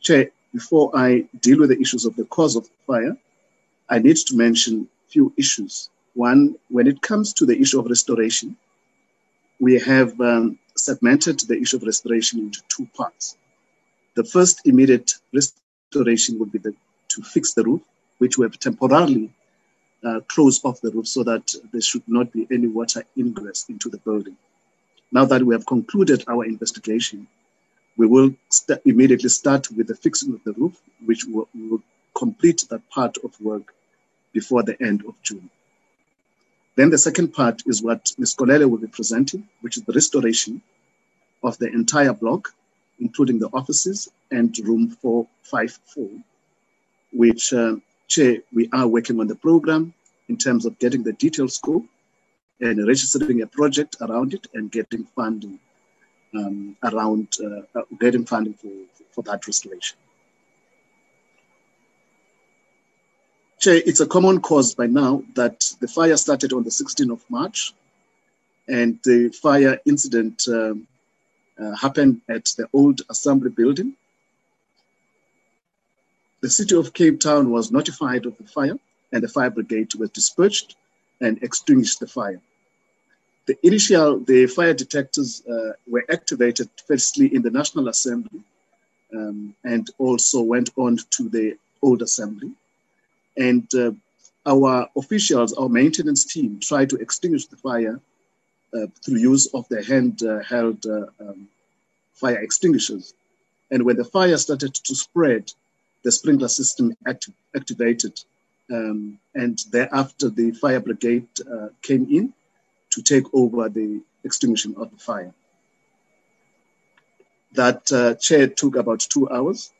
Chair, 0.00 0.30
before 0.52 0.90
I 0.94 1.26
deal 1.40 1.60
with 1.60 1.70
the 1.70 1.80
issues 1.80 2.04
of 2.04 2.16
the 2.16 2.24
cause 2.24 2.56
of 2.56 2.64
the 2.64 2.70
fire, 2.86 3.16
I 3.88 3.98
need 3.98 4.16
to 4.16 4.36
mention 4.36 4.88
a 5.06 5.10
few 5.10 5.32
issues. 5.36 5.90
One, 6.14 6.56
when 6.68 6.86
it 6.86 7.02
comes 7.02 7.32
to 7.34 7.46
the 7.46 7.58
issue 7.60 7.78
of 7.78 7.86
restoration, 7.86 8.56
we 9.60 9.78
have 9.78 10.20
um, 10.20 10.58
segmented 10.76 11.40
the 11.40 11.60
issue 11.60 11.76
of 11.76 11.82
restoration 11.82 12.40
into 12.40 12.62
two 12.68 12.86
parts. 12.96 13.36
The 14.16 14.24
first 14.24 14.66
immediate 14.66 15.12
restoration 15.32 16.38
would 16.38 16.52
be 16.52 16.58
the, 16.58 16.74
to 17.08 17.22
fix 17.22 17.54
the 17.54 17.62
roof, 17.62 17.82
which 18.18 18.38
we 18.38 18.44
have 18.44 18.58
temporarily 18.58 19.30
uh, 20.04 20.20
closed 20.28 20.64
off 20.64 20.80
the 20.80 20.90
roof 20.90 21.06
so 21.06 21.22
that 21.24 21.54
there 21.72 21.80
should 21.80 22.02
not 22.08 22.32
be 22.32 22.46
any 22.50 22.66
water 22.66 23.04
ingress 23.16 23.66
into 23.68 23.88
the 23.88 23.98
building. 23.98 24.36
Now 25.12 25.24
that 25.26 25.42
we 25.42 25.54
have 25.54 25.66
concluded 25.66 26.24
our 26.28 26.44
investigation, 26.44 27.26
we 27.96 28.06
will 28.06 28.34
st- 28.48 28.80
immediately 28.84 29.28
start 29.28 29.70
with 29.72 29.86
the 29.88 29.94
fixing 29.94 30.32
of 30.34 30.42
the 30.44 30.52
roof, 30.52 30.80
which 31.04 31.24
will, 31.24 31.48
will 31.54 31.82
complete 32.14 32.64
that 32.70 32.88
part 32.90 33.16
of 33.24 33.38
work 33.40 33.74
before 34.32 34.62
the 34.62 34.80
end 34.82 35.04
of 35.06 35.14
June. 35.22 35.50
Then 36.76 36.90
the 36.90 36.98
second 36.98 37.34
part 37.34 37.62
is 37.66 37.82
what 37.82 38.12
Ms. 38.16 38.34
Kolele 38.34 38.70
will 38.70 38.78
be 38.78 38.86
presenting, 38.86 39.48
which 39.60 39.76
is 39.76 39.82
the 39.84 39.92
restoration 39.92 40.62
of 41.42 41.58
the 41.58 41.66
entire 41.66 42.12
block, 42.12 42.54
including 43.00 43.38
the 43.38 43.48
offices 43.48 44.08
and 44.30 44.56
room 44.60 44.90
454, 45.02 46.08
which, 47.12 47.52
uh, 47.52 47.76
Chair, 48.08 48.38
we 48.52 48.68
are 48.72 48.86
working 48.86 49.20
on 49.20 49.26
the 49.26 49.34
program 49.34 49.94
in 50.28 50.36
terms 50.36 50.64
of 50.66 50.78
getting 50.78 51.02
the 51.02 51.12
detailed 51.12 51.52
scope 51.52 51.86
and 52.60 52.86
registering 52.86 53.42
a 53.42 53.46
project 53.46 53.96
around 54.00 54.34
it 54.34 54.46
and 54.54 54.70
getting 54.70 55.04
funding 55.16 55.58
um, 56.34 56.76
around 56.82 57.28
uh, 57.42 57.78
uh, 57.78 57.82
getting 57.98 58.24
funding 58.24 58.54
for, 58.54 58.70
for 59.10 59.22
that 59.24 59.46
restoration. 59.46 59.96
Chair, 63.58 63.82
it's 63.84 64.00
a 64.00 64.06
common 64.06 64.40
cause 64.40 64.74
by 64.74 64.86
now 64.86 65.22
that 65.34 65.74
the 65.80 65.88
fire 65.88 66.16
started 66.16 66.52
on 66.52 66.64
the 66.64 66.70
16th 66.70 67.12
of 67.12 67.24
March 67.28 67.74
and 68.68 68.98
the 69.04 69.28
fire 69.28 69.78
incident 69.84 70.44
um, 70.48 70.86
uh, 71.60 71.74
happened 71.76 72.22
at 72.28 72.46
the 72.56 72.66
old 72.72 73.02
assembly 73.10 73.50
building. 73.50 73.94
The 76.40 76.48
city 76.48 76.74
of 76.74 76.94
Cape 76.94 77.20
Town 77.20 77.50
was 77.50 77.70
notified 77.70 78.24
of 78.24 78.38
the 78.38 78.44
fire 78.44 78.78
and 79.12 79.22
the 79.22 79.28
fire 79.28 79.50
brigade 79.50 79.94
was 79.94 80.10
dispatched 80.10 80.76
and 81.20 81.42
extinguished 81.42 82.00
the 82.00 82.06
fire. 82.06 82.40
The 83.46 83.56
initial, 83.66 84.20
the 84.20 84.46
fire 84.46 84.74
detectors 84.74 85.42
uh, 85.46 85.72
were 85.86 86.04
activated 86.10 86.68
firstly 86.86 87.34
in 87.34 87.42
the 87.42 87.50
National 87.50 87.88
Assembly 87.88 88.42
um, 89.14 89.54
and 89.64 89.88
also 89.98 90.40
went 90.42 90.70
on 90.76 90.98
to 91.10 91.28
the 91.28 91.56
old 91.82 92.02
assembly. 92.02 92.52
And 93.36 93.66
uh, 93.74 93.92
our 94.46 94.88
officials, 94.96 95.52
our 95.54 95.68
maintenance 95.68 96.24
team, 96.24 96.60
tried 96.60 96.90
to 96.90 96.96
extinguish 96.96 97.46
the 97.46 97.56
fire 97.56 98.00
uh, 98.74 98.86
through 99.04 99.18
use 99.18 99.46
of 99.54 99.66
the 99.68 99.78
handheld 99.78 100.86
uh, 100.86 101.06
um, 101.22 101.48
fire 102.14 102.38
extinguishers. 102.38 103.14
And 103.70 103.84
when 103.84 103.96
the 103.96 104.04
fire 104.04 104.36
started 104.36 104.74
to 104.74 104.94
spread, 104.94 105.52
the 106.04 106.12
sprinkler 106.12 106.48
system 106.48 106.96
acti- 107.06 107.34
activated. 107.54 108.20
Um, 108.70 109.18
and 109.34 109.58
thereafter, 109.70 110.28
the 110.28 110.52
fire 110.52 110.80
brigade 110.80 111.28
uh, 111.40 111.68
came 111.82 112.06
in 112.10 112.32
to 112.90 113.02
take 113.02 113.24
over 113.32 113.68
the 113.68 114.02
extinguishing 114.24 114.74
of 114.76 114.90
the 114.90 114.96
fire. 114.96 115.32
That 117.54 117.90
uh, 117.92 118.14
chair 118.14 118.46
took 118.48 118.76
about 118.76 119.00
two 119.00 119.28
hours, 119.28 119.72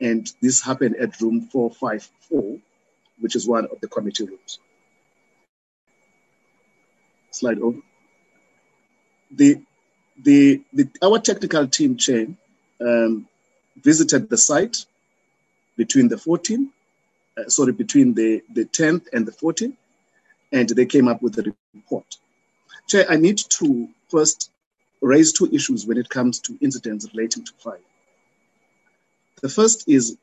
and 0.00 0.30
this 0.40 0.62
happened 0.62 0.96
at 0.96 1.20
room 1.20 1.48
454, 1.52 2.58
which 3.20 3.36
is 3.36 3.46
one 3.46 3.66
of 3.66 3.80
the 3.80 3.88
committee 3.88 4.24
rooms. 4.24 4.58
Slide 7.30 7.58
over. 7.58 7.78
The, 9.30 9.62
the, 10.22 10.62
the, 10.72 10.88
our 11.02 11.18
technical 11.18 11.66
team 11.68 11.96
chair 11.96 12.26
um, 12.80 13.28
visited 13.76 14.28
the 14.28 14.38
site 14.38 14.86
between 15.76 16.08
the 16.08 16.16
14th, 16.16 16.68
uh, 17.36 17.48
sorry, 17.48 17.72
between 17.72 18.14
the, 18.14 18.42
the 18.52 18.64
10th 18.64 19.06
and 19.12 19.26
the 19.26 19.32
14th, 19.32 19.76
and 20.52 20.68
they 20.70 20.86
came 20.86 21.06
up 21.06 21.22
with 21.22 21.38
a 21.38 21.54
report. 21.74 22.16
Chair, 22.90 23.06
I 23.08 23.14
need 23.14 23.38
to 23.38 23.88
first 24.08 24.50
raise 25.00 25.32
two 25.32 25.48
issues 25.52 25.86
when 25.86 25.96
it 25.96 26.08
comes 26.08 26.40
to 26.40 26.58
incidents 26.60 27.06
relating 27.14 27.44
to 27.44 27.52
fire. 27.58 27.78
The 29.42 29.48
first 29.48 29.88
is 29.88 30.16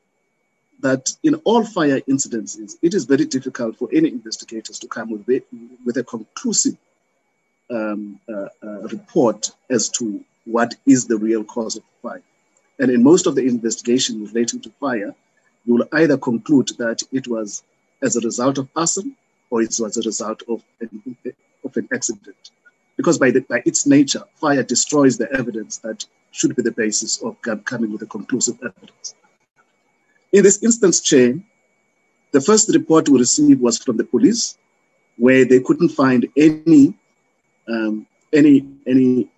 that 0.81 1.07
in 1.23 1.35
all 1.45 1.63
fire 1.63 2.01
incidences, 2.01 2.73
it 2.81 2.93
is 2.93 3.05
very 3.05 3.23
difficult 3.23 3.77
for 3.77 3.87
any 3.93 4.09
investigators 4.09 4.79
to 4.79 4.87
come 4.89 5.11
with, 5.11 5.43
with 5.85 5.95
a 5.95 6.03
conclusive 6.03 6.75
um, 7.69 8.19
uh, 8.27 8.49
uh, 8.61 8.81
report 8.91 9.49
as 9.69 9.87
to 9.91 10.25
what 10.43 10.75
is 10.85 11.07
the 11.07 11.17
real 11.17 11.45
cause 11.45 11.77
of 11.77 11.83
fire. 12.01 12.21
And 12.79 12.91
in 12.91 13.01
most 13.01 13.27
of 13.27 13.35
the 13.35 13.47
investigations 13.47 14.33
relating 14.33 14.59
to 14.59 14.73
fire, 14.77 15.15
you 15.63 15.75
will 15.75 15.87
either 15.93 16.17
conclude 16.17 16.71
that 16.79 17.01
it 17.13 17.29
was 17.29 17.63
as 18.01 18.17
a 18.17 18.19
result 18.19 18.57
of 18.57 18.67
arson 18.75 19.15
or 19.51 19.61
it 19.61 19.73
was 19.79 19.95
a 19.95 20.01
result 20.01 20.43
of 20.49 20.61
an, 20.81 21.17
of 21.63 21.77
an 21.77 21.87
accident. 21.93 22.51
Because 22.97 23.17
by, 23.17 23.31
the, 23.31 23.41
by 23.41 23.61
its 23.65 23.85
nature, 23.85 24.23
fire 24.35 24.63
destroys 24.63 25.17
the 25.17 25.31
evidence 25.31 25.77
that 25.77 26.05
should 26.31 26.55
be 26.55 26.63
the 26.63 26.71
basis 26.71 27.21
of 27.21 27.37
coming 27.65 27.91
with 27.91 28.01
a 28.01 28.07
conclusive 28.07 28.57
evidence. 28.61 29.15
In 30.33 30.43
this 30.43 30.61
instance, 30.61 30.99
chain, 30.99 31.45
the 32.31 32.41
first 32.41 32.73
report 32.73 33.07
we 33.07 33.19
received 33.19 33.61
was 33.61 33.77
from 33.77 33.97
the 33.97 34.03
police, 34.03 34.57
where 35.17 35.45
they 35.45 35.59
couldn't 35.59 35.89
find 35.89 36.27
any 36.35 36.93
um, 37.67 38.05
any 38.33 38.67
any 38.85 39.29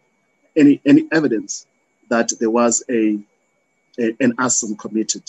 any 0.55 0.81
any 0.85 1.07
evidence 1.11 1.67
that 2.09 2.31
there 2.39 2.49
was 2.49 2.83
a, 2.89 3.19
a, 3.99 4.15
an 4.19 4.33
arson 4.37 4.75
committed. 4.75 5.23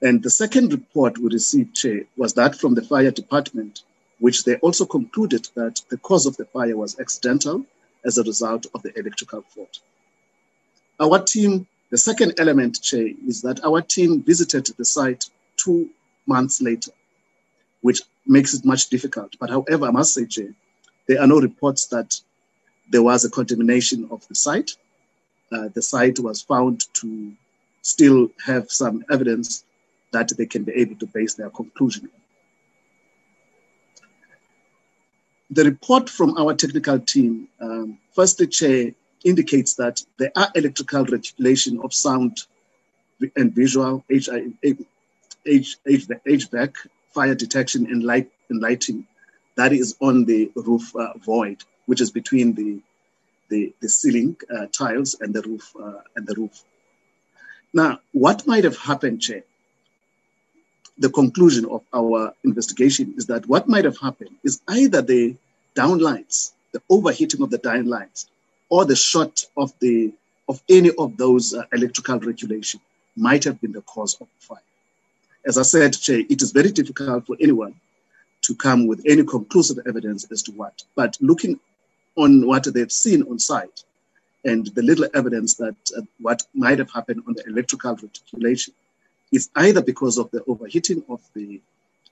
And 0.00 0.22
the 0.22 0.30
second 0.30 0.72
report 0.72 1.18
we 1.18 1.28
received, 1.30 1.86
was 2.16 2.34
that 2.34 2.56
from 2.56 2.74
the 2.74 2.82
fire 2.82 3.10
department, 3.10 3.84
which 4.18 4.44
they 4.44 4.56
also 4.56 4.84
concluded 4.84 5.48
that 5.54 5.80
the 5.90 5.98
cause 5.98 6.26
of 6.26 6.36
the 6.36 6.44
fire 6.46 6.76
was 6.76 6.98
accidental 6.98 7.64
as 8.04 8.18
a 8.18 8.22
result 8.22 8.66
of 8.74 8.82
the 8.82 8.96
electrical 8.98 9.42
fault. 9.42 9.80
Our 11.00 11.18
team, 11.20 11.66
the 11.90 11.98
second 11.98 12.34
element, 12.38 12.80
Chair, 12.82 13.08
is 13.26 13.42
that 13.42 13.64
our 13.64 13.80
team 13.82 14.22
visited 14.22 14.66
the 14.76 14.84
site 14.84 15.24
two 15.56 15.90
months 16.26 16.60
later, 16.60 16.92
which 17.80 18.02
makes 18.26 18.54
it 18.54 18.64
much 18.64 18.88
difficult. 18.88 19.36
But 19.38 19.50
however, 19.50 19.86
I 19.86 19.90
must 19.90 20.14
say, 20.14 20.26
Chair, 20.26 20.54
there 21.06 21.20
are 21.20 21.26
no 21.26 21.40
reports 21.40 21.86
that 21.86 22.20
there 22.90 23.02
was 23.02 23.24
a 23.24 23.30
contamination 23.30 24.08
of 24.10 24.26
the 24.28 24.34
site. 24.34 24.70
Uh, 25.52 25.68
the 25.74 25.82
site 25.82 26.18
was 26.18 26.42
found 26.42 26.84
to 26.94 27.32
still 27.82 28.28
have 28.44 28.70
some 28.70 29.04
evidence 29.10 29.64
that 30.12 30.32
they 30.38 30.46
can 30.46 30.64
be 30.64 30.72
able 30.72 30.96
to 30.96 31.06
base 31.06 31.34
their 31.34 31.50
conclusion 31.50 32.08
on. 32.14 32.23
The 35.50 35.64
report 35.64 36.08
from 36.08 36.36
our 36.36 36.54
technical 36.54 36.98
team, 36.98 37.48
um, 37.60 37.98
firstly, 38.12 38.46
Chair, 38.46 38.92
indicates 39.24 39.74
that 39.74 40.02
there 40.18 40.32
are 40.36 40.50
electrical 40.54 41.04
reticulation 41.04 41.80
of 41.82 41.94
sound 41.94 42.38
and 43.36 43.54
visual, 43.54 44.04
HVAC, 44.10 44.46
fire 47.12 47.34
detection 47.34 47.86
and 47.86 48.02
light 48.02 48.30
and 48.50 48.60
lighting 48.60 49.06
that 49.56 49.72
is 49.72 49.96
on 50.00 50.24
the 50.24 50.50
roof 50.56 50.94
uh, 50.96 51.16
void, 51.18 51.62
which 51.86 52.00
is 52.00 52.10
between 52.10 52.54
the 52.54 52.80
the, 53.50 53.74
the 53.82 53.88
ceiling 53.88 54.36
uh, 54.52 54.66
tiles 54.66 55.16
and 55.20 55.34
the 55.34 55.42
roof 55.42 55.74
uh, 55.80 56.00
and 56.16 56.26
the 56.26 56.34
roof. 56.34 56.64
Now, 57.74 58.00
what 58.12 58.46
might 58.46 58.64
have 58.64 58.78
happened, 58.78 59.20
Chair? 59.20 59.44
The 60.98 61.10
conclusion 61.10 61.64
of 61.66 61.82
our 61.92 62.32
investigation 62.44 63.14
is 63.16 63.26
that 63.26 63.46
what 63.48 63.68
might 63.68 63.84
have 63.84 63.98
happened 63.98 64.36
is 64.44 64.60
either 64.68 65.02
the 65.02 65.36
downlights, 65.74 66.52
the 66.72 66.80
overheating 66.88 67.42
of 67.42 67.50
the 67.50 67.58
downlights, 67.58 68.26
or 68.68 68.84
the 68.84 68.96
short 68.96 69.46
of 69.56 69.72
the 69.80 70.12
of 70.48 70.62
any 70.68 70.90
of 70.98 71.16
those 71.16 71.54
uh, 71.54 71.64
electrical 71.72 72.18
reticulation 72.18 72.80
might 73.16 73.42
have 73.44 73.60
been 73.60 73.72
the 73.72 73.80
cause 73.82 74.14
of 74.20 74.28
the 74.28 74.46
fire. 74.46 74.58
As 75.46 75.58
I 75.58 75.62
said, 75.62 75.96
it 76.08 76.42
is 76.42 76.52
very 76.52 76.70
difficult 76.70 77.26
for 77.26 77.36
anyone 77.40 77.74
to 78.42 78.54
come 78.54 78.86
with 78.86 79.02
any 79.06 79.24
conclusive 79.24 79.78
evidence 79.86 80.30
as 80.30 80.42
to 80.42 80.52
what. 80.52 80.82
But 80.94 81.16
looking 81.20 81.58
on 82.16 82.46
what 82.46 82.72
they've 82.72 82.92
seen 82.92 83.22
on 83.22 83.38
site 83.38 83.84
and 84.44 84.66
the 84.68 84.82
little 84.82 85.06
evidence 85.14 85.54
that 85.54 85.76
uh, 85.96 86.02
what 86.20 86.42
might 86.54 86.78
have 86.78 86.90
happened 86.90 87.22
on 87.26 87.34
the 87.34 87.44
electrical 87.46 87.96
reticulation 87.96 88.74
is 89.34 89.50
either 89.56 89.82
because 89.82 90.16
of 90.16 90.30
the 90.30 90.42
overheating 90.44 91.02
of 91.08 91.20
the 91.34 91.60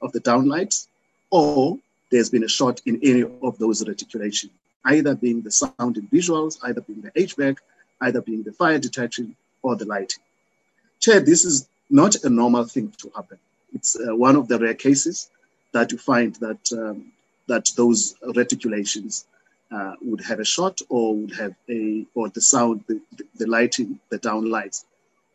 of 0.02 0.10
the 0.12 0.20
downlights 0.20 0.88
or 1.30 1.78
there's 2.10 2.28
been 2.28 2.44
a 2.44 2.48
short 2.48 2.82
in 2.84 2.98
any 3.02 3.22
of 3.22 3.58
those 3.58 3.86
reticulation, 3.86 4.50
either 4.84 5.14
being 5.14 5.40
the 5.40 5.50
sound 5.50 5.96
and 5.96 6.10
visuals, 6.10 6.58
either 6.64 6.80
being 6.82 7.00
the 7.00 7.12
HVAC, 7.12 7.56
either 8.02 8.20
being 8.20 8.42
the 8.42 8.52
fire 8.52 8.78
detection 8.78 9.36
or 9.62 9.76
the 9.76 9.86
lighting. 9.86 10.22
Chair, 11.00 11.20
this 11.20 11.44
is 11.44 11.68
not 11.88 12.16
a 12.24 12.28
normal 12.28 12.64
thing 12.64 12.92
to 12.98 13.10
happen. 13.14 13.38
It's 13.72 13.96
uh, 13.96 14.14
one 14.14 14.36
of 14.36 14.48
the 14.48 14.58
rare 14.58 14.74
cases 14.74 15.30
that 15.72 15.92
you 15.92 15.98
find 15.98 16.34
that 16.36 16.72
um, 16.72 17.12
that 17.46 17.70
those 17.76 18.14
reticulations 18.34 19.24
uh, 19.70 19.94
would 20.02 20.20
have 20.20 20.40
a 20.40 20.44
shot 20.44 20.80
or 20.88 21.16
would 21.16 21.34
have 21.34 21.54
a 21.68 22.04
or 22.14 22.28
the 22.28 22.40
sound, 22.40 22.84
the, 22.88 23.00
the 23.36 23.46
lighting, 23.46 23.98
the 24.10 24.18
down 24.18 24.50
lights 24.50 24.84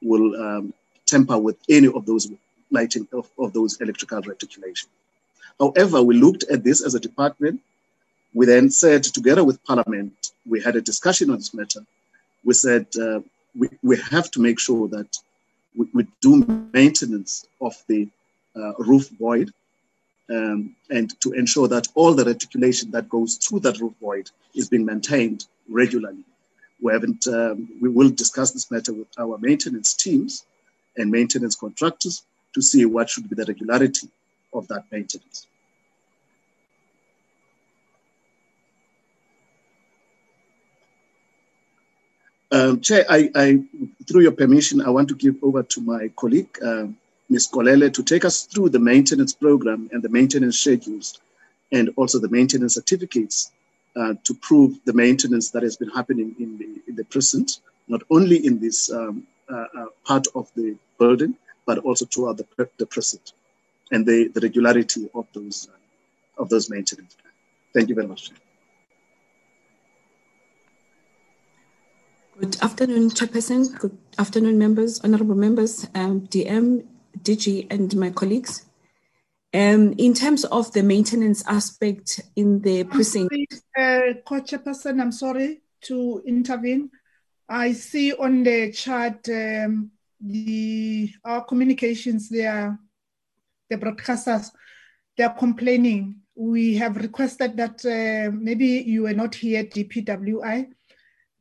will 0.02 0.36
um, 0.36 0.74
temper 1.08 1.38
with 1.38 1.58
any 1.70 1.88
of 1.88 2.06
those 2.06 2.30
lighting 2.72 3.08
of, 3.14 3.30
of 3.40 3.54
those 3.54 3.80
electrical 3.82 4.22
reticulation. 4.22 4.90
However, 5.60 6.02
we 6.04 6.16
looked 6.16 6.44
at 6.52 6.64
this 6.64 6.84
as 6.86 6.94
a 6.96 7.00
department. 7.00 7.62
We 8.34 8.46
then 8.46 8.70
said, 8.70 9.04
together 9.04 9.44
with 9.44 9.64
Parliament, 9.64 10.32
we 10.48 10.62
had 10.62 10.76
a 10.76 10.82
discussion 10.82 11.30
on 11.30 11.38
this 11.38 11.54
matter. 11.54 11.82
We 12.44 12.54
said 12.54 12.88
uh, 13.02 13.22
we, 13.58 13.70
we 13.82 13.98
have 13.98 14.30
to 14.32 14.40
make 14.42 14.60
sure 14.60 14.88
that 14.90 15.18
we, 15.76 15.88
we 15.94 16.08
do 16.22 16.70
maintenance 16.74 17.48
of 17.62 17.76
the 17.88 18.08
uh, 18.56 18.74
roof 18.80 19.10
void 19.20 19.52
um, 20.30 20.76
and 20.90 21.20
to 21.22 21.32
ensure 21.34 21.68
that 21.68 21.88
all 21.96 22.14
the 22.14 22.26
reticulation 22.26 22.92
that 22.92 23.10
goes 23.10 23.38
through 23.38 23.62
that 23.62 23.80
roof 23.80 23.94
void 24.02 24.30
is 24.54 24.70
being 24.70 24.86
maintained 24.86 25.46
regularly. 25.70 26.24
We 26.82 26.94
haven't. 26.94 27.28
Um, 27.28 27.70
we 27.82 27.90
will 27.90 28.10
discuss 28.10 28.52
this 28.52 28.70
matter 28.70 28.94
with 28.94 29.08
our 29.18 29.38
maintenance 29.40 29.96
teams 29.96 30.46
and 30.98 31.12
maintenance 31.12 31.56
contractors 31.56 32.24
to 32.54 32.62
see 32.62 32.86
what 32.86 33.10
should 33.10 33.30
be 33.30 33.36
the 33.36 33.46
regularity 33.46 34.10
of 34.54 34.68
that 34.68 34.84
maintenance. 34.92 35.48
Um, 42.50 42.80
Chair, 42.80 43.06
I, 43.10 43.30
I, 43.36 43.64
through 44.08 44.22
your 44.22 44.32
permission, 44.32 44.82
I 44.82 44.90
want 44.90 45.10
to 45.10 45.16
give 45.16 45.36
over 45.44 45.64
to 45.64 45.82
my 45.82 46.08
colleague, 46.16 46.58
um, 46.64 46.98
Ms. 47.30 47.50
Kolele 47.52 47.94
to 47.94 48.04
take 48.04 48.24
us 48.24 48.44
through 48.46 48.70
the 48.70 48.80
maintenance 48.80 49.34
program 49.34 49.90
and 49.92 50.02
the 50.02 50.08
maintenance 50.08 50.60
schedules 50.60 51.20
and 51.74 51.90
also 51.98 52.20
the 52.20 52.30
maintenance 52.30 52.76
certificates 52.76 53.52
uh, 53.98 54.14
to 54.24 54.34
prove 54.36 54.80
the 54.86 54.94
maintenance 54.94 55.52
that 55.52 55.64
has 55.64 55.76
been 55.76 55.90
happening 55.90 56.36
in 56.40 56.58
the, 56.58 56.82
in 56.88 56.96
the 56.96 57.04
present, 57.06 57.60
not 57.90 58.02
only 58.10 58.46
in 58.46 58.60
this 58.60 58.92
um, 58.92 59.28
uh, 59.52 59.66
uh, 59.78 59.86
part 60.06 60.28
of 60.36 60.50
the 60.56 60.78
building, 60.98 61.36
but 61.66 61.80
also 61.80 62.06
throughout 62.06 62.38
the, 62.38 62.70
the 62.78 62.86
present 62.86 63.34
and 63.92 64.06
the, 64.06 64.28
the 64.30 64.42
regularity 64.42 65.10
of 65.14 65.28
those, 65.34 65.70
uh, 65.72 66.42
of 66.42 66.50
those 66.50 66.70
maintenance. 66.70 67.16
Thank 67.74 67.90
you 67.90 67.96
very 67.96 68.08
much. 68.08 68.32
Good 72.40 72.62
afternoon, 72.62 73.10
Chairperson. 73.10 73.80
Good 73.80 73.98
afternoon, 74.20 74.60
members, 74.60 75.00
honorable 75.04 75.36
members, 75.36 75.88
um, 75.96 76.22
DM, 76.28 76.86
DG 77.24 77.68
and 77.72 77.96
my 77.96 78.12
colleagues. 78.12 78.64
Um, 79.54 79.94
in 79.98 80.14
terms 80.14 80.46
of 80.46 80.72
the 80.74 80.84
maintenance 80.84 81.44
aspect 81.48 82.22
in 82.36 82.62
the 82.62 82.84
precinct. 82.84 83.34
Uh, 83.76 84.14
Co-chairperson, 84.24 85.02
I'm 85.02 85.12
sorry 85.12 85.62
to 85.86 86.22
intervene. 86.28 86.92
I 87.50 87.72
see 87.72 88.14
on 88.14 88.44
the 88.44 88.72
chart 88.72 89.28
um, 89.30 89.92
the 90.20 91.12
our 91.24 91.44
communications 91.44 92.30
there, 92.30 92.78
the 93.70 93.78
broadcasters, 93.78 94.52
they 95.18 95.24
are 95.24 95.34
complaining. 95.34 96.16
We 96.36 96.76
have 96.76 96.98
requested 96.98 97.58
that 97.58 97.84
uh, 97.86 98.32
maybe 98.32 98.66
you 98.66 99.04
were 99.04 99.14
not 99.14 99.36
here 99.36 99.60
at 99.62 99.72
DPWI, 99.72 100.68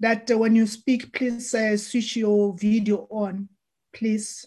that 0.00 0.30
uh, 0.30 0.38
when 0.38 0.56
you 0.56 0.66
speak, 0.66 1.12
please 1.12 1.54
uh, 1.54 1.76
switch 1.76 2.16
your 2.16 2.54
video 2.56 3.06
on, 3.10 3.48
please. 3.92 4.46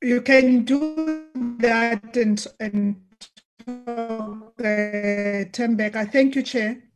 You 0.00 0.20
can 0.20 0.64
do 0.64 1.28
that 1.58 2.16
and, 2.16 2.44
and 2.58 2.96
talk, 3.64 4.54
uh, 4.58 5.46
Tembeka. 5.54 6.10
Thank 6.10 6.34
you, 6.34 6.42
Chair. 6.42 6.91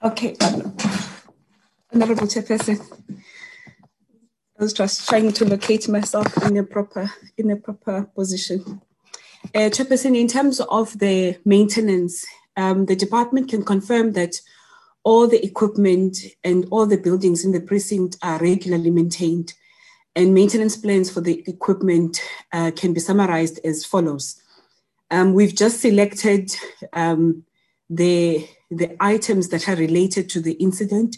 Okay, 0.00 0.36
Honorable 1.92 2.28
Chairperson. 2.28 2.78
I 4.56 4.62
was 4.62 4.72
just 4.72 5.08
trying 5.08 5.32
to 5.32 5.44
locate 5.44 5.88
myself 5.88 6.36
in 6.44 6.56
a 6.56 6.62
proper 6.62 7.10
in 7.36 7.50
a 7.50 7.56
proper 7.56 8.04
position. 8.14 8.80
Uh, 9.56 9.70
Chairperson, 9.70 10.16
in 10.16 10.28
terms 10.28 10.60
of 10.60 10.96
the 11.00 11.36
maintenance, 11.44 12.24
um, 12.56 12.86
the 12.86 12.94
department 12.94 13.48
can 13.48 13.64
confirm 13.64 14.12
that 14.12 14.36
all 15.02 15.26
the 15.26 15.44
equipment 15.44 16.16
and 16.44 16.68
all 16.70 16.86
the 16.86 16.96
buildings 16.96 17.44
in 17.44 17.50
the 17.50 17.60
precinct 17.60 18.16
are 18.22 18.38
regularly 18.38 18.90
maintained, 18.90 19.54
and 20.14 20.32
maintenance 20.32 20.76
plans 20.76 21.10
for 21.10 21.22
the 21.22 21.42
equipment 21.48 22.22
uh, 22.52 22.70
can 22.76 22.92
be 22.92 23.00
summarized 23.00 23.58
as 23.64 23.84
follows. 23.84 24.40
Um, 25.10 25.34
we've 25.34 25.56
just 25.56 25.80
selected 25.80 26.54
um, 26.92 27.42
the 27.90 28.48
the 28.70 28.96
items 29.00 29.48
that 29.48 29.68
are 29.68 29.76
related 29.76 30.28
to 30.30 30.40
the 30.40 30.52
incident, 30.52 31.16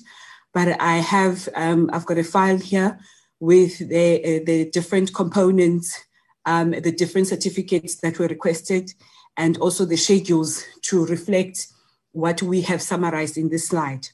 but 0.52 0.80
I 0.80 0.96
have 0.96 1.48
um, 1.54 1.90
I've 1.92 2.06
got 2.06 2.18
a 2.18 2.24
file 2.24 2.58
here 2.58 2.98
with 3.38 3.78
the 3.78 4.40
uh, 4.40 4.44
the 4.44 4.70
different 4.70 5.14
components, 5.14 5.98
um, 6.46 6.70
the 6.70 6.92
different 6.92 7.28
certificates 7.28 7.96
that 7.96 8.18
were 8.18 8.28
requested, 8.28 8.92
and 9.36 9.56
also 9.58 9.84
the 9.84 9.96
schedules 9.96 10.64
to 10.82 11.06
reflect 11.06 11.66
what 12.12 12.42
we 12.42 12.60
have 12.62 12.82
summarized 12.82 13.36
in 13.36 13.48
this 13.48 13.68
slide. 13.68 14.08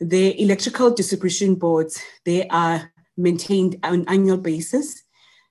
The 0.00 0.40
electrical 0.40 0.90
distribution 0.90 1.54
boards 1.56 2.00
they 2.24 2.48
are 2.48 2.92
maintained 3.16 3.76
on 3.82 3.94
an 3.94 4.08
annual 4.08 4.38
basis. 4.38 5.02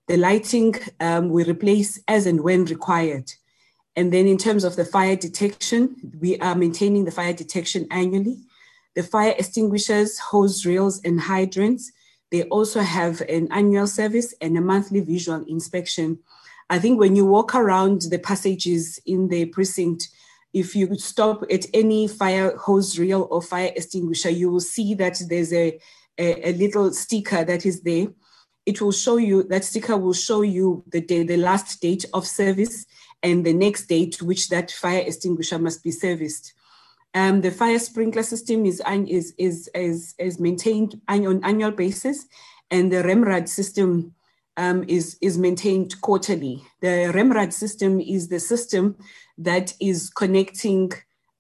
The 0.08 0.18
lighting 0.18 0.76
um, 1.00 1.30
we 1.30 1.44
replace 1.44 2.02
as 2.08 2.26
and 2.26 2.42
when 2.42 2.66
required. 2.66 3.32
And 4.00 4.14
then 4.14 4.28
in 4.28 4.38
terms 4.38 4.64
of 4.64 4.78
the 4.78 4.86
fire 4.86 5.18
detection, 5.18 5.94
we 6.22 6.38
are 6.38 6.56
maintaining 6.56 7.04
the 7.04 7.12
fire 7.12 7.34
detection 7.34 7.86
annually. 7.92 8.38
The 8.96 9.04
fire 9.04 9.36
extinguishers, 9.38 10.18
hose 10.18 10.66
reels, 10.66 11.02
and 11.04 11.20
hydrants, 11.20 11.92
they 12.32 12.44
also 12.44 12.80
have 12.80 13.20
an 13.28 13.50
annual 13.52 13.88
service 13.88 14.34
and 14.40 14.58
a 14.58 14.62
monthly 14.62 15.02
visual 15.02 15.44
inspection. 15.50 16.20
I 16.70 16.80
think 16.80 16.98
when 16.98 17.18
you 17.18 17.26
walk 17.26 17.54
around 17.54 18.04
the 18.04 18.20
passages 18.20 19.02
in 19.06 19.28
the 19.28 19.48
precinct, 19.48 20.08
if 20.54 20.78
you 20.78 20.96
stop 20.98 21.44
at 21.52 21.66
any 21.74 22.08
fire 22.08 22.56
hose 22.56 22.98
reel 22.98 23.28
or 23.30 23.42
fire 23.42 23.74
extinguisher, 23.76 24.30
you 24.30 24.50
will 24.50 24.62
see 24.62 24.94
that 24.94 25.22
there's 25.28 25.52
a, 25.52 25.78
a, 26.18 26.52
a 26.52 26.54
little 26.54 26.94
sticker 26.94 27.44
that 27.44 27.66
is 27.66 27.82
there. 27.82 28.08
It 28.66 28.80
will 28.80 28.94
show 28.94 29.18
you, 29.18 29.44
that 29.50 29.66
sticker 29.66 29.98
will 29.98 30.14
show 30.14 30.42
you 30.42 30.86
the 30.88 31.02
day, 31.02 31.24
the 31.24 31.36
last 31.36 31.82
date 31.82 32.06
of 32.14 32.26
service 32.26 32.86
and 33.24 33.46
the 33.46 33.54
next 33.54 33.88
date 33.88 34.14
to 34.14 34.26
which 34.26 34.50
that 34.50 34.72
fire 34.72 35.04
extinguisher 35.06 35.60
must 35.60 35.84
be 35.84 35.92
serviced. 35.92 36.54
Um, 37.14 37.42
the 37.42 37.52
fire 37.52 37.80
sprinkler 37.80 38.24
system 38.24 38.66
is, 38.66 38.82
is, 39.08 39.34
is, 39.38 39.70
is, 39.74 40.16
is 40.20 40.40
maintained 40.40 41.02
on 41.08 41.44
annual 41.44 41.72
basis, 41.72 42.26
and 42.70 42.92
the 42.92 43.04
REMRAD 43.04 43.50
system 43.50 44.14
um, 44.58 44.84
is, 44.88 45.18
is 45.22 45.38
maintained 45.38 46.00
quarterly. 46.02 46.64
The 46.82 47.12
REMRAD 47.14 47.52
system 47.52 48.00
is 48.00 48.28
the 48.28 48.40
system 48.40 48.96
that 49.38 49.74
is 49.80 50.10
connecting, 50.10 50.92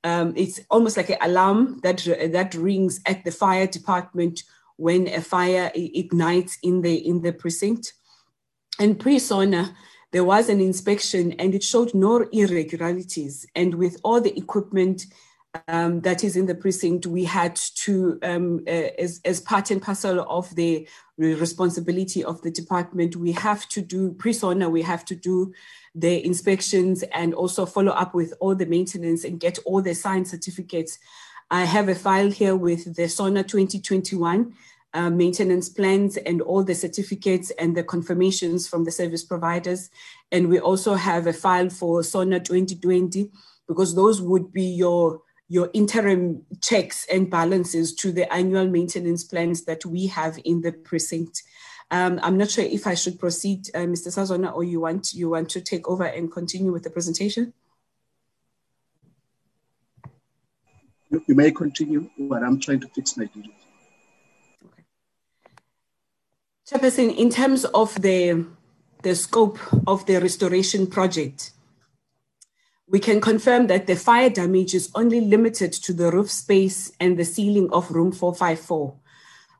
um, 0.03 0.33
it's 0.35 0.59
almost 0.71 0.97
like 0.97 1.09
an 1.11 1.17
alarm 1.21 1.81
that, 1.83 1.99
that 2.31 2.55
rings 2.55 2.99
at 3.05 3.23
the 3.23 3.31
fire 3.31 3.67
department 3.67 4.43
when 4.77 5.07
a 5.07 5.21
fire 5.21 5.69
ignites 5.75 6.57
in 6.63 6.81
the, 6.81 6.95
in 6.95 7.21
the 7.21 7.33
precinct. 7.33 7.93
And 8.79 8.97
pre-SONA, 8.97 9.75
there 10.11 10.23
was 10.23 10.49
an 10.49 10.59
inspection 10.59 11.33
and 11.33 11.53
it 11.53 11.63
showed 11.63 11.93
no 11.93 12.27
irregularities. 12.31 13.45
And 13.55 13.75
with 13.75 13.97
all 14.03 14.19
the 14.19 14.35
equipment 14.37 15.05
um, 15.67 16.01
that 16.01 16.23
is 16.23 16.35
in 16.35 16.45
the 16.45 16.55
precinct, 16.55 17.05
we 17.05 17.23
had 17.25 17.55
to, 17.55 18.19
um, 18.23 18.63
uh, 18.67 18.89
as, 18.97 19.19
as 19.25 19.39
part 19.39 19.71
and 19.71 19.81
parcel 19.81 20.25
of 20.29 20.53
the 20.55 20.87
responsibility 21.17 22.23
of 22.23 22.41
the 22.41 22.51
department, 22.51 23.15
we 23.15 23.31
have 23.33 23.67
to 23.69 23.81
do 23.81 24.13
pre-SONA, 24.13 24.69
we 24.69 24.81
have 24.81 25.05
to 25.05 25.15
do 25.15 25.53
the 25.95 26.23
inspections 26.25 27.03
and 27.13 27.33
also 27.33 27.65
follow 27.65 27.91
up 27.91 28.13
with 28.13 28.33
all 28.39 28.55
the 28.55 28.65
maintenance 28.65 29.23
and 29.23 29.39
get 29.39 29.57
all 29.65 29.81
the 29.81 29.95
signed 29.95 30.27
certificates. 30.27 30.99
I 31.51 31.65
have 31.65 31.89
a 31.89 31.95
file 31.95 32.29
here 32.29 32.55
with 32.55 32.95
the 32.95 33.09
SONA 33.09 33.43
2021 33.43 34.53
uh, 34.93 35.09
maintenance 35.09 35.69
plans 35.69 36.17
and 36.17 36.41
all 36.41 36.63
the 36.63 36.75
certificates 36.75 37.51
and 37.51 37.75
the 37.75 37.83
confirmations 37.83 38.67
from 38.67 38.85
the 38.85 38.91
service 38.91 39.23
providers. 39.23 39.89
And 40.31 40.49
we 40.49 40.59
also 40.59 40.95
have 40.95 41.27
a 41.27 41.33
file 41.33 41.69
for 41.69 42.03
SONA 42.03 42.39
2020 42.39 43.31
because 43.67 43.95
those 43.95 44.21
would 44.21 44.51
be 44.51 44.63
your 44.63 45.21
your 45.51 45.71
interim 45.73 46.45
checks 46.61 47.07
and 47.11 47.29
balances 47.29 47.95
to 47.95 48.11
the 48.11 48.31
annual 48.31 48.67
maintenance 48.67 49.23
plans 49.23 49.65
that 49.65 49.83
we 49.83 50.05
have 50.05 50.37
in 50.45 50.61
the 50.61 50.71
precinct. 50.71 51.41
Um, 51.89 52.19
I'm 52.21 52.37
not 52.37 52.51
sure 52.51 52.63
if 52.63 52.85
I 52.85 52.93
should 52.93 53.19
proceed, 53.19 53.67
uh, 53.73 53.79
Mr. 53.79 54.09
Sazona, 54.09 54.53
or 54.53 54.63
you 54.63 54.79
want 54.79 55.11
you 55.13 55.29
want 55.29 55.49
to 55.49 55.61
take 55.61 55.87
over 55.89 56.03
and 56.03 56.31
continue 56.31 56.71
with 56.71 56.83
the 56.83 56.91
presentation. 56.91 57.53
You 61.09 61.35
may 61.35 61.49
continue, 61.51 62.07
but 62.19 62.43
I'm 62.43 62.59
trying 62.59 62.81
to 62.81 62.87
fix 62.89 63.17
my 63.17 63.25
video. 63.35 63.51
Chairperson, 66.69 67.17
in 67.17 67.31
terms 67.31 67.65
of 67.65 67.99
the, 67.99 68.45
the 69.01 69.15
scope 69.15 69.57
of 69.87 70.05
the 70.05 70.19
restoration 70.21 70.85
project, 70.85 71.49
we 72.87 72.99
can 72.99 73.19
confirm 73.19 73.65
that 73.65 73.87
the 73.87 73.95
fire 73.95 74.29
damage 74.29 74.75
is 74.75 74.91
only 74.93 75.19
limited 75.19 75.73
to 75.73 75.93
the 75.93 76.11
roof 76.11 76.29
space 76.29 76.91
and 76.99 77.17
the 77.17 77.25
ceiling 77.25 77.69
of 77.71 77.89
room 77.89 78.11
454. 78.11 78.93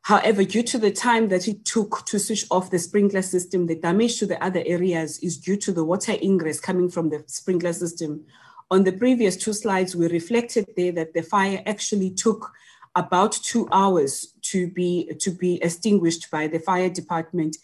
However, 0.03 0.43
due 0.43 0.61
to 0.61 0.77
the 0.77 0.91
time 0.91 1.29
that 1.29 1.47
it 1.47 1.65
took 1.65 2.05
to 2.05 2.19
switch 2.19 2.45
off 2.51 2.69
the 2.69 2.77
sprinkler 2.77 3.23
system, 3.23 3.65
the 3.65 3.75
damage 3.75 4.19
to 4.19 4.27
the 4.27 4.43
other 4.43 4.61
areas 4.67 5.17
is 5.23 5.37
due 5.37 5.57
to 5.57 5.71
the 5.71 5.83
water 5.83 6.15
ingress 6.21 6.59
coming 6.59 6.89
from 6.89 7.09
the 7.09 7.23
sprinkler 7.25 7.73
system. 7.73 8.23
On 8.69 8.83
the 8.83 8.91
previous 8.91 9.35
two 9.35 9.53
slides, 9.53 9.95
we 9.95 10.07
reflected 10.09 10.67
there 10.77 10.91
that 10.91 11.15
the 11.15 11.23
fire 11.23 11.63
actually 11.65 12.11
took 12.11 12.51
about 12.95 13.33
two 13.33 13.67
hours 13.71 14.33
to 14.41 14.67
be 14.67 15.11
to 15.19 15.31
be 15.31 15.61
extinguished 15.61 16.29
by 16.31 16.47
the 16.47 16.59
fire 16.59 16.89
department. 16.89 17.57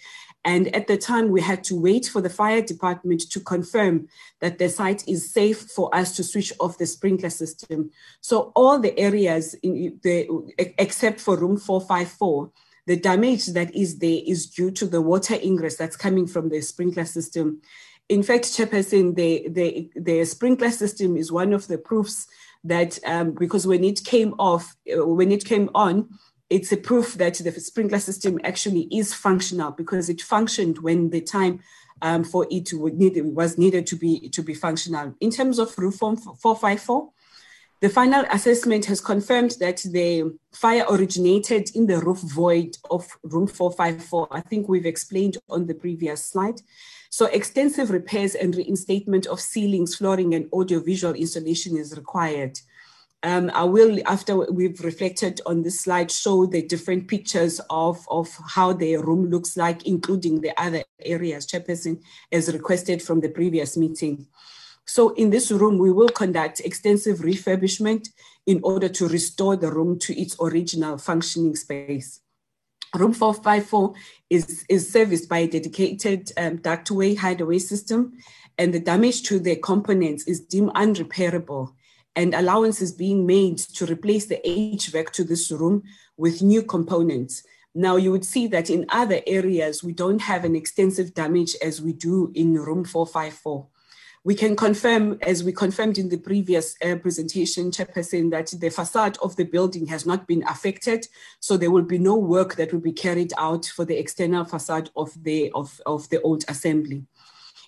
And 0.43 0.73
at 0.75 0.85
the 0.85 0.97
time 0.97 1.29
we 1.29 1.41
had 1.41 1.63
to 1.65 1.75
wait 1.75 2.05
for 2.05 2.21
the 2.21 2.29
fire 2.29 2.61
department 2.61 3.21
to 3.31 3.39
confirm 3.39 4.07
that 4.41 4.59
the 4.59 4.69
site 4.69 5.07
is 5.07 5.33
safe 5.33 5.59
for 5.71 5.93
us 5.93 6.15
to 6.17 6.23
switch 6.23 6.53
off 6.59 6.77
the 6.77 6.85
sprinkler 6.85 7.31
system. 7.31 7.89
So 8.21 8.51
all 8.55 8.77
the 8.79 8.97
areas 8.97 9.55
in 9.55 9.99
the 10.03 10.27
except 10.57 11.19
for 11.19 11.37
room 11.37 11.57
454 11.57 12.51
the 12.87 12.95
damage 12.95 13.47
that 13.47 13.75
is 13.75 13.97
there 13.97 14.21
is 14.25 14.45
due 14.45 14.69
to 14.71 14.85
the 14.85 15.01
water 15.01 15.35
ingress 15.43 15.75
that's 15.75 15.95
coming 15.95 16.27
from 16.27 16.49
the 16.49 16.61
sprinkler 16.61 17.05
system. 17.05 17.61
In 18.09 18.21
fact 18.21 18.45
chairperson 18.45 19.15
the, 19.15 19.47
the, 19.49 19.89
the 19.95 20.25
sprinkler 20.25 20.69
system 20.69 21.17
is 21.17 21.31
one 21.31 21.53
of 21.53 21.67
the 21.67 21.79
proofs 21.79 22.27
that 22.65 22.99
um, 23.05 23.31
because 23.31 23.65
when 23.65 23.83
it 23.83 24.03
came 24.03 24.33
off, 24.39 24.75
uh, 24.91 25.05
when 25.05 25.31
it 25.31 25.45
came 25.45 25.69
on, 25.73 26.09
it's 26.49 26.71
a 26.71 26.77
proof 26.77 27.13
that 27.15 27.35
the 27.35 27.51
sprinkler 27.51 27.99
system 27.99 28.39
actually 28.43 28.87
is 28.91 29.13
functional 29.13 29.71
because 29.71 30.09
it 30.09 30.21
functioned 30.21 30.79
when 30.79 31.09
the 31.09 31.21
time 31.21 31.59
um, 32.01 32.23
for 32.23 32.45
it 32.51 32.69
was 32.73 33.57
needed 33.57 33.87
to 33.87 33.95
be 33.95 34.29
to 34.29 34.43
be 34.43 34.53
functional. 34.53 35.15
In 35.21 35.31
terms 35.31 35.59
of 35.59 35.77
roof 35.77 35.95
form 35.95 36.17
454, 36.17 37.09
the 37.81 37.89
final 37.89 38.25
assessment 38.31 38.85
has 38.85 39.01
confirmed 39.01 39.55
that 39.59 39.77
the 39.91 40.37
fire 40.53 40.85
originated 40.89 41.69
in 41.75 41.87
the 41.87 41.99
roof 41.99 42.19
void 42.19 42.77
of 42.89 43.07
room 43.23 43.47
454. 43.47 44.27
I 44.31 44.41
think 44.41 44.67
we've 44.67 44.85
explained 44.85 45.37
on 45.49 45.67
the 45.67 45.75
previous 45.75 46.25
slide. 46.25 46.61
So 47.15 47.27
extensive 47.27 47.91
repairs 47.91 48.35
and 48.35 48.53
reinstatement 48.53 49.25
of 49.25 49.39
ceilings, 49.39 49.95
flooring, 49.95 50.35
and 50.35 50.51
audiovisual 50.51 51.13
installation 51.13 51.77
is 51.77 51.95
required. 51.95 52.59
Um, 53.23 53.49
I 53.53 53.63
will, 53.63 54.01
after 54.05 54.35
we've 54.51 54.77
reflected 54.81 55.39
on 55.45 55.61
this 55.61 55.79
slide, 55.79 56.11
show 56.11 56.45
the 56.45 56.61
different 56.61 57.07
pictures 57.07 57.61
of, 57.69 58.05
of 58.11 58.37
how 58.49 58.73
the 58.73 58.97
room 58.97 59.29
looks 59.29 59.55
like, 59.55 59.87
including 59.87 60.41
the 60.41 60.51
other 60.61 60.83
areas, 60.99 61.47
Chairperson, 61.47 62.01
as 62.33 62.51
requested 62.51 63.01
from 63.01 63.21
the 63.21 63.29
previous 63.29 63.77
meeting. 63.77 64.27
So 64.83 65.11
in 65.11 65.29
this 65.29 65.51
room, 65.51 65.77
we 65.77 65.93
will 65.93 66.09
conduct 66.09 66.59
extensive 66.59 67.19
refurbishment 67.19 68.09
in 68.45 68.59
order 68.61 68.89
to 68.89 69.07
restore 69.07 69.55
the 69.55 69.71
room 69.71 69.99
to 69.99 70.19
its 70.19 70.35
original 70.41 70.97
functioning 70.97 71.55
space. 71.55 72.19
Room 72.95 73.13
454 73.13 73.93
is, 74.29 74.65
is 74.69 74.91
serviced 74.91 75.27
by 75.27 75.39
a 75.39 75.47
dedicated 75.47 76.31
um, 76.37 76.57
ductway 76.59 77.17
hideaway 77.17 77.59
system, 77.59 78.13
and 78.57 78.73
the 78.73 78.79
damage 78.79 79.23
to 79.23 79.39
the 79.39 79.57
components 79.57 80.23
is 80.27 80.39
deemed 80.39 80.71
unrepairable, 80.73 81.73
and 82.15 82.33
allowance 82.33 82.81
is 82.81 82.93
being 82.93 83.25
made 83.25 83.57
to 83.57 83.85
replace 83.85 84.27
the 84.27 84.39
HVAC 84.45 85.11
to 85.11 85.23
this 85.23 85.51
room 85.51 85.83
with 86.15 86.41
new 86.41 86.63
components. 86.63 87.43
Now, 87.73 87.97
you 87.97 88.11
would 88.11 88.23
see 88.23 88.47
that 88.47 88.69
in 88.69 88.85
other 88.87 89.19
areas, 89.27 89.83
we 89.83 89.91
don't 89.91 90.21
have 90.21 90.45
an 90.45 90.55
extensive 90.55 91.13
damage 91.13 91.55
as 91.61 91.81
we 91.81 91.91
do 91.91 92.31
in 92.33 92.53
room 92.53 92.85
454. 92.85 93.67
We 94.25 94.33
can 94.33 94.55
confirm, 94.55 95.19
as 95.21 95.43
we 95.43 95.53
confirmed 95.53 95.99
in 95.99 96.09
the 96.09 96.17
previous 96.17 96.75
uh, 96.83 96.95
presentation, 96.95 97.69
Chairperson, 97.69 98.31
that 98.31 98.47
the 98.59 98.69
facade 98.69 99.19
of 99.21 99.35
the 99.35 99.43
building 99.43 99.85
has 99.85 100.07
not 100.07 100.25
been 100.25 100.43
affected. 100.47 101.07
So 101.39 101.57
there 101.57 101.69
will 101.69 101.83
be 101.83 101.99
no 101.99 102.15
work 102.15 102.55
that 102.55 102.73
will 102.73 102.79
be 102.79 102.91
carried 102.91 103.33
out 103.37 103.67
for 103.67 103.85
the 103.85 103.99
external 103.99 104.43
facade 104.43 104.89
of 104.95 105.11
the, 105.23 105.51
of, 105.53 105.79
of 105.85 106.09
the 106.09 106.19
old 106.23 106.43
assembly. 106.47 107.05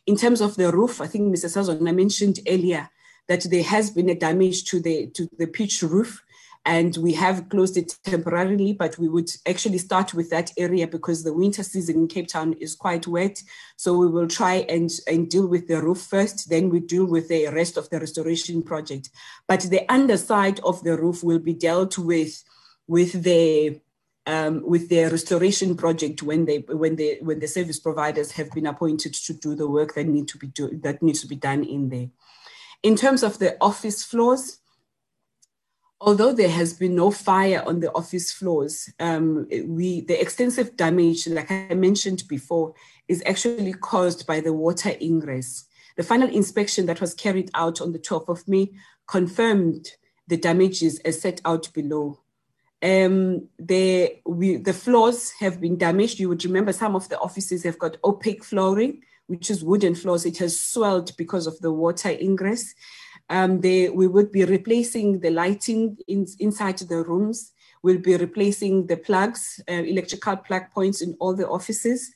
In 0.07 0.15
terms 0.15 0.41
of 0.41 0.55
the 0.55 0.71
roof, 0.71 0.99
I 0.99 1.05
think 1.05 1.31
Mr. 1.31 1.45
Sazona 1.45 1.95
mentioned 1.95 2.39
earlier 2.47 2.89
that 3.27 3.43
there 3.51 3.63
has 3.63 3.91
been 3.91 4.09
a 4.09 4.15
damage 4.15 4.63
to 4.71 4.79
the, 4.79 5.11
to 5.11 5.29
the 5.37 5.45
pitch 5.45 5.83
roof 5.83 6.23
and 6.67 6.97
we 6.97 7.13
have 7.13 7.47
closed 7.47 7.77
it 7.77 7.95
temporarily, 8.03 8.73
but 8.73 8.97
we 8.97 9.07
would 9.07 9.31
actually 9.47 9.77
start 9.77 10.13
with 10.13 10.29
that 10.29 10.51
area 10.57 10.85
because 10.85 11.23
the 11.23 11.33
winter 11.33 11.63
season 11.63 11.95
in 11.95 12.07
Cape 12.09 12.27
Town 12.27 12.51
is 12.59 12.75
quite 12.75 13.07
wet. 13.07 13.41
So 13.77 13.97
we 13.97 14.07
will 14.07 14.27
try 14.27 14.65
and, 14.67 14.91
and 15.07 15.29
deal 15.29 15.47
with 15.47 15.69
the 15.69 15.81
roof 15.81 16.01
first, 16.01 16.49
then 16.49 16.69
we 16.69 16.81
deal 16.81 17.05
with 17.05 17.29
the 17.29 17.47
rest 17.47 17.77
of 17.77 17.89
the 17.89 18.01
restoration 18.01 18.61
project. 18.61 19.09
But 19.47 19.61
the 19.61 19.89
underside 19.89 20.59
of 20.59 20.83
the 20.83 20.97
roof 20.97 21.23
will 21.23 21.39
be 21.39 21.53
dealt 21.53 21.97
with 21.97 22.43
with 22.85 23.23
the 23.23 23.79
um, 24.25 24.61
with 24.65 24.89
the 24.89 25.05
restoration 25.05 25.77
project 25.77 26.21
when 26.21 26.43
they 26.45 26.57
when 26.67 26.97
the 26.97 27.17
when 27.21 27.39
the 27.39 27.47
service 27.47 27.79
providers 27.79 28.31
have 28.31 28.51
been 28.51 28.65
appointed 28.65 29.13
to 29.13 29.33
do 29.33 29.55
the 29.55 29.69
work 29.69 29.95
that 29.95 30.05
need 30.05 30.27
to 30.27 30.37
be 30.37 30.47
do, 30.47 30.77
that 30.83 31.01
needs 31.01 31.21
to 31.21 31.27
be 31.27 31.37
done 31.37 31.63
in 31.63 31.87
there. 31.87 32.09
In 32.83 32.97
terms 32.97 33.23
of 33.23 33.39
the 33.39 33.55
office 33.61 34.03
floors, 34.03 34.59
although 35.99 36.33
there 36.33 36.49
has 36.49 36.73
been 36.73 36.95
no 36.95 37.11
fire 37.11 37.63
on 37.65 37.79
the 37.79 37.91
office 37.93 38.31
floors, 38.31 38.91
um, 38.99 39.47
we 39.65 40.01
the 40.01 40.19
extensive 40.19 40.77
damage, 40.77 41.27
like 41.27 41.51
I 41.51 41.73
mentioned 41.73 42.23
before, 42.27 42.73
is 43.07 43.23
actually 43.25 43.73
caused 43.73 44.27
by 44.27 44.39
the 44.39 44.53
water 44.53 44.93
ingress. 45.01 45.65
The 45.95 46.03
final 46.03 46.29
inspection 46.29 46.85
that 46.85 47.01
was 47.01 47.15
carried 47.15 47.49
out 47.55 47.81
on 47.81 47.91
the 47.91 47.99
12th 47.99 48.29
of 48.29 48.47
May 48.47 48.71
confirmed 49.07 49.87
the 50.27 50.37
damages 50.37 50.99
as 50.99 51.21
set 51.21 51.41
out 51.43 51.73
below. 51.73 52.19
Um, 52.83 53.47
the, 53.57 54.17
we, 54.25 54.57
the 54.57 54.73
floors 54.73 55.31
have 55.39 55.59
been 55.59 55.77
damaged. 55.77 56.19
You 56.19 56.29
would 56.29 56.45
remember 56.45 56.71
some 56.71 56.95
of 56.95 57.09
the 57.09 57.17
offices 57.17 57.63
have 57.63 57.79
got 57.79 57.99
parquet 58.03 58.37
flooring, 58.37 59.01
which 59.25 59.49
is 59.49 59.63
wooden 59.63 59.95
floors. 59.95 60.25
It 60.25 60.37
has 60.37 60.59
swelled 60.61 61.17
because 61.17 61.47
of 61.47 61.57
the 61.59 61.71
water 61.71 62.09
ingress. 62.09 62.75
Um, 63.29 63.61
they, 63.61 63.89
we 63.89 64.07
would 64.07 64.31
be 64.31 64.45
replacing 64.45 65.19
the 65.19 65.31
lighting 65.31 65.97
in, 66.07 66.25
inside 66.39 66.77
the 66.79 67.03
rooms. 67.03 67.51
We'll 67.83 67.99
be 67.99 68.15
replacing 68.15 68.87
the 68.87 68.97
plugs, 68.97 69.61
uh, 69.69 69.73
electrical 69.73 70.37
plug 70.37 70.71
points 70.71 71.01
in 71.01 71.15
all 71.19 71.35
the 71.35 71.47
offices. 71.47 72.11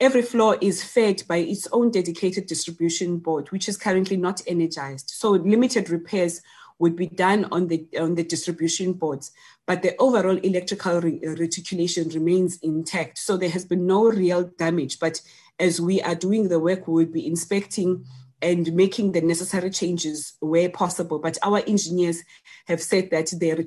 Every 0.00 0.22
floor 0.22 0.56
is 0.60 0.82
fed 0.82 1.22
by 1.28 1.38
its 1.38 1.68
own 1.72 1.90
dedicated 1.90 2.46
distribution 2.46 3.18
board, 3.18 3.50
which 3.50 3.68
is 3.68 3.76
currently 3.76 4.16
not 4.16 4.42
energized. 4.46 5.10
So 5.10 5.32
limited 5.32 5.90
repairs 5.90 6.40
would 6.78 6.96
be 6.96 7.06
done 7.06 7.46
on 7.52 7.68
the, 7.68 7.86
on 7.98 8.14
the 8.14 8.24
distribution 8.24 8.94
boards, 8.94 9.30
but 9.66 9.82
the 9.82 9.94
overall 9.98 10.38
electrical 10.38 11.00
re 11.00 11.20
reticulation 11.22 12.08
remains 12.08 12.58
intact. 12.62 13.18
So 13.18 13.36
there 13.36 13.50
has 13.50 13.66
been 13.66 13.86
no 13.86 14.10
real 14.10 14.44
damage, 14.58 14.98
but 14.98 15.20
as 15.58 15.80
we 15.80 16.00
are 16.00 16.14
doing 16.14 16.48
the 16.48 16.58
work, 16.58 16.88
we 16.88 17.04
will 17.04 17.12
be 17.12 17.26
inspecting 17.26 18.06
and 18.42 18.72
making 18.72 19.12
the 19.12 19.20
necessary 19.20 19.70
changes 19.70 20.34
where 20.40 20.70
possible. 20.70 21.18
But 21.18 21.38
our 21.42 21.58
engineers 21.66 22.22
have 22.66 22.82
said 22.82 23.10
that 23.10 23.32
the 23.38 23.66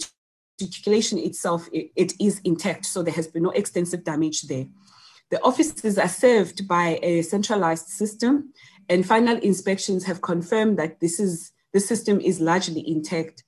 reticulation 0.59 1.19
itself, 1.19 1.67
it, 1.71 1.91
it 1.95 2.13
is 2.19 2.41
intact, 2.43 2.85
so 2.85 3.03
there 3.03 3.13
has 3.13 3.27
been 3.27 3.43
no 3.43 3.51
extensive 3.51 4.03
damage 4.03 4.43
there. 4.43 4.65
The 5.29 5.41
offices 5.41 5.97
are 5.97 6.09
served 6.09 6.67
by 6.67 6.99
a 7.01 7.21
centralized 7.21 7.87
system, 7.87 8.53
and 8.89 9.05
final 9.05 9.37
inspections 9.37 10.03
have 10.05 10.21
confirmed 10.21 10.77
that 10.77 10.99
this 10.99 11.19
is 11.19 11.51
the 11.73 11.79
system 11.79 12.19
is 12.21 12.39
largely 12.39 12.87
intact. 12.87 13.43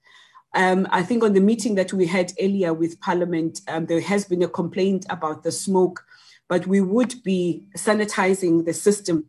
Um, 0.55 0.87
I 0.89 1.03
think 1.03 1.23
on 1.23 1.33
the 1.33 1.41
meeting 1.41 1.75
that 1.75 1.93
we 1.93 2.07
had 2.07 2.31
earlier 2.41 2.73
with 2.73 2.99
Parliament, 3.01 3.61
um, 3.67 3.85
there 3.85 4.01
has 4.01 4.25
been 4.25 4.41
a 4.41 4.47
complaint 4.47 5.05
about 5.09 5.43
the 5.43 5.51
smoke, 5.51 6.03
but 6.47 6.65
we 6.65 6.81
would 6.81 7.21
be 7.23 7.65
sanitizing 7.77 8.65
the 8.65 8.73
system 8.73 9.25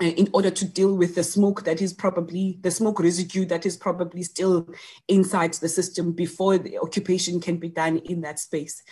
in 0.00 0.28
order 0.32 0.50
to 0.50 0.64
deal 0.64 0.96
with 0.96 1.14
the 1.14 1.22
smoke 1.22 1.64
that 1.64 1.82
is 1.82 1.92
probably 1.92 2.58
the 2.62 2.70
smoke 2.70 3.00
residue 3.00 3.44
that 3.44 3.66
is 3.66 3.76
probably 3.76 4.22
still 4.22 4.66
inside 5.08 5.52
the 5.54 5.68
system 5.68 6.12
before 6.12 6.56
the 6.56 6.78
occupation 6.78 7.40
can 7.40 7.58
be 7.58 7.68
done 7.68 7.98
in 7.98 8.22
that 8.22 8.38
space. 8.38 8.82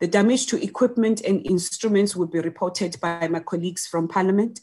The 0.00 0.06
damage 0.06 0.46
to 0.48 0.62
equipment 0.62 1.22
and 1.22 1.44
instruments 1.46 2.14
will 2.14 2.26
be 2.26 2.40
reported 2.40 2.96
by 3.00 3.26
my 3.28 3.40
colleagues 3.40 3.86
from 3.86 4.08
Parliament. 4.08 4.60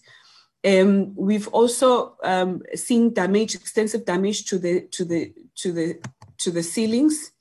Um, 0.64 1.14
we've 1.16 1.48
also 1.50 2.16
um, 2.24 2.62
seen 2.74 3.14
damage, 3.14 3.56
extensive 3.56 4.06
damage 4.06 4.46
to 4.46 4.58
the 4.58 4.88
to 4.92 5.06
the 5.06 5.34
to 5.58 5.72
the 5.72 6.00
to 6.40 6.52
the 6.52 6.64
ceilings 6.64 7.32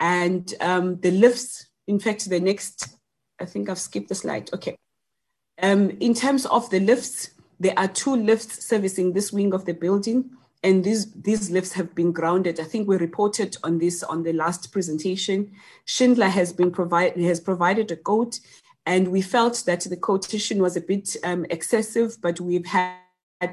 and 0.00 0.52
um, 0.60 1.00
the 1.00 1.10
lifts. 1.10 1.68
In 1.86 2.00
fact, 2.00 2.28
the 2.28 2.40
next, 2.40 2.88
I 3.40 3.44
think 3.44 3.68
I've 3.68 3.78
skipped 3.78 4.08
the 4.08 4.14
slide. 4.14 4.50
Okay. 4.52 4.76
Um, 5.62 5.90
in 6.00 6.12
terms 6.12 6.44
of 6.46 6.68
the 6.68 6.80
lifts, 6.80 7.30
there 7.58 7.78
are 7.78 7.88
two 7.88 8.14
lifts 8.16 8.66
servicing 8.66 9.12
this 9.12 9.32
wing 9.32 9.54
of 9.54 9.64
the 9.64 9.74
building, 9.74 10.30
and 10.62 10.82
these, 10.84 11.12
these 11.12 11.50
lifts 11.50 11.72
have 11.72 11.94
been 11.94 12.12
grounded. 12.12 12.60
I 12.60 12.64
think 12.64 12.88
we 12.88 12.96
reported 12.96 13.56
on 13.62 13.78
this 13.78 14.02
on 14.02 14.22
the 14.22 14.32
last 14.32 14.72
presentation. 14.72 15.52
Schindler 15.84 16.28
has 16.28 16.52
been 16.52 16.70
provided 16.70 17.22
has 17.22 17.40
provided 17.40 17.90
a 17.90 17.96
quote, 17.96 18.40
and 18.84 19.08
we 19.08 19.22
felt 19.22 19.62
that 19.66 19.82
the 19.82 19.96
quotation 19.96 20.60
was 20.60 20.76
a 20.76 20.80
bit 20.80 21.16
um, 21.24 21.46
excessive, 21.50 22.18
but 22.20 22.40
we've 22.40 22.66
had 22.66 22.96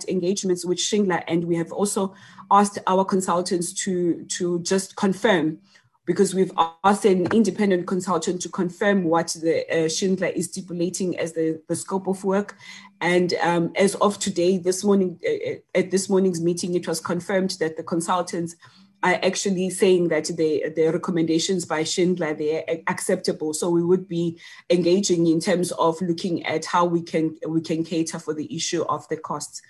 engagements 0.07 0.65
with 0.65 0.79
Schindler, 0.79 1.23
and 1.27 1.43
we 1.43 1.55
have 1.55 1.71
also 1.71 2.13
asked 2.51 2.79
our 2.87 3.05
consultants 3.05 3.73
to 3.73 4.25
to 4.25 4.59
just 4.61 4.95
confirm 4.95 5.59
because 6.05 6.35
we've 6.35 6.51
asked 6.83 7.05
an 7.05 7.27
independent 7.31 7.87
consultant 7.87 8.41
to 8.41 8.49
confirm 8.49 9.05
what 9.05 9.29
the 9.41 9.65
uh, 9.71 9.87
Schindler 9.87 10.27
is 10.27 10.45
stipulating 10.45 11.17
as 11.17 11.33
the, 11.33 11.61
the 11.69 11.75
scope 11.75 12.07
of 12.07 12.23
work. 12.23 12.57
And 12.99 13.33
um, 13.35 13.71
as 13.75 13.95
of 13.95 14.19
today, 14.19 14.57
this 14.57 14.83
morning, 14.83 15.19
uh, 15.25 15.51
uh, 15.51 15.55
at 15.75 15.91
this 15.91 16.09
morning's 16.09 16.41
meeting, 16.41 16.75
it 16.75 16.87
was 16.87 16.99
confirmed 16.99 17.51
that 17.59 17.77
the 17.77 17.83
consultants 17.83 18.55
are 19.01 19.19
actually 19.23 19.69
saying 19.69 20.07
that 20.09 20.25
the, 20.25 20.69
the 20.75 20.89
recommendations 20.91 21.65
by 21.65 21.83
Schindler, 21.83 22.33
they're 22.33 22.63
acceptable. 22.87 23.53
So 23.53 23.69
we 23.69 23.83
would 23.83 24.07
be 24.07 24.39
engaging 24.69 25.27
in 25.27 25.39
terms 25.39 25.71
of 25.73 26.01
looking 26.01 26.45
at 26.45 26.65
how 26.65 26.85
we 26.85 27.01
can, 27.01 27.37
we 27.47 27.61
can 27.61 27.83
cater 27.83 28.19
for 28.19 28.33
the 28.33 28.53
issue 28.53 28.83
of 28.83 29.07
the 29.09 29.17
costs. 29.17 29.61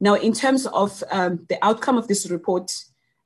Now, 0.00 0.14
in 0.14 0.32
terms 0.32 0.66
of 0.66 1.02
um, 1.10 1.44
the 1.48 1.64
outcome 1.64 1.98
of 1.98 2.08
this 2.08 2.28
report, 2.30 2.72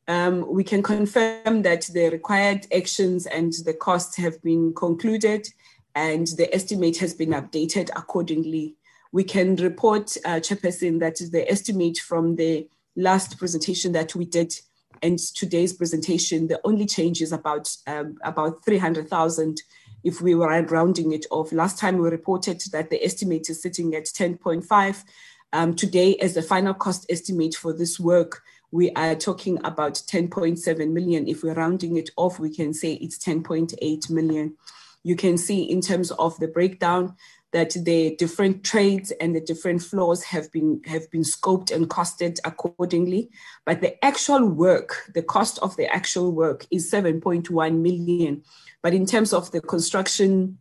um, 0.08 0.46
we 0.48 0.64
can 0.64 0.82
confirm 0.82 1.62
that 1.62 1.88
the 1.92 2.10
required 2.10 2.66
actions 2.74 3.26
and 3.26 3.52
the 3.64 3.74
costs 3.74 4.16
have 4.16 4.42
been 4.42 4.74
concluded 4.74 5.48
and 5.94 6.26
the 6.36 6.52
estimate 6.54 6.98
has 6.98 7.14
been 7.14 7.30
updated 7.30 7.88
accordingly. 7.96 8.74
We 9.12 9.24
can 9.24 9.56
report, 9.56 10.16
uh, 10.24 10.40
Chairperson, 10.40 10.98
that 11.00 11.16
the 11.30 11.48
estimate 11.50 11.98
from 11.98 12.36
the 12.36 12.68
last 12.96 13.38
presentation 13.38 13.92
that 13.92 14.14
we 14.14 14.24
did 14.24 14.54
and 15.02 15.18
today's 15.18 15.72
presentation, 15.72 16.48
the 16.48 16.60
only 16.64 16.86
change 16.86 17.20
is 17.20 17.32
about, 17.32 17.74
um, 17.86 18.16
about 18.22 18.64
300,000 18.64 19.62
if 20.02 20.20
we 20.20 20.34
were 20.34 20.62
rounding 20.62 21.12
it 21.12 21.26
off. 21.30 21.52
Last 21.52 21.78
time 21.78 21.98
we 21.98 22.08
reported 22.08 22.60
that 22.72 22.90
the 22.90 23.02
estimate 23.04 23.48
is 23.50 23.62
sitting 23.62 23.94
at 23.94 24.04
10.5. 24.04 25.04
Um, 25.52 25.74
today, 25.74 26.16
as 26.16 26.34
the 26.34 26.42
final 26.42 26.74
cost 26.74 27.06
estimate 27.08 27.54
for 27.54 27.72
this 27.72 28.00
work, 28.00 28.42
we 28.74 28.90
are 28.96 29.14
talking 29.14 29.60
about 29.62 29.94
10.7 29.94 30.90
million. 30.90 31.28
If 31.28 31.44
we're 31.44 31.54
rounding 31.54 31.96
it 31.96 32.10
off, 32.16 32.40
we 32.40 32.52
can 32.52 32.74
say 32.74 32.94
it's 32.94 33.16
10.8 33.18 34.10
million. 34.10 34.56
You 35.04 35.14
can 35.14 35.38
see 35.38 35.62
in 35.62 35.80
terms 35.80 36.10
of 36.10 36.36
the 36.40 36.48
breakdown, 36.48 37.14
that 37.52 37.70
the 37.84 38.16
different 38.16 38.64
trades 38.64 39.12
and 39.20 39.36
the 39.36 39.40
different 39.40 39.80
floors 39.80 40.24
have 40.24 40.50
been 40.50 40.80
have 40.86 41.08
been 41.12 41.22
scoped 41.22 41.70
and 41.70 41.88
costed 41.88 42.40
accordingly. 42.44 43.30
But 43.64 43.80
the 43.80 44.04
actual 44.04 44.44
work, 44.48 45.08
the 45.14 45.22
cost 45.22 45.60
of 45.60 45.76
the 45.76 45.86
actual 45.86 46.32
work 46.32 46.66
is 46.72 46.90
7.1 46.90 47.80
million. 47.80 48.42
But 48.82 48.92
in 48.92 49.06
terms 49.06 49.32
of 49.32 49.52
the 49.52 49.60
construction 49.60 50.58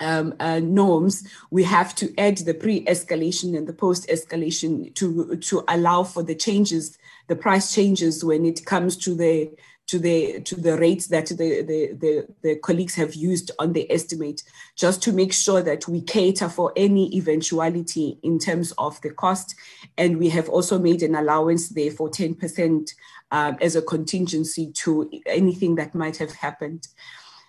um, 0.00 0.34
uh, 0.40 0.60
norms, 0.60 1.28
we 1.50 1.64
have 1.64 1.94
to 1.96 2.18
add 2.18 2.38
the 2.38 2.54
pre-escalation 2.54 3.54
and 3.54 3.66
the 3.66 3.74
post-escalation 3.74 4.94
to 4.94 5.36
to 5.36 5.62
allow 5.68 6.04
for 6.04 6.22
the 6.22 6.34
changes, 6.34 6.96
the 7.30 7.36
price 7.36 7.72
changes 7.72 8.24
when 8.24 8.44
it 8.44 8.66
comes 8.66 8.96
to 8.96 9.14
the 9.14 9.48
to 9.86 10.00
the 10.00 10.40
to 10.40 10.56
the 10.56 10.76
rates 10.76 11.06
that 11.06 11.26
the, 11.26 11.62
the, 11.62 11.92
the, 11.92 12.26
the, 12.42 12.56
colleagues 12.56 12.96
have 12.96 13.14
used 13.14 13.52
on 13.60 13.72
the 13.72 13.90
estimate, 13.90 14.42
just 14.76 15.00
to 15.04 15.12
make 15.12 15.32
sure 15.32 15.62
that 15.62 15.86
we 15.86 16.00
cater 16.00 16.48
for 16.48 16.72
any 16.76 17.14
eventuality 17.16 18.18
in 18.24 18.40
terms 18.40 18.72
of 18.78 19.00
the 19.02 19.10
cost. 19.10 19.54
And 19.96 20.18
we 20.18 20.28
have 20.30 20.48
also 20.48 20.76
made 20.78 21.02
an 21.04 21.14
allowance 21.14 21.68
there 21.68 21.92
for 21.92 22.08
10% 22.08 22.90
um, 23.30 23.56
as 23.60 23.76
a 23.76 23.82
contingency 23.82 24.72
to 24.82 25.08
anything 25.26 25.76
that 25.76 25.94
might 25.94 26.16
have 26.16 26.32
happened. 26.32 26.88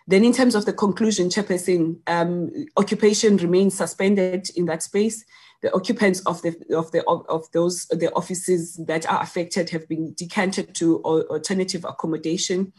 Then, 0.08 0.24
in 0.24 0.34
terms 0.34 0.54
of 0.54 0.66
the 0.66 0.74
conclusion, 0.74 1.30
Chairperson, 1.30 1.98
um, 2.06 2.52
occupation 2.78 3.38
remains 3.38 3.76
suspended 3.76 4.50
in 4.56 4.66
that 4.66 4.84
space 4.84 5.26
the 5.62 5.74
occupants 5.74 6.22
of 6.22 6.42
the 6.42 6.56
of 6.76 6.92
the 6.92 7.04
of, 7.08 7.52
those 7.52 7.86
the 7.88 8.12
offices 8.14 8.78
that 8.88 9.10
are 9.10 9.22
affected 9.22 9.70
have 9.70 9.88
been 9.88 10.14
decanted 10.16 10.74
to 10.76 11.02
alternative 11.04 11.86
accommodation. 11.86 12.74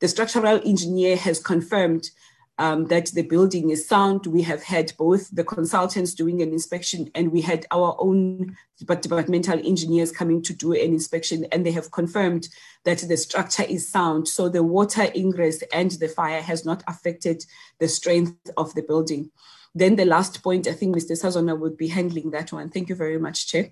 The 0.00 0.08
structural 0.08 0.60
engineer 0.64 1.16
has 1.16 1.38
confirmed 1.38 2.10
um, 2.58 2.86
that 2.86 3.06
the 3.06 3.22
building 3.22 3.70
is 3.70 3.86
sound. 3.86 4.26
We 4.26 4.42
have 4.42 4.62
had 4.62 4.92
both 4.96 5.30
the 5.30 5.44
consultants 5.44 6.14
doing 6.14 6.42
an 6.42 6.52
inspection 6.52 7.10
and 7.14 7.32
we 7.32 7.40
had 7.40 7.66
our 7.70 7.96
own 7.98 8.56
departmental 8.78 9.58
engineers 9.66 10.12
coming 10.12 10.42
to 10.42 10.52
do 10.52 10.72
an 10.72 10.92
inspection 10.92 11.46
and 11.52 11.64
they 11.64 11.72
have 11.72 11.90
confirmed 11.90 12.48
that 12.84 12.98
the 12.98 13.16
structure 13.16 13.64
is 13.64 13.88
sound. 13.88 14.28
So 14.28 14.48
the 14.48 14.62
water 14.62 15.08
ingress 15.14 15.62
and 15.72 15.92
the 15.92 16.08
fire 16.08 16.42
has 16.42 16.64
not 16.64 16.82
affected 16.86 17.44
the 17.78 17.88
strength 17.88 18.50
of 18.56 18.74
the 18.74 18.82
building. 18.82 19.30
Then 19.74 19.96
the 19.96 20.04
last 20.04 20.42
point, 20.42 20.68
I 20.68 20.72
think 20.72 20.94
Mr. 20.94 21.12
Sazona 21.12 21.58
would 21.58 21.76
be 21.76 21.88
handling 21.88 22.30
that 22.30 22.52
one. 22.52 22.70
Thank 22.70 22.88
you 22.88 22.94
very 22.94 23.18
much, 23.18 23.48
Chair. 23.48 23.70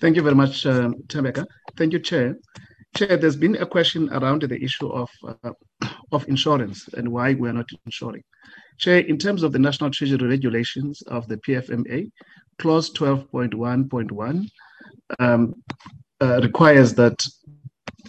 Thank 0.00 0.16
you 0.16 0.22
very 0.22 0.34
much, 0.34 0.66
um. 0.66 0.94
Thank 1.76 1.92
you, 1.92 2.00
Chair. 2.00 2.38
Chair, 2.96 3.16
there's 3.16 3.36
been 3.36 3.56
a 3.56 3.66
question 3.66 4.08
around 4.10 4.42
the 4.42 4.60
issue 4.60 4.88
of 4.88 5.10
uh, 5.22 5.52
of 6.10 6.26
insurance 6.28 6.88
and 6.94 7.12
why 7.12 7.34
we 7.34 7.48
are 7.48 7.52
not 7.52 7.68
insuring. 7.86 8.24
Chair, 8.78 9.00
in 9.00 9.18
terms 9.18 9.42
of 9.42 9.52
the 9.52 9.58
National 9.58 9.90
Treasury 9.90 10.26
regulations 10.26 11.02
of 11.02 11.28
the 11.28 11.36
PFMA, 11.36 12.10
clause 12.58 12.90
12.1.1 12.94 14.50
um, 15.18 15.54
uh, 16.20 16.40
requires 16.42 16.94
that 16.94 17.24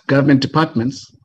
government 0.07 0.41
departments, 0.41 1.15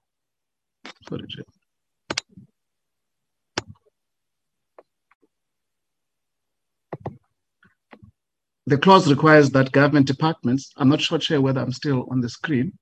the 8.66 8.78
clause 8.78 9.08
requires 9.08 9.50
that 9.50 9.72
government 9.72 10.06
departments, 10.06 10.72
I'm 10.76 10.88
not 10.88 11.00
sure, 11.00 11.40
whether 11.40 11.60
I'm 11.60 11.72
still 11.72 12.06
on 12.10 12.20
the 12.20 12.28
screen. 12.28 12.72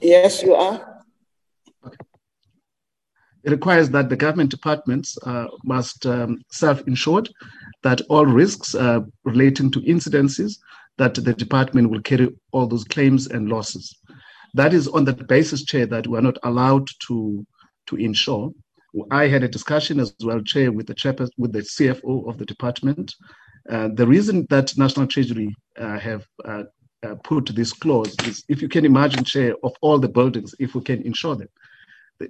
Yes, 0.00 0.42
you 0.42 0.54
are. 0.54 0.87
Requires 3.48 3.88
that 3.90 4.10
the 4.10 4.16
government 4.16 4.50
departments 4.50 5.16
uh, 5.24 5.46
must 5.64 6.04
um, 6.04 6.38
self-insured, 6.50 7.30
that 7.82 8.02
all 8.10 8.26
risks 8.26 8.74
uh, 8.74 9.00
relating 9.24 9.70
to 9.70 9.80
incidences, 9.80 10.58
that 10.98 11.14
the 11.14 11.32
department 11.32 11.90
will 11.90 12.02
carry 12.02 12.28
all 12.52 12.66
those 12.66 12.84
claims 12.84 13.26
and 13.28 13.48
losses. 13.48 13.96
That 14.54 14.74
is 14.74 14.86
on 14.88 15.04
the 15.04 15.12
basis, 15.12 15.64
Chair, 15.64 15.86
that 15.86 16.06
we 16.06 16.18
are 16.18 16.22
not 16.22 16.38
allowed 16.42 16.88
to, 17.06 17.46
to 17.86 17.96
insure. 17.96 18.52
I 19.10 19.28
had 19.28 19.42
a 19.42 19.48
discussion 19.48 20.00
as 20.00 20.14
well, 20.22 20.40
Chair, 20.40 20.72
with 20.72 20.86
the 20.86 20.94
chairperson, 20.94 21.30
with 21.38 21.52
the 21.52 21.60
CFO 21.60 22.28
of 22.28 22.38
the 22.38 22.46
department. 22.46 23.14
Uh, 23.70 23.88
the 23.94 24.06
reason 24.06 24.46
that 24.50 24.76
National 24.76 25.06
Treasury 25.06 25.54
uh, 25.78 25.98
have 25.98 26.26
uh, 26.44 26.64
uh, 27.02 27.14
put 27.22 27.54
this 27.54 27.72
clause 27.72 28.14
is 28.24 28.44
if 28.48 28.60
you 28.62 28.68
can 28.68 28.84
imagine, 28.84 29.24
Chair, 29.24 29.54
of 29.62 29.74
all 29.82 29.98
the 29.98 30.08
buildings, 30.08 30.54
if 30.58 30.74
we 30.74 30.80
can 30.80 31.02
insure 31.02 31.36
them, 31.36 31.48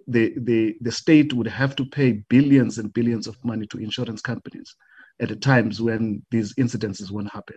the, 0.06 0.34
the, 0.36 0.76
the 0.80 0.92
state 0.92 1.32
would 1.32 1.46
have 1.46 1.74
to 1.76 1.84
pay 1.84 2.24
billions 2.28 2.78
and 2.78 2.92
billions 2.92 3.26
of 3.26 3.42
money 3.44 3.66
to 3.68 3.78
insurance 3.78 4.20
companies 4.20 4.74
at 5.20 5.28
the 5.28 5.36
times 5.36 5.80
when 5.80 6.22
these 6.30 6.54
incidences 6.54 7.10
won't 7.10 7.32
happen. 7.32 7.56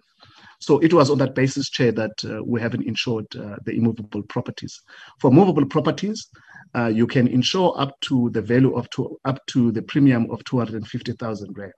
So 0.59 0.79
it 0.79 0.93
was 0.93 1.09
on 1.09 1.17
that 1.19 1.35
basis, 1.35 1.69
Chair, 1.69 1.91
that 1.91 2.25
uh, 2.25 2.43
we 2.43 2.61
haven't 2.61 2.87
insured 2.87 3.25
uh, 3.35 3.57
the 3.65 3.73
immovable 3.73 4.23
properties. 4.23 4.81
For 5.19 5.31
movable 5.31 5.65
properties, 5.65 6.27
uh, 6.75 6.87
you 6.87 7.05
can 7.05 7.27
insure 7.27 7.73
up 7.77 7.99
to 8.01 8.29
the 8.31 8.41
value 8.41 8.75
of 8.75 8.89
two, 8.89 9.19
up 9.25 9.45
to 9.47 9.71
the 9.71 9.81
premium 9.81 10.29
of 10.31 10.43
250,000 10.45 11.57
rand. 11.57 11.73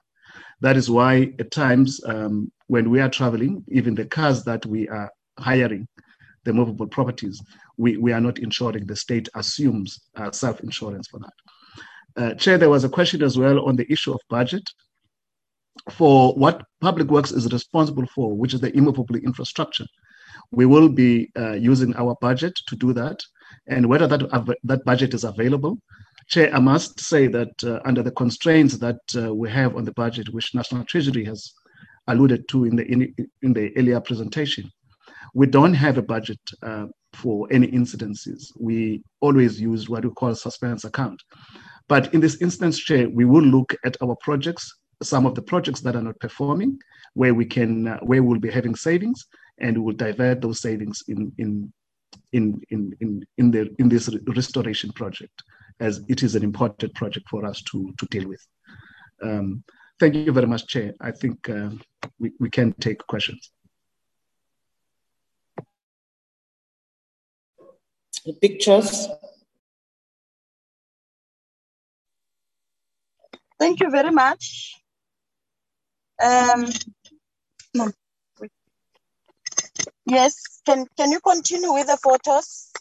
That 0.62 0.78
is 0.78 0.90
why 0.90 1.34
at 1.40 1.52
times 1.52 2.00
um, 2.06 2.52
when 2.68 2.90
we 2.90 3.00
are 3.02 3.10
traveling, 3.10 3.64
even 3.68 3.96
the 3.96 4.06
cars 4.06 4.44
that 4.46 4.66
we 4.66 4.88
are 4.88 5.12
hiring, 5.40 5.88
the 6.46 6.54
movable 6.54 6.88
properties, 6.88 7.42
we, 7.78 7.98
we 7.98 8.12
are 8.12 8.22
not 8.22 8.40
insuring. 8.40 8.86
The 8.86 8.96
state 8.96 9.30
assumes 9.36 10.00
uh, 10.16 10.32
self 10.32 10.62
insurance 10.62 11.08
for 11.08 11.20
that. 11.20 11.34
Uh, 12.16 12.34
Chair, 12.36 12.58
there 12.58 12.70
was 12.70 12.84
a 12.84 12.90
question 12.90 13.24
as 13.24 13.38
well 13.38 13.66
on 13.66 13.76
the 13.76 13.92
issue 13.92 14.14
of 14.14 14.20
budget 14.30 14.64
for 15.92 16.34
what 16.36 16.64
public 16.82 17.10
works 17.10 17.32
is 17.32 17.52
responsible 17.52 18.06
for, 18.14 18.36
which 18.38 18.54
is 18.54 18.62
the 18.62 18.76
immovable 18.78 19.16
infrastructure. 19.16 19.86
We 20.52 20.66
will 20.66 20.90
be 20.90 21.32
uh, 21.38 21.54
using 21.54 21.96
our 21.96 22.16
budget 22.22 22.54
to 22.68 22.76
do 22.76 22.94
that, 22.94 23.20
and 23.68 23.88
whether 23.88 24.08
that 24.08 24.32
av- 24.34 24.56
that 24.64 24.86
budget 24.86 25.14
is 25.14 25.24
available. 25.24 25.80
Chair, 26.28 26.54
I 26.54 26.60
must 26.60 27.00
say 27.00 27.28
that 27.28 27.64
uh, 27.64 27.80
under 27.86 28.04
the 28.04 28.12
constraints 28.12 28.78
that 28.78 29.02
uh, 29.16 29.34
we 29.34 29.50
have 29.50 29.76
on 29.76 29.84
the 29.84 29.94
budget, 29.94 30.34
which 30.34 30.56
National 30.56 30.86
Treasury 30.86 31.26
has 31.26 31.54
alluded 32.08 32.48
to 32.50 32.66
in 32.66 32.76
the 32.76 32.86
in, 32.86 33.14
in 33.42 33.54
the 33.54 33.76
earlier 33.78 34.00
presentation, 34.00 34.70
we 35.34 35.48
don't 35.48 35.74
have 35.74 35.98
a 35.98 36.02
budget 36.02 36.40
uh, 36.62 36.86
for 37.14 37.48
any 37.52 37.68
incidences. 37.68 38.52
We 38.60 39.04
always 39.20 39.60
use 39.60 39.90
what 39.90 40.06
we 40.06 40.12
call 40.12 40.30
a 40.30 40.36
suspense 40.36 40.84
account. 40.84 41.22
But 41.88 42.14
in 42.14 42.22
this 42.22 42.42
instance, 42.42 42.80
Chair, 42.80 43.10
we 43.10 43.26
will 43.26 43.44
look 43.44 43.76
at 43.84 43.98
our 44.02 44.16
projects, 44.22 44.74
some 45.02 45.26
of 45.26 45.36
the 45.36 45.42
projects 45.42 45.82
that 45.82 45.96
are 45.96 46.02
not 46.02 46.20
performing, 46.20 46.80
where 47.14 47.34
we 47.34 47.46
can, 47.46 47.88
uh, 47.88 48.00
where 48.00 48.24
we'll 48.24 48.40
be 48.40 48.52
having 48.52 48.76
savings, 48.76 49.26
and 49.60 49.78
we 49.78 49.84
will 49.84 49.94
divert 49.94 50.42
those 50.42 50.62
savings 50.62 51.04
in 51.08 51.32
in 51.38 51.72
in 52.32 52.62
in 52.70 52.96
in, 53.02 53.26
in 53.38 53.52
the 53.52 53.70
in 53.80 53.90
this 53.90 54.10
restoration 54.36 54.92
project, 54.94 55.44
as 55.80 56.02
it 56.08 56.24
is 56.24 56.36
an 56.36 56.44
important 56.44 56.94
project 56.96 57.28
for 57.30 57.46
us 57.46 57.62
to 57.64 57.94
to 57.98 58.06
deal 58.08 58.28
with. 58.28 58.46
Um, 59.22 59.64
thank 60.00 60.16
you 60.16 60.32
very 60.32 60.48
much, 60.48 60.68
Chair. 60.68 60.94
I 61.02 61.12
think 61.12 61.50
uh, 61.50 61.70
we, 62.20 62.32
we 62.40 62.50
can 62.50 62.74
take 62.74 63.00
questions. 63.08 63.52
The 68.26 68.34
pictures. 68.34 69.08
Thank 73.60 73.80
you 73.80 73.90
very 73.90 74.12
much. 74.12 74.76
Um, 76.22 76.68
no. 77.74 77.92
Yes, 80.06 80.62
can, 80.66 80.86
can 80.98 81.12
you 81.12 81.20
continue 81.20 81.74
with 81.74 81.88
the 81.88 81.98
photos? 81.98 82.72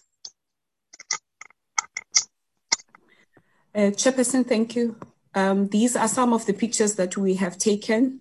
Uh, 3.74 3.90
Chairperson, 3.90 4.46
thank 4.46 4.76
you. 4.76 4.96
Um, 5.34 5.68
these 5.68 5.96
are 5.96 6.08
some 6.08 6.32
of 6.32 6.44
the 6.46 6.52
pictures 6.52 6.96
that 6.96 7.16
we 7.16 7.34
have 7.34 7.56
taken 7.56 8.20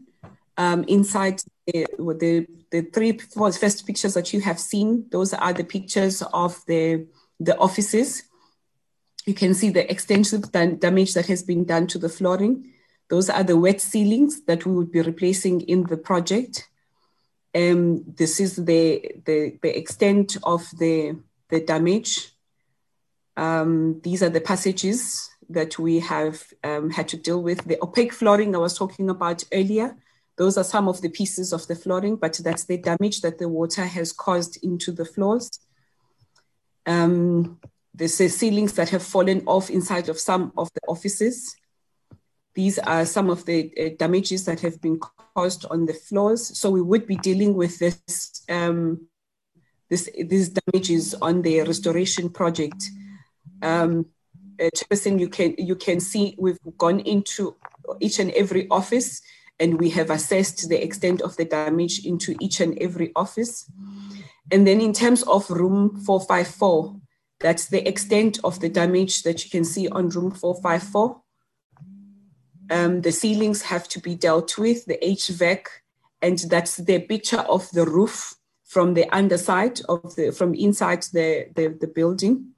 um, 0.57 0.83
inside 0.85 1.40
the, 1.65 1.85
the, 1.97 2.47
the 2.71 2.81
three 2.81 3.17
first 3.17 3.85
pictures 3.85 4.13
that 4.13 4.33
you 4.33 4.41
have 4.41 4.59
seen. 4.59 5.05
Those 5.11 5.33
are 5.33 5.53
the 5.53 5.63
pictures 5.63 6.21
of 6.33 6.59
the, 6.67 7.07
the 7.39 7.57
offices. 7.57 8.23
You 9.25 9.33
can 9.33 9.53
see 9.53 9.69
the 9.69 9.89
extensive 9.89 10.51
damage 10.51 11.13
that 11.13 11.27
has 11.27 11.43
been 11.43 11.65
done 11.65 11.87
to 11.87 11.99
the 11.99 12.09
flooring. 12.09 12.73
Those 13.09 13.29
are 13.29 13.43
the 13.43 13.57
wet 13.57 13.81
ceilings 13.81 14.43
that 14.45 14.65
we 14.65 14.73
would 14.73 14.91
be 14.91 15.01
replacing 15.01 15.61
in 15.61 15.83
the 15.83 15.97
project. 15.97 16.67
Um, 17.53 18.03
this 18.07 18.39
is 18.39 18.55
the, 18.55 19.11
the, 19.25 19.59
the 19.61 19.77
extent 19.77 20.37
of 20.43 20.67
the, 20.79 21.17
the 21.49 21.59
damage. 21.59 22.31
Um, 23.37 23.99
these 24.03 24.23
are 24.23 24.29
the 24.29 24.41
passages 24.41 25.29
that 25.49 25.77
we 25.77 25.99
have 25.99 26.43
um, 26.63 26.89
had 26.89 27.09
to 27.09 27.17
deal 27.17 27.43
with. 27.43 27.65
The 27.65 27.77
parquet 27.77 28.09
flooring 28.09 28.55
I 28.55 28.59
was 28.59 28.77
talking 28.77 29.09
about 29.09 29.43
earlier, 29.51 29.97
those 30.41 30.57
are 30.57 30.63
some 30.63 30.87
of 30.87 30.99
the 31.03 31.09
pieces 31.09 31.53
of 31.53 31.67
the 31.67 31.75
flooring, 31.75 32.15
but 32.15 32.33
that's 32.43 32.65
the 32.65 32.79
damage 32.79 33.21
that 33.21 33.37
the 33.37 33.47
water 33.47 33.85
has 33.85 34.11
caused 34.11 34.57
into 34.63 34.91
the 34.91 35.05
floors. 35.05 35.47
Um, 36.87 37.59
there's 37.93 38.17
the 38.17 38.27
ceilings 38.27 38.73
that 38.73 38.89
have 38.89 39.03
fallen 39.03 39.43
off 39.45 39.69
inside 39.69 40.09
of 40.09 40.19
some 40.19 40.51
of 40.57 40.67
the 40.73 40.81
offices. 40.87 41.55
These 42.55 42.79
are 42.79 43.05
some 43.05 43.29
of 43.29 43.45
the 43.45 43.71
uh, 43.79 43.89
damages 43.99 44.45
that 44.45 44.61
have 44.61 44.81
been 44.81 44.99
caused 45.35 45.65
on 45.65 45.85
the 45.85 45.93
floors. 45.93 46.57
So 46.57 46.71
we 46.71 46.81
would 46.81 47.05
be 47.05 47.17
dealing 47.17 47.53
with 47.53 47.77
this, 47.77 48.01
um, 48.49 49.07
this 49.91 50.09
these 50.27 50.49
damages 50.49 51.13
on 51.21 51.43
the 51.43 51.61
restoration 51.61 52.31
project. 52.31 52.83
Um, 53.61 54.07
uh, 54.59 54.71
Chairperson, 54.75 55.19
you 55.19 55.29
can 55.29 55.53
you 55.59 55.75
can 55.75 55.99
see 55.99 56.35
we've 56.39 56.57
gone 56.79 57.01
into 57.01 57.55
each 57.99 58.17
and 58.17 58.31
every 58.31 58.67
office, 58.69 59.21
and 59.61 59.79
we 59.79 59.91
have 59.91 60.09
assessed 60.09 60.67
the 60.67 60.83
extent 60.83 61.21
of 61.21 61.37
the 61.37 61.45
damage 61.45 62.03
into 62.03 62.35
each 62.39 62.59
and 62.59 62.77
every 62.79 63.11
office. 63.15 63.69
And 64.51 64.65
then 64.65 64.81
in 64.81 64.91
terms 64.91 65.21
of 65.23 65.49
room 65.49 66.01
454, 66.03 66.95
that's 67.39 67.67
the 67.67 67.87
extent 67.87 68.39
of 68.43 68.59
the 68.59 68.69
damage 68.69 69.21
that 69.21 69.45
you 69.45 69.51
can 69.51 69.63
see 69.63 69.87
on 69.87 70.09
room 70.09 70.31
454. 70.31 71.21
Um, 72.71 73.01
the 73.01 73.11
ceilings 73.11 73.61
have 73.63 73.87
to 73.89 73.99
be 73.99 74.15
dealt 74.15 74.57
with, 74.57 74.85
the 74.85 74.97
HVAC, 74.97 75.65
and 76.21 76.39
that's 76.39 76.77
the 76.77 76.99
picture 76.99 77.41
of 77.41 77.69
the 77.71 77.85
roof 77.85 78.35
from 78.65 78.95
the 78.95 79.07
underside 79.15 79.81
of 79.89 80.15
the, 80.15 80.31
from 80.31 80.55
inside 80.55 81.03
the, 81.13 81.47
the, 81.55 81.77
the 81.79 81.87
building. 81.87 82.53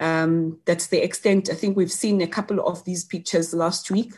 Um, 0.00 0.60
that's 0.64 0.88
the 0.88 1.02
extent. 1.02 1.50
I 1.50 1.54
think 1.54 1.76
we've 1.76 1.92
seen 1.92 2.20
a 2.22 2.26
couple 2.26 2.60
of 2.66 2.84
these 2.84 3.04
pictures 3.04 3.54
last 3.54 3.90
week. 3.90 4.14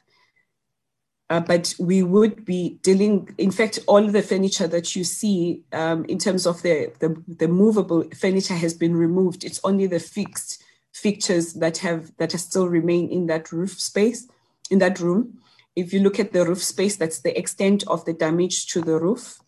Uh, 1.31 1.39
but 1.39 1.73
we 1.79 2.03
would 2.03 2.45
be 2.45 2.81
dealing, 2.83 3.33
in 3.39 3.53
fact, 3.53 3.79
all 3.87 4.05
the 4.05 4.21
furniture 4.21 4.67
that 4.67 4.97
you 4.97 5.05
see 5.05 5.63
um, 5.73 6.05
in 6.07 6.19
terms 6.19 6.45
of 6.45 6.61
the, 6.63 6.93
the, 6.99 7.23
the 7.29 7.47
movable 7.47 8.03
furniture 8.17 8.55
has 8.55 8.75
been 8.75 8.97
removed. 8.97 9.45
It's 9.45 9.61
only 9.63 9.87
the 9.87 10.01
fixed 10.01 10.61
fixtures 10.93 11.55
that 11.55 11.79
have 11.79 12.11
that 12.17 12.33
still 12.33 12.69
remain 12.69 13.09
in 13.11 13.27
that 13.27 13.53
roof 13.53 13.81
space 13.81 14.29
in 14.71 14.81
that 14.81 14.99
room. 14.99 15.39
If 15.77 15.93
you 15.93 16.01
look 16.01 16.19
at 16.19 16.33
the 16.33 16.45
roof 16.45 16.63
space, 16.63 16.97
that's 16.97 17.21
the 17.21 17.39
extent 17.39 17.85
of 17.87 18.05
the 18.05 18.13
damage 18.13 18.67
to 18.73 18.81
the 18.81 18.99
roof. 18.99 19.39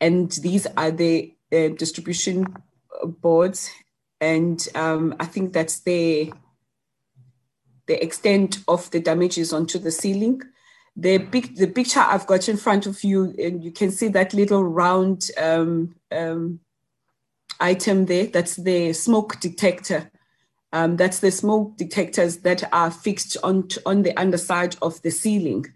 And 0.00 0.30
these 0.30 0.66
are 0.76 0.90
the 0.90 1.34
uh, 1.52 1.68
distribution 1.68 2.54
boards. 3.04 3.70
And 4.20 4.66
um, 4.74 5.16
I 5.18 5.26
think 5.26 5.52
that's 5.52 5.80
the, 5.80 6.32
the 7.86 8.02
extent 8.02 8.58
of 8.68 8.90
the 8.90 9.00
damages 9.00 9.52
onto 9.52 9.78
the 9.78 9.90
ceiling. 9.90 10.40
The, 10.96 11.18
big, 11.18 11.56
the 11.56 11.66
picture 11.66 12.00
I've 12.00 12.26
got 12.26 12.48
in 12.48 12.56
front 12.56 12.86
of 12.86 13.02
you, 13.02 13.34
and 13.38 13.64
you 13.64 13.72
can 13.72 13.90
see 13.90 14.08
that 14.08 14.32
little 14.32 14.62
round 14.62 15.28
um, 15.36 15.94
um, 16.12 16.60
item 17.58 18.06
there. 18.06 18.26
That's 18.26 18.56
the 18.56 18.92
smoke 18.92 19.40
detector 19.40 20.10
um, 20.74 20.96
that's 20.96 21.20
the 21.20 21.30
smoke 21.30 21.76
detectors 21.76 22.38
that 22.38 22.68
are 22.72 22.90
fixed 22.90 23.36
on, 23.44 23.68
on 23.86 24.02
the 24.02 24.18
underside 24.18 24.74
of 24.82 25.00
the 25.02 25.10
ceiling. 25.12 25.66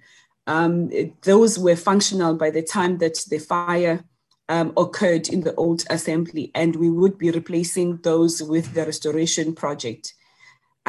Um, 0.49 0.91
those 1.23 1.57
were 1.57 1.77
functional 1.77 2.35
by 2.35 2.51
the 2.51 2.63
time 2.63 2.99
that 2.99 3.17
the 3.31 3.39
fire 3.39 4.03
um, 4.49 4.73
occurred 4.77 5.29
in 5.29 5.43
the 5.43 5.55
old 5.55 5.85
assembly, 5.89 6.51
and 6.53 6.75
we 6.75 6.91
would 6.91 7.17
be 7.17 7.31
replacing 7.31 7.99
those 7.99 8.43
with 8.43 8.75
the 8.75 8.87
restoration 8.87 9.55
project. 9.55 10.15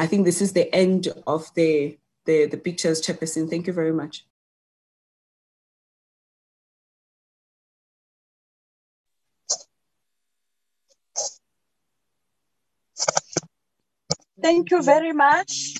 I 0.00 0.06
think 0.06 0.24
this 0.24 0.40
is 0.40 0.54
the 0.54 0.74
end 0.74 1.08
of 1.26 1.52
the, 1.54 1.98
the, 2.24 2.46
the 2.46 2.56
pictures, 2.56 3.02
Chairperson. 3.02 3.50
Thank 3.50 3.66
you 3.66 3.74
very 3.74 3.92
much. 3.92 4.24
Thank 14.40 14.70
you 14.70 14.82
very 14.82 15.12
much. 15.12 15.74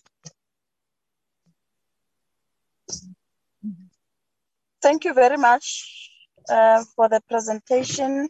Thank 4.82 5.04
you 5.06 5.14
very 5.14 5.38
much 5.38 6.10
uh, 6.50 6.84
for 6.94 7.08
the 7.08 7.22
presentation. 7.26 8.28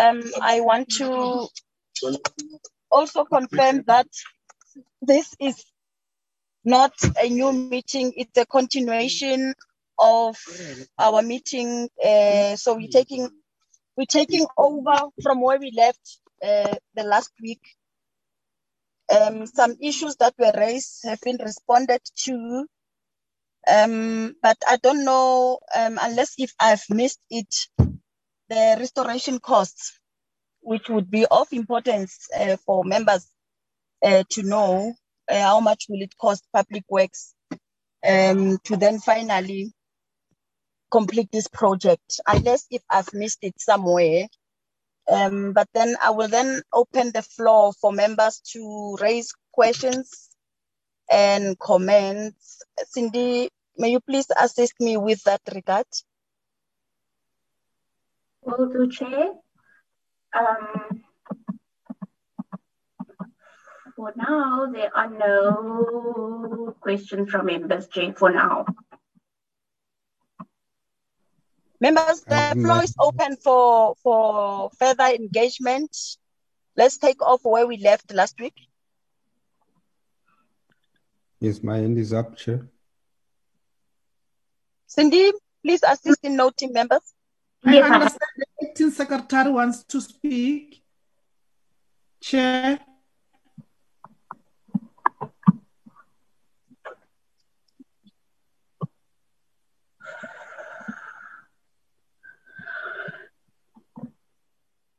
Um, 0.00 0.22
I 0.40 0.60
want 0.60 0.88
to 0.98 1.48
also 2.92 3.24
confirm 3.24 3.82
that 3.88 4.06
this 5.02 5.34
is 5.40 5.64
not 6.64 6.92
a 7.22 7.28
new 7.28 7.52
meeting, 7.52 8.12
it's 8.16 8.36
a 8.38 8.46
continuation 8.46 9.54
of 9.98 10.36
our 10.98 11.22
meeting. 11.22 11.88
Uh, 12.04 12.56
so 12.56 12.76
we're 12.76 12.88
taking 12.88 13.30
we're 13.96 14.06
taking 14.06 14.46
over 14.56 14.96
from 15.22 15.40
where 15.40 15.58
we 15.58 15.72
left 15.76 16.18
uh, 16.42 16.74
the 16.94 17.02
last 17.02 17.32
week 17.42 17.60
um, 19.10 19.46
some 19.46 19.76
issues 19.80 20.16
that 20.16 20.34
were 20.38 20.52
raised 20.56 21.00
have 21.04 21.20
been 21.20 21.38
responded 21.42 22.00
to, 22.24 22.66
um, 23.70 24.34
but 24.42 24.56
I 24.66 24.76
don't 24.76 25.04
know 25.04 25.58
um, 25.74 25.98
unless 26.00 26.34
if 26.38 26.52
I've 26.60 26.84
missed 26.90 27.20
it, 27.30 27.54
the 28.48 28.76
restoration 28.78 29.38
costs, 29.40 29.98
which 30.60 30.88
would 30.88 31.10
be 31.10 31.26
of 31.30 31.48
importance 31.52 32.28
uh, 32.38 32.56
for 32.64 32.84
members 32.84 33.26
uh, 34.02 34.24
to 34.30 34.42
know 34.42 34.94
uh, 35.30 35.40
how 35.40 35.60
much 35.60 35.86
will 35.88 36.02
it 36.02 36.16
cost 36.16 36.44
public 36.52 36.84
works 36.88 37.34
um, 38.06 38.58
to 38.64 38.76
then 38.76 38.98
finally 38.98 39.72
complete 40.90 41.30
this 41.32 41.48
project, 41.48 42.20
unless 42.26 42.66
if 42.70 42.82
I've 42.90 43.12
missed 43.12 43.38
it 43.42 43.60
somewhere. 43.60 44.26
Um, 45.10 45.52
but 45.52 45.68
then 45.72 45.96
I 46.04 46.10
will 46.10 46.28
then 46.28 46.62
open 46.72 47.12
the 47.12 47.22
floor 47.22 47.72
for 47.72 47.92
members 47.92 48.40
to 48.52 48.96
raise 49.00 49.32
questions 49.52 50.28
and 51.10 51.58
comments. 51.58 52.62
Cindy, 52.84 53.48
may 53.76 53.90
you 53.90 54.00
please 54.00 54.26
assist 54.38 54.74
me 54.80 54.96
with 54.96 55.22
that 55.24 55.40
regard? 55.54 55.86
Will 58.42 58.68
do, 58.68 58.90
Chair. 58.90 59.32
Um, 60.38 61.04
for 63.98 64.12
now, 64.14 64.70
there 64.72 64.96
are 64.96 65.10
no 65.10 66.72
questions 66.80 67.28
from 67.28 67.46
members, 67.46 67.88
Chair, 67.88 68.14
for 68.16 68.30
now. 68.30 68.64
Members, 71.80 72.20
the 72.20 72.52
um, 72.52 72.62
floor 72.62 72.84
is 72.84 72.94
open 73.00 73.36
for, 73.42 73.96
for 74.04 74.70
further 74.78 75.06
engagement. 75.06 75.90
Let's 76.76 76.98
take 76.98 77.20
off 77.20 77.40
where 77.42 77.66
we 77.66 77.78
left 77.78 78.14
last 78.14 78.38
week. 78.38 78.54
Yes, 81.40 81.64
my 81.64 81.78
hand 81.78 81.98
is 81.98 82.12
up, 82.12 82.36
Chair. 82.36 82.68
Cindy, 84.86 85.32
please 85.64 85.80
assist 85.82 86.20
in 86.22 86.36
noting 86.36 86.72
members. 86.72 87.02
I 87.64 87.78
understand 87.78 88.20
the 88.36 88.68
acting 88.68 88.90
secretary 88.92 89.50
wants 89.50 89.82
to 89.82 90.00
speak. 90.00 90.84
Chair. 92.20 92.78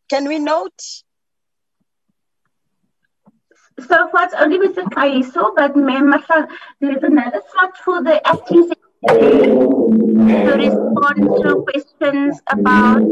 Can 0.10 0.28
we 0.28 0.40
note? 0.40 0.82
So 3.80 4.10
far, 4.10 4.26
it's 4.26 4.34
only 4.34 4.58
Mr. 4.58 4.84
Kaiso, 4.90 5.54
but 5.56 5.74
there 6.82 6.98
is 6.98 7.04
another 7.04 7.42
slot 7.52 7.78
for 7.78 8.04
the 8.04 8.20
acting 8.28 8.68
secretary 8.68 9.56
to 10.46 10.54
respond 10.58 11.18
to 11.42 11.64
questions 11.64 12.42
about. 12.50 13.04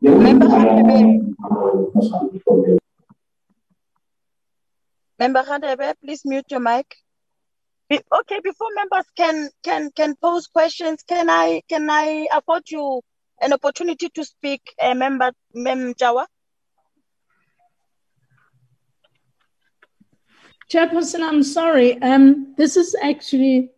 Member 0.00 0.48
Member 5.18 5.42
Hadebe, 5.42 5.94
please 6.02 6.24
mute 6.24 6.46
your 6.50 6.60
mic. 6.60 6.96
Be, 7.88 8.00
okay, 8.20 8.40
before 8.44 8.68
members 8.74 9.06
can 9.16 9.48
can 9.62 9.90
can 9.92 10.14
pose 10.16 10.46
questions, 10.46 11.02
can 11.08 11.30
I 11.30 11.62
can 11.68 11.88
I 11.88 12.28
afford 12.32 12.70
you 12.70 13.00
an 13.40 13.52
opportunity 13.52 14.08
to 14.10 14.24
speak, 14.24 14.60
uh, 14.80 14.94
member 14.94 15.32
Mem 15.54 15.94
Jawa? 15.94 16.26
Chairperson, 20.70 21.22
I'm 21.22 21.42
sorry. 21.42 22.00
Um, 22.02 22.54
this 22.58 22.76
is 22.76 22.94
actually 23.02 23.70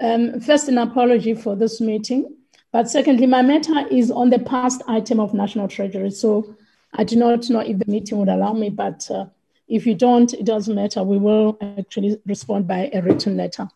um, 0.00 0.40
first 0.40 0.68
an 0.68 0.78
apology 0.78 1.34
for 1.34 1.54
this 1.54 1.80
meeting, 1.80 2.34
but 2.72 2.90
secondly, 2.90 3.26
my 3.26 3.42
matter 3.42 3.86
is 3.88 4.10
on 4.10 4.30
the 4.30 4.40
past 4.40 4.82
item 4.88 5.20
of 5.20 5.34
National 5.34 5.68
Treasury. 5.68 6.10
So 6.10 6.56
I 6.94 7.04
do 7.04 7.14
not 7.14 7.48
know 7.48 7.60
if 7.60 7.78
the 7.78 7.86
meeting 7.86 8.18
would 8.18 8.28
allow 8.28 8.54
me, 8.54 8.70
but 8.70 9.08
uh, 9.08 9.26
If 9.68 9.86
you 9.86 9.94
don't, 9.94 10.32
it 10.34 10.44
doesn't 10.44 10.74
matter. 10.74 11.02
We 11.02 11.18
will 11.18 11.56
actually 11.78 12.20
respond 12.26 12.66
by 12.68 12.90
a 12.92 13.00
written 13.00 13.36
letter. 13.36 13.68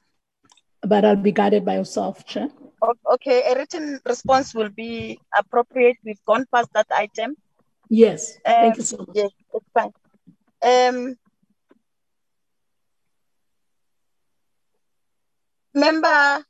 But 0.83 1.05
I'll 1.05 1.17
be 1.17 1.33
guided 1.33 1.65
by 1.65 1.77
yourself, 1.77 2.25
Chair. 2.27 2.49
Okay, 3.15 3.43
a 3.51 3.57
written 3.57 3.99
response 4.05 4.55
will 4.55 4.69
be 4.69 5.19
appropriate. 5.37 5.97
We've 6.05 6.23
gone 6.27 6.45
past 6.53 6.69
that 6.75 6.87
item. 6.91 7.35
Yes, 7.89 8.39
thank 8.45 8.75
Um, 8.75 8.79
you 8.79 8.85
so 8.85 8.97
much. 8.99 9.09
Yes, 9.15 9.31
it's 9.55 9.67
fine. 9.73 9.93
Um, 10.63 11.17
member 15.75 16.45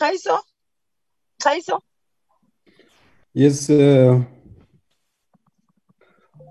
Khaiso? 0.00 0.40
Khaiso? 1.42 1.80
Yes, 3.34 3.70
uh, 3.70 4.22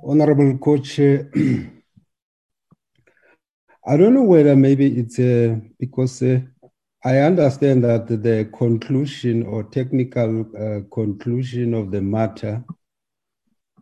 Honorable 0.03 0.57
Coach. 0.57 0.99
I 3.85 3.97
don't 3.97 4.13
know 4.13 4.23
whether 4.23 4.55
maybe 4.55 4.99
it's 4.99 5.17
uh, 5.17 5.55
because 5.79 6.21
uh, 6.21 6.41
I 7.03 7.17
understand 7.17 7.83
that 7.83 8.07
the 8.07 8.47
conclusion 8.55 9.43
or 9.43 9.63
technical 9.63 10.41
uh, 10.55 10.81
conclusion 10.93 11.73
of 11.73 11.89
the 11.89 12.01
matter 12.01 12.63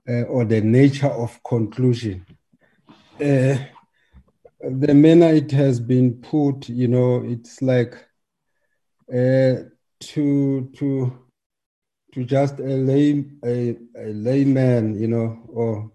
uh, 0.07 0.21
or 0.21 0.45
the 0.45 0.61
nature 0.61 1.07
of 1.09 1.37
conclusion, 1.43 2.25
uh, 3.15 3.57
the 4.61 4.93
manner 4.93 5.33
it 5.33 5.51
has 5.51 5.81
been 5.81 6.13
put, 6.21 6.69
you 6.69 6.87
know, 6.87 7.21
it's 7.25 7.61
like 7.61 7.93
uh, 9.11 9.63
to 9.99 10.69
to 10.77 11.27
to 12.13 12.23
just 12.23 12.59
a 12.59 12.63
lay 12.63 13.25
a, 13.43 13.77
a 13.97 14.13
layman, 14.13 14.97
you 14.97 15.07
know, 15.07 15.43
or 15.49 15.91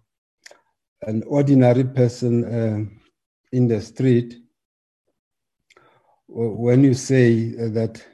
an 1.07 1.23
ordinary 1.27 1.85
person 1.85 2.45
uh, 2.45 2.94
in 3.55 3.69
the 3.69 3.81
street. 3.81 4.37
When 6.27 6.83
you 6.83 6.95
say 6.95 7.55
uh, 7.55 7.69
that 7.69 8.05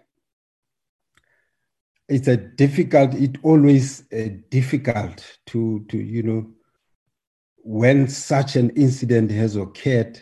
it's 2.09 2.29
a 2.29 2.37
difficult, 2.37 3.15
it 3.15 3.39
always 3.43 4.05
uh, 4.13 4.29
difficult 4.51 5.39
to 5.47 5.87
to 5.89 5.97
you 5.97 6.23
know 6.23 6.51
when 7.63 8.07
such 8.09 8.57
an 8.57 8.71
incident 8.71 9.31
has 9.31 9.57
occurred, 9.57 10.21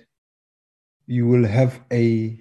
you 1.07 1.27
will 1.27 1.47
have 1.47 1.81
a 1.93 2.39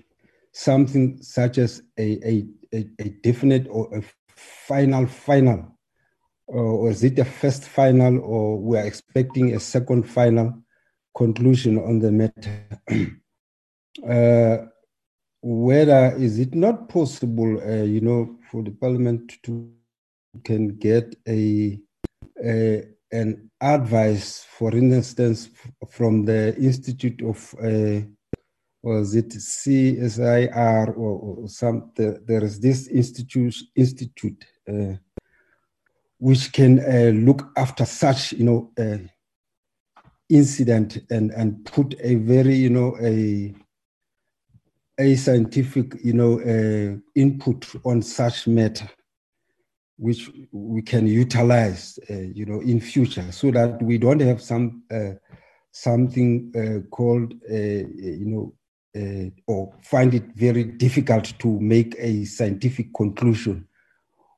something 0.51 1.21
such 1.21 1.57
as 1.57 1.81
a 1.97 2.45
a, 2.73 2.85
a, 2.99 3.09
definite 3.23 3.65
or 3.69 3.89
a 3.95 4.03
final 4.35 5.07
final 5.07 5.79
or 6.47 6.89
is 6.89 7.03
it 7.03 7.17
a 7.17 7.25
first 7.25 7.63
final 7.63 8.19
or 8.19 8.59
we 8.59 8.77
are 8.77 8.85
expecting 8.85 9.55
a 9.55 9.59
second 9.59 10.03
final 10.03 10.53
conclusion 11.17 11.79
on 11.79 11.99
the 11.99 12.11
matter. 12.11 12.53
Uh, 14.07 14.57
whether 15.41 16.15
is 16.17 16.37
it 16.37 16.53
not 16.53 16.87
possible 16.87 17.59
uh, 17.67 17.83
you 17.83 17.99
know 17.99 18.37
for 18.51 18.61
the 18.61 18.69
parliament 18.69 19.33
to 19.41 19.71
can 20.43 20.67
get 20.77 21.15
a, 21.27 21.79
a 22.45 22.83
an 23.11 23.49
advice 23.59 24.45
for 24.57 24.75
instance 24.75 25.49
from 25.89 26.25
the 26.25 26.55
institute 26.57 27.23
of 27.23 27.55
uh, 27.59 28.05
was 28.83 29.15
it 29.15 29.29
CSIR 29.29 30.89
or, 30.95 31.47
or 31.49 32.19
there 32.27 32.43
is 32.43 32.59
this 32.59 32.87
institute 32.87 33.55
institute 33.75 34.45
uh, 34.69 34.93
which 36.19 36.51
can 36.51 36.79
uh, 36.79 37.11
look 37.13 37.49
after 37.57 37.85
such 37.85 38.33
you 38.33 38.43
know 38.43 38.71
uh, 38.77 38.97
incident 40.29 40.99
and 41.09 41.31
and 41.31 41.63
put 41.65 41.95
a 42.01 42.15
very 42.15 42.55
you 42.55 42.69
know 42.69 42.95
a 43.01 43.53
a 44.99 45.15
scientific 45.15 45.93
you 46.03 46.13
know 46.13 46.39
uh, 46.39 46.97
input 47.15 47.65
on 47.85 48.01
such 48.01 48.47
matter 48.47 48.89
which 49.97 50.29
we 50.51 50.81
can 50.81 51.07
utilize 51.07 51.97
uh, 52.09 52.13
you 52.13 52.45
know 52.45 52.61
in 52.61 52.79
future 52.79 53.31
so 53.31 53.51
that 53.51 53.81
we 53.81 53.97
don't 53.97 54.19
have 54.19 54.41
some 54.41 54.83
uh, 54.91 55.11
something 55.71 56.51
uh, 56.55 56.87
called 56.89 57.33
uh, 57.49 57.53
you 57.53 58.25
know 58.25 58.53
uh, 58.95 59.29
or 59.47 59.73
find 59.81 60.13
it 60.13 60.25
very 60.35 60.63
difficult 60.63 61.33
to 61.39 61.59
make 61.59 61.95
a 61.99 62.25
scientific 62.25 62.93
conclusion 62.93 63.67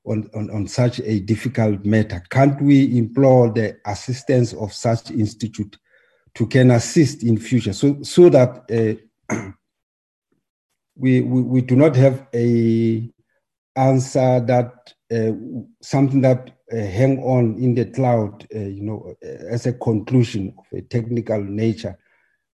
on, 0.09 0.29
on, 0.33 0.49
on 0.49 0.67
such 0.67 0.99
a 0.99 1.19
difficult 1.19 1.85
matter. 1.85 2.21
Can't 2.29 2.61
we 2.61 2.97
implore 2.97 3.49
the 3.49 3.77
assistance 3.85 4.53
of 4.53 4.73
such 4.73 5.11
institute 5.11 5.77
to 6.35 6.45
can 6.47 6.71
assist 6.71 7.23
in 7.23 7.37
future 7.37 7.73
so, 7.73 8.01
so 8.03 8.29
that 8.29 8.99
uh, 9.31 9.35
we, 10.95 11.21
we, 11.21 11.41
we 11.41 11.61
do 11.61 11.75
not 11.75 11.95
have 11.95 12.27
a 12.33 13.09
answer 13.75 14.39
that 14.41 14.93
uh, 15.11 15.31
something 15.81 16.21
that 16.21 16.51
uh, 16.71 16.75
hang 16.75 17.19
on 17.23 17.55
in 17.55 17.73
the 17.73 17.85
cloud, 17.85 18.45
uh, 18.55 18.59
you 18.59 18.83
know, 18.83 19.15
as 19.23 19.65
a 19.65 19.73
conclusion 19.73 20.53
of 20.57 20.65
a 20.77 20.81
technical 20.83 21.43
nature 21.43 21.97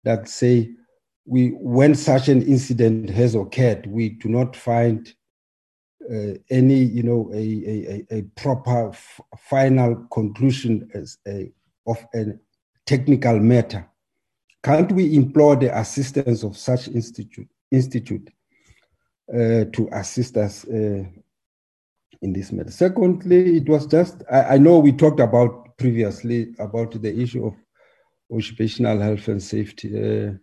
that 0.05 0.29
say 0.29 0.71
we 1.27 1.49
when 1.49 1.95
such 1.95 2.29
an 2.29 2.43
incident 2.43 3.11
has 3.11 3.35
occurred, 3.35 3.87
we 3.87 4.11
do 4.11 4.29
not 4.29 4.55
find 4.55 5.15
uh, 6.11 6.35
any, 6.51 6.83
you 6.83 7.03
know, 7.03 7.31
a, 7.33 7.37
a, 7.39 8.07
a- 8.19 8.23
proper 8.37 8.91
f- 8.91 9.21
final 9.39 9.97
conclusion 10.13 10.89
as 10.95 11.19
a, 11.27 11.51
of 11.87 12.05
a 12.15 12.27
technical 12.87 13.39
matter. 13.39 13.89
Can't 14.63 14.91
we 14.93 15.15
implore 15.17 15.57
the 15.57 15.77
assistance 15.79 16.43
of 16.43 16.57
such 16.57 16.89
institute, 16.89 17.49
institute 17.71 18.31
uh, 19.33 19.65
to 19.73 19.89
assist 19.93 20.37
us 20.37 20.65
uh, 20.67 21.05
in 22.23 22.33
this 22.33 22.53
matter? 22.53 22.71
Secondly, 22.71 23.57
it 23.57 23.69
was 23.69 23.87
just, 23.87 24.23
I, 24.31 24.55
I 24.55 24.59
know 24.59 24.79
we 24.79 24.93
talked 24.93 25.21
about 25.21 25.77
previously 25.77 26.55
about 26.59 27.01
the 27.01 27.21
issue 27.21 27.47
of 27.47 27.55
occupational 28.33 29.01
health 29.01 29.29
and 29.29 29.43
safety. 29.43 30.39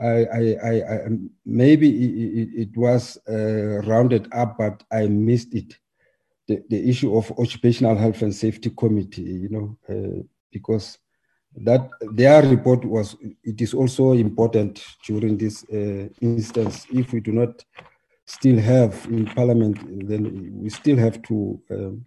I, 0.00 0.24
I, 0.24 0.56
I, 0.62 0.94
I 0.94 1.08
maybe 1.44 1.88
it, 1.88 2.38
it, 2.40 2.62
it 2.62 2.76
was 2.76 3.18
uh, 3.28 3.80
rounded 3.82 4.28
up, 4.32 4.58
but 4.58 4.82
I 4.92 5.06
missed 5.06 5.54
it. 5.54 5.76
The, 6.48 6.62
the 6.68 6.88
issue 6.88 7.16
of 7.16 7.30
occupational 7.38 7.96
health 7.96 8.22
and 8.22 8.34
safety 8.34 8.70
committee, 8.70 9.22
you 9.22 9.48
know, 9.48 9.78
uh, 9.88 10.22
because 10.52 10.98
that 11.56 11.88
their 12.12 12.42
report 12.42 12.84
was 12.84 13.16
it 13.42 13.60
is 13.60 13.74
also 13.74 14.12
important 14.12 14.84
during 15.06 15.36
this 15.36 15.64
uh, 15.72 16.08
instance. 16.20 16.86
If 16.92 17.12
we 17.12 17.20
do 17.20 17.32
not 17.32 17.64
still 18.26 18.58
have 18.58 19.06
in 19.10 19.26
parliament, 19.26 19.78
then 20.08 20.60
we 20.62 20.70
still 20.70 20.96
have 20.96 21.20
to 21.22 21.60
um, 21.70 22.04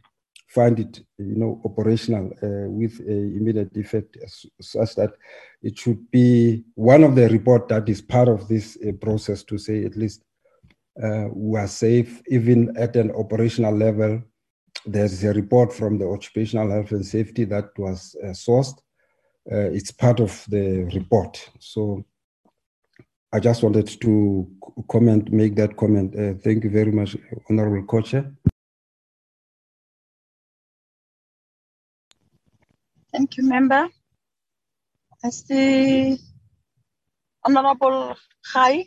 find 0.53 0.79
it, 0.79 1.01
you 1.17 1.35
know, 1.35 1.61
operational 1.65 2.27
uh, 2.43 2.69
with 2.69 2.99
immediate 2.99 3.75
effect, 3.75 4.17
such 4.61 4.95
that 4.95 5.13
it 5.61 5.77
should 5.77 6.11
be 6.11 6.63
one 6.75 7.03
of 7.03 7.15
the 7.15 7.27
report 7.29 7.67
that 7.69 7.89
is 7.89 8.01
part 8.01 8.27
of 8.27 8.47
this 8.47 8.77
uh, 8.87 8.91
process 9.01 9.43
to 9.43 9.57
say 9.57 9.83
at 9.85 9.95
least 9.95 10.23
uh, 11.01 11.27
we 11.33 11.57
are 11.57 11.67
safe, 11.67 12.21
even 12.27 12.75
at 12.77 12.95
an 12.95 13.11
operational 13.11 13.75
level. 13.75 14.21
There's 14.85 15.23
a 15.23 15.33
report 15.33 15.73
from 15.73 15.97
the 15.97 16.07
occupational 16.07 16.69
health 16.69 16.91
and 16.91 17.05
safety 17.05 17.45
that 17.45 17.69
was 17.77 18.15
uh, 18.23 18.27
sourced. 18.27 18.77
Uh, 19.51 19.71
it's 19.71 19.91
part 19.91 20.19
of 20.19 20.45
the 20.49 20.83
report. 20.93 21.49
So 21.59 22.05
I 23.31 23.39
just 23.39 23.63
wanted 23.63 23.87
to 24.01 24.47
comment, 24.89 25.31
make 25.31 25.55
that 25.55 25.75
comment. 25.75 26.15
Uh, 26.15 26.35
thank 26.43 26.63
you 26.63 26.69
very 26.69 26.91
much, 26.91 27.17
Honorable 27.49 27.87
Co-Chair. 27.87 28.31
Thank 33.13 33.37
you, 33.37 33.43
member. 33.43 33.87
I 35.23 35.29
see 35.29 36.17
Honorable 37.45 38.15
Khai. 38.51 38.85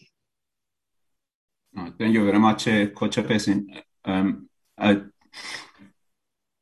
Uh, 1.79 1.91
Thank 1.97 2.15
you 2.15 2.25
very 2.25 2.39
much, 2.41 2.67
uh, 2.67 2.87
Co-Chairperson. 2.89 3.83
Um, 4.05 4.49
I- 4.77 5.03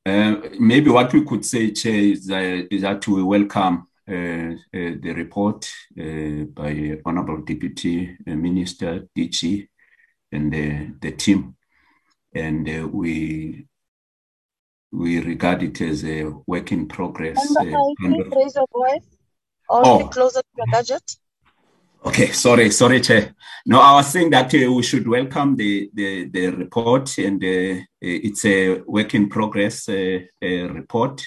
uh, 0.06 0.36
Maybe 0.58 0.90
what 0.90 1.10
we 1.14 1.24
could 1.24 1.44
say, 1.46 1.70
Chair, 1.70 1.94
is 1.94 2.30
uh, 2.30 2.64
is 2.70 2.82
that 2.82 3.08
we 3.08 3.22
welcome 3.22 3.88
uh, 4.06 4.52
the 4.72 5.12
report 5.16 5.66
by 5.96 6.98
Honorable 7.06 7.40
Deputy 7.42 8.14
Minister 8.26 9.08
DG 9.16 9.66
and 10.32 10.52
the 10.52 10.94
the 11.00 11.12
team. 11.12 11.56
And 12.34 12.92
we 12.92 13.66
we 14.94 15.20
regard 15.20 15.62
it 15.62 15.80
as 15.80 16.04
a 16.04 16.24
work 16.46 16.70
in 16.72 16.86
progress. 16.86 17.36
Member 17.36 17.76
uh, 17.76 17.80
Khai, 17.80 17.94
and- 18.04 18.14
please 18.14 18.32
raise 18.36 18.54
your 18.54 18.66
voice 18.72 19.06
or 19.68 19.82
Oh. 19.86 20.08
closer 20.08 20.40
to 20.40 20.48
your 20.56 20.66
gadget. 20.72 21.16
Okay, 22.06 22.32
sorry, 22.32 22.70
sorry, 22.70 23.00
Chair. 23.00 23.34
No, 23.66 23.80
I 23.80 23.94
was 23.94 24.08
saying 24.12 24.28
that 24.30 24.54
uh, 24.54 24.70
we 24.72 24.82
should 24.82 25.08
welcome 25.08 25.56
the 25.56 25.90
the, 25.94 26.28
the 26.28 26.48
report, 26.48 27.16
and 27.18 27.42
uh, 27.42 27.80
it's 28.00 28.44
a 28.44 28.80
work 28.86 29.14
in 29.14 29.28
progress 29.30 29.88
uh, 29.88 30.18
uh, 30.42 30.68
report, 30.80 31.22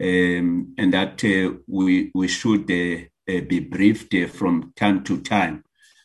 um, 0.00 0.72
and 0.78 0.92
that 0.94 1.24
uh, 1.24 1.56
we 1.66 2.12
we 2.14 2.28
should 2.28 2.70
uh, 2.70 3.40
be 3.48 3.58
briefed 3.58 4.14
from 4.30 4.72
time 4.76 5.02
to 5.02 5.20
time 5.20 5.64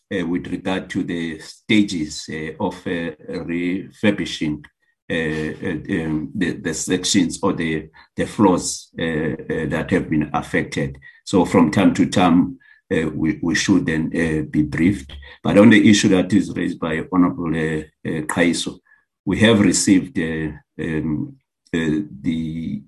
with 0.10 0.48
regard 0.48 0.90
to 0.90 1.04
the 1.04 1.38
stages 1.40 2.28
of 2.60 2.84
refurbishing 2.84 4.66
the, 5.10 6.60
the 6.62 6.74
sections 6.74 7.40
or 7.42 7.54
the, 7.54 7.90
the 8.16 8.26
floors 8.26 8.90
that 8.96 9.88
have 9.90 10.10
been 10.10 10.30
affected. 10.34 10.98
So 11.26 11.46
from 11.46 11.72
time 11.72 11.94
to 11.96 12.06
time, 12.06 12.60
uh, 12.92 13.10
we, 13.14 13.40
we 13.42 13.56
should 13.56 13.86
then 13.86 14.08
uh, 14.08 14.44
be 14.50 14.64
briefed. 14.64 15.14
But 15.44 15.58
on 15.58 15.70
the 15.70 15.90
issue 15.90 16.10
that 16.10 16.34
is 16.34 16.56
raised 16.56 16.80
by 16.80 17.04
Honorable 17.12 17.56
uh, 17.56 17.82
uh, 17.82 18.22
Kaiso, 18.24 18.80
we 19.26 19.40
have 19.40 19.60
received 19.60 20.18
uh, 20.18 20.52
um, 20.80 21.38
uh, 21.74 22.02
the 22.22 22.82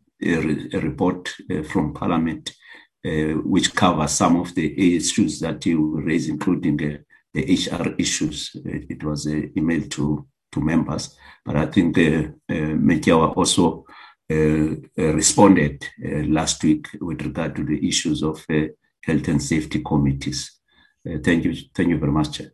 report 0.74 1.34
from 1.72 1.94
Parliament, 1.94 2.54
which 3.04 3.74
covers 3.74 4.12
some 4.12 4.40
of 4.40 4.54
the 4.54 4.96
issues 4.98 5.40
that 5.40 5.66
you 5.66 6.00
raised, 6.00 6.30
including 6.30 6.78
the 6.78 7.42
HR 7.42 7.96
issues. 7.98 8.52
it 8.64 9.04
was 9.04 9.26
emailed 9.26 9.90
to, 9.92 10.28
to 10.52 10.62
members, 10.62 11.18
but 11.46 11.56
I 11.56 11.66
think 11.66 11.98
uh, 11.98 12.02
uh 12.50 12.76
Mekiawa 12.88 13.36
also 13.36 13.86
uh, 14.32 14.76
uh, 14.98 15.14
responded 15.14 15.86
last 16.28 16.64
week 16.64 16.88
with 17.02 17.22
regard 17.22 17.56
to 17.56 17.64
the 17.64 17.88
issues 17.88 18.24
of 18.24 18.46
health 19.04 19.28
and 19.28 19.42
safety 19.42 19.82
committees. 19.84 20.60
Uh, 21.06 21.18
thank 21.24 21.44
you. 21.44 21.54
Thank 21.76 21.90
you 21.90 21.98
very 21.98 22.12
much, 22.12 22.38
Chair. 22.38 22.52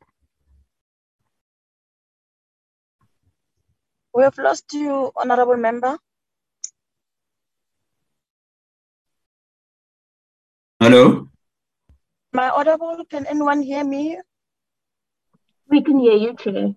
We 4.14 4.24
have 4.24 4.38
lost 4.38 4.74
you, 4.74 5.11
Honorable 5.15 5.57
Member. 5.57 5.98
Hello? 10.80 11.30
My 12.34 12.48
I 12.48 12.49
audible? 12.49 13.06
Can 13.10 13.26
anyone 13.28 13.61
hear 13.61 13.84
me? 13.84 14.18
We 15.69 15.84
can 15.84 15.99
hear 15.99 16.15
you, 16.15 16.36
Chair. 16.36 16.74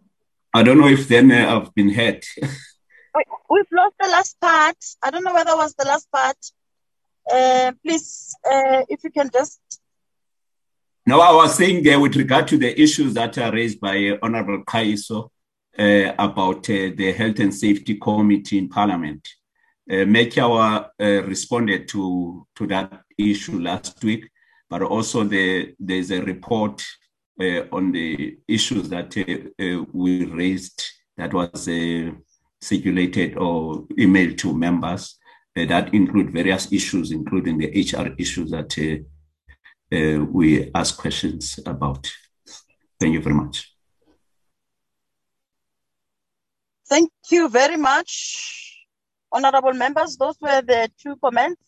I 0.52 0.62
don't 0.62 0.78
know 0.78 0.89
if 0.89 1.06
then 1.06 1.31
uh, 1.31 1.56
I've 1.56 1.74
been 1.74 1.90
heard. 1.90 2.24
we, 2.43 3.59
have 3.59 3.66
lost 3.72 3.94
the 4.01 4.09
last 4.09 4.40
part. 4.40 4.77
I 5.02 5.10
don't 5.10 5.22
know 5.22 5.35
whether 5.35 5.52
it 5.52 5.56
was 5.56 5.74
the 5.74 5.86
last 5.86 6.10
part. 6.10 6.36
Uh, 7.32 7.72
please, 7.85 8.35
uh, 8.44 8.82
if 8.89 9.05
you 9.05 9.10
can 9.10 9.31
just. 9.32 9.60
No, 11.06 11.20
I 11.20 11.32
was 11.32 11.55
saying 11.55 11.85
there 11.85 12.01
with 12.01 12.16
regard 12.16 12.48
to 12.48 12.59
the 12.59 12.81
issues 12.81 13.14
that 13.14 13.39
are 13.39 13.52
raised 13.52 13.81
by 13.81 14.18
Honorable 14.22 14.64
Kaiso 14.64 15.31
uh, 15.78 16.12
about 16.18 16.68
uh, 16.68 16.90
the 16.94 17.14
Health 17.16 17.39
and 17.39 17.55
Safety 17.55 17.94
Committee 17.94 18.59
in 18.59 18.68
Parliament. 18.68 19.27
Uh, 19.89 20.05
Mekiawa 20.05 20.89
uh, 21.01 21.05
responded 21.24 21.89
to, 21.89 22.47
to 22.56 22.66
that 22.66 23.02
issue 23.16 23.60
last 23.60 24.02
week, 24.02 24.28
but 24.68 24.82
also 24.82 25.24
the, 25.24 25.74
there's 25.78 26.10
a 26.10 26.22
report 26.22 26.85
on 27.72 27.92
the 27.92 28.38
issues 28.46 28.88
that 28.90 29.14
we 29.92 30.24
raised 30.26 30.82
that 31.16 31.32
was 31.32 31.68
circulated 32.60 33.36
or 33.36 33.86
emailed 33.98 34.36
to 34.38 34.56
members 34.56 35.18
uh, 35.56 35.64
that 35.66 35.92
include 35.94 36.32
various 36.32 36.72
issues, 36.72 37.10
including 37.10 37.58
the 37.58 37.68
HR 37.68 38.14
issues 38.18 38.50
that 38.50 38.76
uh, 38.78 39.96
uh, 39.96 40.24
we 40.24 40.70
ask 40.74 40.96
questions 40.98 41.58
about. 41.66 42.10
Thank 42.98 43.14
you 43.14 43.22
very 43.22 43.34
much. 43.34 43.74
Thank 46.88 47.10
you 47.30 47.48
very 47.48 47.76
much, 47.76 48.84
honorable 49.32 49.72
members. 49.72 50.16
Those 50.16 50.36
were 50.40 50.60
the 50.62 50.90
two 51.00 51.16
comments. 51.22 51.62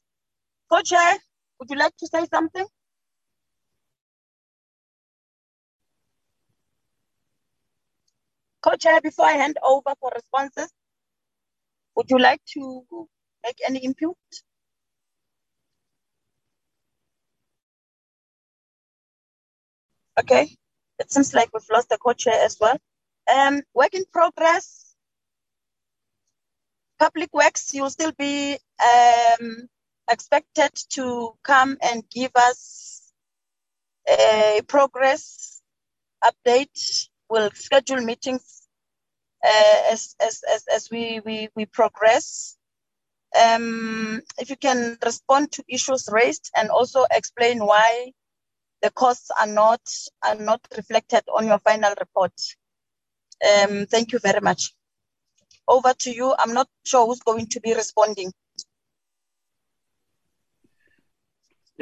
Co-chair, 0.70 1.18
would 1.58 1.70
you 1.70 1.76
like 1.76 1.96
to 1.98 2.06
say 2.06 2.26
something? 2.32 2.66
Co-chair, 8.62 9.00
before 9.00 9.26
I 9.26 9.32
hand 9.32 9.58
over 9.64 9.94
for 10.00 10.12
responses, 10.14 10.72
would 11.96 12.08
you 12.10 12.18
like 12.18 12.40
to 12.54 12.84
make 13.44 13.58
any 13.66 13.80
input? 13.80 14.16
Okay, 20.20 20.56
it 20.98 21.10
seems 21.10 21.34
like 21.34 21.50
we've 21.52 21.68
lost 21.72 21.88
the 21.88 21.98
co-chair 21.98 22.44
as 22.44 22.58
well. 22.60 22.78
Um, 23.34 23.62
work 23.74 23.94
in 23.94 24.04
progress. 24.12 24.94
Public 26.98 27.30
Works, 27.32 27.74
you'll 27.74 27.90
still 27.90 28.12
be 28.16 28.58
um, 28.80 29.68
expected 30.08 30.70
to 30.90 31.32
come 31.42 31.76
and 31.82 32.08
give 32.10 32.30
us 32.36 33.12
a 34.08 34.60
progress 34.68 35.60
update. 36.22 37.08
We'll 37.32 37.50
schedule 37.54 38.02
meetings 38.02 38.68
uh, 39.42 39.80
as, 39.90 40.14
as, 40.20 40.42
as, 40.54 40.64
as 40.76 40.88
we, 40.90 41.22
we, 41.24 41.48
we 41.56 41.64
progress 41.64 42.58
um, 43.42 44.20
if 44.38 44.50
you 44.50 44.56
can 44.56 44.98
respond 45.02 45.50
to 45.52 45.64
issues 45.66 46.10
raised 46.12 46.50
and 46.54 46.68
also 46.68 47.06
explain 47.10 47.64
why 47.64 48.12
the 48.82 48.90
costs 48.90 49.30
are 49.40 49.46
not 49.46 49.80
are 50.22 50.34
not 50.34 50.60
reflected 50.76 51.22
on 51.34 51.46
your 51.46 51.58
final 51.60 51.94
report. 51.98 52.34
Um, 53.42 53.86
thank 53.86 54.12
you 54.12 54.18
very 54.18 54.40
much. 54.40 54.74
Over 55.66 55.94
to 56.00 56.10
you. 56.10 56.34
I'm 56.38 56.52
not 56.52 56.68
sure 56.84 57.06
who's 57.06 57.20
going 57.20 57.46
to 57.46 57.60
be 57.60 57.72
responding. 57.72 58.32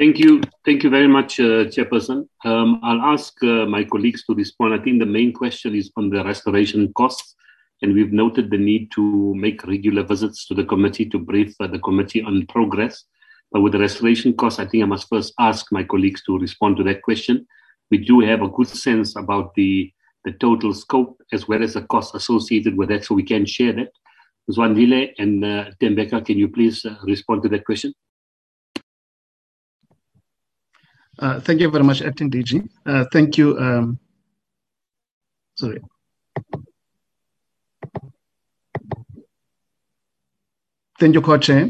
Thank 0.01 0.17
you. 0.17 0.41
Thank 0.65 0.83
you 0.83 0.89
very 0.89 1.07
much, 1.07 1.39
uh, 1.39 1.69
Chairperson. 1.73 2.27
Um, 2.43 2.79
I'll 2.81 3.13
ask 3.13 3.35
uh, 3.43 3.67
my 3.67 3.83
colleagues 3.83 4.23
to 4.25 4.33
respond. 4.33 4.73
I 4.73 4.79
think 4.79 4.97
the 4.97 5.05
main 5.05 5.31
question 5.31 5.75
is 5.75 5.91
on 5.95 6.09
the 6.09 6.23
restoration 6.23 6.91
costs 6.93 7.35
and 7.83 7.93
we've 7.93 8.11
noted 8.11 8.49
the 8.49 8.57
need 8.57 8.89
to 8.93 9.35
make 9.35 9.63
regular 9.67 10.01
visits 10.01 10.47
to 10.47 10.55
the 10.55 10.63
committee 10.63 11.05
to 11.09 11.19
brief 11.19 11.53
uh, 11.59 11.67
the 11.67 11.77
committee 11.77 12.23
on 12.23 12.47
progress. 12.47 13.03
But 13.51 13.61
with 13.61 13.73
the 13.73 13.79
restoration 13.79 14.33
costs, 14.33 14.59
I 14.59 14.65
think 14.65 14.81
I 14.81 14.87
must 14.87 15.07
first 15.07 15.35
ask 15.39 15.67
my 15.71 15.83
colleagues 15.83 16.23
to 16.23 16.39
respond 16.39 16.77
to 16.77 16.83
that 16.85 17.03
question. 17.03 17.45
We 17.91 17.99
do 17.99 18.21
have 18.21 18.41
a 18.41 18.49
good 18.49 18.69
sense 18.69 19.15
about 19.15 19.53
the, 19.53 19.93
the 20.25 20.31
total 20.31 20.73
scope 20.73 21.21
as 21.31 21.47
well 21.47 21.61
as 21.61 21.75
the 21.75 21.83
costs 21.83 22.15
associated 22.15 22.75
with 22.75 22.89
that, 22.89 23.05
so 23.05 23.13
we 23.13 23.21
can 23.21 23.45
share 23.45 23.73
that. 23.73 23.91
Zwandile 24.49 25.11
and 25.19 25.45
uh, 25.45 25.65
Tembeka, 25.79 26.25
can 26.25 26.39
you 26.39 26.47
please 26.47 26.83
uh, 26.85 26.95
respond 27.03 27.43
to 27.43 27.49
that 27.49 27.65
question? 27.65 27.93
Uh, 31.21 31.39
thank 31.39 31.61
you 31.61 31.69
very 31.69 31.83
much, 31.83 32.01
Acting 32.01 32.31
DG. 32.31 32.67
Uh, 32.85 33.05
thank 33.13 33.37
you. 33.37 33.57
Um, 33.59 33.99
sorry. 35.55 35.79
Thank 40.99 41.13
you, 41.13 41.21
Co-Chair. 41.21 41.69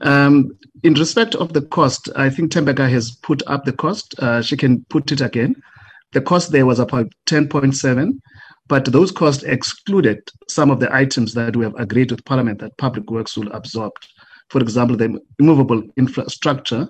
Um, 0.00 0.58
in 0.82 0.94
respect 0.94 1.36
of 1.36 1.52
the 1.52 1.62
cost, 1.62 2.08
I 2.16 2.30
think 2.30 2.50
Tembeka 2.50 2.90
has 2.90 3.12
put 3.12 3.42
up 3.46 3.64
the 3.64 3.72
cost. 3.72 4.14
Uh, 4.18 4.42
she 4.42 4.56
can 4.56 4.84
put 4.86 5.12
it 5.12 5.20
again. 5.20 5.54
The 6.12 6.20
cost 6.20 6.50
there 6.50 6.66
was 6.66 6.80
about 6.80 7.12
10.7, 7.26 8.18
but 8.66 8.84
those 8.86 9.12
costs 9.12 9.44
excluded 9.44 10.18
some 10.48 10.70
of 10.70 10.80
the 10.80 10.92
items 10.92 11.34
that 11.34 11.54
we 11.54 11.64
have 11.64 11.74
agreed 11.76 12.10
with 12.10 12.24
Parliament 12.24 12.58
that 12.60 12.76
Public 12.78 13.08
Works 13.10 13.36
will 13.36 13.52
absorb. 13.52 13.92
For 14.48 14.60
example, 14.60 14.96
the 14.96 15.20
immovable 15.38 15.82
infrastructure 15.96 16.88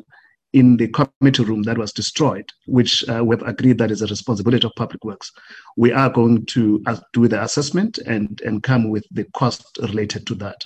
in 0.53 0.77
the 0.77 0.89
committee 0.89 1.45
room 1.45 1.63
that 1.63 1.79
was 1.79 1.93
destroyed, 1.93 2.49
which 2.67 3.09
uh, 3.09 3.23
we've 3.25 3.43
agreed 3.43 3.79
that 3.79 3.91
is 3.91 4.03
a 4.03 4.07
responsibility 4.07 4.67
of 4.67 4.73
Public 4.77 5.05
Works. 5.05 5.31
We 5.77 5.93
are 5.93 6.11
going 6.11 6.47
to 6.47 6.83
uh, 6.87 6.97
do 7.13 7.29
the 7.29 7.43
assessment 7.43 7.99
and, 7.99 8.41
and 8.45 8.63
come 8.63 8.91
with 8.91 9.07
the 9.13 9.25
cost 9.35 9.79
related 9.81 10.27
to 10.27 10.35
that. 10.37 10.61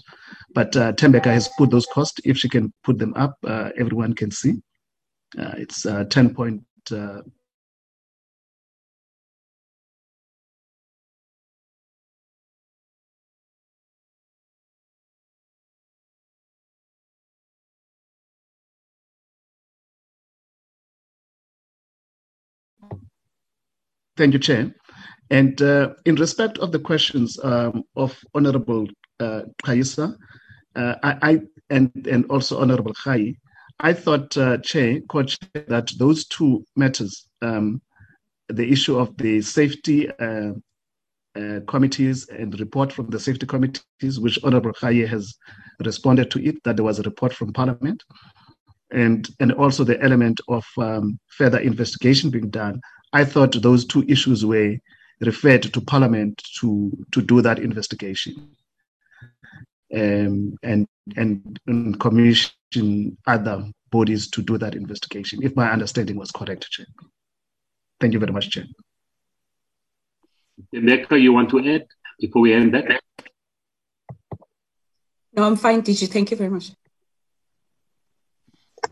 But 0.54 0.74
uh, 0.76 0.92
Tembeka 0.92 1.26
has 1.26 1.48
put 1.58 1.70
those 1.70 1.86
costs. 1.86 2.20
If 2.24 2.38
she 2.38 2.48
can 2.48 2.72
put 2.82 2.98
them 2.98 3.12
up, 3.14 3.36
uh, 3.44 3.70
everyone 3.78 4.14
can 4.14 4.30
see. 4.30 4.54
Uh, 5.38 5.52
it's 5.58 5.84
uh, 5.84 6.04
10 6.04 6.34
point. 6.34 6.62
Thank 24.16 24.32
you, 24.32 24.38
Chair. 24.38 24.74
And 25.30 25.60
uh, 25.62 25.94
in 26.04 26.16
respect 26.16 26.58
of 26.58 26.70
the 26.70 26.78
questions 26.78 27.38
um, 27.42 27.82
of 27.96 28.18
Honorable 28.34 28.86
uh, 29.20 29.42
Kaisa, 29.64 30.16
uh, 30.76 30.94
I, 31.02 31.16
I, 31.22 31.40
and, 31.70 31.90
and 32.10 32.24
also 32.26 32.60
Honorable 32.60 32.92
Khai, 32.94 33.36
I 33.80 33.92
thought, 33.92 34.36
uh, 34.36 34.58
Chair, 34.58 35.00
Coach, 35.08 35.38
that 35.54 35.90
those 35.98 36.26
two 36.26 36.64
matters, 36.76 37.26
um, 37.42 37.82
the 38.48 38.70
issue 38.70 38.98
of 38.98 39.16
the 39.16 39.40
safety 39.40 40.10
uh, 40.10 40.52
uh, 41.36 41.60
committees 41.66 42.28
and 42.28 42.58
report 42.60 42.92
from 42.92 43.08
the 43.10 43.18
safety 43.18 43.46
committees, 43.46 44.20
which 44.20 44.38
Honorable 44.44 44.72
Khai 44.72 45.06
has 45.08 45.34
responded 45.84 46.30
to 46.30 46.44
it, 46.44 46.62
that 46.62 46.76
there 46.76 46.84
was 46.84 47.00
a 47.00 47.02
report 47.02 47.32
from 47.32 47.52
Parliament, 47.52 48.04
and, 48.92 49.28
and 49.40 49.52
also 49.52 49.82
the 49.82 50.00
element 50.00 50.40
of 50.46 50.64
um, 50.78 51.18
further 51.26 51.58
investigation 51.58 52.30
being 52.30 52.50
done, 52.50 52.80
I 53.14 53.24
thought 53.24 53.62
those 53.62 53.84
two 53.86 54.04
issues 54.08 54.44
were 54.44 54.76
referred 55.20 55.62
to 55.62 55.80
Parliament 55.80 56.42
to, 56.58 56.92
to 57.12 57.22
do 57.22 57.40
that 57.42 57.60
investigation. 57.60 58.56
Um, 59.94 60.58
and, 60.64 60.88
and, 61.16 61.60
and 61.68 62.00
commission 62.00 63.16
other 63.24 63.70
bodies 63.92 64.28
to 64.30 64.42
do 64.42 64.58
that 64.58 64.74
investigation, 64.74 65.44
if 65.44 65.54
my 65.54 65.70
understanding 65.70 66.16
was 66.16 66.32
correct, 66.32 66.68
Chair. 66.68 66.86
Thank 68.00 68.14
you 68.14 68.18
very 68.18 68.32
much, 68.32 68.50
Chair. 68.50 68.64
Rebecca, 70.72 71.16
you 71.16 71.32
want 71.32 71.50
to 71.50 71.60
add 71.72 71.86
before 72.18 72.42
we 72.42 72.52
end 72.52 72.74
that? 72.74 73.00
No, 75.32 75.44
I'm 75.44 75.56
fine, 75.56 75.82
DG. 75.82 76.08
Thank 76.08 76.32
you 76.32 76.36
very 76.36 76.50
much. 76.50 76.72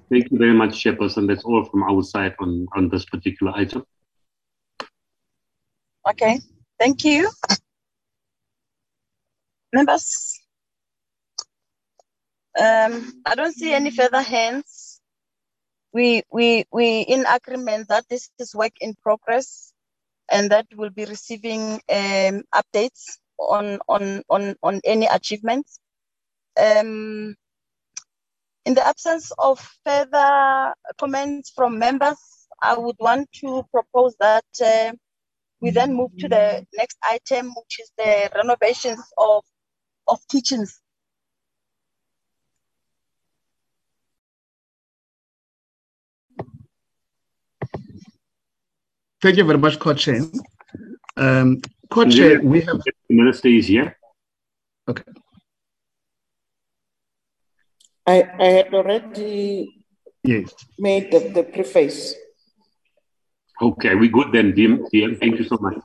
Thank 0.08 0.30
you 0.30 0.38
very 0.38 0.54
much, 0.54 0.84
Chairperson. 0.84 1.26
That's 1.26 1.42
all 1.42 1.64
from 1.64 1.82
our 1.82 2.04
side 2.04 2.36
on, 2.38 2.68
on 2.76 2.88
this 2.88 3.04
particular 3.04 3.52
item. 3.56 3.84
Okay, 6.08 6.40
thank 6.80 7.04
you. 7.04 7.30
Members, 9.72 10.40
um, 12.60 13.22
I 13.26 13.34
don't 13.36 13.54
see 13.54 13.72
any 13.72 13.90
further 13.90 14.22
hands. 14.22 15.00
We 15.92 16.24
we 16.32 16.66
we 16.72 17.00
in 17.02 17.26
agreement 17.26 17.88
that 17.88 18.08
this 18.08 18.30
is 18.38 18.54
work 18.54 18.72
in 18.80 18.94
progress, 19.02 19.72
and 20.30 20.50
that 20.52 20.66
we'll 20.76 20.90
be 20.90 21.06
receiving 21.06 21.80
um, 21.90 22.44
updates 22.54 23.18
on 23.38 23.80
on 23.88 24.22
on 24.30 24.56
on 24.62 24.80
any 24.84 25.06
achievements. 25.06 25.80
Um, 26.60 27.36
in 28.64 28.74
the 28.74 28.86
absence 28.86 29.32
of 29.38 29.58
further 29.84 30.74
comments 30.98 31.50
from 31.54 31.78
members, 31.78 32.18
I 32.62 32.78
would 32.78 32.96
want 33.00 33.32
to 33.40 33.64
propose 33.72 34.14
that 34.20 34.44
uh, 34.64 34.92
we 35.62 35.70
then 35.70 35.94
move 35.94 36.10
to 36.18 36.28
the 36.28 36.66
next 36.74 36.98
item, 37.04 37.54
which 37.54 37.78
is 37.80 37.90
the 37.96 38.28
renovations 38.34 39.00
of, 39.16 39.44
of 40.08 40.18
kitchens. 40.28 40.80
Thank 49.22 49.36
you 49.36 49.44
very 49.44 49.58
much, 49.58 49.78
Coach. 49.78 50.08
Um, 51.16 51.60
Coach, 51.88 52.18
we 52.42 52.60
have. 52.62 52.80
The 52.82 52.92
minister 53.10 53.46
is 53.46 53.68
here. 53.68 53.96
Okay. 54.88 55.04
I, 58.04 58.28
I 58.36 58.46
had 58.46 58.74
already 58.74 59.84
yes. 60.24 60.52
made 60.76 61.12
the, 61.12 61.20
the 61.28 61.44
preface. 61.44 62.16
Okay, 63.62 63.94
we 63.94 64.08
good 64.08 64.32
then, 64.32 64.52
DM. 64.52 64.90
DM. 64.92 65.20
Thank 65.20 65.38
you 65.38 65.44
so 65.44 65.56
much. 65.60 65.78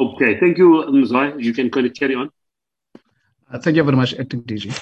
Okay, 0.00 0.40
thank 0.40 0.56
you, 0.56 0.84
Mzai. 0.88 1.42
You 1.42 1.52
can 1.52 1.70
kind 1.70 1.86
of 1.86 1.92
carry 1.92 2.14
on. 2.14 2.30
Uh, 3.52 3.58
thank 3.58 3.76
you 3.76 3.84
very 3.84 3.96
much, 3.96 4.14
Acting 4.14 4.42
DG. 4.44 4.80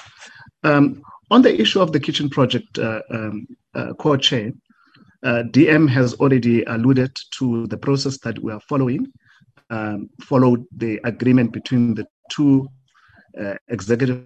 Um, 0.63 1.03
on 1.29 1.41
the 1.41 1.59
issue 1.59 1.81
of 1.81 1.91
the 1.91 1.99
kitchen 1.99 2.29
project, 2.29 2.79
uh, 2.79 3.01
um, 3.09 3.45
uh, 3.75 3.91
co-chair, 3.99 4.53
uh, 5.23 5.43
DM 5.51 5.89
has 5.89 6.13
already 6.13 6.63
alluded 6.63 7.13
to 7.37 7.67
the 7.67 7.77
process 7.77 8.17
that 8.19 8.39
we 8.39 8.53
are 8.53 8.61
following, 8.61 9.05
um, 9.69 10.09
followed 10.21 10.65
the 10.77 10.97
agreement 11.03 11.51
between 11.51 11.93
the 11.93 12.07
two 12.31 12.69
uh, 13.37 13.55
executive 13.67 14.25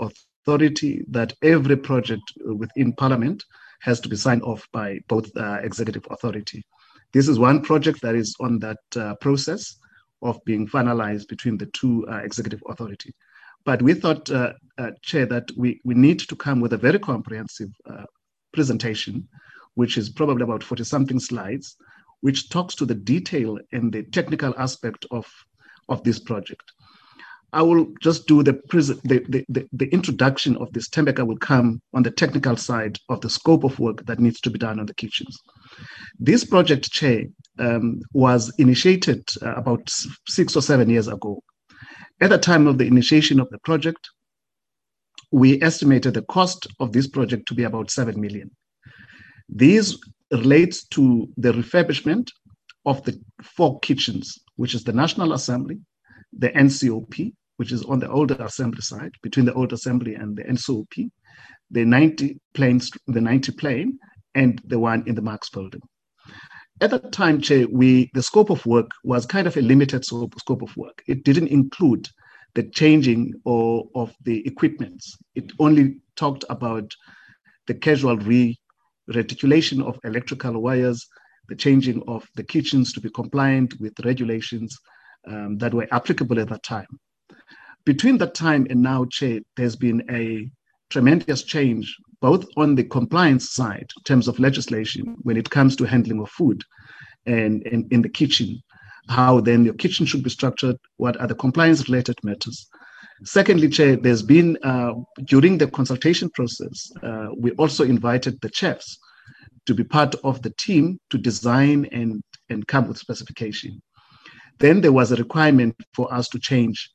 authority 0.00 1.04
that 1.08 1.32
every 1.42 1.76
project 1.76 2.32
within 2.44 2.92
Parliament 2.92 3.44
has 3.82 4.00
to 4.00 4.08
be 4.08 4.16
signed 4.16 4.42
off 4.42 4.66
by 4.72 4.98
both 5.08 5.30
uh, 5.36 5.60
executive 5.62 6.04
authority. 6.10 6.64
This 7.12 7.28
is 7.28 7.38
one 7.38 7.62
project 7.62 8.02
that 8.02 8.14
is 8.14 8.34
on 8.40 8.58
that 8.60 8.78
uh, 8.96 9.14
process 9.16 9.76
of 10.22 10.44
being 10.44 10.66
finalized 10.66 11.28
between 11.28 11.56
the 11.56 11.66
two 11.66 12.06
uh, 12.08 12.16
executive 12.16 12.62
authority. 12.68 13.14
But 13.64 13.82
we 13.82 13.94
thought, 13.94 14.30
uh, 14.30 14.54
uh, 14.78 14.90
Chair, 15.02 15.26
that 15.26 15.50
we, 15.56 15.80
we 15.84 15.94
need 15.94 16.20
to 16.20 16.36
come 16.36 16.60
with 16.60 16.72
a 16.72 16.78
very 16.78 16.98
comprehensive 16.98 17.70
uh, 17.86 18.04
presentation, 18.52 19.28
which 19.74 19.96
is 19.96 20.08
probably 20.10 20.42
about 20.42 20.62
40 20.62 20.84
something 20.84 21.20
slides, 21.20 21.76
which 22.20 22.50
talks 22.50 22.74
to 22.76 22.86
the 22.86 22.94
detail 22.94 23.58
and 23.72 23.92
the 23.92 24.02
technical 24.04 24.54
aspect 24.58 25.06
of, 25.10 25.26
of 25.88 26.02
this 26.02 26.18
project. 26.18 26.72
I 27.52 27.62
will 27.62 27.86
just 28.02 28.26
do 28.26 28.42
the, 28.42 28.60
the, 28.70 29.44
the, 29.48 29.68
the, 29.72 29.86
introduction 29.86 30.56
of 30.58 30.70
this. 30.72 30.88
Tembeka 30.88 31.26
will 31.26 31.38
come 31.38 31.80
on 31.94 32.02
the 32.02 32.10
technical 32.10 32.56
side 32.56 32.98
of 33.08 33.22
the 33.22 33.30
scope 33.30 33.64
of 33.64 33.78
work 33.78 34.04
that 34.04 34.18
needs 34.18 34.40
to 34.42 34.50
be 34.50 34.58
done 34.58 34.78
on 34.78 34.84
the 34.84 34.94
kitchens. 34.94 35.38
This 36.18 36.44
project, 36.44 36.90
Chair, 36.90 37.24
um, 37.58 38.00
was 38.12 38.52
initiated 38.58 39.26
uh, 39.40 39.54
about 39.54 39.88
six 40.28 40.56
or 40.56 40.62
seven 40.62 40.90
years 40.90 41.08
ago. 41.08 41.42
At 42.20 42.30
the 42.30 42.38
time 42.38 42.66
of 42.66 42.76
the 42.76 42.86
initiation 42.86 43.40
of 43.40 43.48
the 43.48 43.58
project, 43.60 44.10
we 45.32 45.62
estimated 45.62 46.14
the 46.14 46.22
cost 46.22 46.66
of 46.80 46.92
this 46.92 47.06
project 47.06 47.48
to 47.48 47.54
be 47.54 47.64
about 47.64 47.90
7 47.90 48.20
million. 48.20 48.50
These 49.48 49.98
relates 50.30 50.86
to 50.88 51.28
the 51.38 51.52
refurbishment 51.52 52.28
of 52.84 53.02
the 53.04 53.18
four 53.42 53.78
kitchens, 53.80 54.38
which 54.56 54.74
is 54.74 54.84
the 54.84 54.92
National 54.92 55.32
Assembly, 55.32 55.78
the 56.36 56.50
NCOP, 56.50 57.32
which 57.56 57.72
is 57.72 57.82
on 57.84 57.98
the 57.98 58.10
older 58.10 58.36
assembly 58.40 58.82
side, 58.82 59.12
between 59.22 59.46
the 59.46 59.54
old 59.54 59.72
assembly 59.72 60.14
and 60.14 60.36
the 60.36 60.44
NCOP, 60.44 61.10
the 61.70 61.84
90 61.84 62.38
Pleins, 62.54 62.90
the 63.06 63.20
90 63.20 63.52
Plein, 63.52 63.98
and 64.34 64.60
the 64.64 64.78
one 64.78 65.04
in 65.06 65.14
the 65.14 65.22
Marks 65.22 65.50
building. 65.50 65.80
At 66.80 66.90
that 66.90 67.10
time, 67.12 67.40
Chair, 67.40 67.66
we 67.68 68.08
the 68.14 68.22
scope 68.22 68.50
of 68.50 68.64
work 68.64 68.90
was 69.02 69.26
kind 69.26 69.48
of 69.48 69.56
a 69.56 69.62
limited 69.62 70.04
scope 70.04 70.62
of 70.62 70.76
work. 70.76 71.02
It 71.08 71.24
didn't 71.24 71.48
include 71.48 72.08
the 72.54 72.62
changing 72.62 73.34
or, 73.44 73.88
of 73.94 74.14
the 74.24 74.46
equipments. 74.46 75.16
It 75.34 75.52
only 75.58 75.96
talked 76.16 76.44
about 76.48 76.94
the 77.66 77.74
casual 77.74 78.16
re 78.16 78.56
reticulation 79.08 79.82
of 79.82 79.98
electrical 80.04 80.60
wires, 80.60 81.06
the 81.48 81.56
changing 81.56 82.02
of 82.06 82.26
the 82.36 82.44
kitchens 82.44 82.92
to 82.92 83.00
be 83.00 83.10
compliant 83.10 83.74
with 83.80 83.98
regulations 84.04 84.78
um, 85.26 85.58
that 85.58 85.74
were 85.74 85.88
applicable 85.90 86.38
at 86.38 86.48
that 86.48 86.62
time. 86.62 86.86
Between 87.84 88.18
that 88.18 88.34
time 88.34 88.66
and 88.70 88.82
now, 88.82 89.06
Chair, 89.06 89.40
there's 89.56 89.76
been 89.76 90.02
a 90.10 90.50
tremendous 90.90 91.42
change, 91.42 91.96
both 92.20 92.46
on 92.56 92.74
the 92.74 92.84
compliance 92.84 93.50
side, 93.50 93.88
in 93.96 94.02
terms 94.04 94.28
of 94.28 94.38
legislation, 94.38 95.16
when 95.22 95.36
it 95.36 95.48
comes 95.50 95.76
to 95.76 95.84
handling 95.84 96.20
of 96.20 96.30
food 96.30 96.62
and, 97.26 97.62
in 97.62 98.02
the 98.02 98.08
kitchen, 98.08 98.60
how 99.08 99.40
then 99.40 99.64
your 99.64 99.74
kitchen 99.74 100.06
should 100.06 100.22
be 100.22 100.30
structured, 100.30 100.76
what 100.96 101.18
are 101.20 101.26
the 101.26 101.34
compliance 101.34 101.88
related 101.88 102.16
matters. 102.22 102.68
Secondly, 103.24 103.68
Chair, 103.68 103.96
there's 103.96 104.22
been, 104.22 104.56
uh, 104.62 104.92
during 105.24 105.58
the 105.58 105.66
consultation 105.66 106.30
process, 106.30 106.90
uh, 107.02 107.28
we 107.36 107.50
also 107.52 107.84
invited 107.84 108.40
the 108.40 108.50
chefs 108.52 108.98
to 109.66 109.74
be 109.74 109.84
part 109.84 110.14
of 110.24 110.40
the 110.42 110.52
team 110.58 110.98
to 111.10 111.18
design 111.18 111.86
and, 111.92 112.22
and 112.48 112.66
come 112.66 112.86
with 112.86 112.98
specification. 112.98 113.82
Then 114.58 114.80
there 114.80 114.92
was 114.92 115.12
a 115.12 115.16
requirement 115.16 115.76
for 115.94 116.12
us 116.12 116.28
to 116.30 116.38
change 116.38 116.90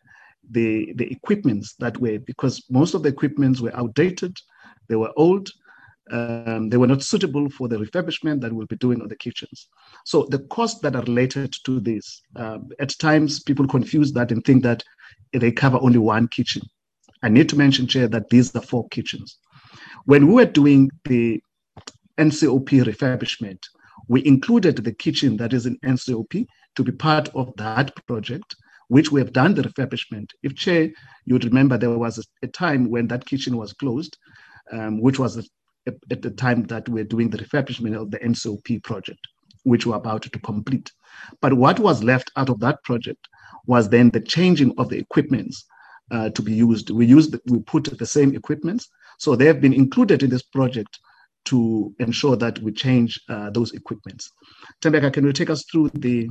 the, 0.50 0.94
the 0.96 1.10
equipments 1.12 1.76
that 1.80 2.00
way 2.00 2.18
because 2.18 2.64
most 2.70 2.94
of 2.94 3.04
the 3.04 3.10
equipments 3.10 3.62
were 3.62 3.76
outdated, 3.76 4.38
they 4.90 4.96
were 4.96 5.14
old, 5.16 5.50
um, 6.12 6.70
they 6.70 6.78
were 6.78 6.88
not 6.88 7.02
suitable 7.02 7.50
for 7.50 7.68
the 7.68 7.78
refurbishment 7.78 8.42
that 8.42 8.52
we'll 8.52 8.68
be 8.68 8.76
doing 8.76 9.02
on 9.02 9.08
the 9.08 9.16
kitchens. 9.16 9.68
So 10.06 10.28
the 10.30 10.40
costs 10.40 10.82
that 10.82 10.96
are 10.96 11.04
related 11.04 11.54
to 11.66 11.80
this, 11.80 12.22
um, 12.36 12.70
at 12.80 12.98
times 13.00 13.42
people 13.42 13.68
confuse 13.68 14.12
that 14.14 14.32
and 14.32 14.44
think 14.44 14.64
that 14.64 14.84
they 15.32 15.52
cover 15.52 15.80
only 15.82 16.00
one 16.00 16.28
kitchen. 16.28 16.62
I 17.24 17.30
need 17.30 17.48
to 17.50 17.56
mention, 17.56 17.88
Chair, 17.88 18.08
that 18.10 18.30
these 18.30 18.54
are 18.56 18.62
four 18.62 18.88
kitchens. 18.90 19.38
When 20.06 20.28
we 20.28 20.34
were 20.34 20.46
doing 20.46 20.92
the 21.06 21.42
NCOP 22.18 22.84
refurbishment, 22.84 23.60
we 24.08 24.26
included 24.26 24.78
the 24.78 24.94
kitchen 24.94 25.38
that 25.38 25.54
is 25.54 25.66
in 25.66 25.78
NCOP 25.80 26.46
to 26.76 26.84
be 26.84 26.92
part 26.92 27.30
of 27.30 27.54
that 27.58 27.94
project, 28.06 28.56
which 28.88 29.12
we 29.12 29.20
have 29.20 29.34
done 29.34 29.54
the 29.54 29.64
refurbishment. 29.64 30.30
If 30.42 30.56
Chair, 30.56 30.90
you 31.26 31.34
would 31.34 31.46
remember 31.46 31.78
there 31.78 31.98
was 31.98 32.26
a, 32.42 32.48
time 32.48 32.90
when 32.90 33.08
that 33.08 33.26
kitchen 33.26 33.58
was 33.58 33.74
closed, 33.74 34.18
um, 34.72 35.02
which 35.02 35.20
was 35.20 35.50
at 35.86 36.22
the 36.22 36.32
time 36.32 36.64
that 36.64 36.88
we 36.88 37.02
we're 37.02 37.08
doing 37.08 37.30
the 37.30 37.38
refurbishment 37.38 38.00
of 38.00 38.12
the 38.12 38.20
NCOP 38.20 38.84
project, 38.84 39.20
which 39.64 39.86
we're 39.86 39.96
about 39.96 40.24
to 40.24 40.40
complete. 40.40 40.92
But 41.42 41.54
what 41.54 41.80
was 41.80 42.04
left 42.04 42.32
out 42.36 42.50
of 42.50 42.60
that 42.60 42.84
project 42.84 43.28
was 43.66 43.90
then 43.90 44.10
the 44.10 44.22
changing 44.22 44.74
of 44.78 44.90
the 44.90 44.98
equipments 44.98 45.66
uh, 46.12 46.30
to 46.32 46.42
be 46.42 46.54
used. 46.54 46.90
We 46.90 47.06
used, 47.06 47.36
we 47.46 47.60
put 47.60 47.98
the 47.98 48.06
same 48.06 48.36
equipments, 48.36 48.90
so 49.18 49.36
they 49.36 49.46
have 49.46 49.62
been 49.62 49.74
included 49.74 50.24
in 50.24 50.30
this 50.30 50.44
project 50.44 51.00
to 51.46 51.94
ensure 52.00 52.36
that 52.36 52.60
we 52.60 52.72
change 52.72 53.20
uh, 53.30 53.50
those 53.50 53.74
equipments. 53.74 54.32
Tembeka, 54.82 55.12
can 55.12 55.26
you 55.26 55.34
take 55.34 55.50
us 55.50 55.66
through 55.72 55.90
the, 55.96 56.30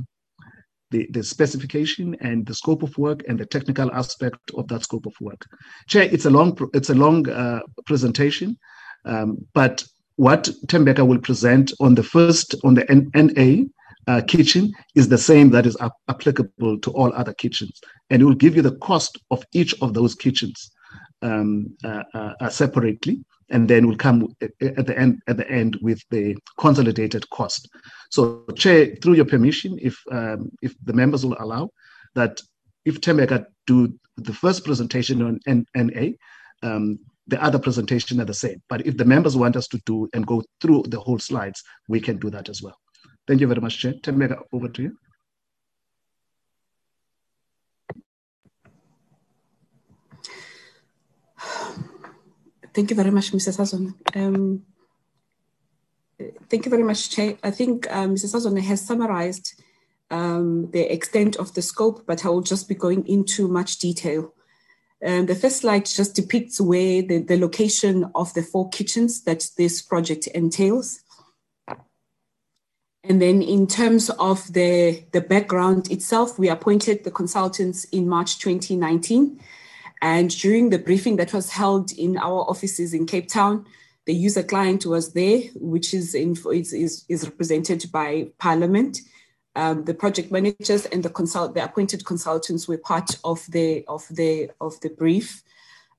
the, 0.91 1.07
the, 1.11 1.23
specification 1.23 2.15
and 2.21 2.45
the 2.45 2.53
scope 2.53 2.83
of 2.83 2.97
work 2.97 3.23
and 3.27 3.39
the 3.39 3.45
technical 3.45 3.91
aspect 3.93 4.51
of 4.57 4.67
that 4.67 4.83
scope 4.83 5.05
of 5.05 5.13
work? 5.21 5.45
Chair, 5.87 6.09
it's 6.11 6.25
a 6.25 6.29
long, 6.29 6.57
it's 6.73 6.89
a 6.89 6.95
long 6.95 7.29
uh, 7.29 7.61
presentation, 7.85 8.57
um, 9.05 9.37
but 9.53 9.83
what 10.15 10.49
Tembeka 10.67 11.05
will 11.05 11.19
present 11.19 11.73
on 11.79 11.95
the 11.95 12.03
first, 12.03 12.55
on 12.63 12.75
the 12.75 12.89
N- 12.89 13.09
NA 13.15 13.63
uh, 14.07 14.21
kitchen 14.21 14.71
is 14.95 15.07
the 15.07 15.17
same 15.17 15.49
that 15.51 15.65
is 15.65 15.77
ap- 15.79 15.93
applicable 16.07 16.79
to 16.79 16.91
all 16.91 17.13
other 17.13 17.33
kitchens. 17.33 17.79
And 18.09 18.21
it 18.21 18.25
will 18.25 18.35
give 18.35 18.55
you 18.55 18.61
the 18.61 18.75
cost 18.77 19.17
of 19.31 19.43
each 19.53 19.73
of 19.81 19.93
those 19.93 20.15
kitchens 20.15 20.71
um, 21.21 21.75
uh, 21.83 22.03
uh, 22.13 22.33
uh 22.41 22.49
separately. 22.49 23.23
And 23.53 23.69
then 23.69 23.87
we'll 23.87 23.97
come 23.97 24.35
at 24.41 24.87
the 24.87 24.95
end 24.97 25.21
at 25.27 25.37
the 25.37 25.49
end 25.49 25.77
with 25.81 26.01
the 26.09 26.35
consolidated 26.59 27.29
cost. 27.29 27.69
So, 28.09 28.45
Chair, 28.55 28.95
through 29.01 29.13
your 29.13 29.25
permission, 29.25 29.77
if 29.81 29.95
um, 30.11 30.49
if 30.61 30.75
the 30.83 30.93
members 30.93 31.23
will 31.23 31.37
allow, 31.39 31.69
that 32.15 32.41
if 32.83 32.99
Tembeka 32.99 33.45
do 33.67 33.93
the 34.17 34.33
first 34.33 34.65
presentation 34.65 35.21
on 35.21 35.39
N- 35.47 35.65
NA, 35.75 36.09
um, 36.63 36.99
the 37.27 37.41
other 37.41 37.59
presentation 37.59 38.19
are 38.19 38.25
the 38.25 38.33
same. 38.33 38.61
But 38.69 38.85
if 38.85 38.97
the 38.97 39.05
members 39.05 39.37
want 39.37 39.55
us 39.55 39.67
to 39.69 39.79
do 39.85 40.09
and 40.13 40.27
go 40.27 40.43
through 40.59 40.83
the 40.87 40.99
whole 40.99 41.19
slides, 41.19 41.63
we 41.87 41.99
can 41.99 42.17
do 42.17 42.29
that 42.31 42.49
as 42.49 42.61
well. 42.61 42.77
Thank 43.27 43.39
you 43.39 43.47
very 43.47 43.61
much, 43.61 43.79
Chair. 43.79 43.93
Tembeka, 44.03 44.41
over 44.51 44.67
to 44.67 44.81
you. 44.81 44.97
Thank 52.73 52.89
you 52.89 52.95
very 52.95 53.11
much, 53.11 53.31
Mr. 53.31 53.53
Sazon. 53.55 53.93
Um, 54.15 54.63
thank 56.49 56.65
you 56.65 56.71
very 56.71 56.83
much, 56.83 57.09
Chair. 57.09 57.37
I 57.43 57.51
think 57.51 57.91
um, 57.93 58.15
Mr. 58.15 58.25
Sazon 58.33 58.59
has 58.61 58.81
summarized 58.81 59.61
um, 60.09 60.71
the 60.71 60.91
extent 60.91 61.35
of 61.35 61.53
the 61.53 61.61
scope, 61.61 62.05
but 62.07 62.25
I 62.25 62.29
will 62.29 62.41
just 62.41 62.67
be 62.67 62.75
going 62.75 63.07
into 63.07 63.47
much 63.47 63.77
detail. 63.77 64.33
Um, 65.05 65.25
the 65.25 65.35
first 65.35 65.57
slide 65.57 65.85
just 65.85 66.15
depicts 66.15 66.61
where 66.61 67.01
the, 67.01 67.19
the 67.19 67.37
location 67.37 68.09
of 68.15 68.33
the 68.33 68.41
four 68.41 68.69
kitchens 68.69 69.23
that 69.23 69.49
this 69.57 69.81
project 69.81 70.27
entails. 70.27 71.01
And 73.03 73.21
then 73.21 73.41
in 73.41 73.67
terms 73.67 74.09
of 74.11 74.51
the, 74.53 75.03
the 75.11 75.19
background 75.19 75.91
itself, 75.91 76.39
we 76.39 76.47
appointed 76.47 77.03
the 77.03 77.11
consultants 77.11 77.83
in 77.85 78.07
March 78.07 78.39
2019. 78.39 79.41
And 80.03 80.29
during 80.37 80.69
the 80.69 80.79
briefing 80.79 81.15
that 81.15 81.33
was 81.33 81.49
held 81.49 81.93
in 81.93 82.17
our 82.17 82.41
offices 82.49 82.93
in 82.93 83.05
Cape 83.05 83.29
Town, 83.29 83.65
the 84.05 84.13
user 84.13 84.43
client 84.43 84.85
was 84.85 85.13
there, 85.13 85.43
which 85.55 85.93
is, 85.93 86.13
in, 86.13 86.35
is, 86.51 86.73
is, 86.73 87.05
is 87.07 87.23
represented 87.23 87.85
by 87.89 88.27
Parliament. 88.37 88.99
Um, 89.55 89.85
the 89.85 89.93
project 89.93 90.29
managers 90.29 90.85
and 90.87 91.03
the 91.03 91.09
consult, 91.09 91.55
the 91.55 91.63
appointed 91.63 92.05
consultants 92.05 92.67
were 92.67 92.77
part 92.77 93.17
of 93.23 93.49
the 93.49 93.85
of 93.87 94.05
the 94.11 94.51
of 94.59 94.77
the 94.81 94.89
brief. 94.89 95.41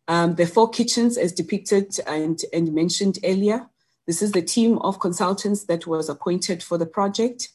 Um, 0.07 0.35
the 0.35 0.47
four 0.47 0.69
kitchens, 0.69 1.17
as 1.17 1.33
depicted 1.33 1.99
and, 2.07 2.39
and 2.53 2.75
mentioned 2.75 3.21
earlier, 3.25 3.71
this 4.07 4.21
is 4.21 4.33
the 4.33 4.43
team 4.43 4.77
of 4.81 5.01
consultants 5.01 5.65
that 5.65 5.87
was 5.87 6.11
appointed 6.11 6.63
for 6.63 6.77
the 6.77 6.85
project. 6.85 7.49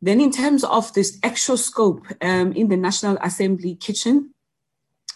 Then, 0.00 0.22
in 0.22 0.30
terms 0.30 0.64
of 0.64 0.94
this 0.94 1.18
actual 1.22 1.58
scope 1.58 2.06
um, 2.22 2.52
in 2.52 2.68
the 2.68 2.78
National 2.78 3.18
Assembly 3.20 3.74
kitchen, 3.74 4.31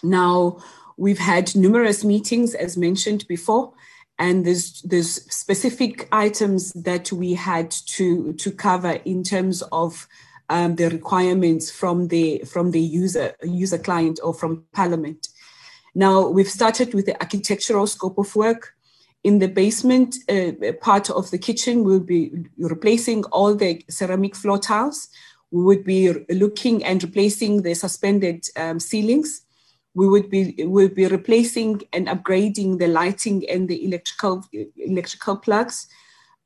now 0.02 0.59
we've 0.97 1.18
had 1.18 1.55
numerous 1.55 2.05
meetings, 2.05 2.55
as 2.55 2.77
mentioned 2.77 3.27
before, 3.28 3.73
and 4.18 4.47
there's 4.47 4.82
there's 4.82 5.23
specific 5.32 6.09
items 6.12 6.73
that 6.73 7.12
we 7.12 7.35
had 7.35 7.70
to 7.70 8.32
to 8.35 8.51
cover 8.51 8.93
in 9.05 9.23
terms 9.23 9.62
of 9.73 10.09
um, 10.48 10.77
the 10.77 10.89
requirements 10.90 11.70
from 11.70 12.09
the 12.09 12.39
from 12.47 12.70
the 12.70 12.81
user 12.81 13.35
user 13.43 13.78
client 13.78 14.20
or 14.23 14.32
from 14.32 14.64
Parliament. 14.73 15.28
Now 15.94 16.28
we've 16.28 16.48
started 16.48 16.94
with 16.94 17.06
the 17.06 17.20
architectural 17.20 17.86
scope 17.86 18.18
of 18.18 18.35
work. 18.36 18.74
In 19.24 19.40
the 19.40 19.48
basement 19.48 20.14
uh, 20.28 20.52
part 20.81 21.10
of 21.10 21.31
the 21.32 21.39
kitchen, 21.39 21.82
we'll 21.82 21.98
be 21.98 22.31
replacing 22.59 23.24
all 23.24 23.56
the 23.56 23.85
ceramic 23.90 24.36
floor 24.36 24.59
tiles. 24.59 25.09
We 25.51 25.64
would 25.64 25.85
be 25.85 26.12
looking 26.28 26.85
and 26.85 27.02
replacing 27.02 27.62
the 27.62 27.74
suspended 27.74 28.47
um, 28.56 28.78
ceilings. 28.78 29.45
We 29.97 30.06
would 30.06 30.28
be 30.28 30.55
will 30.59 30.90
be 31.01 31.06
replacing 31.06 31.81
and 31.94 32.06
upgrading 32.06 32.78
the 32.78 32.86
lighting 32.86 33.48
and 33.48 33.66
the 33.66 33.78
electrical 33.86 34.44
electrical 34.77 35.36
plugs. 35.36 35.86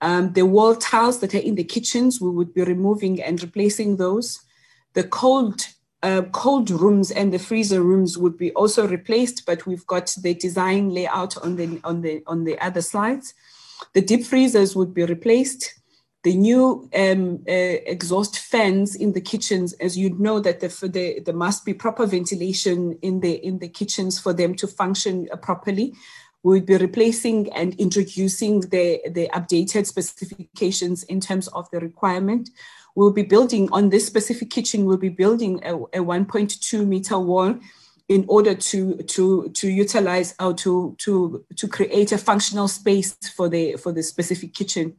Um, 0.01 0.33
the 0.33 0.47
wall 0.47 0.77
tiles 0.77 1.19
that 1.21 1.35
are 1.35 1.47
in 1.49 1.57
the 1.57 1.65
kitchens, 1.65 2.21
we 2.21 2.31
would 2.31 2.55
be 2.55 2.63
removing 2.63 3.21
and 3.21 3.43
replacing 3.43 3.97
those. 3.97 4.39
The 4.95 5.03
cold 5.03 5.67
uh, 6.03 6.23
cold 6.31 6.71
rooms 6.71 7.11
and 7.11 7.33
the 7.33 7.41
freezer 7.41 7.83
rooms 7.83 8.17
would 8.17 8.39
be 8.39 8.53
also 8.53 8.87
replaced, 8.87 9.45
but 9.47 9.67
we've 9.67 9.87
got 9.87 10.15
the 10.23 10.35
design 10.35 10.91
layout 10.91 11.37
on 11.45 11.57
the 11.57 11.81
on 11.83 12.03
the 12.03 12.23
on 12.29 12.45
the 12.45 12.57
other 12.61 12.83
slides. 12.83 13.35
The 13.95 14.01
deep 14.01 14.25
freezers 14.25 14.77
would 14.77 14.95
be 14.95 15.05
replaced. 15.05 15.80
The 16.23 16.37
new 16.37 16.91
um, 16.95 17.43
uh, 17.49 17.53
exhaust 17.87 18.39
fans 18.39 18.95
in 18.95 19.13
the 19.13 19.21
kitchens, 19.23 19.73
as 19.75 19.97
you 19.97 20.11
know, 20.19 20.39
that 20.41 20.61
the, 20.61 20.69
the, 20.89 21.21
there 21.21 21.35
must 21.35 21.65
be 21.65 21.73
proper 21.73 22.05
ventilation 22.05 22.99
in 23.01 23.21
the 23.21 23.35
in 23.45 23.59
the 23.59 23.69
kitchens 23.69 24.19
for 24.19 24.35
them 24.35 24.55
to 24.57 24.67
function 24.67 25.29
uh, 25.33 25.37
properly. 25.37 25.95
We 26.43 26.55
would 26.55 26.67
be 26.67 26.77
replacing 26.77 27.53
and 27.53 27.75
introducing 27.75 28.61
the, 28.61 29.01
the 29.11 29.29
updated 29.35 29.87
specifications 29.87 31.03
in 31.05 31.21
terms 31.21 31.49
of 31.49 31.71
the 31.71 31.81
requirement 31.81 32.51
we'll 32.95 33.11
be 33.11 33.23
building 33.23 33.69
on 33.73 33.91
this 33.91 34.07
specific 34.07 34.51
kitchen, 34.51 34.85
we'll 34.85 34.97
be 34.97 35.09
building 35.09 35.61
a, 35.65 35.75
a 35.77 36.05
1.2 36.05 36.87
meter 36.87 37.19
wall 37.19 37.59
in 38.09 38.25
order 38.27 38.55
to 38.57 38.97
to 39.05 39.49
to 39.51 39.69
utilize 39.69 40.35
or 40.41 40.53
to 40.53 40.97
to 40.99 41.45
to 41.57 41.69
create 41.69 42.11
a 42.11 42.19
functional 42.19 42.67
space 42.67 43.17
for 43.37 43.49
the 43.49 43.77
for 43.77 43.93
the 43.93 44.03
specific 44.03 44.53
kitchen. 44.53 44.97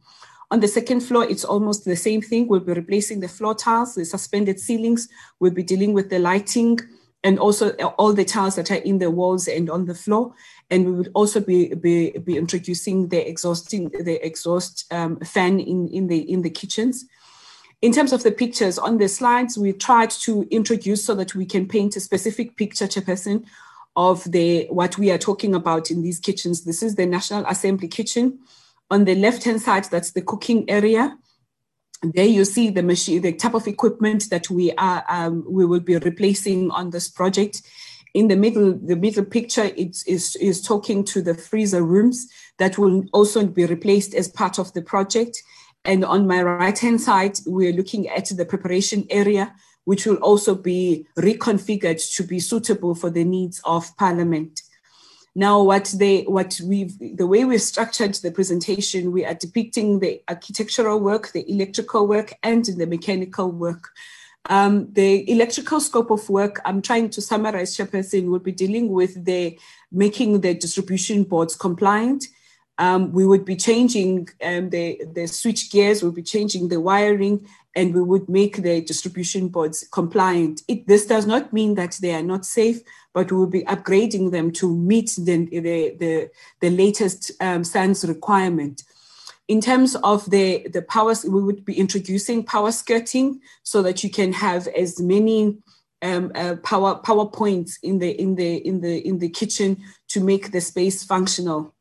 On 0.52 0.60
the 0.60 0.68
second 0.68 1.00
floor, 1.00 1.24
it's 1.24 1.44
almost 1.44 1.84
the 1.84 1.96
same 1.96 2.20
thing. 2.20 2.46
We'll 2.46 2.60
be 2.60 2.72
replacing 2.74 3.20
the 3.20 3.28
floor 3.28 3.54
tiles, 3.54 3.94
the 3.94 4.04
suspended 4.04 4.60
ceilings. 4.60 5.08
We'll 5.40 5.52
be 5.52 5.62
dealing 5.62 5.94
with 5.94 6.10
the 6.10 6.18
lighting 6.18 6.78
and 7.24 7.38
also 7.38 7.70
all 7.98 8.12
the 8.12 8.24
tiles 8.24 8.56
that 8.56 8.70
are 8.70 8.82
in 8.90 8.98
the 8.98 9.10
walls 9.10 9.48
and 9.48 9.70
on 9.70 9.86
the 9.86 9.94
floor. 9.94 10.34
And 10.70 10.84
we 10.84 10.92
would 10.92 11.10
also 11.14 11.40
be 11.40 11.74
be, 11.74 12.10
be 12.18 12.36
introducing 12.36 13.08
the 13.08 13.26
exhausting 13.26 13.88
the 13.88 14.24
exhaust 14.24 14.92
um, 14.92 15.18
fan 15.20 15.58
in 15.58 15.88
in 15.88 16.06
the 16.06 16.20
in 16.30 16.42
the 16.42 16.50
kitchens 16.50 17.06
in 17.82 17.90
terms 17.90 18.12
of 18.12 18.22
the 18.22 18.30
pictures 18.30 18.78
on 18.78 18.98
the 18.98 19.08
slides, 19.08 19.58
we 19.58 19.72
tried 19.72 20.10
to 20.10 20.46
introduce 20.52 21.04
so 21.04 21.16
that 21.16 21.34
we 21.34 21.44
can 21.44 21.66
paint 21.66 21.96
a 21.96 22.00
specific 22.00 22.56
picture, 22.56 22.86
to 22.86 23.02
person 23.02 23.44
of 23.96 24.22
the 24.30 24.66
what 24.70 24.96
we 24.96 25.10
are 25.10 25.18
talking 25.18 25.54
about 25.54 25.90
in 25.90 26.00
these 26.00 26.20
kitchens. 26.20 26.64
This 26.64 26.82
is 26.82 26.94
the 26.94 27.06
National 27.06 27.44
Assembly 27.46 27.88
kitchen. 27.88 28.38
On 28.92 29.06
the 29.06 29.14
left-hand 29.14 29.62
side, 29.62 29.84
that's 29.84 30.10
the 30.10 30.20
cooking 30.20 30.68
area. 30.68 31.16
There 32.02 32.26
you 32.26 32.44
see 32.44 32.68
the 32.68 32.82
machine, 32.82 33.22
the 33.22 33.32
type 33.32 33.54
of 33.54 33.66
equipment 33.66 34.28
that 34.28 34.50
we 34.50 34.70
are 34.72 35.02
um, 35.08 35.46
we 35.48 35.64
will 35.64 35.80
be 35.80 35.96
replacing 35.96 36.70
on 36.70 36.90
this 36.90 37.08
project. 37.08 37.62
In 38.12 38.28
the 38.28 38.36
middle, 38.36 38.78
the 38.78 38.96
middle 38.96 39.24
picture 39.24 39.64
is, 39.64 40.04
is, 40.06 40.36
is 40.36 40.60
talking 40.60 41.04
to 41.04 41.22
the 41.22 41.32
freezer 41.32 41.82
rooms 41.82 42.28
that 42.58 42.76
will 42.76 43.04
also 43.14 43.46
be 43.46 43.64
replaced 43.64 44.14
as 44.14 44.28
part 44.28 44.58
of 44.58 44.70
the 44.74 44.82
project. 44.82 45.42
And 45.86 46.04
on 46.04 46.26
my 46.26 46.42
right 46.42 46.78
hand 46.78 47.00
side, 47.00 47.38
we're 47.46 47.72
looking 47.72 48.10
at 48.10 48.26
the 48.26 48.44
preparation 48.44 49.06
area, 49.08 49.54
which 49.84 50.04
will 50.04 50.16
also 50.16 50.54
be 50.54 51.06
reconfigured 51.16 52.14
to 52.16 52.24
be 52.24 52.40
suitable 52.40 52.94
for 52.94 53.08
the 53.08 53.24
needs 53.24 53.58
of 53.64 53.96
Parliament. 53.96 54.60
Now, 55.34 55.62
what 55.62 55.94
they, 55.96 56.22
what 56.22 56.60
we've, 56.62 56.98
the 56.98 57.26
way 57.26 57.44
we've 57.44 57.62
structured 57.62 58.14
the 58.14 58.30
presentation, 58.30 59.12
we 59.12 59.24
are 59.24 59.34
depicting 59.34 60.00
the 60.00 60.22
architectural 60.28 61.00
work, 61.00 61.32
the 61.32 61.50
electrical 61.50 62.06
work, 62.06 62.34
and 62.42 62.64
the 62.64 62.86
mechanical 62.86 63.50
work. 63.50 63.88
Um, 64.46 64.92
the 64.92 65.30
electrical 65.30 65.80
scope 65.80 66.10
of 66.10 66.28
work, 66.28 66.60
I'm 66.64 66.82
trying 66.82 67.08
to 67.10 67.22
summarize, 67.22 67.76
Chairperson, 67.76 68.26
will 68.26 68.40
be 68.40 68.52
dealing 68.52 68.90
with 68.90 69.24
the 69.24 69.58
making 69.90 70.40
the 70.40 70.52
distribution 70.52 71.22
boards 71.24 71.54
compliant, 71.54 72.26
um, 72.78 73.12
we 73.12 73.26
would 73.26 73.44
be 73.44 73.56
changing 73.56 74.28
um, 74.42 74.70
the, 74.70 75.00
the 75.12 75.26
switch 75.26 75.70
gears, 75.70 76.02
we'll 76.02 76.12
be 76.12 76.22
changing 76.22 76.68
the 76.68 76.80
wiring, 76.80 77.46
and 77.74 77.94
we 77.94 78.02
would 78.02 78.28
make 78.28 78.56
the 78.56 78.82
distribution 78.82 79.48
boards 79.48 79.86
compliant. 79.92 80.62
It, 80.68 80.86
this 80.86 81.06
does 81.06 81.26
not 81.26 81.52
mean 81.52 81.74
that 81.76 81.98
they 82.02 82.14
are 82.14 82.22
not 82.22 82.44
safe, 82.44 82.80
but 83.14 83.30
we 83.30 83.38
will 83.38 83.46
be 83.46 83.64
upgrading 83.64 84.30
them 84.30 84.50
to 84.52 84.74
meet 84.76 85.14
the, 85.18 85.46
the, 85.46 85.96
the, 85.98 86.30
the 86.60 86.70
latest 86.70 87.32
um, 87.40 87.64
SANS 87.64 88.04
requirement. 88.04 88.82
In 89.48 89.60
terms 89.60 89.96
of 89.96 90.30
the, 90.30 90.66
the 90.72 90.82
power, 90.82 91.14
we 91.24 91.42
would 91.42 91.64
be 91.64 91.78
introducing 91.78 92.44
power 92.44 92.72
skirting 92.72 93.40
so 93.62 93.82
that 93.82 94.04
you 94.04 94.10
can 94.10 94.32
have 94.32 94.68
as 94.68 95.00
many 95.00 95.58
um, 96.02 96.32
uh, 96.34 96.56
power 96.56 97.26
points 97.26 97.78
in 97.82 97.98
the 97.98 98.10
in 98.20 98.34
the 98.34 98.56
in 98.66 98.80
the 98.80 99.06
in 99.06 99.18
the 99.20 99.28
kitchen 99.28 99.76
to 100.08 100.20
make 100.20 100.50
the 100.50 100.60
space 100.60 101.04
functional. 101.04 101.74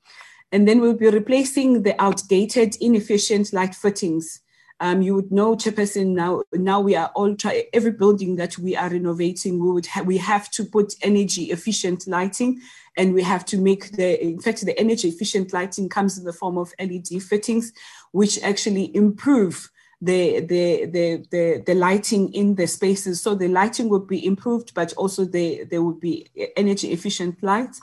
And 0.51 0.67
then 0.67 0.81
we'll 0.81 0.93
be 0.93 1.09
replacing 1.09 1.83
the 1.83 1.99
outdated, 2.01 2.75
inefficient 2.81 3.53
light 3.53 3.73
fittings. 3.73 4.41
Um, 4.81 5.03
you 5.03 5.13
would 5.13 5.31
know, 5.31 5.55
Chairperson, 5.55 6.07
now, 6.07 6.41
now 6.53 6.81
we 6.81 6.95
are 6.95 7.11
all 7.13 7.35
try 7.35 7.65
every 7.71 7.91
building 7.91 8.35
that 8.37 8.57
we 8.57 8.75
are 8.75 8.89
renovating, 8.89 9.63
we 9.63 9.71
would 9.71 9.85
ha- 9.85 10.01
we 10.01 10.17
have 10.17 10.49
to 10.51 10.65
put 10.65 10.95
energy 11.03 11.51
efficient 11.51 12.07
lighting 12.07 12.59
and 12.97 13.13
we 13.13 13.21
have 13.21 13.45
to 13.45 13.59
make 13.59 13.91
the, 13.91 14.21
in 14.21 14.39
fact, 14.39 14.65
the 14.65 14.77
energy 14.79 15.07
efficient 15.07 15.53
lighting 15.53 15.87
comes 15.87 16.17
in 16.17 16.23
the 16.23 16.33
form 16.33 16.57
of 16.57 16.73
LED 16.79 17.21
fittings, 17.21 17.73
which 18.11 18.41
actually 18.41 18.93
improve 18.95 19.69
the, 20.01 20.39
the, 20.39 20.85
the, 20.87 21.27
the, 21.29 21.63
the 21.63 21.75
lighting 21.75 22.33
in 22.33 22.55
the 22.55 22.65
spaces. 22.65 23.21
So 23.21 23.35
the 23.35 23.49
lighting 23.49 23.87
would 23.89 24.07
be 24.07 24.25
improved, 24.25 24.73
but 24.73 24.93
also 24.93 25.25
the, 25.25 25.63
there 25.65 25.83
would 25.83 25.99
be 25.99 26.27
energy 26.57 26.91
efficient 26.91 27.43
lights. 27.43 27.81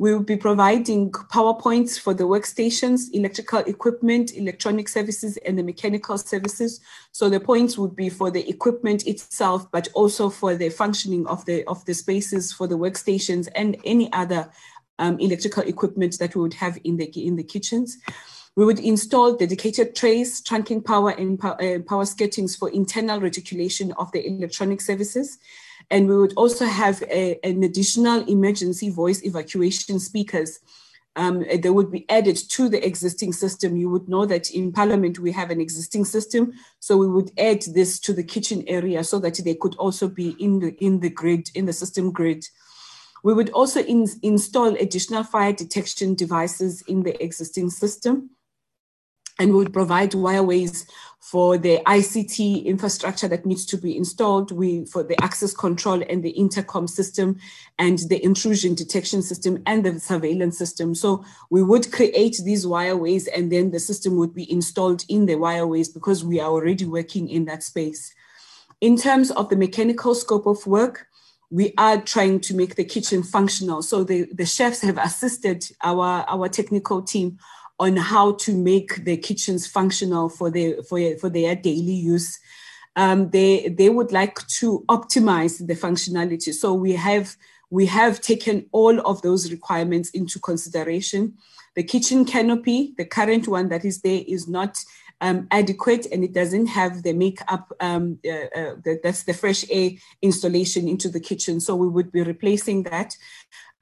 We 0.00 0.14
will 0.14 0.22
be 0.22 0.38
providing 0.38 1.12
PowerPoints 1.12 2.00
for 2.00 2.14
the 2.14 2.24
workstations, 2.24 3.10
electrical 3.12 3.58
equipment, 3.58 4.34
electronic 4.34 4.88
services, 4.88 5.36
and 5.44 5.58
the 5.58 5.62
mechanical 5.62 6.16
services. 6.16 6.80
So 7.12 7.28
the 7.28 7.38
points 7.38 7.76
would 7.76 7.94
be 7.94 8.08
for 8.08 8.30
the 8.30 8.48
equipment 8.48 9.06
itself, 9.06 9.70
but 9.70 9.88
also 9.92 10.30
for 10.30 10.56
the 10.56 10.70
functioning 10.70 11.26
of 11.26 11.44
the 11.44 11.64
of 11.66 11.84
the 11.84 11.92
spaces 11.92 12.50
for 12.50 12.66
the 12.66 12.78
workstations 12.78 13.46
and 13.54 13.76
any 13.84 14.10
other 14.14 14.50
um, 14.98 15.20
electrical 15.20 15.64
equipment 15.64 16.18
that 16.18 16.34
we 16.34 16.40
would 16.40 16.54
have 16.54 16.78
in 16.82 16.96
the 16.96 17.04
in 17.04 17.36
the 17.36 17.44
kitchens. 17.44 17.98
We 18.56 18.64
would 18.64 18.80
install 18.80 19.36
dedicated 19.36 19.94
trays, 19.94 20.40
trunking 20.40 20.82
power 20.82 21.10
and 21.10 21.38
power, 21.38 21.62
uh, 21.62 21.80
power 21.80 22.04
skirtings 22.04 22.58
for 22.58 22.70
internal 22.70 23.20
reticulation 23.20 23.92
of 23.98 24.10
the 24.12 24.26
electronic 24.26 24.80
services. 24.80 25.38
And 25.90 26.08
we 26.08 26.16
would 26.16 26.34
also 26.36 26.66
have 26.66 27.02
a, 27.02 27.38
an 27.44 27.62
additional 27.62 28.24
emergency 28.28 28.90
voice 28.90 29.22
evacuation 29.24 29.98
speakers. 29.98 30.60
Um, 31.16 31.44
they 31.62 31.70
would 31.70 31.90
be 31.90 32.08
added 32.08 32.36
to 32.50 32.68
the 32.68 32.84
existing 32.86 33.32
system. 33.32 33.76
You 33.76 33.90
would 33.90 34.08
know 34.08 34.24
that 34.26 34.50
in 34.52 34.72
Parliament 34.72 35.18
we 35.18 35.32
have 35.32 35.50
an 35.50 35.60
existing 35.60 36.04
system, 36.04 36.52
so 36.78 36.96
we 36.96 37.08
would 37.08 37.32
add 37.36 37.62
this 37.62 37.98
to 38.00 38.12
the 38.12 38.22
kitchen 38.22 38.62
area 38.68 39.02
so 39.02 39.18
that 39.18 39.40
they 39.44 39.54
could 39.54 39.74
also 39.76 40.06
be 40.06 40.36
in 40.38 40.60
the 40.60 40.76
in 40.84 41.00
the 41.00 41.10
grid 41.10 41.50
in 41.54 41.66
the 41.66 41.72
system 41.72 42.12
grid. 42.12 42.46
We 43.24 43.34
would 43.34 43.50
also 43.50 43.80
in, 43.82 44.06
install 44.22 44.74
additional 44.76 45.24
fire 45.24 45.52
detection 45.52 46.14
devices 46.14 46.82
in 46.82 47.02
the 47.02 47.22
existing 47.22 47.70
system 47.70 48.30
and 49.40 49.50
we 49.50 49.56
would 49.56 49.72
provide 49.72 50.12
wireways 50.12 50.86
for 51.18 51.56
the 51.56 51.78
ICT 51.86 52.64
infrastructure 52.64 53.26
that 53.28 53.46
needs 53.46 53.64
to 53.66 53.78
be 53.78 53.96
installed, 53.96 54.52
we 54.52 54.84
for 54.84 55.02
the 55.02 55.20
access 55.22 55.54
control 55.54 56.02
and 56.08 56.22
the 56.22 56.30
intercom 56.30 56.86
system 56.86 57.38
and 57.78 57.98
the 58.10 58.22
intrusion 58.22 58.74
detection 58.74 59.22
system 59.22 59.62
and 59.64 59.84
the 59.84 59.98
surveillance 59.98 60.58
system. 60.58 60.94
So 60.94 61.24
we 61.48 61.62
would 61.62 61.90
create 61.90 62.40
these 62.44 62.66
wireways 62.66 63.28
and 63.34 63.50
then 63.50 63.70
the 63.70 63.80
system 63.80 64.16
would 64.16 64.34
be 64.34 64.50
installed 64.50 65.04
in 65.08 65.24
the 65.26 65.36
wireways 65.36 65.92
because 65.92 66.22
we 66.24 66.38
are 66.38 66.50
already 66.50 66.84
working 66.84 67.28
in 67.28 67.46
that 67.46 67.62
space. 67.62 68.14
In 68.82 68.96
terms 68.96 69.30
of 69.30 69.48
the 69.48 69.56
mechanical 69.56 70.14
scope 70.14 70.46
of 70.46 70.66
work, 70.66 71.06
we 71.50 71.72
are 71.78 72.00
trying 72.00 72.40
to 72.40 72.54
make 72.54 72.76
the 72.76 72.84
kitchen 72.84 73.22
functional. 73.22 73.82
So 73.82 74.04
the, 74.04 74.28
the 74.32 74.46
chefs 74.46 74.82
have 74.82 74.98
assisted 74.98 75.64
our, 75.82 76.24
our 76.28 76.48
technical 76.48 77.02
team 77.02 77.38
on 77.80 77.96
how 77.96 78.32
to 78.32 78.54
make 78.54 79.04
the 79.04 79.16
kitchens 79.16 79.66
functional 79.66 80.28
for 80.28 80.50
their 80.50 80.82
for, 80.82 81.00
for 81.16 81.30
their 81.30 81.56
daily 81.56 81.98
use. 82.14 82.38
Um, 82.94 83.30
they 83.30 83.68
they 83.68 83.88
would 83.88 84.12
like 84.12 84.46
to 84.60 84.84
optimize 84.88 85.66
the 85.66 85.74
functionality. 85.74 86.52
So 86.52 86.74
we 86.74 86.92
have 86.92 87.36
we 87.70 87.86
have 87.86 88.20
taken 88.20 88.66
all 88.72 89.00
of 89.00 89.22
those 89.22 89.50
requirements 89.50 90.10
into 90.10 90.38
consideration. 90.38 91.34
The 91.74 91.84
kitchen 91.84 92.24
canopy, 92.24 92.94
the 92.98 93.06
current 93.06 93.48
one 93.48 93.68
that 93.70 93.84
is 93.84 94.02
there, 94.02 94.22
is 94.26 94.46
not 94.46 94.76
um, 95.20 95.46
adequate 95.50 96.06
and 96.12 96.24
it 96.24 96.32
doesn't 96.32 96.66
have 96.66 97.02
the 97.02 97.12
makeup, 97.12 97.72
um, 97.80 98.18
uh, 98.26 98.58
uh, 98.58 98.74
the, 98.84 98.98
that's 99.02 99.22
the 99.22 99.34
fresh 99.34 99.64
air 99.70 99.90
installation 100.20 100.88
into 100.88 101.08
the 101.08 101.20
kitchen. 101.20 101.60
So 101.60 101.76
we 101.76 101.88
would 101.88 102.10
be 102.10 102.22
replacing 102.22 102.82
that. 102.84 103.16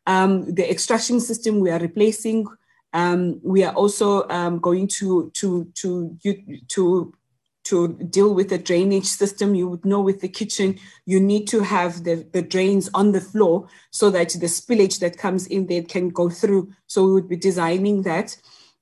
Um, 0.06 0.54
the 0.54 0.70
extraction 0.70 1.20
system 1.20 1.60
we 1.60 1.70
are 1.70 1.78
replacing 1.78 2.46
um, 2.92 3.40
we 3.42 3.64
are 3.64 3.74
also 3.74 4.28
um, 4.28 4.58
going 4.58 4.88
to 4.98 5.30
to 5.34 5.70
to 5.74 6.16
to 6.68 7.12
to 7.68 7.88
deal 7.88 8.32
with 8.32 8.48
the 8.48 8.58
drainage 8.58 9.04
system. 9.04 9.54
You 9.54 9.68
would 9.68 9.84
know 9.84 10.00
with 10.00 10.20
the 10.20 10.28
kitchen, 10.28 10.78
you 11.04 11.20
need 11.20 11.46
to 11.48 11.60
have 11.60 12.04
the, 12.04 12.26
the 12.32 12.40
drains 12.40 12.88
on 12.94 13.12
the 13.12 13.20
floor 13.20 13.68
so 13.90 14.08
that 14.10 14.30
the 14.30 14.46
spillage 14.46 15.00
that 15.00 15.18
comes 15.18 15.46
in 15.46 15.66
there 15.66 15.82
can 15.82 16.08
go 16.08 16.30
through. 16.30 16.72
So 16.86 17.04
we 17.04 17.12
would 17.12 17.28
be 17.28 17.36
designing 17.36 18.02
that. 18.02 18.36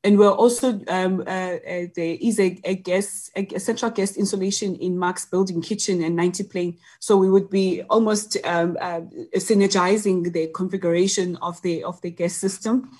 And 0.04 0.16
we're 0.20 0.30
also, 0.30 0.80
um, 0.86 1.24
uh, 1.26 1.58
uh, 1.66 1.86
there 1.96 2.16
is 2.20 2.38
a, 2.38 2.60
a 2.62 2.76
guest, 2.76 3.32
a, 3.34 3.44
a, 3.56 3.58
central 3.58 3.90
guest 3.90 4.16
insulation 4.16 4.76
in 4.76 4.96
Marks 4.96 5.24
building 5.24 5.60
kitchen 5.60 6.04
and 6.04 6.14
90 6.14 6.44
Plein. 6.44 6.78
So 7.00 7.16
we 7.16 7.28
would 7.28 7.50
be 7.50 7.82
almost 7.90 8.36
um, 8.44 8.76
uh, 8.80 9.00
synergizing 9.34 10.32
the 10.32 10.46
configuration 10.54 11.34
of 11.42 11.60
the, 11.62 11.82
of 11.82 12.00
the 12.02 12.10
guest 12.10 12.38
system. 12.38 12.96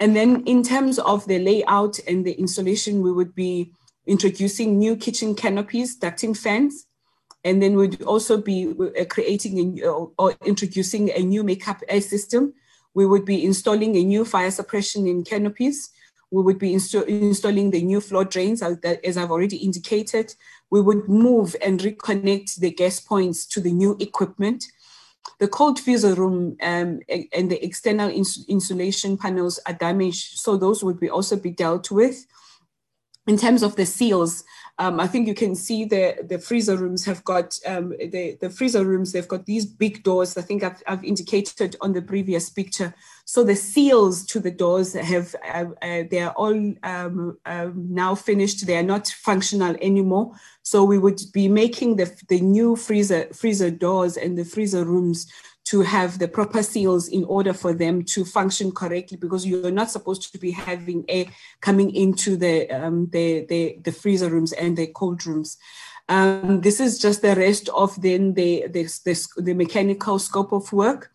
And 0.00 0.14
then 0.14 0.42
in 0.44 0.62
terms 0.62 0.98
of 0.98 1.26
the 1.26 1.38
layout 1.38 1.98
and 2.08 2.24
the 2.24 2.32
installation, 2.32 3.02
we 3.02 3.12
would 3.12 3.34
be 3.34 3.72
introducing 4.06 4.78
new 4.78 4.96
kitchen 4.96 5.34
canopies, 5.34 5.98
ducting 5.98 6.36
fans, 6.36 6.86
and 7.44 7.62
then 7.62 7.76
we'd 7.76 8.02
also 8.02 8.40
be 8.40 8.74
uh, 8.98 9.04
creating 9.04 9.80
a, 9.82 9.88
or 9.90 10.34
introducing 10.44 11.10
a 11.10 11.20
new 11.20 11.42
makeup 11.42 11.82
air 11.88 12.00
system. 12.00 12.54
We 12.94 13.06
would 13.06 13.24
be 13.24 13.44
installing 13.44 13.96
a 13.96 14.04
new 14.04 14.24
fire 14.24 14.50
suppression 14.50 15.06
in 15.06 15.24
canopies. 15.24 15.90
We 16.30 16.42
would 16.42 16.58
be 16.58 16.72
insta 16.72 17.06
installing 17.06 17.70
the 17.70 17.82
new 17.82 18.00
floor 18.00 18.24
drains, 18.24 18.62
as 18.62 19.16
I've 19.16 19.30
already 19.30 19.58
indicated. 19.58 20.34
We 20.70 20.80
would 20.80 21.08
move 21.08 21.54
and 21.64 21.78
reconnect 21.78 22.56
the 22.56 22.70
gas 22.70 22.98
points 22.98 23.46
to 23.48 23.60
the 23.60 23.72
new 23.72 23.96
equipment. 24.00 24.64
The 25.40 25.48
cold 25.48 25.80
freezer 25.80 26.14
room 26.14 26.56
um, 26.62 27.00
and 27.08 27.50
the 27.50 27.64
external 27.64 28.10
ins 28.10 28.44
insulation 28.48 29.16
panels 29.16 29.58
are 29.66 29.74
damaged, 29.74 30.38
so 30.38 30.56
those 30.56 30.84
would 30.84 31.00
be 31.00 31.10
also 31.10 31.36
be 31.36 31.50
dealt 31.50 31.90
with. 31.90 32.26
In 33.26 33.38
terms 33.38 33.62
of 33.62 33.74
the 33.76 33.86
seals, 33.86 34.44
um, 34.78 35.00
I 35.00 35.06
think 35.06 35.26
you 35.26 35.34
can 35.34 35.54
see 35.54 35.86
the, 35.86 36.16
the 36.28 36.38
freezer 36.38 36.76
rooms 36.76 37.06
have 37.06 37.24
got, 37.24 37.58
um, 37.66 37.90
the, 37.90 38.36
the 38.40 38.50
freezer 38.50 38.84
rooms, 38.84 39.12
they've 39.12 39.26
got 39.26 39.46
these 39.46 39.64
big 39.64 40.02
doors. 40.02 40.36
I 40.36 40.42
think 40.42 40.62
I've, 40.62 40.82
I've 40.86 41.04
indicated 41.04 41.74
on 41.80 41.94
the 41.94 42.02
previous 42.02 42.50
picture. 42.50 42.94
So 43.26 43.42
the 43.42 43.56
seals 43.56 44.24
to 44.26 44.40
the 44.40 44.50
doors 44.50 44.92
have, 44.92 45.34
uh, 45.42 45.64
uh, 45.80 46.02
they 46.10 46.20
are 46.20 46.32
all 46.32 46.74
um, 46.82 47.38
um, 47.46 47.86
now 47.88 48.14
finished. 48.14 48.66
They 48.66 48.76
are 48.76 48.82
not 48.82 49.08
functional 49.08 49.76
anymore. 49.80 50.32
So 50.62 50.84
we 50.84 50.98
would 50.98 51.20
be 51.32 51.48
making 51.48 51.96
the, 51.96 52.14
the 52.28 52.40
new 52.40 52.76
freezer, 52.76 53.28
freezer 53.32 53.70
doors 53.70 54.16
and 54.18 54.36
the 54.36 54.44
freezer 54.44 54.84
rooms 54.84 55.26
to 55.64 55.80
have 55.80 56.18
the 56.18 56.28
proper 56.28 56.62
seals 56.62 57.08
in 57.08 57.24
order 57.24 57.54
for 57.54 57.72
them 57.72 58.04
to 58.04 58.24
function 58.24 58.70
correctly 58.70 59.16
because 59.16 59.46
you're 59.46 59.70
not 59.70 59.90
supposed 59.90 60.30
to 60.30 60.38
be 60.38 60.50
having 60.50 61.04
air 61.08 61.24
coming 61.62 61.94
into 61.94 62.36
the 62.36 62.70
um, 62.70 63.08
the, 63.10 63.46
the, 63.46 63.78
the 63.82 63.92
freezer 63.92 64.28
rooms 64.28 64.52
and 64.52 64.76
the 64.76 64.86
cold 64.88 65.26
rooms. 65.26 65.56
Um, 66.08 66.60
this 66.60 66.80
is 66.80 66.98
just 66.98 67.22
the 67.22 67.34
rest 67.34 67.70
of 67.70 68.00
then 68.02 68.34
the, 68.34 68.66
the, 68.68 68.82
the, 69.04 69.26
the 69.38 69.54
mechanical 69.54 70.18
scope 70.18 70.52
of 70.52 70.70
work. 70.70 71.10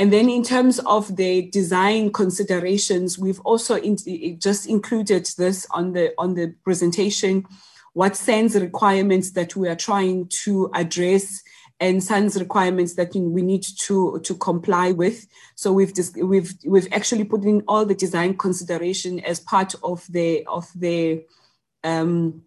And 0.00 0.10
then 0.10 0.30
in 0.30 0.42
terms 0.42 0.78
of 0.78 1.14
the 1.16 1.50
design 1.50 2.10
considerations, 2.10 3.18
we've 3.18 3.40
also 3.40 3.76
in, 3.76 3.98
just 4.40 4.66
included 4.66 5.28
this 5.36 5.66
on 5.72 5.92
the 5.92 6.14
on 6.16 6.32
the 6.32 6.54
presentation, 6.64 7.44
what 7.92 8.16
SANS 8.16 8.54
requirements 8.54 9.32
that 9.32 9.54
we 9.56 9.68
are 9.68 9.76
trying 9.76 10.28
to 10.44 10.70
address 10.72 11.42
and 11.80 12.02
SANS 12.02 12.40
requirements 12.40 12.94
that 12.94 13.14
we 13.14 13.42
need 13.42 13.62
to, 13.80 14.20
to 14.20 14.34
comply 14.36 14.92
with. 14.92 15.26
So 15.54 15.70
we've 15.70 15.92
we've 16.16 16.54
we've 16.64 16.88
actually 16.92 17.24
put 17.24 17.44
in 17.44 17.62
all 17.68 17.84
the 17.84 17.94
design 17.94 18.38
consideration 18.38 19.20
as 19.20 19.38
part 19.38 19.74
of 19.82 20.06
the 20.08 20.46
of 20.46 20.66
the 20.74 21.26
um, 21.84 22.40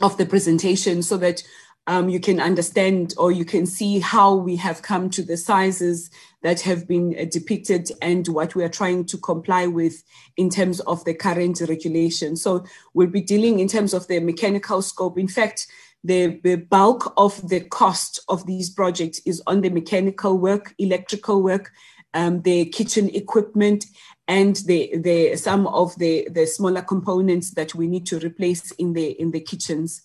of 0.00 0.16
the 0.16 0.26
presentation, 0.26 1.02
so 1.02 1.16
that 1.16 1.42
um, 1.90 2.08
you 2.08 2.20
can 2.20 2.38
understand 2.38 3.14
or 3.18 3.32
you 3.32 3.44
can 3.44 3.66
see 3.66 3.98
how 3.98 4.32
we 4.32 4.54
have 4.54 4.80
come 4.80 5.10
to 5.10 5.24
the 5.24 5.36
sizes 5.36 6.08
that 6.44 6.60
have 6.60 6.86
been 6.86 7.16
uh, 7.18 7.24
depicted 7.24 7.90
and 8.00 8.28
what 8.28 8.54
we 8.54 8.62
are 8.62 8.68
trying 8.68 9.04
to 9.06 9.18
comply 9.18 9.66
with 9.66 10.04
in 10.36 10.48
terms 10.48 10.78
of 10.80 11.04
the 11.04 11.12
current 11.12 11.60
regulation. 11.68 12.36
So 12.36 12.64
we'll 12.94 13.08
be 13.08 13.20
dealing 13.20 13.58
in 13.58 13.66
terms 13.66 13.92
of 13.92 14.06
the 14.06 14.20
mechanical 14.20 14.82
scope. 14.82 15.18
In 15.18 15.26
fact, 15.26 15.66
the, 16.04 16.40
the 16.44 16.54
bulk 16.54 17.12
of 17.16 17.48
the 17.48 17.58
cost 17.58 18.20
of 18.28 18.46
these 18.46 18.70
projects 18.70 19.20
is 19.26 19.42
on 19.48 19.60
the 19.60 19.70
mechanical 19.70 20.38
work, 20.38 20.72
electrical 20.78 21.42
work, 21.42 21.72
um, 22.14 22.42
the 22.42 22.66
kitchen 22.66 23.10
equipment, 23.16 23.86
and 24.28 24.56
the, 24.66 24.96
the 24.96 25.34
some 25.34 25.66
of 25.66 25.98
the, 25.98 26.28
the 26.30 26.46
smaller 26.46 26.82
components 26.82 27.50
that 27.54 27.74
we 27.74 27.88
need 27.88 28.06
to 28.06 28.20
replace 28.20 28.70
in 28.72 28.92
the 28.92 29.20
in 29.20 29.32
the 29.32 29.40
kitchens. 29.40 30.02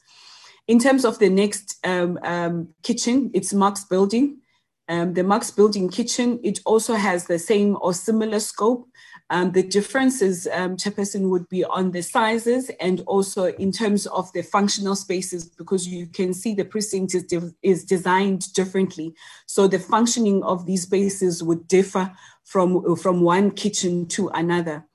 In 0.68 0.80
terms 0.80 1.06
of 1.06 1.20
the 1.20 1.30
next 1.30 1.78
um, 1.86 2.18
um, 2.24 2.70
kitchen, 2.82 3.30
it's 3.34 3.54
Marks 3.54 3.84
building. 3.84 4.40
Um, 4.88 5.14
the 5.14 5.24
Marks 5.24 5.52
building 5.52 5.90
kitchen, 5.90 6.40
it 6.44 6.60
also 6.66 6.96
has 6.96 7.26
the 7.26 7.40
same 7.40 7.78
or 7.82 7.94
similar 7.94 8.40
scope. 8.40 8.88
Um, 9.32 9.52
the 9.52 9.64
differences, 9.64 10.48
um, 10.54 10.78
Chairperson, 10.78 11.30
would 11.30 11.50
be 11.50 11.64
on 11.66 11.92
the 11.92 12.02
sizes 12.02 12.70
and 12.80 13.02
also 13.08 13.46
in 13.46 13.72
terms 13.72 14.06
of 14.08 14.32
the 14.34 14.44
functional 14.44 14.96
spaces, 14.96 15.46
because 15.46 15.88
you 15.88 16.06
can 16.08 16.34
see 16.34 16.54
the 16.54 16.66
precinct 16.66 17.16
is, 17.16 17.24
de- 17.24 17.54
is 17.64 17.84
designed 17.84 18.54
differently. 18.54 19.16
So 19.48 19.68
the 19.68 19.80
functioning 19.80 20.44
of 20.44 20.68
these 20.68 20.84
spaces 20.84 21.42
would 21.42 21.68
differ 21.68 22.12
from, 22.44 22.96
from 22.96 23.22
one 23.22 23.52
kitchen 23.52 24.08
to 24.10 24.30
another. 24.30 24.86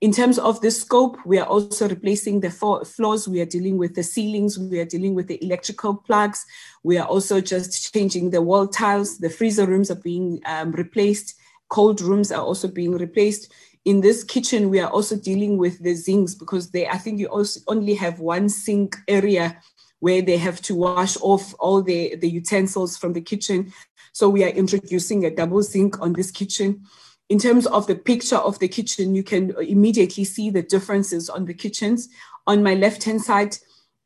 In 0.00 0.12
terms 0.12 0.38
of 0.38 0.62
the 0.62 0.70
scope, 0.70 1.18
we 1.26 1.38
are 1.38 1.46
also 1.46 1.86
replacing 1.86 2.40
the 2.40 2.50
floors. 2.50 3.28
We 3.28 3.40
are 3.42 3.46
dealing 3.46 3.76
with 3.76 3.94
the 3.94 4.02
ceilings. 4.02 4.58
We 4.58 4.80
are 4.80 4.86
dealing 4.86 5.14
with 5.14 5.26
the 5.26 5.42
electrical 5.44 5.94
plugs. 5.94 6.46
We 6.82 6.96
are 6.96 7.06
also 7.06 7.40
just 7.42 7.92
changing 7.92 8.30
the 8.30 8.40
wall 8.40 8.66
tiles. 8.66 9.18
The 9.18 9.28
freezer 9.28 9.66
rooms 9.66 9.90
are 9.90 10.00
being 10.02 10.40
um, 10.46 10.72
replaced. 10.72 11.34
Cold 11.68 12.00
rooms 12.00 12.32
are 12.32 12.42
also 12.42 12.66
being 12.66 12.96
replaced 12.96 13.52
in 13.84 14.00
this 14.00 14.24
kitchen, 14.24 14.68
we 14.68 14.80
are 14.80 14.90
also 14.90 15.16
dealing 15.16 15.56
with 15.56 15.82
the 15.82 15.94
sinks 15.94 16.34
because 16.34 16.70
they, 16.70 16.86
I 16.86 16.98
think 16.98 17.18
you 17.18 17.26
also 17.26 17.60
only 17.66 17.94
have 17.94 18.20
one 18.20 18.48
sink 18.48 18.96
area 19.08 19.58
where 20.00 20.22
they 20.22 20.36
have 20.36 20.60
to 20.62 20.74
wash 20.74 21.16
off 21.20 21.54
all 21.58 21.82
the, 21.82 22.16
the 22.16 22.28
utensils 22.28 22.96
from 22.96 23.12
the 23.14 23.20
kitchen. 23.20 23.72
So 24.12 24.28
we 24.28 24.44
are 24.44 24.48
introducing 24.48 25.24
a 25.24 25.34
double 25.34 25.62
sink 25.62 26.00
on 26.00 26.12
this 26.12 26.30
kitchen. 26.30 26.84
In 27.30 27.38
terms 27.38 27.66
of 27.68 27.86
the 27.86 27.94
picture 27.94 28.36
of 28.36 28.58
the 28.58 28.66
kitchen, 28.66 29.14
you 29.14 29.22
can 29.22 29.54
immediately 29.60 30.24
see 30.24 30.50
the 30.50 30.62
differences 30.62 31.30
on 31.30 31.44
the 31.44 31.54
kitchens. 31.54 32.08
On 32.48 32.60
my 32.60 32.74
left-hand 32.74 33.22
side, 33.22 33.56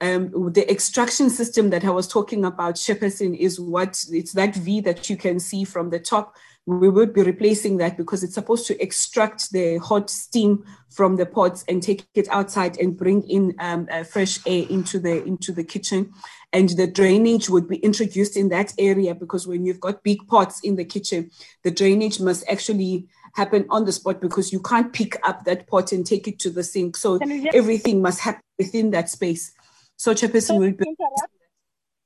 um, 0.02 0.52
the 0.52 0.70
extraction 0.70 1.30
system 1.30 1.70
that 1.70 1.86
I 1.86 1.90
was 1.90 2.06
talking 2.06 2.44
about, 2.44 2.74
Chairperson, 2.74 3.34
is 3.34 3.59
what 3.59 4.05
it's 4.10 4.32
that 4.34 4.55
V 4.55 4.80
that 4.82 5.09
you 5.09 5.16
can 5.16 5.40
see 5.40 5.64
from 5.64 5.88
the 5.88 5.98
top 5.98 6.36
we 6.66 6.89
would 6.89 7.12
be 7.12 7.23
replacing 7.23 7.77
that 7.77 7.97
because 7.97 8.23
it's 8.24 8.35
supposed 8.35 8.66
to 8.66 8.82
extract 8.82 9.53
the 9.53 9.77
hot 9.78 10.09
steam 10.09 10.65
from 10.91 11.16
the 11.16 11.27
pots 11.27 11.62
and 11.69 11.82
take 11.82 12.07
it 12.15 12.27
outside 12.31 12.78
and 12.78 12.97
bring 12.97 13.23
in 13.28 13.55
um, 13.59 13.86
uh, 13.91 14.03
fresh 14.03 14.39
air 14.47 14.65
into 14.70 14.99
the 14.99 15.23
into 15.24 15.53
the 15.53 15.65
kitchen. 15.65 16.12
And 16.53 16.70
the 16.70 16.86
drainage 16.86 17.51
would 17.51 17.69
be 17.69 17.77
introduced 17.77 18.36
in 18.36 18.49
that 18.49 18.73
area 18.78 19.15
because 19.15 19.47
when 19.47 19.66
you've 19.66 19.81
got 19.81 20.03
big 20.03 20.27
pots 20.28 20.61
in 20.61 20.77
the 20.77 20.85
kitchen 20.85 21.31
the 21.65 21.70
drainage 21.70 22.20
must 22.20 22.45
actually 22.49 23.09
happen 23.35 23.66
on 23.69 23.85
the 23.85 23.93
spot 23.93 24.20
because 24.20 24.53
you 24.53 24.61
can't 24.61 24.93
pick 24.93 25.16
up 25.27 25.45
that 25.45 25.66
pot 25.66 25.93
and 25.93 26.07
take 26.07 26.28
it 26.28 26.39
to 26.39 26.51
the 26.51 26.62
sink. 26.62 26.97
So 26.97 27.19
everything 27.53 28.01
must 28.01 28.20
happen 28.20 28.43
within 28.59 28.93
that 28.93 29.11
space. 29.11 29.53
So 29.97 30.15
chairperson 30.15 30.59
will 30.61 30.73
be 30.73 30.95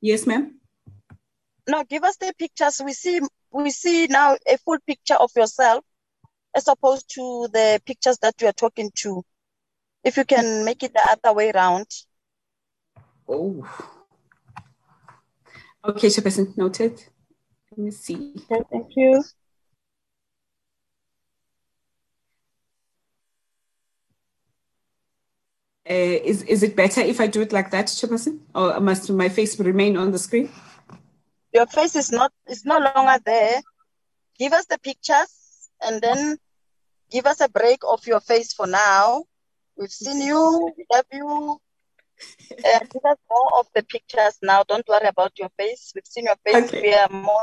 yes 0.01 0.27
ma'am? 0.27 0.59
No 1.69 1.85
give 1.85 2.03
us 2.03 2.17
the 2.17 2.33
pictures. 2.37 2.81
We 2.85 2.95
see 2.95 3.21
we 3.53 3.70
see 3.70 4.07
now 4.07 4.37
a 4.47 4.59
full 4.59 4.79
picture 4.87 5.15
of 5.15 5.31
yourself 5.37 5.85
as 6.55 6.69
opposed 6.69 7.09
to 7.15 7.49
the 7.53 7.81
pictures 7.87 8.19
that 8.19 8.35
you 8.41 8.49
are 8.49 8.53
talking 8.53 8.91
to. 8.97 9.23
If 10.05 10.16
you 10.16 10.25
can 10.25 10.65
make 10.65 10.83
it 10.83 10.93
the 10.93 11.09
other 11.11 11.35
way 11.35 11.51
around. 11.51 11.87
Oh. 13.29 13.66
Okay, 15.85 16.09
Chairperson, 16.09 16.57
noted. 16.57 17.03
Let 17.70 17.79
me 17.79 17.91
see. 17.91 18.35
Okay, 18.51 18.65
thank 18.70 18.89
you. 18.97 19.23
Uh, 25.89 25.95
is, 25.95 26.43
is 26.43 26.62
it 26.62 26.77
better 26.77 27.01
if 27.01 27.19
I 27.20 27.27
do 27.27 27.41
it 27.41 27.53
like 27.53 27.70
that, 27.70 27.87
Chairperson? 27.87 28.41
Or 28.55 28.79
must 28.81 29.11
my 29.11 29.29
face 29.29 29.59
remain 29.59 29.97
on 29.97 30.12
the 30.12 30.19
screen? 30.19 30.51
Your 31.53 31.66
face 31.66 31.97
is 31.97 32.12
not 32.12 32.33
is 32.49 32.65
no 32.65 32.79
longer 32.79 33.19
there. 33.25 33.61
Give 34.39 34.53
us 34.53 34.66
the 34.66 34.79
pictures 34.79 35.70
and 35.83 36.01
then 36.01 36.39
give 37.11 37.27
us 37.27 37.41
a 37.41 37.49
break 37.49 37.81
of 37.87 38.07
your 38.07 38.20
face 38.20 38.53
for 38.53 38.66
now. 38.66 39.25
We've 39.77 39.91
seen 39.91 40.20
you, 40.20 40.73
we 40.77 40.85
love 40.93 41.07
you. 41.12 41.59
Uh, 42.51 42.81
give 42.81 43.05
us 43.05 43.16
more 43.31 43.61
of 43.61 43.69
the 43.77 43.83
pictures 43.85 44.39
now. 44.43 44.65
Don't 44.65 44.87
worry 44.89 45.07
about 45.07 45.31
your 45.39 45.51
face. 45.57 45.93
We've 45.95 46.05
seen 46.05 46.25
your 46.25 46.35
face. 46.45 46.69
Okay. 46.69 46.83
We 46.83 46.93
are 46.93 47.09
more 47.09 47.39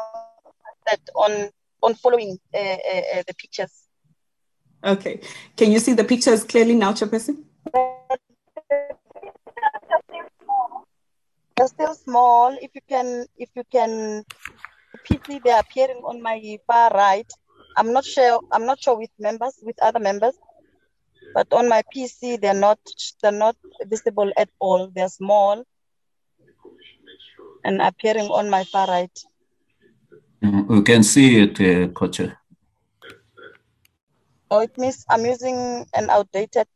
on 1.16 1.50
on 1.82 1.94
following 1.96 2.38
uh, 2.54 2.58
uh, 2.58 3.02
uh, 3.16 3.24
the 3.26 3.34
pictures. 3.38 3.72
Okay. 4.84 5.22
Can 5.56 5.72
you 5.72 5.80
see 5.80 5.94
the 5.94 6.04
pictures 6.04 6.44
clearly 6.44 6.76
now, 6.76 6.92
Chairperson? 6.92 7.44
They're 11.56 11.68
still 11.68 11.94
small. 11.94 12.58
If 12.62 12.72
you 12.76 12.82
can, 12.88 13.26
if 13.38 13.50
you 13.56 13.64
can, 13.72 14.24
repeatedly 14.94 15.40
they're 15.44 15.60
appearing 15.60 16.02
on 16.04 16.22
my 16.22 16.60
far 16.68 16.92
right. 16.92 17.32
I'm 17.78 17.94
not 17.94 18.06
sure. 18.06 18.42
I'm 18.52 18.66
not 18.66 18.82
sure 18.82 18.98
with 18.98 19.10
members, 19.20 19.56
with 19.62 19.82
other 19.82 20.00
members, 20.00 20.36
but 21.34 21.52
on 21.52 21.68
my 21.70 21.84
PC 21.94 22.40
they're 22.40 22.54
not. 22.54 22.80
They're 23.22 23.32
not 23.32 23.56
visible 23.86 24.32
at 24.38 24.50
all. 24.60 24.92
They're 24.94 25.10
small 25.10 25.64
and 27.64 27.82
appearing 27.82 28.28
on 28.28 28.50
my 28.50 28.64
far 28.66 28.88
right. 28.88 29.20
Mm, 30.42 30.68
we 30.68 30.82
can 30.84 31.04
see 31.04 31.42
it, 31.42 31.60
uh, 31.60 31.88
Coach. 31.92 32.22
Oh, 34.52 34.60
it 34.60 34.78
means 34.78 35.06
I'm 35.10 35.26
using 35.26 35.86
an 35.94 36.10
outdated. 36.10 36.68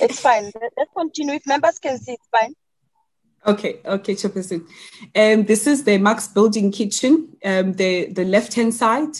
It's 0.00 0.20
fine. 0.20 0.52
Let's 0.76 0.90
continue. 0.96 1.34
If 1.34 1.46
members 1.46 1.78
can 1.78 1.98
see, 1.98 2.12
it's 2.12 2.28
fine. 2.30 2.54
Okay, 3.46 3.78
okay, 3.84 4.14
Chairperson. 4.14 4.66
Um, 5.14 5.44
this 5.44 5.68
is 5.68 5.84
the 5.84 5.98
Marks 5.98 6.26
Building 6.26 6.72
kitchen. 6.72 7.28
Um, 7.44 7.74
the 7.74 8.06
the 8.06 8.24
left 8.24 8.54
hand 8.54 8.74
side 8.74 9.16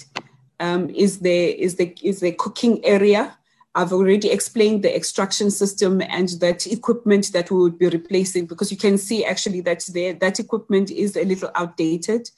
um, 0.58 0.90
is 0.90 1.20
the 1.20 1.50
is 1.50 1.76
the 1.76 1.94
is 2.02 2.18
the 2.20 2.32
cooking 2.32 2.84
area. 2.84 3.38
I've 3.76 3.92
already 3.92 4.30
explained 4.30 4.82
the 4.82 4.96
extraction 4.96 5.50
system 5.50 6.00
and 6.00 6.28
that 6.40 6.66
equipment 6.66 7.30
that 7.34 7.50
we 7.50 7.58
would 7.58 7.78
be 7.78 7.88
replacing 7.88 8.46
because 8.46 8.72
you 8.72 8.78
can 8.78 8.96
see 8.98 9.22
actually 9.24 9.60
that 9.60 9.84
the, 9.92 10.12
that 10.12 10.40
equipment 10.40 10.90
is 10.90 11.14
a 11.14 11.24
little 11.24 11.50
outdated. 11.54 12.30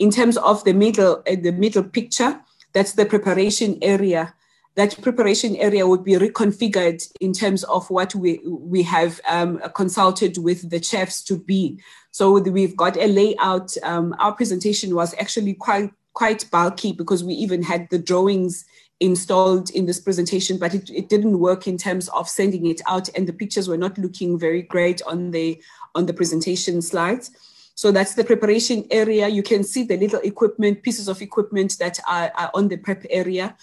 In 0.00 0.10
terms 0.10 0.36
of 0.36 0.64
the 0.64 0.74
middle 0.74 1.22
uh, 1.26 1.36
the 1.40 1.52
middle 1.52 1.84
picture, 1.84 2.40
that's 2.74 2.92
the 2.92 3.06
preparation 3.06 3.78
area 3.80 4.34
that 4.74 5.00
preparation 5.02 5.56
area 5.56 5.86
would 5.86 6.02
be 6.02 6.12
reconfigured 6.12 7.02
in 7.20 7.32
terms 7.32 7.62
of 7.64 7.88
what 7.90 8.14
we 8.14 8.40
we 8.44 8.82
have 8.82 9.20
um, 9.28 9.60
consulted 9.74 10.38
with 10.38 10.70
the 10.70 10.82
chefs 10.82 11.22
to 11.24 11.36
be. 11.36 11.80
So 12.10 12.38
we've 12.40 12.76
got 12.76 12.96
a 12.96 13.06
layout. 13.06 13.76
Um, 13.82 14.14
our 14.18 14.32
presentation 14.34 14.94
was 14.94 15.14
actually 15.18 15.54
quite 15.54 15.90
quite 16.14 16.50
bulky 16.50 16.92
because 16.92 17.24
we 17.24 17.34
even 17.34 17.62
had 17.62 17.88
the 17.90 17.98
drawings 17.98 18.64
installed 19.00 19.70
in 19.70 19.86
this 19.86 19.98
presentation, 19.98 20.58
but 20.58 20.74
it, 20.74 20.88
it 20.90 21.08
didn't 21.08 21.40
work 21.40 21.66
in 21.66 21.76
terms 21.76 22.08
of 22.10 22.28
sending 22.28 22.66
it 22.66 22.80
out, 22.86 23.08
and 23.16 23.26
the 23.26 23.32
pictures 23.32 23.68
were 23.68 23.76
not 23.76 23.98
looking 23.98 24.38
very 24.38 24.62
great 24.62 25.02
on 25.02 25.32
the 25.32 25.60
on 25.94 26.06
the 26.06 26.14
presentation 26.14 26.80
slides. 26.80 27.30
So 27.74 27.90
that's 27.90 28.14
the 28.14 28.24
preparation 28.24 28.86
area. 28.90 29.28
You 29.28 29.42
can 29.42 29.64
see 29.64 29.82
the 29.82 29.96
little 29.96 30.20
equipment, 30.20 30.82
pieces 30.82 31.08
of 31.08 31.20
equipment 31.22 31.78
that 31.78 31.98
are, 32.08 32.30
are 32.36 32.50
on 32.54 32.68
the 32.68 32.76
prep 32.76 33.04
area. 33.10 33.56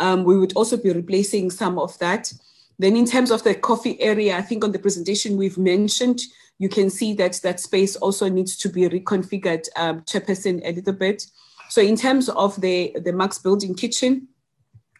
Um, 0.00 0.24
we 0.24 0.38
would 0.38 0.52
also 0.54 0.76
be 0.76 0.90
replacing 0.92 1.50
some 1.50 1.78
of 1.78 1.98
that. 1.98 2.32
Then 2.78 2.96
in 2.96 3.06
terms 3.06 3.30
of 3.30 3.44
the 3.44 3.54
coffee 3.54 4.00
area, 4.00 4.36
I 4.36 4.42
think 4.42 4.64
on 4.64 4.72
the 4.72 4.78
presentation 4.78 5.36
we've 5.36 5.58
mentioned, 5.58 6.20
you 6.58 6.68
can 6.68 6.90
see 6.90 7.14
that 7.14 7.40
that 7.42 7.60
space 7.60 7.96
also 7.96 8.28
needs 8.28 8.56
to 8.58 8.68
be 8.68 8.88
reconfigured, 8.88 9.68
um, 9.76 10.02
Chairperson, 10.02 10.60
a 10.64 10.72
little 10.72 10.92
bit. 10.92 11.26
So 11.68 11.80
in 11.80 11.96
terms 11.96 12.28
of 12.28 12.60
the, 12.60 12.96
the 13.04 13.12
Marks 13.12 13.38
Building 13.38 13.74
kitchen, 13.74 14.28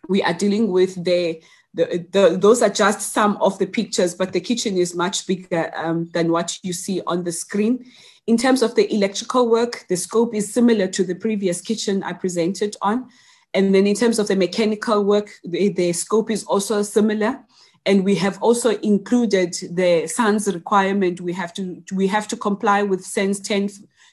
we 0.08 0.22
are 0.22 0.34
dealing 0.34 0.70
with 0.70 1.02
the, 1.04 1.42
the, 1.72 2.06
the, 2.10 2.36
those 2.38 2.62
are 2.62 2.68
just 2.68 3.12
some 3.12 3.36
of 3.40 3.58
the 3.58 3.66
pictures, 3.66 4.14
but 4.14 4.32
the 4.32 4.40
kitchen 4.40 4.76
is 4.76 4.94
much 4.94 5.26
bigger 5.26 5.72
um, 5.76 6.10
than 6.12 6.30
what 6.30 6.58
you 6.62 6.72
see 6.72 7.00
on 7.06 7.24
the 7.24 7.32
screen. 7.32 7.84
In 8.26 8.36
terms 8.36 8.62
of 8.62 8.74
the 8.74 8.92
electrical 8.92 9.48
work, 9.48 9.84
the 9.88 9.96
scope 9.96 10.34
is 10.34 10.52
similar 10.52 10.86
to 10.88 11.04
the 11.04 11.14
previous 11.14 11.60
kitchen 11.60 12.02
I 12.02 12.12
presented 12.14 12.76
on. 12.80 13.08
And 13.54 13.74
then 13.74 13.86
in 13.86 13.94
terms 13.94 14.18
of 14.18 14.28
the 14.28 14.36
mechanical 14.36 15.04
work, 15.04 15.30
the, 15.44 15.70
the 15.70 15.92
scope 15.92 16.30
is 16.30 16.44
also 16.44 16.82
similar. 16.82 17.40
And 17.86 18.04
we 18.04 18.16
have 18.16 18.42
also 18.42 18.70
included 18.78 19.54
the 19.70 20.06
SANS 20.06 20.52
requirement. 20.52 21.20
We 21.20 21.32
have 21.34 21.52
to 21.54 21.82
we 21.92 22.06
have 22.08 22.26
to 22.28 22.36
comply 22.36 22.82
with 22.82 23.04
SANS 23.04 23.40
10, 23.40 23.68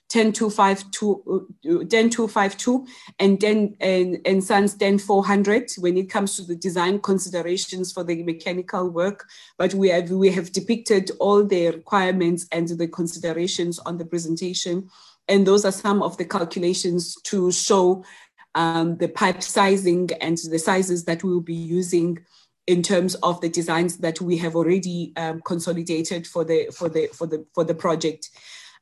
10252, 0.10 1.48
10252 1.64 2.86
and 3.20 3.40
then 3.40 3.78
and, 3.80 4.20
and 4.26 4.44
SANS 4.44 4.76
10400 4.76 5.72
when 5.80 5.96
it 5.98 6.10
comes 6.10 6.36
to 6.36 6.44
the 6.44 6.56
design 6.56 7.00
considerations 7.00 7.94
for 7.94 8.04
the 8.04 8.22
mechanical 8.24 8.90
work. 8.90 9.26
But 9.58 9.74
we 9.74 9.88
have 9.88 10.12
we 10.12 10.32
have 10.32 10.52
depicted 10.52 11.12
all 11.20 11.46
the 11.46 11.68
requirements 11.68 12.48
and 12.52 12.68
the 12.68 12.90
considerations 12.90 13.80
on 13.80 13.98
the 13.98 14.06
presentation. 14.06 14.90
And 15.30 15.48
those 15.48 15.64
are 15.64 15.72
some 15.72 16.04
of 16.04 16.18
the 16.18 16.26
calculations 16.26 17.16
to 17.24 17.50
show 17.54 18.04
um, 18.56 18.98
the 18.98 19.08
pipe 19.08 19.42
sizing 19.42 20.10
and 20.20 20.38
the 20.38 20.60
sizes 20.60 21.06
that 21.06 21.24
we 21.24 21.32
will 21.32 21.42
be 21.42 21.54
using 21.54 22.20
in 22.68 22.84
terms 22.84 23.16
of 23.16 23.42
the 23.42 23.50
designs 23.50 23.98
that 23.98 24.22
we 24.22 24.38
have 24.38 24.56
already 24.56 25.14
um, 25.18 25.42
consolidated 25.42 26.28
for 26.28 26.44
the 26.44 26.70
for 26.74 26.90
the 26.90 27.08
for 27.08 27.28
the 27.28 27.46
for 27.54 27.64
the 27.64 27.76
project. 27.76 28.30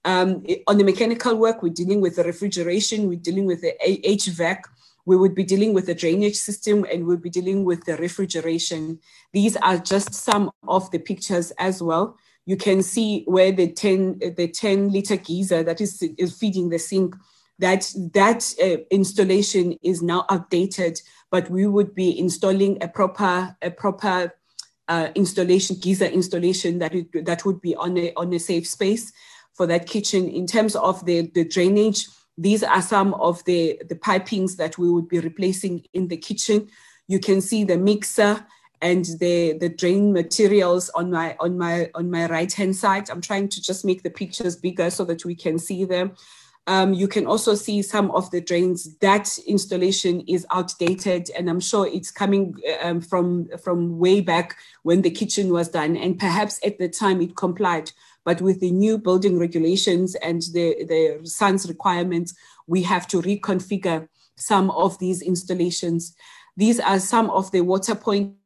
Um, 0.06 0.46
on 0.68 0.78
the 0.78 0.84
mechanical 0.84 1.36
work, 1.36 1.62
we're 1.62 1.74
dealing 1.74 2.00
with 2.00 2.16
the 2.16 2.24
refrigeration, 2.24 3.08
we're 3.08 3.20
dealing 3.20 3.46
with 3.46 3.62
the 3.62 3.74
HVAC, 3.86 4.62
we 5.06 5.18
would 5.18 5.34
be 5.34 5.44
dealing 5.44 5.74
with 5.74 5.88
the 5.88 5.96
drainage 5.96 6.36
system 6.36 6.86
and 6.92 7.06
we'll 7.06 7.18
be 7.18 7.30
dealing 7.30 7.66
with 7.66 7.84
the 7.86 7.98
refrigeration. 7.98 9.00
These 9.34 9.58
are 9.58 9.78
just 9.78 10.14
some 10.14 10.52
of 10.68 10.90
the 10.92 11.00
pictures 11.00 11.52
as 11.58 11.82
well. 11.82 12.18
You 12.46 12.58
can 12.58 12.84
see 12.84 13.24
where 13.26 13.52
the 13.52 13.72
10, 13.72 14.20
the 14.38 14.48
10 14.48 14.92
liter 14.92 15.18
geyser 15.18 15.64
that 15.64 15.82
is, 15.82 16.02
is 16.18 16.38
feeding 16.38 16.70
the 16.70 16.80
sink, 16.80 17.16
that, 17.60 17.94
that 18.14 18.54
uh, 18.62 18.84
installation 18.90 19.78
is 19.84 20.02
now 20.02 20.26
outdated, 20.30 21.02
but 21.30 21.50
we 21.50 21.68
would 21.68 21.94
be 21.94 22.18
installing 22.18 22.82
a 22.82 22.88
proper, 22.88 23.56
a 23.62 23.70
proper 23.70 24.34
uh, 24.88 25.10
installation, 25.16 25.76
geyser 25.80 26.06
installation 26.06 26.80
that, 26.80 26.96
it, 26.96 27.26
that 27.26 27.46
would 27.46 27.62
be 27.62 27.76
on 27.76 27.98
a, 27.98 28.12
on 28.16 28.34
a 28.34 28.40
safe 28.40 28.68
space 28.68 29.12
for 29.54 29.68
that 29.68 29.86
kitchen. 29.86 30.28
In 30.28 30.48
terms 30.48 30.76
of 30.76 31.06
the, 31.06 31.30
the 31.36 31.46
drainage, 31.46 32.08
these 32.38 32.64
are 32.64 32.82
some 32.82 33.14
of 33.16 33.44
the, 33.46 33.82
the 33.88 33.96
pipings 33.96 34.56
that 34.56 34.78
we 34.78 34.90
would 34.90 35.10
be 35.10 35.20
replacing 35.20 35.84
in 35.94 36.08
the 36.08 36.18
kitchen. 36.18 36.70
You 37.08 37.20
can 37.20 37.42
see 37.42 37.66
the 37.66 37.78
mixer 37.78 38.46
and 38.82 39.06
the, 39.20 39.58
the 39.60 39.70
drain 39.70 40.14
materials 40.14 40.90
on 40.92 41.12
my 41.12 41.36
on 41.40 41.58
my 41.58 41.90
on 41.96 42.10
my 42.10 42.28
right 42.28 42.52
hand 42.52 42.76
side. 42.76 43.10
I'm 43.10 43.20
trying 43.20 43.50
to 43.50 43.62
just 43.62 43.84
make 43.84 44.04
the 44.04 44.10
pictures 44.10 44.56
bigger 44.56 44.90
so 44.90 45.04
that 45.06 45.26
we 45.26 45.36
can 45.36 45.60
see 45.60 45.84
them. 45.84 46.16
Um, 46.68 46.94
you 46.94 47.08
can 47.08 47.26
also 47.26 47.56
see 47.56 47.82
some 47.82 48.12
of 48.12 48.30
the 48.30 48.42
drains. 48.42 48.96
That 48.98 49.38
installation 49.48 50.22
is 50.28 50.46
outdated, 50.52 51.32
and 51.36 51.50
I'm 51.50 51.60
sure 51.60 51.88
it's 51.88 52.12
coming 52.12 52.56
um, 52.84 53.02
from 53.02 53.50
from 53.64 53.98
way 53.98 54.22
back 54.22 54.56
when 54.84 55.02
the 55.02 55.10
kitchen 55.10 55.52
was 55.52 55.70
done, 55.70 55.98
and 55.98 56.20
perhaps 56.20 56.60
at 56.64 56.78
the 56.78 56.90
time 56.90 57.22
it 57.22 57.36
complied. 57.36 57.92
But 58.24 58.42
with 58.42 58.60
the 58.60 58.72
new 58.72 58.98
building 58.98 59.40
regulations 59.40 60.16
and 60.16 60.42
the 60.54 60.86
the 60.86 61.22
SANS 61.24 61.68
requirements, 61.68 62.36
we 62.68 62.84
have 62.84 63.08
to 63.08 63.22
reconfigure 63.22 64.08
some 64.36 64.70
of 64.72 65.00
these 65.00 65.22
installations. 65.22 66.16
These 66.56 66.80
are 66.80 67.00
some 67.00 67.30
of 67.30 67.52
the 67.52 67.62
water 67.62 67.96
points 67.96 68.39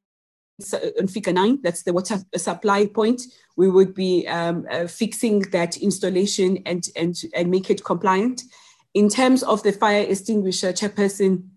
on 0.99 1.07
figure 1.07 1.34
nine, 1.34 1.60
that's 1.64 1.84
the 1.84 1.94
water 1.94 2.19
supply 2.35 2.85
point, 2.85 3.23
we 3.56 3.69
would 3.69 3.94
be 3.94 4.27
um, 4.27 4.65
uh, 4.69 4.88
fixing 4.88 5.40
that 5.52 5.77
installation 5.77 6.60
and, 6.65 6.88
and, 6.95 7.15
and 7.35 7.49
make 7.49 7.69
it 7.69 7.84
compliant. 7.84 8.44
In 8.94 9.10
terms 9.10 9.41
of 9.44 9.64
the 9.64 9.72
fire 9.72 10.06
extinguisher, 10.07 10.72
chairperson, 10.73 11.48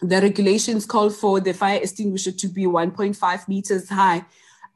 the 0.00 0.20
regulations 0.20 0.86
call 0.86 1.10
for 1.10 1.40
the 1.40 1.54
fire 1.54 1.80
extinguisher 1.80 2.32
to 2.32 2.48
be 2.48 2.64
1.5 2.64 3.48
meters 3.48 3.88
high. 3.88 4.24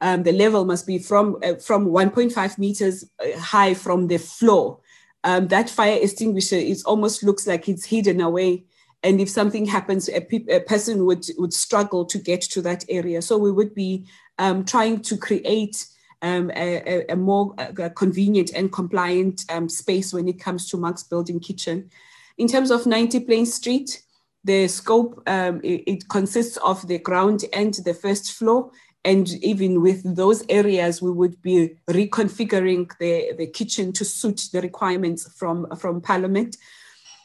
Um, 0.01 0.23
the 0.23 0.33
level 0.33 0.65
must 0.65 0.85
be 0.85 0.99
from, 0.99 1.37
uh, 1.43 1.55
from 1.55 1.87
1.5 1.87 2.57
meters 2.57 3.05
uh, 3.19 3.39
high 3.39 3.73
from 3.73 4.07
the 4.07 4.17
floor. 4.17 4.79
Um, 5.23 5.47
that 5.47 5.69
fire 5.69 5.97
extinguisher 6.01 6.57
is 6.57 6.83
almost 6.83 7.23
looks 7.23 7.47
like 7.47 7.69
it's 7.69 7.85
hidden 7.85 8.19
away 8.19 8.65
and 9.03 9.19
if 9.19 9.29
something 9.29 9.65
happens, 9.65 10.07
a, 10.09 10.21
pe- 10.21 10.45
a, 10.49 10.61
person 10.61 11.05
would 11.05 11.25
would 11.37 11.53
struggle 11.53 12.05
to 12.05 12.17
get 12.17 12.41
to 12.41 12.61
that 12.61 12.85
area. 12.89 13.21
So 13.21 13.37
we 13.37 13.51
would 13.51 13.75
be 13.75 14.05
um, 14.39 14.63
trying 14.65 15.01
to 15.01 15.17
create 15.17 15.85
um, 16.21 16.49
a, 16.55 17.05
a, 17.09 17.15
more 17.15 17.53
uh, 17.57 17.89
convenient 17.89 18.51
and 18.55 18.71
compliant 18.71 19.43
um, 19.49 19.67
space 19.67 20.13
when 20.13 20.27
it 20.29 20.39
comes 20.39 20.69
to 20.69 20.77
Marks 20.77 21.03
Building 21.03 21.39
Kitchen. 21.41 21.89
In 22.37 22.47
terms 22.47 22.71
of 22.71 22.85
90 22.85 23.19
Plein 23.21 23.45
Street, 23.45 24.01
the 24.43 24.67
scope 24.69 25.21
um, 25.27 25.59
it, 25.63 25.83
it 25.85 26.09
consists 26.09 26.57
of 26.57 26.87
the 26.87 26.97
ground 26.99 27.43
and 27.53 27.73
the 27.73 27.93
first 27.93 28.31
floor. 28.31 28.71
And 29.05 29.29
even 29.43 29.81
with 29.81 30.15
those 30.15 30.45
areas, 30.47 31.01
we 31.01 31.11
would 31.11 31.41
be 31.41 31.75
reconfiguring 31.89 32.89
the, 32.99 33.33
the 33.37 33.47
kitchen 33.47 33.91
to 33.93 34.05
suit 34.05 34.47
the 34.53 34.61
requirements 34.61 35.29
from, 35.37 35.67
from 35.75 35.99
Parliament. 35.99 36.55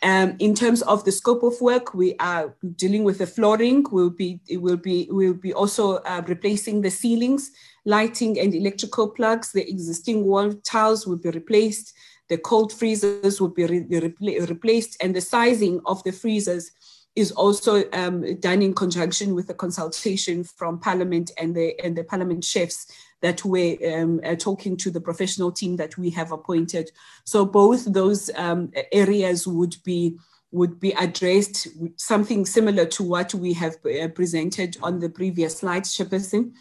Um, 0.03 0.37
in 0.39 0.55
terms 0.55 0.83
of 0.83 1.05
the 1.05 1.12
scope 1.12 1.43
of 1.43 1.61
work, 1.61 1.93
we 1.93 2.15
are 2.20 2.55
dealing 2.77 3.05
with 3.05 3.19
the 3.19 3.27
flooring. 3.27 3.85
We'll 3.91 4.11
be, 4.11 4.41
will 4.51 4.77
be, 4.77 5.09
we'll 5.11 5.35
be 5.35 5.53
also 5.53 5.97
uh, 5.99 6.23
replacing 6.27 6.83
the 6.83 6.91
ceilings, 6.91 7.51
lighting 7.85 8.39
and 8.39 8.55
electrical 8.55 9.11
plugs. 9.11 9.53
The 9.53 9.69
existing 9.69 10.25
wall 10.25 10.53
tiles 10.65 11.07
will 11.07 11.19
be 11.19 11.31
replaced. 11.31 11.95
The 12.29 12.39
cold 12.39 12.73
freezers 12.73 13.41
will 13.41 13.49
be 13.49 13.65
re 13.65 13.87
re 14.20 14.41
replaced 14.41 15.03
and 15.03 15.16
the 15.16 15.20
sizing 15.20 15.81
of 15.87 16.05
the 16.05 16.12
freezers 16.12 16.70
is 17.16 17.33
also 17.33 17.83
um, 17.95 18.39
done 18.39 18.62
in 18.62 18.73
conjunction 18.73 19.35
with 19.35 19.51
a 19.51 19.55
consultation 19.55 20.45
from 20.45 20.79
Parliament 20.79 21.33
and 21.37 21.57
the, 21.57 21.75
and 21.85 21.97
the 21.97 22.05
Parliament 22.05 22.45
chefs 22.45 22.87
that 23.20 23.45
we're 23.45 24.01
um, 24.01 24.20
uh, 24.24 24.36
talking 24.36 24.77
to 24.77 24.90
the 24.90 25.01
professional 25.01 25.51
team 25.53 25.77
that 25.77 25.97
we 25.99 26.11
have 26.11 26.32
appointed. 26.32 26.90
So 27.24 27.45
both 27.45 27.85
those 27.85 28.31
um, 28.36 28.73
areas 28.93 29.47
would 29.47 29.77
be 29.85 30.19
would 30.51 30.81
be 30.81 30.93
addressed 30.93 31.69
something 31.97 32.47
similar 32.47 32.86
to 32.86 33.03
what 33.03 33.35
we 33.35 33.53
have 33.53 33.77
uh, 33.85 34.09
presented 34.09 34.78
on 34.82 34.99
the 34.99 35.11
previous 35.11 35.59
slide, 35.59 35.82
Chairperson. 35.82 36.53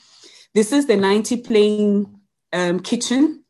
This 0.53 0.71
is 0.71 0.88
the 0.88 0.97
90 0.97 1.38
Plein 1.38 2.19
um, 2.51 2.79
kitchen. 2.81 3.43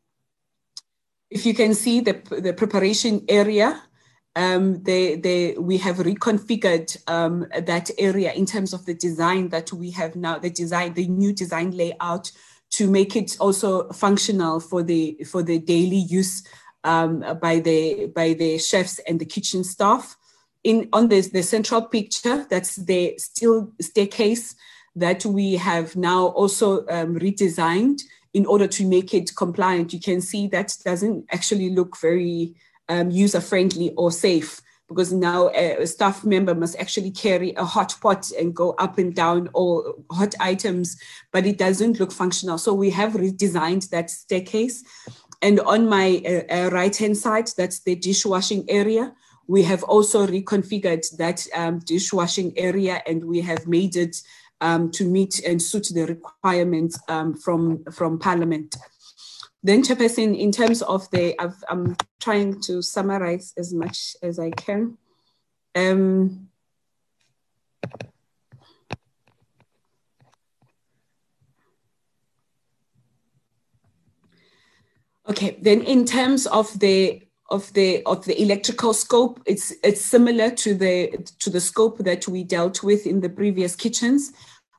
If 1.30 1.44
you 1.44 1.54
can 1.54 1.74
see 1.74 2.00
the, 2.00 2.22
the 2.40 2.52
preparation 2.52 3.24
area, 3.28 3.82
um, 4.36 4.82
they, 4.84 5.16
they, 5.16 5.54
we 5.58 5.78
have 5.78 5.96
reconfigured 5.96 6.96
um, 7.08 7.46
that 7.60 7.90
area 7.98 8.32
in 8.32 8.46
terms 8.46 8.72
of 8.72 8.86
the 8.86 8.94
design 8.94 9.48
that 9.48 9.72
we 9.72 9.90
have 9.90 10.14
now, 10.14 10.38
the 10.38 10.50
design, 10.50 10.94
the 10.94 11.08
new 11.08 11.32
design 11.32 11.72
layout 11.72 12.30
to 12.70 12.90
make 12.90 13.16
it 13.16 13.36
also 13.40 13.88
functional 13.90 14.60
for 14.60 14.82
the 14.82 15.18
for 15.26 15.42
the 15.42 15.58
daily 15.58 15.96
use 15.96 16.42
um, 16.84 17.24
by 17.40 17.58
the 17.60 18.06
by 18.14 18.34
the 18.34 18.58
chefs 18.58 18.98
and 19.00 19.18
the 19.20 19.24
kitchen 19.24 19.64
staff. 19.64 20.16
In 20.64 20.88
on 20.92 21.08
this 21.08 21.28
the 21.28 21.42
central 21.42 21.82
picture, 21.82 22.46
that's 22.50 22.76
the 22.76 23.14
steel 23.18 23.72
staircase 23.80 24.54
that 24.96 25.24
we 25.24 25.54
have 25.54 25.96
now 25.96 26.26
also 26.28 26.86
um, 26.88 27.16
redesigned 27.16 28.02
in 28.34 28.44
order 28.46 28.66
to 28.66 28.86
make 28.86 29.14
it 29.14 29.34
compliant. 29.36 29.92
You 29.92 30.00
can 30.00 30.20
see 30.20 30.48
that 30.48 30.76
doesn't 30.84 31.26
actually 31.30 31.70
look 31.70 31.98
very 31.98 32.54
um, 32.88 33.10
user 33.10 33.40
friendly 33.40 33.92
or 33.96 34.10
safe 34.10 34.60
because 34.88 35.12
now 35.12 35.48
a 35.50 35.86
staff 35.86 36.24
member 36.24 36.54
must 36.54 36.76
actually 36.78 37.10
carry 37.10 37.52
a 37.54 37.64
hot 37.64 37.94
pot 38.00 38.30
and 38.38 38.54
go 38.54 38.72
up 38.78 38.96
and 38.96 39.14
down 39.14 39.48
all 39.52 40.02
hot 40.10 40.34
items, 40.40 40.98
but 41.30 41.46
it 41.46 41.58
doesn't 41.58 42.00
look 42.00 42.10
functional. 42.10 42.56
So 42.56 42.72
we 42.72 42.90
have 42.90 43.12
redesigned 43.12 43.90
that 43.90 44.10
staircase. 44.10 44.82
And 45.42 45.60
on 45.60 45.88
my 45.88 46.22
uh, 46.24 46.52
uh, 46.52 46.70
right 46.70 46.96
hand 46.96 47.16
side, 47.16 47.50
that's 47.56 47.80
the 47.80 47.96
dishwashing 47.96 48.64
area. 48.68 49.14
We 49.46 49.62
have 49.64 49.82
also 49.84 50.26
reconfigured 50.26 51.16
that 51.18 51.46
um, 51.54 51.80
dishwashing 51.80 52.54
area 52.56 53.02
and 53.06 53.24
we 53.24 53.40
have 53.42 53.66
made 53.66 53.96
it 53.96 54.16
um, 54.60 54.90
to 54.92 55.04
meet 55.04 55.40
and 55.46 55.60
suit 55.60 55.88
the 55.94 56.06
requirements 56.06 56.98
um, 57.08 57.34
from, 57.34 57.84
from 57.92 58.18
Parliament. 58.18 58.76
Then, 59.62 59.82
Chairperson, 59.82 60.38
in 60.38 60.52
terms 60.52 60.82
of 60.82 61.10
the, 61.10 61.34
i 61.40 61.50
am 61.70 61.96
trying 62.20 62.60
to 62.62 62.80
summarize 62.80 63.54
as 63.56 63.74
much 63.74 64.16
as 64.22 64.38
I 64.38 64.50
can. 64.50 64.96
Um, 65.74 66.48
okay, 75.28 75.58
then 75.60 75.82
in 75.82 76.04
terms 76.04 76.46
of 76.46 76.78
the 76.78 77.22
of 77.50 77.72
the 77.72 78.02
of 78.04 78.24
the 78.26 78.40
electrical 78.40 78.92
scope, 78.92 79.40
it's 79.46 79.72
it's 79.82 80.00
similar 80.00 80.50
to 80.50 80.74
the 80.74 81.26
to 81.40 81.50
the 81.50 81.60
scope 81.60 81.98
that 81.98 82.28
we 82.28 82.44
dealt 82.44 82.82
with 82.82 83.06
in 83.06 83.20
the 83.20 83.28
previous 83.30 83.74
kitchens. 83.74 84.32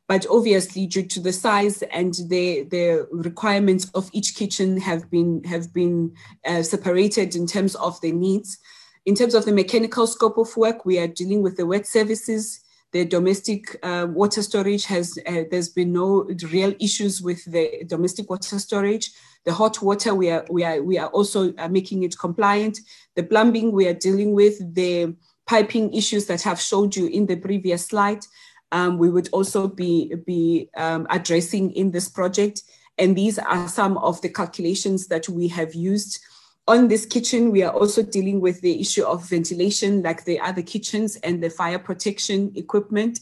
But 0.10 0.26
obviously, 0.30 0.88
due 0.88 1.04
to 1.04 1.20
the 1.20 1.32
size 1.32 1.84
and 1.84 2.16
the, 2.28 2.64
the 2.64 3.08
requirements 3.12 3.92
of 3.94 4.10
each 4.12 4.36
kitchen 4.36 4.82
have 4.82 5.10
been, 5.12 5.44
have 5.44 5.72
been 5.72 6.16
uh, 6.46 6.64
separated 6.64 7.36
in 7.36 7.46
terms 7.46 7.76
of 7.76 8.02
the 8.02 8.12
needs. 8.12 8.58
In 9.06 9.14
terms 9.14 9.36
of 9.36 9.46
the 9.46 9.54
mechanical 9.54 10.08
scope 10.08 10.40
of 10.40 10.58
work, 10.58 10.84
we 10.84 10.98
are 10.98 11.08
dealing 11.08 11.44
with 11.44 11.58
the 11.58 11.66
wet 11.68 11.86
services, 11.86 12.62
the 12.92 13.06
domestic 13.06 13.78
uh, 13.84 14.08
water 14.10 14.42
storage 14.42 14.86
has 14.86 15.18
uh, 15.28 15.44
there's 15.52 15.70
been 15.70 15.94
no 15.94 16.28
real 16.52 16.74
issues 16.80 17.22
with 17.22 17.46
the 17.46 17.84
domestic 17.86 18.30
water 18.30 18.58
storage. 18.58 19.12
The 19.46 19.54
hot 19.54 19.80
water 19.82 20.16
we 20.16 20.32
are 20.32 20.44
we 20.50 20.64
are 20.64 20.82
we 20.82 20.98
are 20.98 21.10
also 21.10 21.54
uh, 21.56 21.68
making 21.68 22.02
it 22.02 22.18
compliant. 22.18 22.80
The 23.16 23.24
plumbing 23.24 23.72
we 23.74 23.88
are 23.88 23.94
dealing 23.94 24.34
with 24.34 24.74
the 24.74 25.16
piping 25.46 25.94
issues 25.94 26.26
that 26.28 26.42
have 26.42 26.60
showed 26.60 26.96
you 26.96 27.08
in 27.08 27.28
the 27.28 27.36
previous 27.36 27.86
slide 27.86 28.26
um, 28.72 28.98
we 28.98 29.10
would 29.10 29.30
also 29.32 29.68
be, 29.68 30.14
be 30.26 30.70
um, 30.78 31.08
addressing 31.10 31.72
in 31.72 31.92
this 31.92 32.10
project. 32.10 32.64
And 32.98 33.16
these 33.16 33.40
are 33.40 33.68
some 33.68 33.98
of 33.98 34.22
the 34.22 34.30
calculations 34.30 35.08
that 35.08 35.30
we 35.30 35.48
have 35.50 35.74
used. 35.74 36.20
On 36.68 36.88
this 36.88 37.06
kitchen, 37.06 37.52
we 37.52 37.64
are 37.64 37.74
also 37.74 38.04
dealing 38.04 38.42
with 38.42 38.62
the 38.62 38.80
issue 38.80 39.04
of 39.04 39.28
ventilation, 39.28 40.04
like 40.04 40.26
the 40.26 40.40
other 40.40 40.62
kitchens, 40.62 41.16
and 41.18 41.42
the 41.42 41.50
fire 41.50 41.80
protection 41.80 42.52
equipment. 42.56 43.20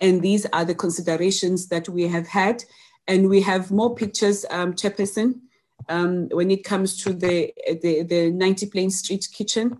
And 0.00 0.20
these 0.22 0.46
are 0.46 0.64
the 0.64 0.74
considerations 0.74 1.68
that 1.68 1.88
we 1.88 2.08
have 2.08 2.26
had. 2.26 2.64
And 3.06 3.28
we 3.28 3.40
have 3.42 3.70
more 3.70 3.94
pictures, 3.94 4.44
um, 4.50 4.74
Chairperson, 4.74 5.40
um, 5.88 6.28
when 6.30 6.50
it 6.50 6.64
comes 6.64 7.00
to 7.04 7.12
the, 7.12 7.52
the, 7.82 8.02
the 8.02 8.30
90 8.30 8.66
Plein 8.66 8.90
Street 8.90 9.28
kitchen. 9.32 9.78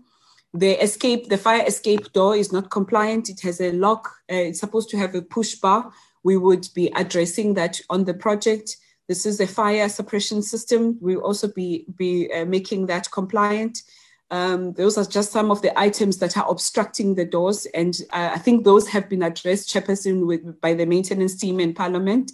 The 0.53 0.81
escape, 0.83 1.29
the 1.29 1.37
fire 1.37 1.63
escape 1.65 2.11
door 2.13 2.35
is 2.35 2.51
not 2.51 2.71
compliant. 2.71 3.29
It 3.29 3.39
has 3.41 3.61
a 3.61 3.71
lock. 3.71 4.09
Uh, 4.31 4.49
it's 4.49 4.59
supposed 4.59 4.89
to 4.89 4.97
have 4.97 5.13
a 5.13 5.21
push 5.21 5.55
bar. 5.55 5.91
We 6.23 6.37
would 6.37 6.67
be 6.73 6.91
addressing 6.95 7.53
that 7.53 7.79
on 7.89 8.03
the 8.05 8.13
project. 8.13 8.77
This 9.07 9.25
is 9.25 9.39
a 9.39 9.47
fire 9.47 9.89
suppression 9.89 10.41
system. 10.41 10.97
We'll 11.01 11.21
also 11.21 11.47
be, 11.47 11.85
be 11.95 12.31
uh, 12.31 12.45
making 12.45 12.87
that 12.87 13.11
compliant. 13.11 13.83
Um, 14.31 14.73
those 14.73 14.97
are 14.97 15.05
just 15.05 15.31
some 15.31 15.49
of 15.49 15.61
the 15.61 15.77
items 15.79 16.17
that 16.17 16.37
are 16.37 16.49
obstructing 16.49 17.15
the 17.15 17.25
doors. 17.25 17.65
And 17.73 17.95
uh, 18.11 18.31
I 18.33 18.39
think 18.39 18.63
those 18.63 18.87
have 18.87 19.09
been 19.09 19.23
addressed, 19.23 19.69
Chairperson, 19.69 20.27
with, 20.27 20.61
by 20.61 20.73
the 20.73 20.85
maintenance 20.85 21.35
team 21.35 21.59
in 21.59 21.73
Parliament. 21.73 22.31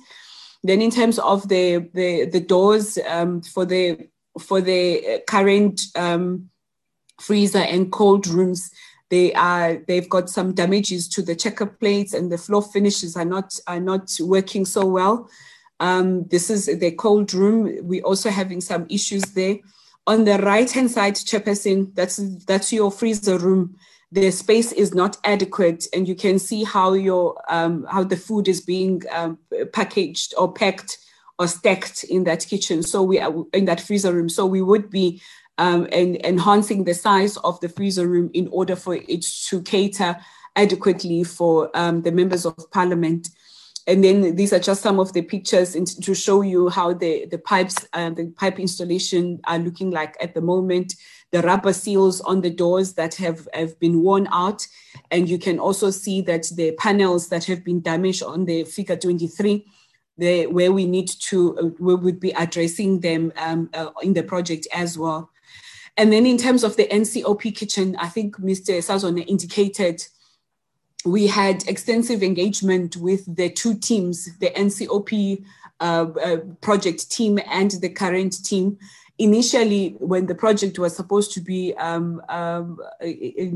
Then 0.63 0.81
in 0.81 0.91
terms 0.91 1.19
of 1.19 1.47
the, 1.47 1.89
the, 1.93 2.25
the 2.25 2.41
doors 2.41 2.97
um, 3.07 3.41
for 3.41 3.65
the, 3.65 4.09
for 4.39 4.59
the 4.61 5.21
current 5.27 5.81
um, 5.95 6.49
freezer 7.19 7.59
and 7.59 7.91
cold 7.91 8.27
rooms, 8.27 8.71
they 9.09 9.33
are 9.33 9.77
they've 9.87 10.09
got 10.09 10.29
some 10.29 10.53
damages 10.53 11.07
to 11.09 11.21
the 11.21 11.35
checker 11.35 11.65
plates 11.67 12.13
and 12.13 12.31
the 12.31 12.37
floor 12.37 12.61
finishes 12.61 13.15
are 13.15 13.25
not 13.25 13.57
are 13.67 13.79
not 13.79 14.11
working 14.19 14.65
so 14.65 14.85
well. 14.85 15.29
Um, 15.79 16.25
this 16.27 16.49
is 16.49 16.65
the 16.65 16.91
cold 16.91 17.33
room. 17.33 17.77
We're 17.81 18.03
also 18.03 18.29
having 18.29 18.61
some 18.61 18.85
issues 18.89 19.23
there. 19.33 19.57
On 20.07 20.23
the 20.23 20.37
right 20.39 20.69
hand 20.69 20.91
side, 20.91 21.15
Chairperson, 21.15 21.93
that's 21.95 22.17
that's 22.45 22.71
your 22.71 22.91
freezer 22.91 23.37
room. 23.37 23.75
The 24.11 24.31
space 24.31 24.71
is 24.71 24.93
not 24.93 25.17
adequate, 25.23 25.87
and 25.93 26.07
you 26.07 26.15
can 26.15 26.39
see 26.39 26.63
how 26.63 26.93
your 26.93 27.35
um, 27.49 27.85
how 27.89 28.03
the 28.03 28.17
food 28.17 28.47
is 28.47 28.61
being 28.61 29.01
um, 29.11 29.37
packaged 29.73 30.33
or 30.37 30.51
packed 30.51 30.99
or 31.37 31.47
stacked 31.47 32.03
in 32.05 32.23
that 32.23 32.45
kitchen. 32.47 32.81
So 32.81 33.03
we 33.03 33.19
are 33.19 33.33
in 33.53 33.65
that 33.65 33.81
freezer 33.81 34.13
room. 34.13 34.29
So 34.29 34.45
we 34.45 34.61
would 34.61 34.89
be 34.89 35.21
um, 35.57 35.87
and 35.91 36.23
enhancing 36.25 36.83
the 36.83 36.93
size 36.93 37.37
of 37.37 37.59
the 37.61 37.69
freezer 37.69 38.07
room 38.07 38.29
in 38.33 38.47
order 38.49 38.75
for 38.75 38.95
it 38.95 39.25
to 39.47 39.61
cater 39.61 40.17
adequately 40.55 41.23
for 41.23 41.69
um, 41.73 42.01
the 42.01 42.11
members 42.11 42.45
of 42.45 42.55
parliament. 42.71 43.29
And 43.87 44.03
then 44.03 44.35
these 44.35 44.51
are 44.51 44.59
just 44.59 44.81
some 44.81 44.99
of 44.99 45.13
the 45.13 45.21
pictures 45.21 45.75
in, 45.75 45.85
to 45.85 46.15
show 46.15 46.41
you 46.41 46.69
how 46.69 46.93
the, 46.93 47.27
the 47.27 47.37
pipes 47.37 47.85
and 47.93 48.17
uh, 48.17 48.23
the 48.23 48.29
pipe 48.31 48.59
installation 48.59 49.39
are 49.45 49.59
looking 49.59 49.91
like 49.91 50.17
at 50.19 50.33
the 50.33 50.41
moment. 50.41 50.95
The 51.31 51.41
rubber 51.43 51.73
seals 51.73 52.19
on 52.21 52.41
the 52.41 52.49
doors 52.49 52.93
that 52.93 53.13
have, 53.15 53.47
have 53.53 53.79
been 53.79 54.01
worn 54.01 54.27
out. 54.31 54.65
And 55.11 55.29
you 55.29 55.37
can 55.37 55.59
also 55.59 55.91
see 55.91 56.21
that 56.21 56.47
the 56.55 56.71
panels 56.79 57.29
that 57.29 57.45
have 57.45 57.63
been 57.63 57.81
damaged 57.81 58.23
on 58.23 58.45
the 58.45 58.63
figure 58.63 58.95
23, 58.95 59.65
the, 60.17 60.47
where 60.47 60.71
we 60.71 60.85
need 60.85 61.09
to, 61.09 61.57
uh, 61.59 61.69
we 61.77 61.93
would 61.93 62.19
be 62.19 62.31
addressing 62.31 63.01
them 63.01 63.33
um, 63.37 63.69
uh, 63.73 63.91
in 64.01 64.13
the 64.13 64.23
project 64.23 64.67
as 64.73 64.97
well. 64.97 65.29
And 65.97 66.11
then 66.11 66.25
in 66.25 66.37
terms 66.37 66.63
of 66.63 66.75
the 66.75 66.87
NCOP 66.87 67.55
kitchen, 67.55 67.95
I 67.97 68.09
think 68.09 68.37
Mr. 68.37 68.77
Sazone 68.79 69.25
indicated 69.27 70.05
we 71.05 71.27
had 71.27 71.67
extensive 71.67 72.23
engagement 72.23 72.97
with 72.97 73.33
the 73.35 73.49
two 73.49 73.75
teams, 73.75 74.37
the 74.39 74.49
NCOP 74.49 75.43
uh, 75.79 76.07
uh, 76.23 76.37
project 76.61 77.11
team 77.11 77.39
and 77.49 77.71
the 77.71 77.89
current 77.89 78.43
team. 78.43 78.77
Initially, 79.17 79.95
when 79.99 80.25
the 80.25 80.35
project 80.35 80.77
was 80.79 80.95
supposed 80.95 81.31
to 81.33 81.41
be 81.41 81.73
um, 81.75 82.21
um, 82.27 82.79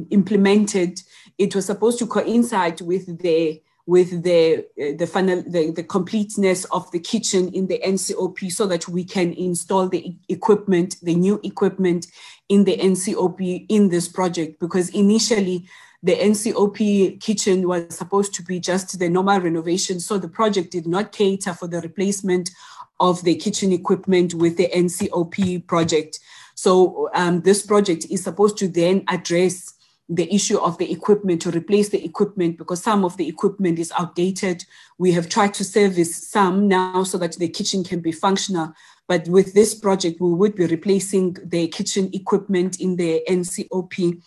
implemented, 0.10 1.02
it 1.38 1.54
was 1.54 1.66
supposed 1.66 2.00
to 2.00 2.08
coincide 2.08 2.80
with 2.80 3.20
the 3.20 3.62
with 3.90 4.22
the 4.22 4.60
uh, 4.80 4.96
the 4.98 5.08
final 5.08 5.42
the, 5.42 5.72
the 5.72 5.84
completeness 5.84 6.64
of 6.66 6.90
the 6.92 7.00
kitchen 7.00 7.52
in 7.54 7.66
the 7.66 7.82
NCOP 7.84 8.52
so 8.52 8.68
that 8.68 8.88
we 8.88 9.04
can 9.04 9.34
install 9.34 9.90
the 9.90 10.16
equipment, 10.30 10.98
the 11.02 11.16
new 11.16 11.40
equipment 11.44 12.06
in 12.50 12.66
the 12.66 12.78
NCOP 12.78 13.66
in 13.68 13.90
this 13.90 14.08
project 14.08 14.60
because 14.60 14.90
initially 14.90 15.68
the 16.04 16.16
NCOP 16.16 17.20
kitchen 17.20 17.68
was 17.68 17.98
supposed 17.98 18.36
to 18.36 18.44
be 18.44 18.60
just 18.60 19.00
the 19.00 19.10
normal 19.10 19.40
renovation. 19.42 20.00
So 20.00 20.20
the 20.20 20.30
project 20.30 20.72
did 20.72 20.86
not 20.86 21.12
cater 21.12 21.56
for 21.56 21.68
the 21.68 21.82
replacement 21.82 22.52
of 23.00 23.24
the 23.24 23.36
kitchen 23.36 23.74
equipment 23.74 24.36
with 24.36 24.56
the 24.58 24.70
NCOP 24.70 25.66
project. 25.66 26.20
So 26.54 27.10
um, 27.16 27.42
this 27.42 27.66
project 27.66 28.06
is 28.12 28.24
supposed 28.24 28.58
to 28.60 28.68
then 28.68 29.04
address 29.08 29.74
the 30.10 30.34
issue 30.34 30.58
of 30.58 30.78
the 30.80 30.92
equipment 30.92 31.42
to 31.44 31.52
replace 31.52 31.90
the 31.90 32.04
equipment 32.04 32.58
because 32.58 32.82
some 32.82 33.06
of 33.06 33.16
the 33.18 33.28
equipment 33.28 33.78
is 33.78 33.94
outdated. 33.98 34.66
We 34.98 35.12
have 35.12 35.30
tried 35.30 35.54
to 35.56 35.64
service 35.64 36.28
some 36.28 36.68
now 36.68 37.04
so 37.04 37.18
that 37.20 37.34
the 37.34 37.48
kitchen 37.48 37.84
can 37.84 38.00
be 38.00 38.12
functional. 38.12 38.74
But 39.08 39.28
with 39.28 39.54
this 39.54 39.76
project, 39.76 40.20
we 40.20 40.34
would 40.34 40.56
be 40.56 40.66
replacing 40.66 41.38
the 41.44 41.68
kitchen 41.68 42.10
equipment 42.14 42.82
in 42.82 42.96
the 42.96 43.22
NCOP 43.30 44.22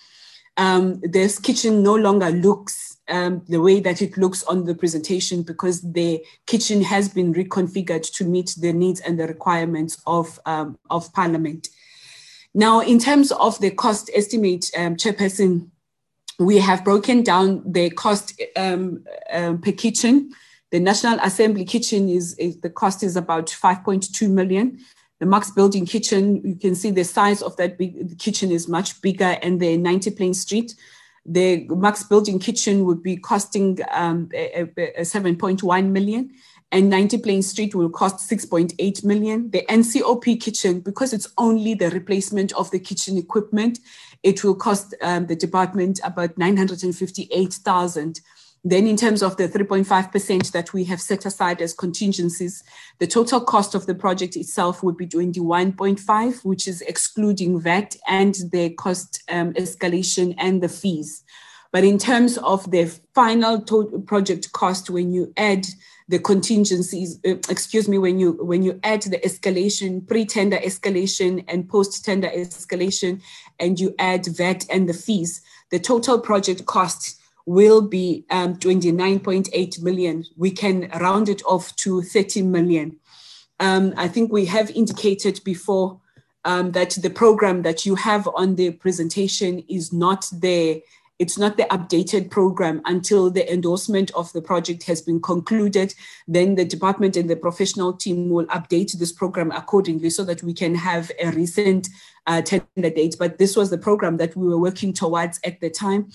um, 0.56 1.00
this 1.02 1.38
kitchen 1.38 1.82
no 1.82 1.94
longer 1.94 2.30
looks 2.30 2.98
um, 3.08 3.42
the 3.48 3.60
way 3.60 3.80
that 3.80 4.02
it 4.02 4.16
looks 4.16 4.42
on 4.44 4.64
the 4.64 4.74
presentation 4.74 5.42
because 5.42 5.80
the 5.80 6.24
kitchen 6.46 6.82
has 6.82 7.08
been 7.08 7.32
reconfigured 7.32 8.12
to 8.14 8.24
meet 8.24 8.54
the 8.58 8.72
needs 8.72 9.00
and 9.00 9.18
the 9.18 9.26
requirements 9.26 10.00
of, 10.06 10.38
um, 10.46 10.78
of 10.90 11.12
Parliament. 11.12 11.68
Now, 12.54 12.80
in 12.80 12.98
terms 12.98 13.32
of 13.32 13.58
the 13.60 13.70
cost 13.70 14.10
estimate, 14.14 14.70
um, 14.76 14.96
Chairperson, 14.96 15.70
we 16.38 16.58
have 16.58 16.84
broken 16.84 17.22
down 17.22 17.62
the 17.70 17.90
cost 17.90 18.40
um, 18.56 19.04
um, 19.32 19.60
per 19.60 19.72
kitchen. 19.72 20.32
The 20.70 20.80
National 20.80 21.18
Assembly 21.20 21.64
kitchen 21.64 22.08
is, 22.08 22.34
is 22.38 22.60
the 22.60 22.70
cost 22.70 23.02
is 23.02 23.16
about 23.16 23.46
5.2 23.46 24.30
million. 24.30 24.78
The 25.20 25.26
Marks 25.26 25.50
Building 25.50 25.86
kitchen, 25.86 26.42
you 26.44 26.56
can 26.56 26.74
see 26.74 26.90
the 26.90 27.04
size 27.04 27.42
of 27.42 27.56
that 27.56 27.78
big 27.78 28.18
kitchen 28.18 28.50
is 28.50 28.68
much 28.68 29.00
bigger, 29.00 29.38
and 29.42 29.60
the 29.60 29.76
90 29.76 30.10
Plein 30.12 30.34
Street, 30.34 30.74
the 31.24 31.64
Marks 31.68 32.02
Building 32.02 32.38
kitchen 32.38 32.84
would 32.84 33.02
be 33.02 33.16
costing 33.16 33.78
um, 33.92 34.28
a, 34.34 34.62
a 34.62 35.02
7.1 35.02 35.90
million 35.90 36.32
and 36.72 36.88
90 36.88 37.18
Plein 37.18 37.42
Street 37.42 37.74
will 37.74 37.90
cost 37.90 38.28
6.8 38.30 39.04
million. 39.04 39.50
The 39.50 39.64
NCOP 39.68 40.40
kitchen, 40.40 40.80
because 40.80 41.12
it's 41.12 41.28
only 41.36 41.74
the 41.74 41.90
replacement 41.90 42.52
of 42.54 42.70
the 42.70 42.80
kitchen 42.80 43.18
equipment, 43.18 43.78
it 44.22 44.42
will 44.42 44.54
cost 44.54 44.94
um, 45.02 45.26
the 45.26 45.36
department 45.36 46.00
about 46.02 46.38
958,000. 46.38 48.20
Then, 48.64 48.86
in 48.86 48.96
terms 48.96 49.22
of 49.22 49.36
the 49.36 49.48
3.5% 49.48 50.52
that 50.52 50.72
we 50.72 50.84
have 50.84 51.00
set 51.00 51.26
aside 51.26 51.60
as 51.60 51.74
contingencies, 51.74 52.62
the 53.00 53.06
total 53.06 53.40
cost 53.40 53.74
of 53.74 53.84
the 53.84 53.94
project 53.94 54.36
itself 54.36 54.82
would 54.82 54.96
be 54.96 55.06
21.5, 55.06 56.44
which 56.44 56.66
is 56.66 56.80
excluding 56.82 57.60
VAT 57.60 57.96
and 58.08 58.34
the 58.50 58.70
cost 58.70 59.22
um, 59.28 59.52
escalation 59.54 60.34
and 60.38 60.62
the 60.62 60.68
fees. 60.68 61.22
But 61.72 61.84
in 61.84 61.98
terms 61.98 62.38
of 62.38 62.70
the 62.70 62.86
final 63.14 63.60
project 63.60 64.52
cost, 64.52 64.88
when 64.90 65.12
you 65.12 65.32
add 65.36 65.66
the 66.08 66.18
contingencies, 66.18 67.18
uh, 67.26 67.36
excuse 67.48 67.88
me, 67.88 67.98
when 67.98 68.18
you 68.18 68.32
when 68.32 68.62
you 68.62 68.78
add 68.82 69.02
the 69.02 69.18
escalation, 69.18 70.06
pre-tender 70.06 70.58
escalation 70.58 71.44
and 71.48 71.68
post-tender 71.68 72.28
escalation, 72.28 73.20
and 73.58 73.78
you 73.78 73.94
add 73.98 74.26
VAT 74.26 74.66
and 74.70 74.88
the 74.88 74.94
fees, 74.94 75.42
the 75.70 75.78
total 75.78 76.20
project 76.20 76.66
cost 76.66 77.20
will 77.46 77.82
be 77.82 78.24
um, 78.30 78.56
29.8 78.56 79.82
million. 79.82 80.24
We 80.36 80.50
can 80.50 80.88
round 81.00 81.28
it 81.28 81.42
off 81.44 81.74
to 81.76 82.02
30 82.02 82.42
million. 82.42 82.96
Um, 83.58 83.94
I 83.96 84.08
think 84.08 84.32
we 84.32 84.46
have 84.46 84.70
indicated 84.70 85.40
before 85.44 86.00
um, 86.44 86.72
that 86.72 86.90
the 86.90 87.10
program 87.10 87.62
that 87.62 87.86
you 87.86 87.94
have 87.94 88.28
on 88.34 88.56
the 88.56 88.72
presentation 88.72 89.64
is 89.68 89.92
not 89.92 90.28
there 90.32 90.76
it's 91.22 91.38
not 91.38 91.56
the 91.56 91.62
updated 91.76 92.32
program 92.32 92.82
until 92.84 93.30
the 93.30 93.50
endorsement 93.50 94.10
of 94.16 94.32
the 94.32 94.42
project 94.42 94.82
has 94.82 95.00
been 95.00 95.20
concluded. 95.22 95.94
Then 96.26 96.56
the 96.56 96.64
department 96.64 97.16
and 97.16 97.30
the 97.30 97.36
professional 97.36 97.92
team 97.92 98.28
will 98.28 98.46
update 98.46 98.98
this 98.98 99.12
program 99.12 99.52
accordingly 99.52 100.10
so 100.10 100.24
that 100.24 100.42
we 100.42 100.52
can 100.52 100.74
have 100.74 101.12
a 101.20 101.30
recent 101.30 101.88
uh, 102.26 102.42
tender 102.42 102.90
date. 102.90 103.14
But 103.20 103.38
this 103.38 103.54
was 103.56 103.70
the 103.70 103.78
program 103.78 104.16
that 104.16 104.34
we 104.34 104.48
were 104.48 104.58
working 104.58 104.92
towards 104.92 105.38
at 105.44 105.60
the 105.60 105.70
time. 105.70 106.10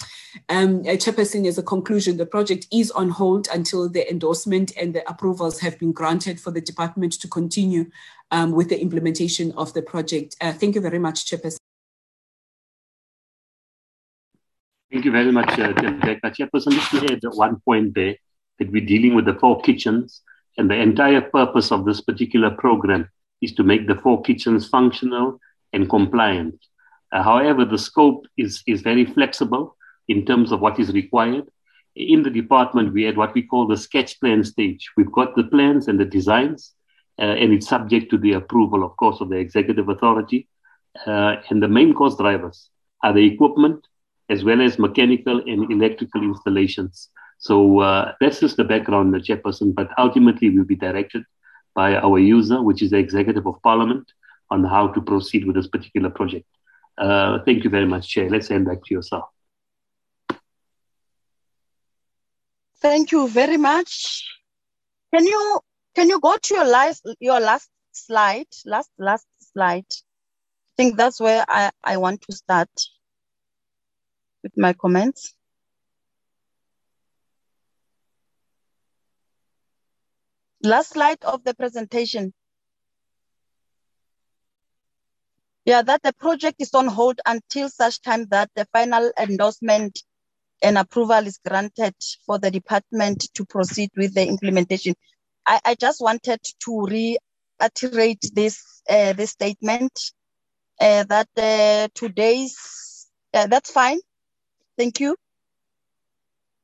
Um, 0.50 0.84
Chairperson, 0.84 1.48
as 1.48 1.58
a 1.58 1.64
conclusion, 1.64 2.18
the 2.18 2.26
project 2.26 2.68
is 2.70 2.92
on 2.92 3.10
hold 3.10 3.48
until 3.54 3.88
the 3.88 4.10
endorsement 4.12 4.76
and 4.76 4.94
the 4.94 5.10
approvals 5.10 5.62
have 5.62 5.80
been 5.80 5.94
granted 5.94 6.38
for 6.38 6.52
the 6.52 6.60
department 6.60 7.14
to 7.22 7.30
continue 7.30 7.86
um, 8.32 8.52
with 8.52 8.68
the 8.68 8.82
implementation 8.82 9.54
of 9.54 9.72
the 9.72 9.82
project. 9.82 10.36
Uh, 10.42 10.52
thank 10.52 10.76
you 10.76 10.82
very 10.82 11.00
much, 11.00 11.26
Chairperson. 11.26 11.67
Thank 14.92 15.04
you 15.04 15.12
very 15.12 15.34
much, 15.34 15.60
uh, 15.60 15.74
Rebecca. 15.74 16.32
Chairperson, 16.32 16.72
just 16.72 16.92
to 16.92 17.12
add 17.12 17.20
one 17.36 17.60
point 17.66 17.94
there, 17.94 18.16
that 18.58 18.72
we're 18.72 18.86
dealing 18.86 19.16
with 19.16 19.26
the 19.26 19.34
four 19.34 19.60
kitchens, 19.60 20.22
and 20.58 20.72
the 20.72 20.76
entire 20.76 21.20
purpose 21.20 21.74
of 21.74 21.84
this 21.84 22.00
particular 22.00 22.52
program 22.52 23.10
is 23.42 23.54
to 23.56 23.64
make 23.64 23.86
the 23.86 23.96
four 23.96 24.22
kitchens 24.22 24.70
functional 24.70 25.42
and 25.74 25.90
compliant. 25.90 26.56
Uh, 27.12 27.22
however, 27.22 27.66
the 27.66 27.78
scope 27.78 28.28
is, 28.38 28.64
is 28.66 28.82
very 28.82 29.04
flexible 29.04 29.76
in 30.08 30.26
terms 30.26 30.54
of 30.54 30.62
what 30.62 30.80
is 30.80 30.94
required. 30.94 31.50
In 31.98 32.24
the 32.24 32.30
department, 32.30 32.94
we 32.94 33.04
had 33.04 33.18
what 33.18 33.34
we 33.34 33.42
call 33.42 33.68
the 33.68 33.76
sketch 33.76 34.18
plan 34.22 34.42
stage. 34.46 34.90
We've 34.96 35.12
got 35.12 35.36
the 35.36 35.44
plans 35.44 35.90
and 35.90 36.00
the 36.00 36.06
designs, 36.06 36.72
uh, 37.20 37.24
and 37.24 37.52
it's 37.52 37.68
subject 37.68 38.10
to 38.12 38.18
the 38.18 38.34
approval, 38.34 38.86
of 38.86 38.96
course, 38.96 39.20
of 39.20 39.28
the 39.28 39.38
executive 39.38 39.90
authority. 39.90 40.48
Uh, 41.06 41.36
and 41.50 41.62
the 41.62 41.68
main 41.68 41.94
cost 41.94 42.20
drivers 42.20 42.70
are 43.04 43.12
the 43.12 43.26
equipment, 43.26 43.86
as 44.30 44.44
well 44.44 44.62
as 44.62 44.78
mechanical 44.78 45.40
and 45.40 45.72
electrical 45.72 46.22
installations. 46.24 47.10
So 47.40 47.80
uh, 47.80 48.14
that's 48.20 48.40
just 48.40 48.58
the 48.58 48.64
background, 48.64 49.14
the 49.14 49.20
chairperson, 49.20 49.74
but 49.74 49.90
ultimately 49.98 50.50
we'll 50.50 50.66
be 50.66 50.76
directed 50.76 51.24
by 51.76 51.96
our 51.96 52.20
user, 52.20 52.62
which 52.62 52.82
is 52.82 52.92
the 52.92 52.98
Executive 52.98 53.46
of 53.46 53.62
Parliament, 53.62 54.12
on 54.50 54.64
how 54.64 54.88
to 54.88 55.02
proceed 55.02 55.46
with 55.46 55.56
this 55.56 55.68
particular 55.68 56.10
project. 56.10 56.46
Uh, 56.98 57.40
thank 57.46 57.64
you 57.64 57.70
very 57.70 57.86
much, 57.86 58.10
Chair. 58.10 58.30
Let's 58.30 58.48
hand 58.48 58.66
back 58.66 58.84
to 58.86 58.94
yourself. 58.94 59.26
Thank 62.82 63.12
you 63.12 63.28
very 63.28 63.58
much. 63.58 64.26
Can 65.14 65.26
you 65.26 65.60
can 65.96 66.10
you 66.10 66.20
go 66.20 66.38
to 66.38 66.56
your 66.56 66.66
last 66.66 67.08
your 67.20 67.40
last 67.40 67.70
slide? 67.92 68.48
Last 68.66 68.92
last 68.98 69.28
slide. 69.54 69.86
I 69.90 70.74
think 70.78 70.96
that's 70.96 71.20
where 71.20 71.44
I, 71.48 71.72
I 71.84 71.98
want 71.98 72.22
to 72.22 72.36
start 72.36 72.70
with 74.48 74.58
my 74.58 74.74
comments. 74.74 75.34
Last 80.64 80.92
slide 80.94 81.24
of 81.24 81.44
the 81.44 81.54
presentation. 81.54 82.34
Yeah, 85.66 85.82
that 85.82 86.02
the 86.02 86.14
project 86.14 86.56
is 86.60 86.74
on 86.74 86.88
hold 86.88 87.20
until 87.26 87.70
such 87.70 88.02
time 88.02 88.26
that 88.30 88.50
the 88.56 88.66
final 88.72 89.12
endorsement 89.20 90.02
and 90.64 90.78
approval 90.78 91.28
is 91.28 91.40
granted 91.46 91.94
for 92.26 92.40
the 92.40 92.50
department 92.50 93.28
to 93.34 93.46
proceed 93.46 93.90
with 93.98 94.14
the 94.16 94.26
implementation. 94.26 94.96
I, 95.46 95.60
I 95.66 95.76
just 95.76 96.00
wanted 96.02 96.40
to 96.66 97.20
reiterate 97.60 98.32
this 98.34 98.82
uh, 98.90 99.12
this 99.14 99.32
statement 99.32 99.92
uh, 100.80 101.04
that 101.04 101.28
uh, 101.38 101.90
today's 101.94 102.56
uh, 103.34 103.48
that's 103.48 103.72
fine. 103.72 104.00
Thank 104.78 105.00
you. 105.00 105.16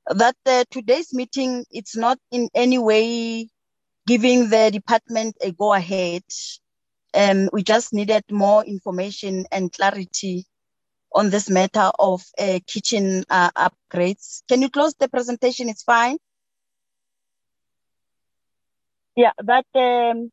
That 0.08 0.36
uh, 0.46 0.66
today's 0.70 1.14
meeting 1.14 1.66
it's 1.72 1.96
not 1.96 2.20
in 2.32 2.50
any 2.54 2.78
way 2.78 3.48
giving 4.06 4.50
the 4.50 4.70
department 4.72 5.38
a 5.42 5.52
go 5.52 5.74
ahead. 5.74 6.24
Um, 7.14 7.50
we 7.54 7.64
just 7.64 7.94
needed 7.94 8.24
more 8.30 8.66
information 8.66 9.46
and 9.52 9.72
clarity 9.72 10.46
on 11.14 11.30
this 11.30 11.50
matter 11.50 11.92
of 11.98 12.24
uh, 12.40 12.60
kitchen 12.68 13.24
uh, 13.30 13.52
upgrades. 13.52 14.44
Can 14.48 14.62
you 14.62 14.70
close 14.70 14.94
the 14.96 15.08
presentation? 15.08 15.70
It's 15.70 15.84
fine. 15.84 16.18
Yeah, 19.16 19.32
that 19.44 19.66
um, 19.76 20.32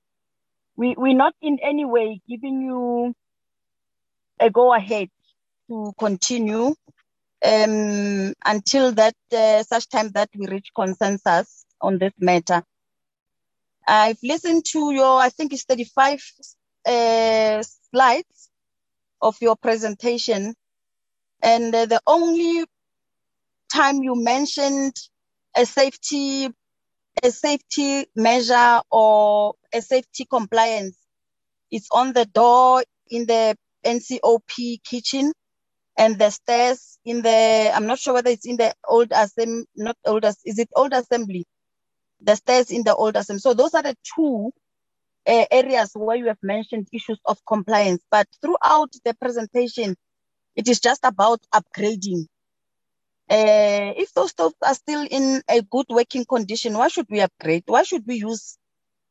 we 0.76 0.94
we're 0.96 1.16
not 1.16 1.34
in 1.42 1.58
any 1.62 1.84
way 1.84 2.20
giving 2.28 2.62
you 2.62 3.14
a 4.40 4.50
go 4.50 4.74
ahead 4.74 5.08
to 5.68 5.92
continue 5.98 6.74
um, 7.44 8.34
until 8.44 8.92
that 8.92 9.14
uh, 9.36 9.62
such 9.62 9.88
time 9.88 10.10
that 10.10 10.28
we 10.36 10.46
reach 10.46 10.68
consensus 10.74 11.64
on 11.80 11.98
this 11.98 12.12
matter. 12.18 12.62
I've 13.86 14.18
listened 14.22 14.64
to 14.72 14.92
your, 14.92 15.20
I 15.20 15.30
think 15.30 15.52
it's 15.52 15.64
35 15.64 16.22
uh, 16.86 17.62
slides 17.92 18.50
of 19.20 19.36
your 19.40 19.56
presentation. 19.56 20.54
And 21.42 21.74
uh, 21.74 21.86
the 21.86 22.00
only 22.06 22.64
time 23.72 24.02
you 24.02 24.14
mentioned 24.22 24.94
a 25.56 25.64
safety, 25.64 26.48
a 27.22 27.30
safety 27.30 28.06
measure 28.14 28.80
or 28.90 29.54
a 29.72 29.80
safety 29.80 30.26
compliance 30.26 30.96
is 31.70 31.86
on 31.92 32.12
the 32.12 32.26
door 32.26 32.84
in 33.08 33.26
the 33.26 33.56
NCOP 33.84 34.82
kitchen 34.84 35.32
and 35.98 36.18
the 36.18 36.30
stairs 36.30 36.98
in 37.04 37.22
the, 37.22 37.72
I'm 37.74 37.86
not 37.86 37.98
sure 37.98 38.14
whether 38.14 38.30
it's 38.30 38.46
in 38.46 38.56
the 38.56 38.74
old 38.88 39.08
assembly, 39.12 39.66
not 39.76 39.96
old, 40.06 40.24
is 40.24 40.58
it 40.58 40.68
old 40.76 40.92
assembly? 40.92 41.46
The 42.22 42.36
stairs 42.36 42.70
in 42.70 42.84
the 42.84 42.94
old 42.94 43.16
assembly. 43.16 43.40
So 43.40 43.54
those 43.54 43.74
are 43.74 43.82
the 43.82 43.96
two 44.16 44.52
uh, 45.26 45.46
areas 45.50 45.92
where 45.94 46.16
you 46.16 46.26
have 46.28 46.38
mentioned 46.42 46.88
issues 46.92 47.20
of 47.26 47.38
compliance. 47.46 48.02
But 48.10 48.28
throughout 48.42 48.92
the 49.04 49.14
presentation, 49.14 49.96
it 50.56 50.68
is 50.68 50.80
just 50.80 51.00
about 51.04 51.40
upgrading. 51.54 52.26
Uh, 53.30 53.94
if 53.96 54.12
those 54.14 54.30
stoves 54.30 54.56
are 54.66 54.74
still 54.74 55.06
in 55.10 55.42
a 55.48 55.62
good 55.62 55.86
working 55.90 56.24
condition, 56.24 56.74
why 56.78 56.88
should 56.88 57.06
we 57.10 57.20
upgrade? 57.20 57.64
Why 57.66 57.82
should 57.84 58.04
we 58.06 58.16
use 58.16 58.58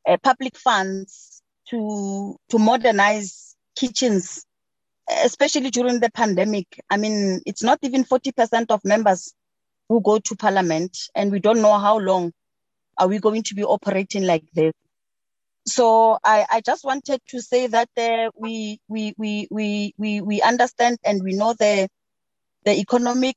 uh, 0.07 0.17
public 0.23 0.57
funds 0.57 1.41
to 1.69 2.35
to 2.49 2.59
modernize 2.59 3.55
kitchens, 3.77 4.45
especially 5.09 5.69
during 5.69 5.99
the 5.99 6.11
pandemic? 6.11 6.67
I 6.89 6.97
mean, 6.97 7.41
it's 7.45 7.63
not 7.63 7.79
even 7.81 8.03
40% 8.03 8.65
of 8.69 8.81
members 8.83 9.33
who 9.87 10.01
go 10.01 10.19
to 10.19 10.35
parliament, 10.35 10.97
and 11.15 11.31
we 11.31 11.39
don't 11.39 11.61
know 11.61 11.77
how 11.77 11.97
long 11.97 12.31
are 12.97 13.07
we 13.07 13.19
going 13.19 13.43
to 13.43 13.55
be 13.55 13.63
operating 13.63 14.23
like 14.23 14.43
this. 14.53 14.73
So 15.65 16.17
I, 16.23 16.45
I 16.51 16.61
just 16.61 16.83
wanted 16.83 17.21
to 17.29 17.41
say 17.41 17.67
that 17.67 17.89
uh, 17.97 18.31
we, 18.35 18.79
we, 18.87 19.13
we, 19.17 19.47
we, 19.51 19.93
we, 19.97 20.21
we 20.21 20.41
understand 20.41 20.97
and 21.03 21.23
we 21.23 21.33
know 21.33 21.53
the, 21.53 21.87
the 22.65 22.77
economic 22.77 23.35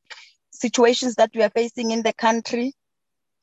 situations 0.50 1.16
that 1.16 1.30
we 1.34 1.42
are 1.42 1.50
facing 1.50 1.90
in 1.90 2.02
the 2.02 2.12
country. 2.12 2.72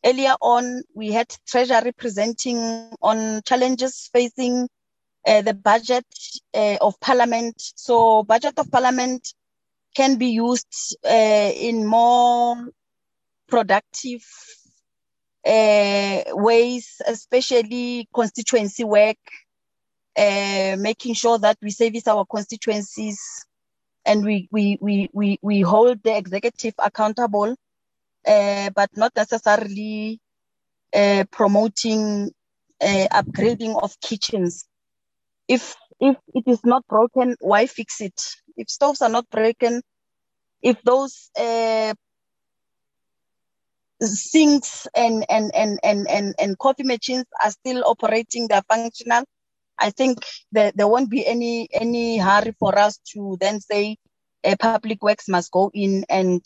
Earlier 0.05 0.35
on, 0.41 0.83
we 0.93 1.11
had 1.11 1.27
Treasury 1.47 1.91
presenting 1.91 2.91
on 3.01 3.41
challenges 3.43 4.09
facing 4.13 4.69
uh, 5.27 5.41
the 5.41 5.53
budget 5.53 6.05
uh, 6.53 6.77
of 6.81 6.99
Parliament. 6.99 7.55
So 7.57 8.23
budget 8.23 8.57
of 8.57 8.71
Parliament 8.71 9.33
can 9.95 10.17
be 10.17 10.27
used 10.27 10.97
uh, 11.05 11.51
in 11.55 11.85
more 11.85 12.55
productive 13.47 14.23
uh, 15.45 16.21
ways, 16.29 17.01
especially 17.07 18.07
constituency 18.13 18.83
work, 18.83 19.17
uh, 20.17 20.75
making 20.79 21.15
sure 21.15 21.37
that 21.39 21.57
we 21.61 21.71
service 21.71 22.07
our 22.07 22.25
constituencies 22.25 23.19
and 24.05 24.23
we, 24.23 24.47
we, 24.51 24.77
we, 24.81 25.09
we, 25.13 25.39
we 25.41 25.61
hold 25.61 26.01
the 26.03 26.15
executive 26.15 26.73
accountable, 26.79 27.55
but 28.25 28.89
not 28.95 29.11
necessarily 29.15 30.19
promoting 31.31 32.31
upgrading 32.81 33.81
of 33.81 33.99
kitchens. 34.01 34.68
If, 35.49 35.75
if 35.99 36.15
it 36.35 36.43
is 36.47 36.59
not 36.63 36.87
broken, 36.87 37.35
why 37.41 37.65
fix 37.65 37.99
it? 37.99 38.21
If 38.55 38.69
stoves 38.69 39.01
are 39.01 39.09
not 39.09 39.27
broken, 39.29 39.81
if 40.61 40.81
those 40.83 41.31
uh, 41.37 41.93
sinks 43.99 44.87
and, 44.95 45.25
and, 45.27 45.51
and, 45.55 45.79
and, 45.83 46.07
and, 46.07 46.35
and 46.39 46.57
coffee 46.59 46.83
machines 46.83 47.25
are 47.43 47.49
still 47.51 47.83
operating, 47.85 48.47
they're 48.47 48.61
functional. 48.69 49.23
I 49.79 49.89
think 49.89 50.19
that 50.51 50.77
there 50.77 50.87
won't 50.87 51.09
be 51.09 51.25
any, 51.25 51.67
any 51.73 52.19
hurry 52.19 52.53
for 52.59 52.77
us 52.77 52.99
to 53.13 53.37
then 53.39 53.59
say 53.59 53.97
a 54.43 54.55
public 54.55 55.01
works 55.01 55.27
must 55.27 55.51
go 55.51 55.71
in 55.73 56.05
and, 56.09 56.45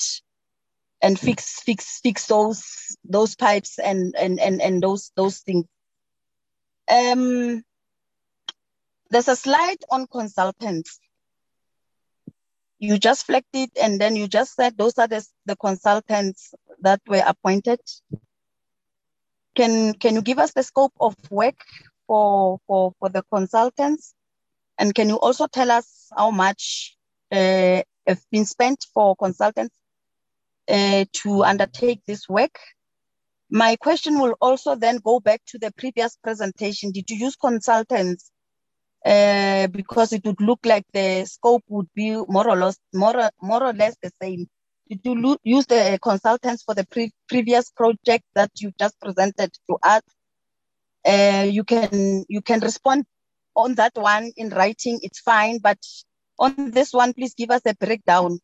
and 1.01 1.19
fix, 1.19 1.59
fix, 1.59 1.99
fix 1.99 2.27
those, 2.27 2.63
those 3.03 3.35
pipes 3.35 3.79
and, 3.79 4.15
and, 4.17 4.39
and, 4.39 4.61
and 4.61 4.81
those, 4.81 5.11
those 5.17 5.39
things. 5.39 5.65
Um, 6.89 7.63
there's 9.13 9.29
a 9.29 9.35
slide 9.35 9.81
on 9.89 10.07
consultants 10.07 10.99
you 12.83 12.97
just 12.97 13.25
flagged 13.25 13.53
it 13.53 13.71
and 13.81 13.99
then 13.99 14.17
you 14.17 14.27
just 14.27 14.55
said 14.55 14.77
those 14.77 14.97
are 14.97 15.07
the, 15.07 15.25
the 15.45 15.55
consultants 15.55 16.53
that 16.81 16.99
were 17.07 17.23
appointed. 17.25 17.79
Can 19.55 19.93
can 19.93 20.15
you 20.15 20.21
give 20.21 20.37
us 20.37 20.51
the 20.53 20.63
scope 20.63 20.93
of 20.99 21.15
work 21.31 21.55
for 22.07 22.59
for, 22.67 22.93
for 22.99 23.09
the 23.09 23.23
consultants? 23.31 24.13
And 24.77 24.93
can 24.93 25.07
you 25.07 25.15
also 25.15 25.47
tell 25.47 25.71
us 25.71 26.09
how 26.17 26.31
much 26.31 26.97
uh, 27.31 27.83
have 28.05 28.21
been 28.31 28.45
spent 28.45 28.85
for 28.93 29.15
consultants 29.15 29.75
uh, 30.67 31.05
to 31.21 31.43
undertake 31.43 32.01
this 32.05 32.27
work? 32.27 32.59
My 33.49 33.77
question 33.77 34.19
will 34.19 34.35
also 34.41 34.75
then 34.75 34.97
go 34.97 35.21
back 35.21 35.41
to 35.47 35.59
the 35.59 35.71
previous 35.77 36.17
presentation. 36.21 36.91
Did 36.91 37.09
you 37.09 37.17
use 37.17 37.37
consultants 37.37 38.31
uh, 39.05 39.67
because 39.67 40.13
it 40.13 40.25
would 40.25 40.39
look 40.41 40.59
like 40.65 40.85
the 40.93 41.25
scope 41.25 41.63
would 41.69 41.87
be 41.93 42.11
more 42.27 42.49
or 42.49 42.55
less 42.55 42.77
more, 42.93 43.29
more 43.41 43.63
or 43.63 43.73
less 43.73 43.95
the 44.01 44.11
same. 44.21 44.47
Did 44.89 45.01
you 45.03 45.15
lo- 45.15 45.37
use 45.43 45.65
the 45.65 45.99
consultants 46.01 46.63
for 46.63 46.75
the 46.75 46.85
pre- 46.85 47.11
previous 47.27 47.71
project 47.71 48.23
that 48.35 48.51
you 48.59 48.71
just 48.79 48.99
presented 48.99 49.51
to 49.69 49.77
us? 49.83 50.01
Uh, 51.05 51.45
you 51.49 51.63
can 51.63 52.25
you 52.29 52.41
can 52.41 52.59
respond 52.61 53.05
on 53.55 53.75
that 53.75 53.93
one 53.95 54.31
in 54.37 54.49
writing. 54.49 54.99
It's 55.01 55.19
fine, 55.19 55.59
but 55.59 55.79
on 56.39 56.71
this 56.71 56.93
one, 56.93 57.13
please 57.13 57.33
give 57.35 57.51
us 57.51 57.61
a 57.65 57.75
breakdown 57.75 58.39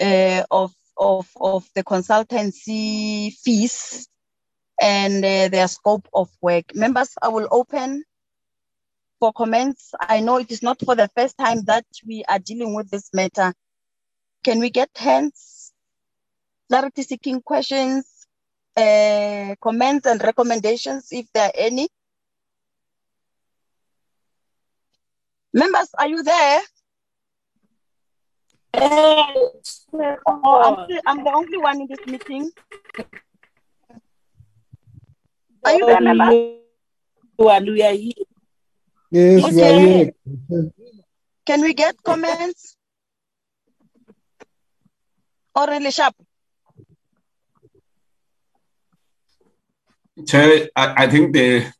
uh, 0.00 0.42
of 0.50 0.72
of 0.96 1.28
of 1.40 1.66
the 1.74 1.82
consultancy 1.84 3.32
fees 3.42 4.08
and 4.80 5.24
uh, 5.24 5.48
their 5.48 5.68
scope 5.68 6.08
of 6.12 6.28
work. 6.42 6.74
Members, 6.74 7.14
I 7.22 7.28
will 7.28 7.48
open 7.50 8.04
for 9.24 9.32
comments. 9.32 9.94
I 9.98 10.20
know 10.20 10.36
it 10.36 10.52
is 10.52 10.62
not 10.62 10.78
for 10.84 10.94
the 10.94 11.08
first 11.16 11.38
time 11.38 11.64
that 11.64 11.86
we 12.06 12.24
are 12.28 12.38
dealing 12.38 12.74
with 12.74 12.90
this 12.90 13.08
matter. 13.14 13.54
Can 14.44 14.58
we 14.58 14.68
get 14.68 14.90
hands? 14.94 15.72
Clarity 16.68 17.02
seeking 17.04 17.40
questions, 17.40 18.26
uh, 18.76 19.54
comments 19.62 20.06
and 20.06 20.22
recommendations 20.22 21.08
if 21.10 21.26
there 21.32 21.46
are 21.46 21.52
any. 21.54 21.88
Members, 25.54 25.88
are 25.98 26.08
you 26.08 26.22
there? 26.22 26.60
I'm, 28.74 29.32
the, 30.86 31.02
I'm 31.06 31.24
the 31.24 31.32
only 31.34 31.56
one 31.56 31.80
in 31.80 31.86
this 31.86 32.06
meeting. 32.06 32.50
Are 35.64 35.74
you 35.74 35.86
there, 35.86 36.00
members? 36.02 36.58
We 37.38 37.82
are 37.82 37.92
here. 37.94 38.12
Yes, 39.14 39.52
we 39.52 39.62
are 39.62 39.70
Okay. 39.70 40.12
here. 40.50 40.72
Can 41.46 41.60
we 41.62 41.72
get 41.72 41.94
comments? 42.02 42.76
Or 45.54 45.68
really 45.68 45.92
sharp? 45.92 46.16
Chair, 50.26 50.68
I, 50.74 51.04
I 51.04 51.06
think 51.06 51.32
the 51.32 51.72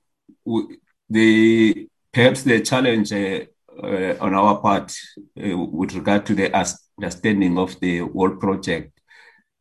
the 1.10 1.88
perhaps 2.12 2.44
the 2.44 2.60
challenge 2.60 3.12
uh, 3.12 3.40
uh, 3.82 4.14
on 4.20 4.32
our 4.34 4.60
part 4.60 4.94
uh, 5.36 5.58
with 5.58 5.92
regard 5.96 6.26
to 6.26 6.36
the 6.36 6.54
understanding 6.54 7.58
of 7.58 7.80
the 7.80 7.98
whole 7.98 8.36
project 8.36 8.92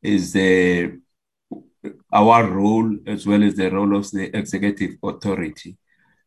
is 0.03 0.35
uh, 0.35 0.89
our 2.11 2.47
role 2.47 2.95
as 3.07 3.25
well 3.25 3.41
as 3.41 3.55
the 3.55 3.71
role 3.71 3.95
of 3.95 4.11
the 4.11 4.25
executive 4.37 4.91
authority. 5.01 5.75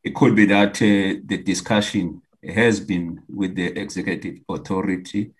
It 0.06 0.14
could 0.14 0.36
be 0.36 0.46
that 0.46 0.76
uh, 0.76 1.20
the 1.30 1.42
discussion 1.44 2.22
has 2.48 2.78
been 2.78 3.22
with 3.28 3.56
the 3.56 3.76
executive 3.76 4.36
authority 4.48 5.32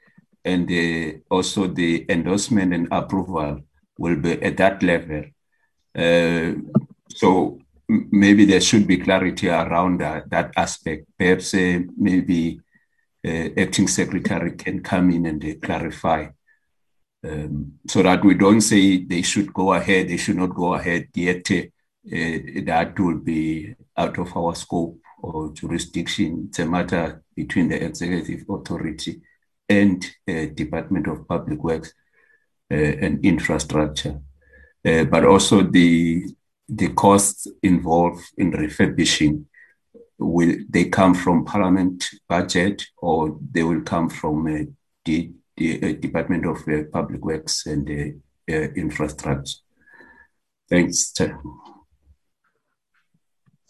and 0.45 0.69
uh, 0.69 1.19
also 1.31 1.69
the 1.69 2.05
endorsement 2.09 2.75
and 2.75 2.89
approval 2.91 3.61
will 3.97 4.17
be 4.17 4.33
at 4.43 4.57
that 4.57 4.83
level. 4.83 5.23
Uh, 5.97 6.55
so 7.09 7.61
maybe 7.89 8.45
there 8.45 8.61
should 8.61 8.89
be 8.89 8.99
clarity 8.99 9.49
around 9.49 10.01
that, 10.01 10.28
that 10.31 10.53
aspect. 10.57 11.07
Perhaps 11.17 11.55
uh, 11.55 11.78
maybe 11.97 12.61
uh, 13.25 13.49
acting 13.57 13.86
secretary 13.86 14.51
can 14.57 14.83
come 14.83 15.11
in 15.12 15.27
and 15.27 15.45
uh, 15.45 15.55
clarify 15.62 16.27
um, 17.25 17.75
so 17.86 18.03
that 18.03 18.25
we 18.25 18.35
don't 18.35 18.62
say 18.62 18.99
they 18.99 19.23
should 19.23 19.53
go 19.53 19.75
ahead, 19.75 20.09
they 20.09 20.17
should 20.17 20.36
not 20.36 20.55
go 20.55 20.75
ahead, 20.75 21.07
yet 21.15 21.49
uh, 21.53 21.55
uh, 21.55 21.62
that 22.07 22.94
will 22.99 23.18
be 23.18 23.75
out 23.97 24.18
of 24.18 24.36
our 24.36 24.55
scope 24.55 24.99
or 25.23 25.52
jurisdiction. 25.52 26.47
It's 26.49 26.59
a 26.60 26.67
matter 26.67 27.23
between 27.35 27.68
the 27.68 27.83
executive 27.85 28.44
authority 28.49 29.23
and 29.68 30.05
uh, 30.28 30.47
Department 30.55 31.09
of 31.09 31.26
Public 31.26 31.62
Works 31.62 31.93
uh, 32.70 32.75
and 32.75 33.25
Infrastructure. 33.25 34.20
Uh, 34.85 35.05
but 35.05 35.25
also 35.25 35.62
the 35.62 36.25
the 36.68 36.89
costs 36.91 37.47
involved 37.62 38.25
in 38.39 38.51
refurbishing 38.51 39.47
will 40.18 40.57
they 40.68 40.85
come 40.85 41.15
from 41.15 41.44
Parliament 41.44 42.09
budget 42.28 42.86
or 42.99 43.39
they 43.52 43.62
will 43.62 43.83
come 43.83 44.09
from 44.09 44.47
uh, 44.47 44.65
the, 45.05 45.33
uh, 45.60 45.93
Department 46.01 46.47
of 46.47 46.67
uh, 46.68 46.85
Public 46.93 47.25
Works 47.25 47.67
and 47.67 47.89
uh, 47.89 48.52
uh, 48.52 48.68
Infrastructure. 48.75 49.59
Thanks. 50.68 51.12
Chair. 51.12 51.39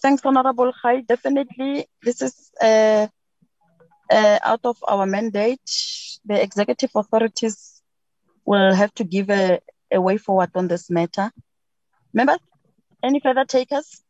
Thanks, 0.06 0.22
Honorable 0.24 0.72
Khai. 0.72 1.04
Definitely, 1.04 1.88
this 2.00 2.22
is 2.22 2.52
uh, 2.62 3.08
uh, 4.08 4.38
out 4.44 4.60
of 4.62 4.76
our 4.86 5.04
mandate. 5.04 5.68
The 6.24 6.40
executive 6.40 6.92
authorities 6.94 7.82
will 8.44 8.72
have 8.72 8.94
to 8.94 9.02
give 9.02 9.30
a, 9.30 9.58
a 9.90 10.00
way 10.00 10.16
forward 10.16 10.50
on 10.54 10.68
this 10.68 10.88
matter. 10.90 11.32
Members, 12.14 12.38
any 13.02 13.18
further 13.18 13.44
takers? 13.44 14.00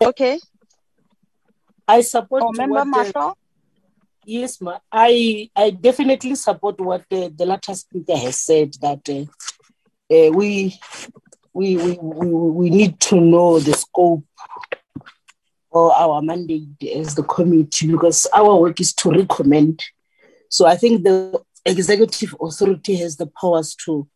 Okay. 0.00 0.40
I 1.86 2.00
support 2.00 2.42
Oh, 2.44 2.52
Member 2.52 2.86
the- 2.86 3.34
Yes, 4.24 4.62
ma. 4.62 4.78
I 4.90 5.50
I 5.54 5.68
definitely 5.72 6.36
support 6.36 6.80
what 6.80 7.04
the, 7.10 7.30
the 7.36 7.44
latter 7.44 7.74
speaker 7.74 8.16
has 8.16 8.36
said 8.36 8.72
that 8.80 9.06
uh, 9.10 9.26
uh, 10.10 10.30
we, 10.32 10.80
we 11.54 11.76
we 11.76 11.98
we 12.00 12.26
we 12.28 12.70
need 12.70 13.00
to 13.00 13.20
know 13.20 13.60
the 13.60 13.72
scope 13.72 14.24
or 15.70 15.94
our 15.94 16.20
mandate 16.20 16.68
as 16.94 17.14
the 17.14 17.22
committee 17.22 17.86
because 17.92 18.26
our 18.34 18.56
work 18.60 18.80
is 18.80 18.92
to 18.94 19.10
recommend. 19.10 19.82
So 20.48 20.66
I 20.66 20.76
think 20.76 21.04
the 21.04 21.40
executive 21.64 22.34
authority 22.40 22.96
has 22.96 23.16
the 23.16 23.26
powers 23.26 23.74
to 23.86 24.08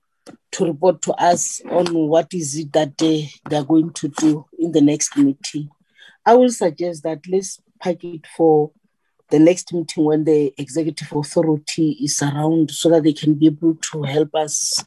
to 0.53 0.67
report 0.67 1.01
to 1.03 1.13
us 1.15 1.61
on 1.71 1.87
what 1.95 2.35
is 2.35 2.57
it 2.57 2.73
that 2.73 2.99
they, 2.99 3.31
they 3.49 3.57
are 3.57 3.65
going 3.65 3.93
to 3.95 4.09
do 4.09 4.45
in 4.59 4.73
the 4.73 4.81
next 4.81 5.17
meeting. 5.17 5.71
I 6.27 6.35
will 6.35 6.51
suggest 6.51 7.03
that 7.05 7.21
let's 7.29 7.59
pack 7.81 8.05
it 8.05 8.27
for 8.37 8.71
the 9.31 9.39
next 9.39 9.73
meeting 9.73 10.05
when 10.05 10.25
the 10.25 10.53
executive 10.59 11.13
authority 11.13 11.93
is 12.03 12.21
around 12.23 12.71
so 12.71 12.91
that 12.91 13.05
they 13.05 13.13
can 13.13 13.35
be 13.35 13.47
able 13.47 13.75
to 13.77 14.03
help 14.03 14.35
us 14.35 14.85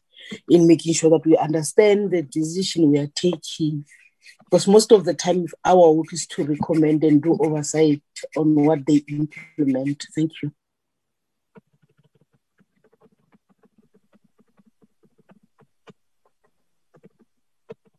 in 0.49 0.67
making 0.67 0.93
sure 0.93 1.09
that 1.09 1.25
we 1.25 1.37
understand 1.37 2.11
the 2.11 2.21
decision 2.21 2.91
we 2.91 2.99
are 2.99 3.11
taking. 3.15 3.85
Because 4.45 4.67
most 4.67 4.91
of 4.91 5.05
the 5.05 5.13
time, 5.13 5.45
our 5.63 5.91
work 5.91 6.11
is 6.13 6.27
to 6.27 6.43
recommend 6.43 7.03
and 7.03 7.21
do 7.21 7.37
oversight 7.39 8.01
on 8.35 8.55
what 8.55 8.85
they 8.85 9.03
implement. 9.07 10.05
Thank 10.13 10.31
you. 10.43 10.51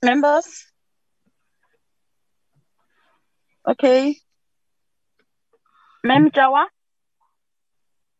Members? 0.04 0.66
Okay. 3.66 4.16
Ma'am 6.04 6.30
Tyawa? 6.30 6.66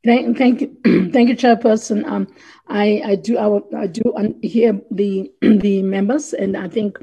Thank, 0.05 0.37
thank 0.37 0.61
you, 0.61 0.77
thank 1.13 1.29
you, 1.29 1.37
Chairperson. 1.37 2.05
Um, 2.07 2.27
I, 2.67 3.03
I 3.05 3.15
do, 3.15 3.39
I, 3.39 3.83
I 3.83 3.87
do 3.87 4.13
hear 4.43 4.81
the 4.91 5.33
the 5.41 5.83
members, 5.83 6.33
and 6.33 6.57
I 6.57 6.69
think 6.69 6.99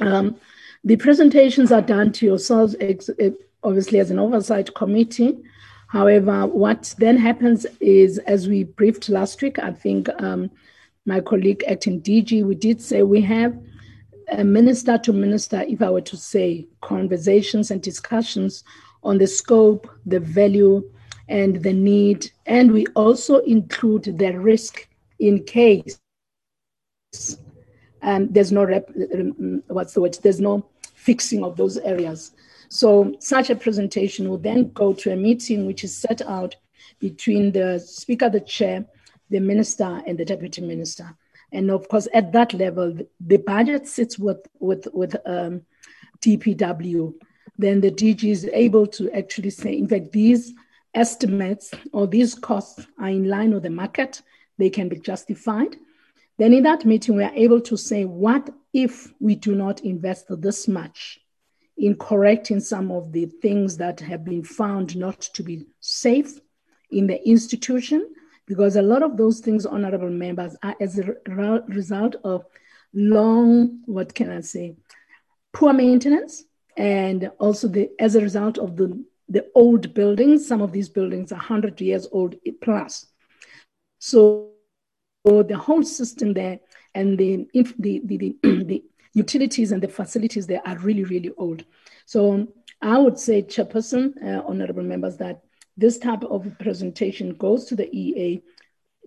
um, 0.00 0.36
the 0.84 0.96
presentations 0.96 1.72
are 1.72 1.82
done 1.82 2.12
to 2.12 2.26
yourselves, 2.26 2.76
eh, 2.80 3.30
obviously 3.62 4.00
as 4.00 4.10
an 4.10 4.18
oversight 4.18 4.74
committee. 4.74 5.38
However, 5.88 6.46
what 6.46 6.94
then 6.98 7.16
happens 7.16 7.66
is, 7.80 8.18
as 8.18 8.48
we 8.48 8.64
briefed 8.64 9.08
last 9.08 9.40
week, 9.42 9.58
I 9.58 9.72
think 9.72 10.08
um, 10.22 10.50
my 11.06 11.20
colleague 11.20 11.64
acting 11.66 12.00
DG, 12.00 12.44
we 12.44 12.54
did 12.54 12.80
say 12.80 13.02
we 13.02 13.20
have 13.22 13.58
a 14.30 14.44
minister 14.44 14.98
to 14.98 15.12
minister, 15.12 15.62
if 15.62 15.82
I 15.82 15.90
were 15.90 16.00
to 16.02 16.16
say, 16.16 16.68
conversations 16.80 17.70
and 17.70 17.82
discussions 17.82 18.62
on 19.02 19.18
the 19.18 19.26
scope, 19.26 19.90
the 20.06 20.20
value, 20.20 20.88
and 21.30 21.62
the 21.62 21.72
need. 21.72 22.30
And 22.44 22.72
we 22.72 22.86
also 22.88 23.38
include 23.38 24.18
the 24.18 24.38
risk 24.38 24.86
in 25.18 25.44
case 25.44 25.98
um, 28.02 28.28
there's 28.30 28.52
no, 28.52 28.64
rep, 28.64 28.90
um, 29.14 29.62
what's 29.68 29.94
the 29.94 30.00
word? 30.00 30.18
There's 30.22 30.40
no 30.40 30.66
fixing 30.94 31.44
of 31.44 31.56
those 31.56 31.78
areas. 31.78 32.32
So 32.68 33.14
such 33.20 33.50
a 33.50 33.56
presentation 33.56 34.28
will 34.28 34.38
then 34.38 34.70
go 34.72 34.92
to 34.92 35.12
a 35.12 35.16
meeting 35.16 35.66
which 35.66 35.84
is 35.84 35.96
set 35.96 36.20
out 36.22 36.56
between 36.98 37.52
the 37.52 37.78
speaker, 37.78 38.28
the 38.28 38.40
chair, 38.40 38.84
the 39.30 39.40
minister, 39.40 40.02
and 40.06 40.18
the 40.18 40.24
deputy 40.24 40.60
minister. 40.62 41.16
And 41.52 41.70
of 41.70 41.88
course, 41.88 42.06
at 42.14 42.32
that 42.32 42.54
level, 42.54 42.96
the 43.20 43.38
budget 43.38 43.88
sits 43.88 44.18
with 44.18 44.46
with 44.60 44.86
with 44.92 45.16
um, 45.26 45.62
DPW. 46.20 47.12
Then 47.58 47.80
the 47.80 47.90
DG 47.90 48.24
is 48.24 48.48
able 48.52 48.86
to 48.86 49.10
actually 49.12 49.50
say, 49.50 49.76
in 49.76 49.88
fact, 49.88 50.12
these 50.12 50.54
estimates 50.94 51.70
or 51.92 52.06
these 52.06 52.34
costs 52.34 52.86
are 52.98 53.08
in 53.08 53.28
line 53.28 53.52
with 53.52 53.62
the 53.62 53.70
market. 53.70 54.22
They 54.58 54.70
can 54.70 54.88
be 54.88 54.98
justified. 54.98 55.76
Then 56.38 56.52
in 56.52 56.62
that 56.62 56.84
meeting, 56.84 57.16
we 57.16 57.24
are 57.24 57.34
able 57.34 57.60
to 57.62 57.76
say, 57.76 58.04
what 58.04 58.50
if 58.72 59.12
we 59.20 59.34
do 59.34 59.54
not 59.54 59.80
invest 59.82 60.26
this 60.28 60.66
much 60.66 61.20
in 61.76 61.96
correcting 61.96 62.60
some 62.60 62.90
of 62.90 63.12
the 63.12 63.26
things 63.26 63.76
that 63.76 64.00
have 64.00 64.24
been 64.24 64.42
found 64.42 64.96
not 64.96 65.20
to 65.20 65.42
be 65.42 65.66
safe 65.80 66.40
in 66.90 67.06
the 67.06 67.28
institution? 67.28 68.14
Because 68.46 68.76
a 68.76 68.82
lot 68.82 69.02
of 69.02 69.16
those 69.16 69.40
things, 69.40 69.66
honorable 69.66 70.10
members, 70.10 70.56
are 70.62 70.74
as 70.80 70.98
a 70.98 71.14
result 71.68 72.16
of 72.24 72.44
long, 72.92 73.82
what 73.84 74.14
can 74.14 74.30
I 74.30 74.40
say, 74.40 74.76
poor 75.52 75.72
maintenance, 75.72 76.44
and 76.76 77.30
also 77.38 77.68
the, 77.68 77.90
as 77.98 78.14
a 78.14 78.20
result 78.20 78.58
of 78.58 78.76
the, 78.76 79.04
the 79.30 79.46
old 79.54 79.94
buildings. 79.94 80.46
Some 80.46 80.60
of 80.60 80.72
these 80.72 80.90
buildings 80.90 81.32
are 81.32 81.36
100 81.36 81.80
years 81.80 82.06
old 82.12 82.34
plus. 82.60 83.06
So 83.98 84.50
so 85.26 85.42
the 85.42 85.56
whole 85.56 85.82
system 85.82 86.32
there 86.32 86.60
and 86.94 87.18
the, 87.18 87.46
the, 87.78 88.00
the, 88.04 88.36
the, 88.42 88.84
utilities 89.12 89.72
and 89.72 89.82
the 89.82 89.88
facilities 89.88 90.46
there 90.46 90.62
are 90.64 90.78
really, 90.78 91.04
really 91.04 91.30
old. 91.36 91.64
So 92.06 92.46
I 92.80 92.96
would 92.96 93.18
say, 93.18 93.42
Chairperson, 93.42 94.14
uh, 94.22 94.42
honorable 94.46 94.84
members, 94.84 95.16
that 95.16 95.42
this 95.76 95.98
type 95.98 96.22
of 96.24 96.46
presentation 96.60 97.34
goes 97.34 97.64
to 97.66 97.76
the 97.76 97.94
EA 97.94 98.40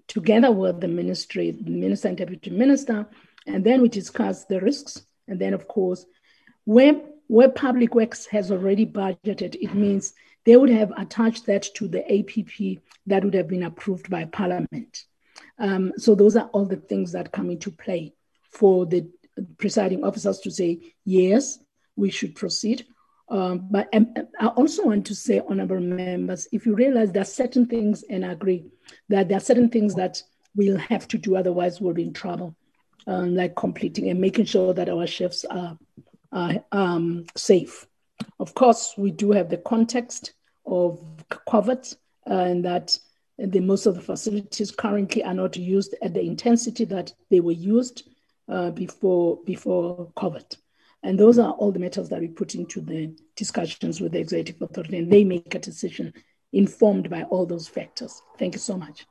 together 0.08 0.52
with 0.52 0.82
the 0.82 0.90
ministry, 0.90 1.58
minister 1.64 2.10
and 2.10 2.18
deputy 2.18 2.50
minister, 2.50 3.08
and 3.48 3.64
then 3.64 3.82
we 3.82 3.88
discuss 3.88 4.43
the 4.45 4.60
risks. 4.60 5.06
And 5.27 5.40
then, 5.40 5.53
of 5.53 5.69
course, 5.69 6.06
where, 6.66 7.02
where 7.27 7.50
Public 7.50 7.95
Works 7.95 8.26
has 8.27 8.52
already 8.52 8.85
budgeted, 8.85 9.56
it 9.56 9.74
means 9.74 10.14
they 10.45 10.58
would 10.58 10.69
have 10.69 10.92
attached 10.98 11.45
that 11.45 11.64
to 11.76 11.88
the 11.88 12.03
APP 12.11 12.84
that 13.08 13.24
would 13.24 13.34
have 13.34 13.48
been 13.48 13.64
approved 13.64 14.10
by 14.10 14.26
Parliament. 14.26 15.06
Um, 15.58 15.93
so 15.98 16.16
those 16.16 16.35
are 16.35 16.50
all 16.53 16.66
the 16.66 16.77
things 16.77 17.11
that 17.14 17.32
come 17.32 17.50
into 17.50 17.72
play 17.72 18.14
for 18.52 18.85
the 18.85 19.10
presiding 19.58 20.03
officers 20.03 20.40
to 20.40 20.52
say, 20.52 20.93
yes, 21.06 21.60
we 21.95 22.11
should 22.11 22.35
proceed. 22.35 22.85
Um, 23.30 23.68
but 23.72 23.88
um, 23.93 24.14
I 24.40 24.48
also 24.48 24.85
want 24.85 25.08
to 25.08 25.16
say, 25.16 25.42
honorable 25.48 25.80
members, 25.80 26.48
if 26.52 26.66
you 26.66 26.76
realize 26.76 27.11
there 27.11 27.22
are 27.22 27.26
certain 27.26 27.66
things, 27.66 28.03
and 28.10 28.26
I 28.26 28.32
agree 28.32 28.66
that 29.10 29.27
there 29.27 29.38
are 29.38 29.42
certain 29.42 29.69
things 29.69 29.95
that 29.95 30.22
we'll 30.56 30.77
have 30.77 31.08
to 31.10 31.18
do, 31.18 31.35
otherwise 31.35 31.80
we'll 31.80 31.93
be 31.93 32.03
in 32.03 32.14
trouble, 32.14 32.56
um, 33.08 33.35
like 33.35 33.56
completing 33.56 34.10
and 34.10 34.19
making 34.19 34.45
sure 34.45 34.74
that 34.74 34.90
our 34.90 35.08
chefs 35.08 35.45
are, 35.45 35.77
are 36.34 36.64
um, 36.72 37.26
safe. 37.36 37.88
Of 38.40 38.53
course, 38.53 38.94
we 38.98 39.12
do 39.12 39.32
have 39.32 39.50
the 39.50 39.58
context 39.58 40.34
of 40.66 41.03
COVID 41.30 41.95
uh, 42.30 42.34
and 42.34 42.66
that 42.66 42.98
the 43.38 43.60
most 43.60 43.86
of 43.86 43.95
the 43.95 44.02
facilities 44.02 44.72
currently 44.72 45.24
are 45.24 45.34
not 45.34 45.58
used 45.58 45.95
at 46.02 46.14
the 46.14 46.22
intensity 46.22 46.86
that 46.86 47.14
they 47.30 47.40
were 47.40 47.52
used 47.52 48.10
uh, 48.50 48.72
before 48.72 49.40
before 49.45 50.12
COVID. 50.16 50.58
And 51.03 51.20
those 51.20 51.38
are 51.38 51.52
all 51.52 51.72
the 51.72 51.80
matters 51.80 52.10
that 52.10 52.22
we 52.22 52.28
put 52.28 52.56
into 52.56 52.80
the 52.80 53.14
discussions 53.36 54.00
with 54.00 54.14
the 54.14 54.20
executive 54.20 54.62
authority, 54.62 54.98
and 54.98 55.12
they 55.12 55.26
make 55.26 55.53
a 55.53 55.60
decision 55.60 56.14
informed 56.53 57.10
by 57.10 57.24
all 57.24 57.45
those 57.45 57.68
factors. 57.68 58.22
Thank 58.38 58.53
you 58.53 58.60
so 58.60 58.78
much. 58.78 59.06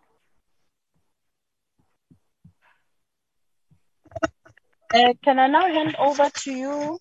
Uh, 4.92 5.14
can 5.24 5.38
I 5.38 5.46
now 5.46 5.66
hand 5.66 5.96
over 5.98 6.28
to 6.28 6.52
you, 6.52 6.98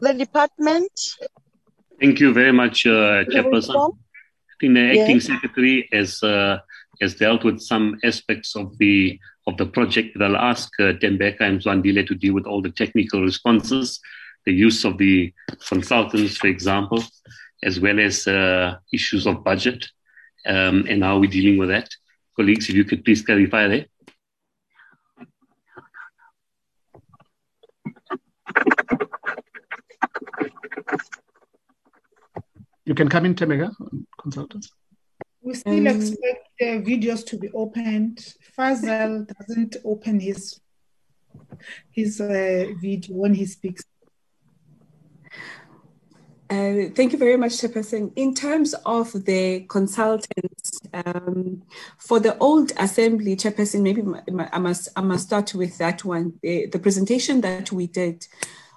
the 0.00 0.14
department? 0.14 0.90
Thank 2.00 2.18
you 2.18 2.32
very 2.32 2.52
much, 2.52 2.86
uh, 2.86 3.24
Chairperson. 3.30 3.94
I 3.94 4.54
think 4.60 4.74
the 4.74 5.00
acting 5.00 5.16
Yes. 5.16 5.26
secretary 5.26 5.88
has 5.92 6.22
uh, 6.22 6.58
has 7.00 7.14
dealt 7.14 7.44
with 7.44 7.60
some 7.60 7.98
aspects 8.02 8.56
of 8.56 8.76
the 8.78 9.18
of 9.46 9.56
the 9.56 9.66
project. 9.66 10.16
I'll 10.20 10.36
ask 10.36 10.68
uh, 10.80 10.94
Tembeka 11.00 11.40
and 11.40 11.60
Zwandile 11.60 12.06
to 12.06 12.14
deal 12.14 12.34
with 12.34 12.46
all 12.46 12.62
the 12.62 12.70
technical 12.70 13.22
responses, 13.22 14.00
the 14.44 14.52
use 14.52 14.84
of 14.84 14.98
the 14.98 15.32
consultants, 15.68 16.36
for 16.36 16.48
example, 16.48 17.02
as 17.62 17.78
well 17.80 17.98
as 18.00 18.26
uh, 18.26 18.76
issues 18.92 19.26
of 19.26 19.44
budget 19.44 19.88
um, 20.46 20.84
and 20.88 21.02
how 21.04 21.18
we're 21.18 21.30
dealing 21.30 21.58
with 21.58 21.68
that. 21.68 21.88
Colleagues, 22.36 22.68
if 22.68 22.74
you 22.74 22.84
could 22.84 23.04
please 23.04 23.22
clarify 23.22 23.68
that. 23.68 23.86
You 32.84 32.94
can 32.94 33.08
come 33.08 33.24
in, 33.26 33.34
Tembeka, 33.34 33.70
consultants. 34.20 34.70
We 35.40 35.54
still 35.54 35.86
Um, 35.86 35.86
expect 35.86 36.48
the 36.58 36.66
videos 36.82 37.24
to 37.26 37.36
be 37.38 37.48
opened. 37.52 38.18
Fazel 38.56 39.26
doesn't 39.26 39.76
open 39.84 40.20
his 40.20 40.60
his 41.90 42.20
uh, 42.20 42.66
video 42.80 43.14
when 43.16 43.34
he 43.34 43.46
speaks. 43.46 43.84
Uh, 46.50 46.90
thank 46.94 47.12
you 47.12 47.18
very 47.18 47.36
much, 47.36 47.52
Chairperson. 47.52 48.12
In 48.16 48.34
terms 48.34 48.74
of 48.84 49.10
the 49.24 49.60
consultants, 49.68 50.80
um, 50.92 51.62
for 51.98 52.20
the 52.20 52.36
old 52.38 52.72
assembly, 52.78 53.36
Chairperson, 53.36 53.80
maybe 53.82 54.02
m- 54.02 54.20
m- 54.28 54.48
I 54.52 54.58
must, 54.58 54.88
I 54.94 55.00
must 55.00 55.26
start 55.28 55.54
with 55.54 55.78
that 55.78 56.04
one. 56.04 56.34
The, 56.42 56.66
the 56.66 56.78
presentation 56.78 57.40
that 57.40 57.72
we 57.72 57.86
did, 57.86 58.26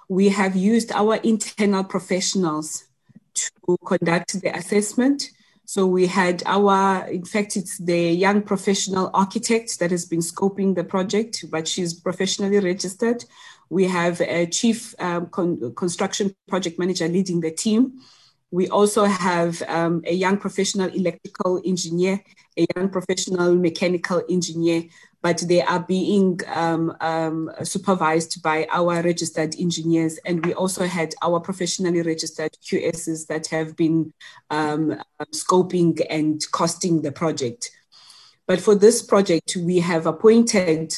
we 0.08 0.30
have 0.30 0.56
used 0.56 0.90
our 0.92 1.16
internal 1.16 1.84
professionals 1.84 2.84
to 3.36 3.76
conduct 3.84 4.40
the 4.40 4.56
assessment. 4.56 5.30
So 5.64 5.84
we 5.84 6.06
had 6.06 6.42
our, 6.46 7.06
in 7.08 7.24
fact, 7.24 7.56
it's 7.56 7.78
the 7.78 8.12
young 8.12 8.42
professional 8.42 9.10
architect 9.12 9.80
that 9.80 9.90
has 9.90 10.04
been 10.04 10.20
scoping 10.20 10.76
the 10.76 10.84
project, 10.84 11.44
but 11.50 11.66
she's 11.66 11.92
professionally 11.92 12.60
registered. 12.60 13.24
We 13.68 13.84
have 13.88 14.20
a 14.20 14.46
chief 14.46 14.94
um, 15.00 15.26
con- 15.26 15.74
construction 15.74 16.36
project 16.46 16.78
manager 16.78 17.08
leading 17.08 17.40
the 17.40 17.50
team. 17.50 18.00
We 18.56 18.70
also 18.70 19.04
have 19.04 19.62
um, 19.68 20.00
a 20.06 20.14
young 20.14 20.38
professional 20.38 20.88
electrical 20.88 21.60
engineer, 21.62 22.24
a 22.56 22.66
young 22.74 22.88
professional 22.88 23.54
mechanical 23.54 24.22
engineer, 24.30 24.84
but 25.20 25.44
they 25.46 25.60
are 25.60 25.80
being 25.80 26.40
um, 26.46 26.96
um, 27.02 27.50
supervised 27.64 28.42
by 28.42 28.66
our 28.70 29.02
registered 29.02 29.54
engineers. 29.60 30.18
And 30.24 30.42
we 30.42 30.54
also 30.54 30.86
had 30.86 31.14
our 31.20 31.38
professionally 31.38 32.00
registered 32.00 32.52
QSs 32.64 33.26
that 33.26 33.46
have 33.48 33.76
been 33.76 34.14
um, 34.48 35.02
scoping 35.34 36.00
and 36.08 36.40
costing 36.50 37.02
the 37.02 37.12
project. 37.12 37.70
But 38.46 38.62
for 38.62 38.74
this 38.74 39.02
project, 39.02 39.54
we 39.60 39.80
have 39.80 40.06
appointed 40.06 40.94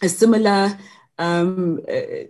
a 0.00 0.08
similar 0.08 0.78
um, 1.20 1.80
a, 1.86 2.28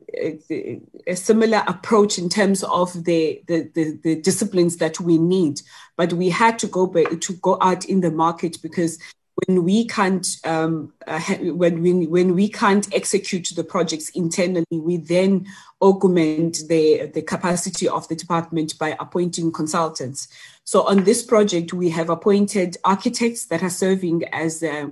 a- 1.06 1.14
similar 1.14 1.62
approach 1.66 2.18
in 2.18 2.28
terms 2.28 2.62
of 2.64 2.92
the, 3.04 3.40
the, 3.46 3.70
the, 3.74 3.98
the 4.02 4.16
disciplines 4.20 4.76
that 4.78 4.98
we 5.00 5.16
need. 5.16 5.62
But 5.96 6.12
we 6.12 6.28
had 6.28 6.58
to 6.58 6.66
go 6.66 6.86
back, 6.86 7.20
to 7.20 7.32
go 7.34 7.56
out 7.60 7.84
in 7.84 8.00
the 8.00 8.10
market 8.10 8.58
because 8.60 8.98
when 9.46 9.64
we 9.64 9.86
can't 9.86 10.26
um, 10.44 10.92
uh, 11.06 11.20
when 11.38 11.80
we 11.80 12.06
when 12.06 12.34
we 12.34 12.48
can't 12.48 12.92
execute 12.92 13.48
the 13.56 13.64
projects 13.64 14.10
internally, 14.10 14.66
we 14.70 14.98
then 14.98 15.46
augment 15.80 16.58
the 16.68 17.06
the 17.14 17.22
capacity 17.22 17.88
of 17.88 18.06
the 18.08 18.16
department 18.16 18.78
by 18.78 18.96
appointing 19.00 19.50
consultants. 19.52 20.28
So 20.64 20.82
on 20.82 21.04
this 21.04 21.22
project, 21.22 21.72
we 21.72 21.88
have 21.90 22.10
appointed 22.10 22.76
architects 22.84 23.46
that 23.46 23.62
are 23.62 23.70
serving 23.70 24.24
as 24.32 24.62
uh, 24.62 24.88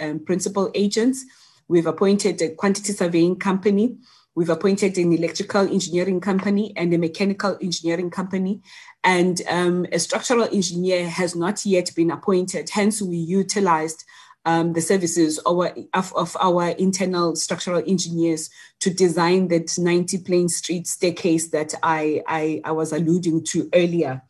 um, 0.00 0.20
principal 0.20 0.70
agents. 0.74 1.26
We've 1.72 1.86
appointed 1.86 2.42
a 2.42 2.50
quantity 2.50 2.92
surveying 2.92 3.36
company. 3.36 3.96
We've 4.34 4.50
appointed 4.50 4.98
an 4.98 5.10
electrical 5.10 5.62
engineering 5.62 6.20
company 6.20 6.74
and 6.76 6.92
a 6.92 6.98
mechanical 6.98 7.56
engineering 7.62 8.10
company. 8.10 8.60
And 9.02 9.40
um, 9.48 9.86
a 9.90 9.98
structural 9.98 10.44
engineer 10.52 11.08
has 11.08 11.34
not 11.34 11.64
yet 11.64 11.90
been 11.96 12.10
appointed. 12.10 12.68
Hence, 12.68 13.00
we 13.00 13.16
utilized 13.16 14.04
um, 14.44 14.74
the 14.74 14.82
services 14.82 15.38
of, 15.38 16.12
of, 16.14 16.36
our 16.38 16.68
internal 16.72 17.36
structural 17.36 17.82
engineers 17.86 18.50
to 18.80 18.92
design 18.92 19.48
that 19.48 19.78
90 19.78 20.18
Plein 20.18 20.50
Street 20.50 20.86
staircase 20.86 21.48
that 21.52 21.74
I, 21.82 22.22
I, 22.26 22.60
I 22.64 22.72
was 22.72 22.92
alluding 22.92 23.44
to 23.44 23.70
earlier. 23.72 24.20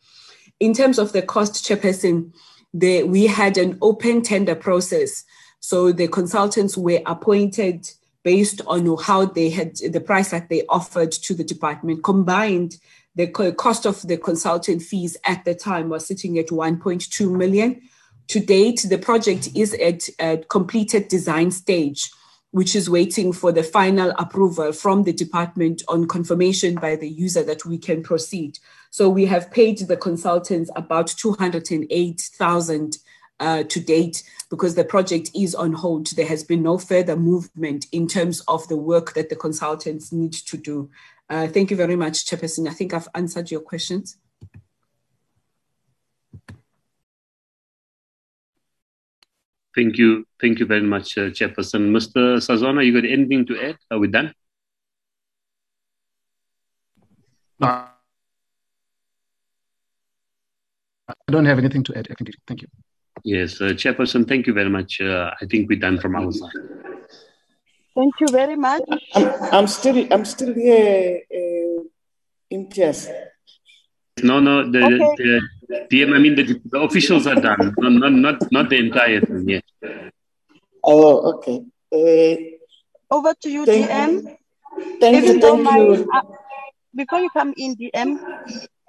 In 0.61 0.73
terms 0.73 0.97
of 0.97 1.11
the 1.11 1.21
cost, 1.21 1.65
Chairperson, 1.65 2.31
the, 2.73 3.03
we 3.03 3.27
had 3.27 3.57
an 3.57 3.79
open 3.81 4.21
tender 4.21 4.55
process. 4.55 5.25
So 5.65 5.93
the 5.93 6.09
consultants 6.09 6.77
were 6.77 6.99
appointed 7.05 7.89
based 8.21 8.59
on 8.67 8.97
how 9.01 9.27
they 9.27 9.49
had 9.49 9.77
the 9.77 10.01
price 10.01 10.31
that 10.31 10.49
they 10.49 10.65
offered 10.67 11.13
to 11.13 11.33
the 11.33 11.45
department. 11.45 12.03
Combined, 12.03 12.75
the 13.15 13.27
cost 13.27 13.85
of 13.85 14.01
the 14.05 14.17
consultant 14.17 14.81
fees 14.81 15.15
at 15.23 15.45
the 15.45 15.55
time 15.55 15.87
was 15.87 16.05
sitting 16.05 16.37
at 16.37 16.47
1.2 16.47 17.31
million. 17.31 17.81
To 18.27 18.41
date, 18.41 18.85
the 18.89 18.97
project 18.97 19.51
is 19.55 19.73
at 19.75 20.09
a 20.19 20.43
completed 20.49 21.07
design 21.07 21.49
stage, 21.49 22.11
which 22.51 22.75
is 22.75 22.89
waiting 22.89 23.31
for 23.31 23.53
the 23.53 23.63
final 23.63 24.13
approval 24.19 24.73
from 24.73 25.03
the 25.03 25.13
department 25.13 25.81
on 25.87 26.09
confirmation 26.09 26.75
by 26.75 26.97
the 26.97 27.07
user 27.07 27.41
that 27.41 27.63
we 27.63 27.77
can 27.77 28.03
proceed. 28.03 28.59
So 28.91 29.07
we 29.07 29.27
have 29.27 29.49
paid 29.49 29.79
the 29.79 29.95
consultants 29.95 30.69
about 30.75 31.07
208,000 31.07 32.97
uh, 33.43 33.63
to 33.63 33.79
date 33.81 34.23
because 34.49 34.75
the 34.75 34.85
project 34.85 35.29
is 35.35 35.53
on 35.53 35.73
hold. 35.73 36.07
There 36.15 36.25
has 36.25 36.43
been 36.43 36.63
no 36.63 36.77
further 36.77 37.17
movement 37.17 37.87
in 37.91 38.07
terms 38.07 38.39
of 38.47 38.65
the 38.69 38.77
work 38.77 39.13
that 39.15 39.29
the 39.29 39.35
consultants 39.35 40.13
need 40.13 40.31
to 40.33 40.57
do. 40.57 40.89
Uh, 41.29 41.47
thank 41.47 41.69
you 41.69 41.77
very 41.77 41.97
much, 41.97 42.25
Chairperson. 42.25 42.69
I 42.69 42.73
think 42.73 42.93
I've 42.93 43.09
answered 43.15 43.51
your 43.51 43.59
questions. 43.59 44.17
Thank 49.75 49.97
you. 49.97 50.25
Thank 50.39 50.59
you 50.59 50.65
very 50.65 50.83
much, 50.83 51.17
uh, 51.17 51.31
Chairperson. 51.37 51.91
Mr. 51.97 52.37
Sazona, 52.37 52.85
you 52.85 52.93
got 52.93 53.09
anything 53.09 53.45
to 53.47 53.59
add? 53.59 53.77
Are 53.91 53.99
we 53.99 54.07
done? 54.07 54.33
No, 57.59 57.67
I 57.67 57.89
don't 61.29 61.45
have 61.45 61.57
anything 61.57 61.83
to 61.85 61.97
add. 61.97 62.07
Thank 62.47 62.61
you. 62.61 62.67
Thank 63.15 63.25
you. 63.25 63.39
Yes, 63.39 63.61
uh, 63.61 63.65
Chairperson, 63.73 64.27
thank 64.27 64.47
you 64.47 64.53
very 64.53 64.69
much. 64.69 64.99
Uh, 65.01 65.31
I 65.39 65.45
think 65.45 65.69
we're 65.69 65.79
done 65.79 65.99
from 65.99 66.15
our 66.15 66.31
side. 66.31 66.51
Thank 67.95 68.13
you 68.19 68.27
very 68.31 68.55
much. 68.55 68.81
I'm, 69.13 69.27
I'm 69.53 69.67
still 69.67 70.07
I'm 70.11 70.25
still 70.25 70.53
here 70.53 71.21
uh, 71.31 71.83
in 72.49 72.69
tears. 72.69 73.07
No, 74.23 74.39
no, 74.39 74.69
the, 74.71 74.83
Okay. 74.83 75.15
the, 75.17 75.87
DM, 75.91 76.15
I 76.15 76.19
mean, 76.19 76.35
the, 76.35 76.59
the 76.65 76.79
officials 76.79 77.27
are 77.27 77.35
done, 77.35 77.73
not, 77.77 77.91
not, 77.91 78.11
not, 78.11 78.51
not 78.51 78.69
the 78.69 78.77
entire 78.77 79.21
thing 79.21 79.49
yet. 79.49 79.63
Oh, 80.83 81.33
okay. 81.33 81.63
Uh, 81.91 83.15
Over 83.15 83.33
to 83.41 83.49
you, 83.49 83.65
Thank 83.65 83.89
DM. 83.89 84.37
Thank 84.99 85.17
Even 85.17 85.35
you, 85.35 85.41
thank 85.41 85.63
my, 85.63 85.77
you. 85.77 86.07
uh, 86.13 86.21
before 86.95 87.19
you 87.19 87.29
come 87.31 87.53
in, 87.57 87.75
DM, 87.75 88.19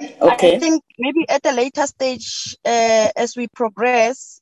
Okay. 0.01 0.57
I 0.57 0.59
think 0.59 0.83
maybe 0.99 1.29
at 1.29 1.47
a 1.47 1.53
later 1.53 1.87
stage, 1.87 2.57
uh, 2.65 3.09
as 3.17 3.37
we 3.37 3.47
progress, 3.49 4.41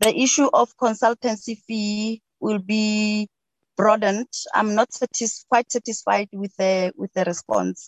the 0.00 0.14
issue 0.16 0.48
of 0.52 0.76
consultancy 0.76 1.58
fee 1.58 2.22
will 2.40 2.58
be 2.58 3.28
broadened. 3.76 4.28
I'm 4.54 4.74
not 4.74 4.92
satis- 4.92 5.44
quite 5.48 5.70
satisfied 5.72 6.28
with 6.32 6.54
the 6.56 6.92
with 6.96 7.12
the 7.14 7.24
response. 7.24 7.86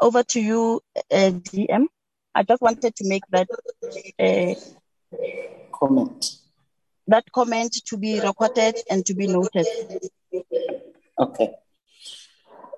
Over 0.00 0.22
to 0.24 0.40
you, 0.40 0.80
uh, 0.96 1.30
DM. 1.30 1.86
I 2.34 2.42
just 2.44 2.62
wanted 2.62 2.94
to 2.96 3.08
make 3.08 3.22
that 3.30 3.48
uh, 4.18 4.54
comment. 5.72 6.36
That 7.08 7.24
comment 7.32 7.72
to 7.86 7.96
be 7.98 8.20
recorded 8.20 8.76
and 8.90 9.04
to 9.06 9.14
be 9.14 9.26
noted. 9.26 9.66
Okay. 11.18 11.54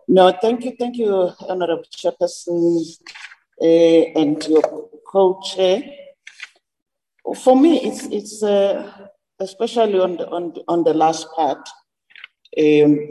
No, 0.06 0.32
thank 0.40 0.64
you, 0.64 0.76
thank 0.78 0.96
you, 0.96 1.32
Honorable 1.48 1.84
Chairperson 1.84 2.98
uh, 3.60 4.20
and 4.20 4.46
your 4.46 4.62
co-chair. 5.06 5.82
For 7.42 7.58
me, 7.58 7.80
it's 7.80 8.04
it's 8.06 8.42
uh, 8.42 9.08
especially 9.40 9.98
on 9.98 10.16
the 10.18 10.28
on 10.28 10.54
on 10.68 10.84
the 10.84 10.92
last 10.92 11.26
part. 11.34 11.66
Um, 12.58 13.08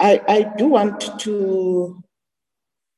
I 0.00 0.20
I 0.26 0.52
do 0.56 0.68
want 0.68 1.20
to. 1.20 2.02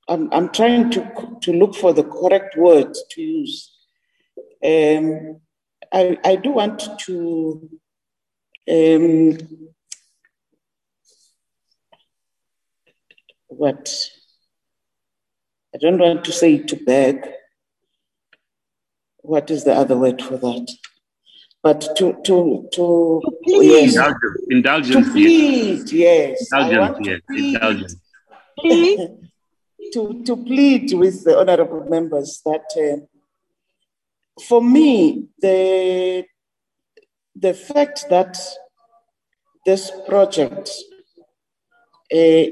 I'm 0.09 0.33
I'm 0.33 0.51
trying 0.51 0.91
to 0.93 1.39
to 1.43 1.53
look 1.53 1.75
for 1.75 1.93
the 1.93 2.05
correct 2.05 2.57
words 2.57 3.05
to 3.11 3.23
use. 3.23 3.73
Um, 4.65 5.41
I 5.93 6.17
I 6.25 6.37
do 6.37 6.53
want 6.53 6.89
to. 7.01 7.71
Um, 8.71 9.39
what 13.49 13.93
I 15.75 15.79
don't 15.79 15.99
want 15.99 16.25
to 16.25 16.33
say 16.33 16.59
to 16.59 16.77
beg. 16.77 17.27
What 19.23 19.51
is 19.51 19.65
the 19.65 19.75
other 19.75 19.97
word 19.97 20.23
for 20.23 20.37
that? 20.37 20.71
But 21.63 21.81
to 21.97 22.17
to 22.25 22.69
to, 22.73 23.23
yes, 23.45 23.95
Indulgence, 23.97 24.47
indulgence, 24.51 25.07
to 25.07 25.13
plead, 25.13 25.91
yes, 25.93 26.53
I 26.53 26.69
Indulgence, 26.71 26.95
want 26.95 27.05
to 27.05 27.11
yes, 27.11 27.21
plead. 27.29 27.55
indulgence. 27.55 27.97
to 29.93 30.23
to 30.25 30.37
plead 30.37 30.93
with 30.95 31.25
the 31.25 31.39
honourable 31.39 31.85
members 31.89 32.41
that 32.45 32.65
uh, 32.77 33.05
for 34.43 34.63
me 34.63 35.27
the 35.41 36.25
the 37.35 37.53
fact 37.55 38.07
that 38.11 38.39
this 39.65 39.91
project 40.09 40.71
uh, 42.15 42.45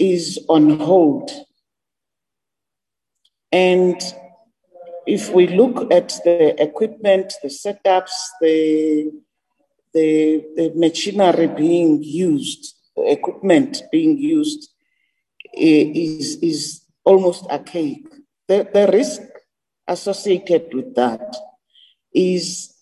is 0.00 0.44
on 0.48 0.78
hold 0.80 1.30
and 3.52 4.00
if 5.06 5.32
we 5.32 5.48
look 5.48 5.92
at 5.92 6.20
the 6.24 6.60
equipment, 6.62 7.34
the 7.42 7.48
setups, 7.48 8.12
the, 8.40 9.10
the, 9.92 10.44
the 10.56 10.72
machinery 10.76 11.48
being 11.48 12.02
used, 12.02 12.76
the 12.96 13.10
equipment 13.10 13.82
being 13.90 14.18
used 14.18 14.70
eh, 15.56 15.90
is, 15.94 16.36
is 16.36 16.82
almost 17.04 17.46
archaic. 17.46 18.04
The, 18.46 18.68
the 18.72 18.90
risk 18.92 19.22
associated 19.88 20.72
with 20.74 20.94
that 20.94 21.36
is 22.14 22.74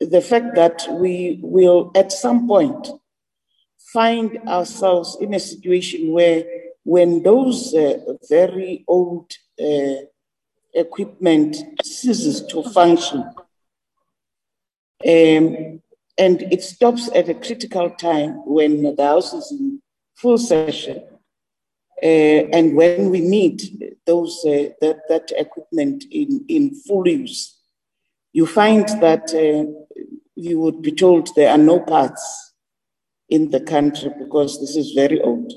the 0.00 0.20
fact 0.20 0.56
that 0.56 0.86
we 0.90 1.40
will 1.42 1.92
at 1.94 2.12
some 2.12 2.46
point 2.46 2.88
find 3.92 4.38
ourselves 4.48 5.16
in 5.20 5.34
a 5.34 5.40
situation 5.40 6.12
where 6.12 6.44
when 6.84 7.22
those 7.22 7.74
uh, 7.74 7.98
very 8.28 8.84
old 8.88 9.32
uh, 9.60 10.02
equipment 10.74 11.56
ceases 11.82 12.46
to 12.46 12.62
function. 12.62 13.20
Um, 15.06 15.80
and 16.18 16.42
it 16.52 16.62
stops 16.62 17.08
at 17.14 17.28
a 17.28 17.34
critical 17.34 17.90
time 17.90 18.32
when 18.46 18.94
the 18.94 19.04
house 19.04 19.32
is 19.32 19.50
in 19.50 19.80
full 20.14 20.38
session. 20.38 21.02
Uh, 22.02 22.48
and 22.56 22.76
when 22.76 23.10
we 23.10 23.20
need 23.20 23.96
those 24.06 24.42
uh, 24.46 24.70
that, 24.80 25.00
that 25.08 25.32
equipment 25.36 26.04
in, 26.10 26.44
in 26.48 26.74
full 26.74 27.06
use, 27.06 27.58
you 28.32 28.46
find 28.46 28.88
that 29.00 29.34
uh, 29.34 29.70
you 30.34 30.60
would 30.60 30.80
be 30.80 30.92
told 30.92 31.28
there 31.34 31.50
are 31.50 31.58
no 31.58 31.80
parts 31.80 32.49
in 33.30 33.50
the 33.50 33.60
country 33.60 34.10
because 34.18 34.60
this 34.60 34.76
is 34.76 34.92
very 34.92 35.20
old. 35.20 35.52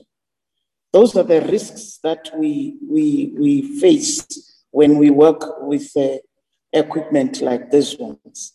Those 0.94 1.16
are 1.18 1.24
the 1.24 1.42
risks 1.42 2.00
that 2.04 2.32
we, 2.38 2.78
we, 2.88 3.34
we 3.38 3.80
face 3.80 4.26
when 4.72 4.98
we 4.98 5.10
work 5.10 5.62
with 5.62 5.92
uh, 5.98 6.18
equipment 6.72 7.42
like 7.42 7.72
this 7.72 7.98
ones. 7.98 8.54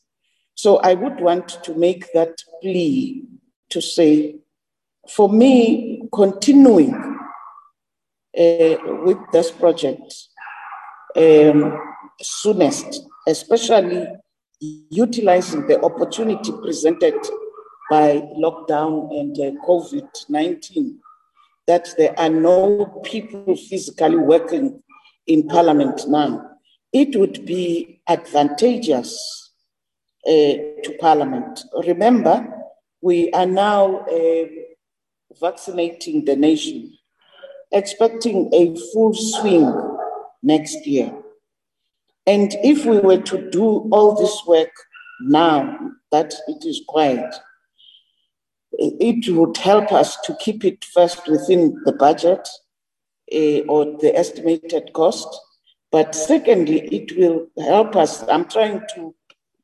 So 0.55 0.79
I 0.79 0.95
would 0.95 1.21
want 1.21 1.49
to 1.65 1.75
make 1.75 2.13
that 2.13 2.43
plea 2.63 3.25
to 3.71 3.81
say, 3.81 4.37
for 5.09 5.29
me, 5.29 6.09
continuing 6.13 6.95
uh, 8.39 8.77
with 9.05 9.19
this 9.33 9.51
project 9.51 10.15
um, 11.17 11.79
soonest, 12.21 13.03
especially 13.27 14.07
utilizing 14.61 15.67
the 15.67 15.81
opportunity 15.83 16.53
presented 16.53 17.15
by 17.91 18.21
lockdown 18.37 19.19
and 19.19 19.39
uh, 19.39 19.61
COVID 19.67 20.09
19, 20.29 20.99
that 21.67 21.89
there 21.97 22.19
are 22.19 22.29
no 22.29 23.01
people 23.05 23.57
physically 23.57 24.17
working 24.17 24.83
in 25.27 25.47
Parliament 25.47 26.09
now, 26.09 26.51
it 26.93 27.15
would 27.17 27.45
be 27.45 28.01
advantageous 28.09 29.53
uh, 30.27 30.31
to 30.83 30.97
Parliament. 30.99 31.61
Remember, 31.87 32.47
we 33.03 33.31
are 33.33 33.47
now 33.47 34.07
uh, 34.07 34.45
vaccinating 35.39 36.25
the 36.25 36.35
nation, 36.35 36.97
expecting 37.71 38.51
a 38.55 38.75
full 38.93 39.15
swing 39.15 39.71
next 40.43 40.87
year. 40.87 41.15
And 42.27 42.55
if 42.65 42.85
we 42.85 42.99
were 42.99 43.23
to 43.23 43.51
do 43.51 43.89
all 43.93 44.15
this 44.15 44.43
work 44.47 44.73
now 45.21 45.79
that 46.11 46.35
it 46.47 46.65
is 46.65 46.83
quiet, 46.89 47.35
it 48.79 49.35
would 49.35 49.57
help 49.57 49.93
us 49.93 50.17
to 50.21 50.37
keep 50.37 50.65
it 50.65 50.85
first 50.85 51.27
within 51.29 51.81
the 51.85 51.93
budget 51.93 52.49
uh, 53.35 53.61
or 53.69 53.99
the 53.99 54.13
estimated 54.17 54.93
cost. 54.93 55.29
But 55.91 56.15
secondly, 56.15 56.87
it 56.93 57.17
will 57.19 57.49
help 57.59 57.97
us. 57.97 58.23
I'm 58.29 58.49
trying 58.49 58.83
to 58.95 59.15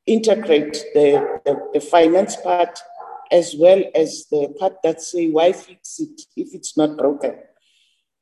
integrate 0.07 0.84
the, 0.94 1.41
the, 1.44 1.70
the 1.75 1.81
finance 1.81 2.36
part 2.36 2.78
as 3.31 3.55
well 3.59 3.83
as 3.94 4.26
the 4.31 4.55
part 4.59 4.75
that 4.83 5.01
say, 5.01 5.28
why 5.28 5.52
fix 5.52 6.01
it 6.01 6.23
if 6.36 6.55
it's 6.55 6.76
not 6.76 6.97
broken? 6.97 7.36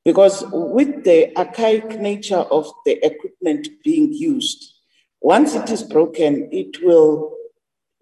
Because 0.05 0.45
with 0.51 1.05
the 1.05 1.37
archaic 1.39 2.01
nature 2.01 2.37
of 2.37 2.71
the 2.85 3.05
equipment 3.05 3.69
being 3.85 4.13
used, 4.13 4.75
once 5.21 5.55
it 5.55 5.71
is 5.71 5.83
broken, 5.83 6.49
it 6.53 6.83
will, 6.83 7.37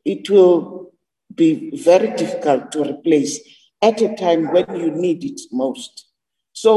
it 0.04 0.30
will 0.30 0.89
be 1.40 1.52
very 1.90 2.10
difficult 2.22 2.70
to 2.72 2.84
replace 2.84 3.34
at 3.80 4.02
a 4.02 4.14
time 4.14 4.52
when 4.52 4.66
you 4.82 4.90
need 4.90 5.24
it 5.24 5.40
most. 5.50 6.06
So 6.52 6.70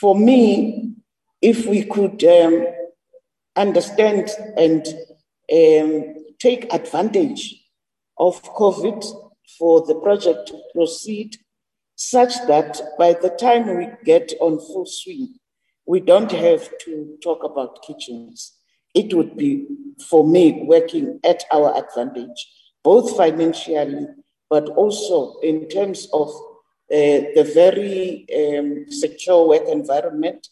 for 0.00 0.14
me, 0.14 0.94
if 1.42 1.66
we 1.66 1.84
could 1.84 2.22
um, 2.24 2.66
understand 3.56 4.30
and 4.56 4.86
um, 5.58 6.14
take 6.38 6.72
advantage 6.72 7.42
of 8.16 8.42
COVID 8.60 9.04
for 9.58 9.84
the 9.86 9.96
project 9.96 10.48
to 10.48 10.60
proceed 10.72 11.36
such 11.96 12.34
that 12.46 12.80
by 12.96 13.12
the 13.14 13.30
time 13.30 13.76
we 13.76 13.88
get 14.04 14.34
on 14.40 14.60
full 14.60 14.86
swing, 14.86 15.34
we 15.84 15.98
don't 15.98 16.30
have 16.30 16.64
to 16.84 17.18
talk 17.24 17.42
about 17.42 17.82
kitchens. 17.82 18.52
It 18.94 19.14
would 19.14 19.36
be, 19.36 19.66
for 20.08 20.24
me, 20.24 20.62
working 20.64 21.18
at 21.24 21.42
our 21.50 21.70
advantage, 21.82 22.40
both 22.82 23.16
financially, 23.16 24.06
but 24.50 24.68
also 24.70 25.38
in 25.40 25.68
terms 25.68 26.08
of 26.12 26.28
uh, 26.90 27.28
the 27.34 27.50
very 27.54 28.26
um, 28.34 28.90
secure 28.90 29.48
work 29.48 29.62
environment, 29.68 30.48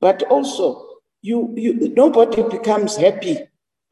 but 0.00 0.22
also 0.24 0.86
you, 1.22 1.52
you 1.56 1.92
nobody 1.94 2.42
becomes 2.44 2.96
happy 2.96 3.38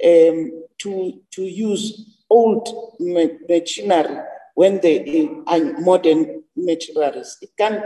um, 0.05 0.65
to, 0.79 1.21
to 1.33 1.43
use 1.43 2.17
old 2.31 2.97
machinery 3.01 4.23
when 4.55 4.81
they 4.81 5.29
are 5.47 5.81
modern 5.81 6.43
machineries. 6.57 7.37
It 7.43 7.51
can 7.57 7.83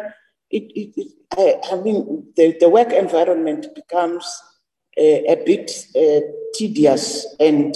it, 0.50 0.70
it, 0.74 0.92
it 0.96 1.12
I, 1.32 1.74
I, 1.74 1.80
mean, 1.80 2.26
the, 2.36 2.56
the 2.60 2.68
work 2.68 2.92
environment 2.92 3.74
becomes 3.74 4.24
uh, 4.98 5.02
a 5.02 5.42
bit 5.46 5.70
uh, 5.96 6.20
tedious, 6.54 7.26
and 7.40 7.74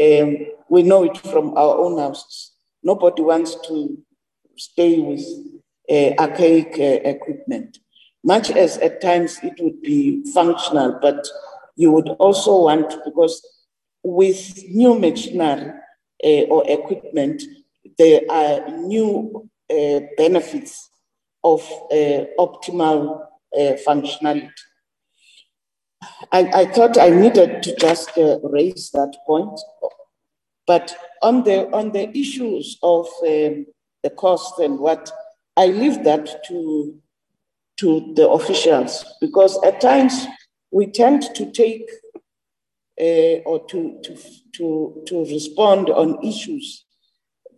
um, 0.00 0.36
we 0.68 0.82
know 0.82 1.04
it 1.04 1.18
from 1.18 1.56
our 1.56 1.78
own 1.78 1.98
houses. 1.98 2.52
Nobody 2.82 3.22
wants 3.22 3.54
to 3.68 3.98
stay 4.56 4.98
with 4.98 5.24
uh, 5.90 6.14
archaic 6.20 6.74
uh, 6.78 7.08
equipment, 7.08 7.78
much 8.24 8.50
as 8.50 8.78
at 8.78 9.00
times 9.00 9.38
it 9.42 9.54
would 9.60 9.80
be 9.82 10.24
functional, 10.32 10.98
but 11.00 11.26
you 11.76 11.92
would 11.92 12.08
also 12.18 12.62
want, 12.62 12.94
because 13.04 13.40
with 14.02 14.62
new 14.68 14.98
machinery 14.98 15.72
uh, 16.24 16.42
or 16.50 16.64
equipment, 16.68 17.42
there 17.98 18.20
are 18.30 18.68
new 18.78 19.48
uh, 19.70 20.00
benefits 20.16 20.90
of 21.44 21.60
uh, 21.92 22.24
optimal 22.38 23.20
uh, 23.56 23.74
functionality. 23.86 24.50
I, 26.32 26.50
I, 26.54 26.64
thought 26.66 26.96
I 26.98 27.10
needed 27.10 27.62
to 27.64 27.76
just 27.76 28.10
raise 28.42 28.90
that 28.92 29.16
point, 29.26 29.58
but 30.68 30.96
on 31.22 31.42
the 31.42 31.68
on 31.72 31.90
the 31.90 32.16
issues 32.16 32.78
of 32.84 33.06
um, 33.26 33.66
the 34.04 34.10
cost 34.16 34.60
and 34.60 34.78
what 34.78 35.10
I 35.56 35.66
leave 35.66 36.04
that 36.04 36.44
to 36.48 36.94
to 37.78 38.12
the 38.14 38.28
officials 38.28 39.04
because 39.20 39.58
at 39.64 39.80
times 39.80 40.26
we 40.70 40.86
tend 40.86 41.22
to 41.34 41.50
take 41.50 41.88
uh, 43.00 43.38
or 43.46 43.64
to, 43.66 44.00
to, 44.02 44.16
to, 44.54 45.02
to 45.06 45.24
respond 45.26 45.88
on 45.88 46.24
issues 46.24 46.84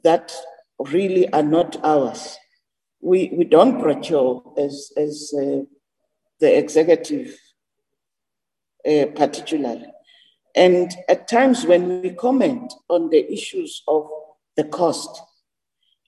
that 0.04 0.32
really 0.78 1.32
are 1.32 1.42
not 1.42 1.82
ours. 1.82 2.36
We, 3.00 3.30
we 3.32 3.44
don't 3.44 3.80
procure 3.80 4.42
as, 4.58 4.92
as 4.96 5.32
uh, 5.34 5.62
the 6.40 6.58
executive, 6.58 7.38
uh, 8.86 9.06
particularly. 9.14 9.86
And 10.54 10.92
at 11.08 11.28
times 11.28 11.64
when 11.64 12.02
we 12.02 12.10
comment 12.10 12.72
on 12.88 13.10
the 13.10 13.32
issues 13.32 13.82
of 13.86 14.08
the 14.56 14.64
cost, 14.64 15.22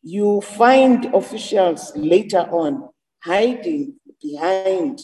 you 0.03 0.41
find 0.41 1.15
officials 1.15 1.93
later 1.95 2.41
on 2.51 2.89
hiding 3.23 3.95
behind 4.21 5.01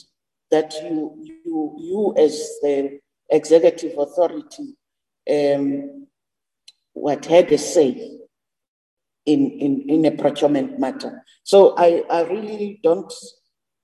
that 0.50 0.74
you, 0.82 1.16
you, 1.22 1.76
you 1.78 2.14
as 2.18 2.32
the 2.62 2.98
executive 3.30 3.96
authority 3.98 4.74
um, 5.30 6.06
what 6.94 7.24
had 7.26 7.52
a 7.52 7.58
say 7.58 8.18
in, 9.26 9.50
in, 9.50 9.84
in 9.88 10.04
a 10.06 10.10
procurement 10.10 10.78
matter. 10.78 11.22
So 11.44 11.74
I, 11.76 12.02
I 12.10 12.22
really 12.22 12.80
don't 12.82 13.12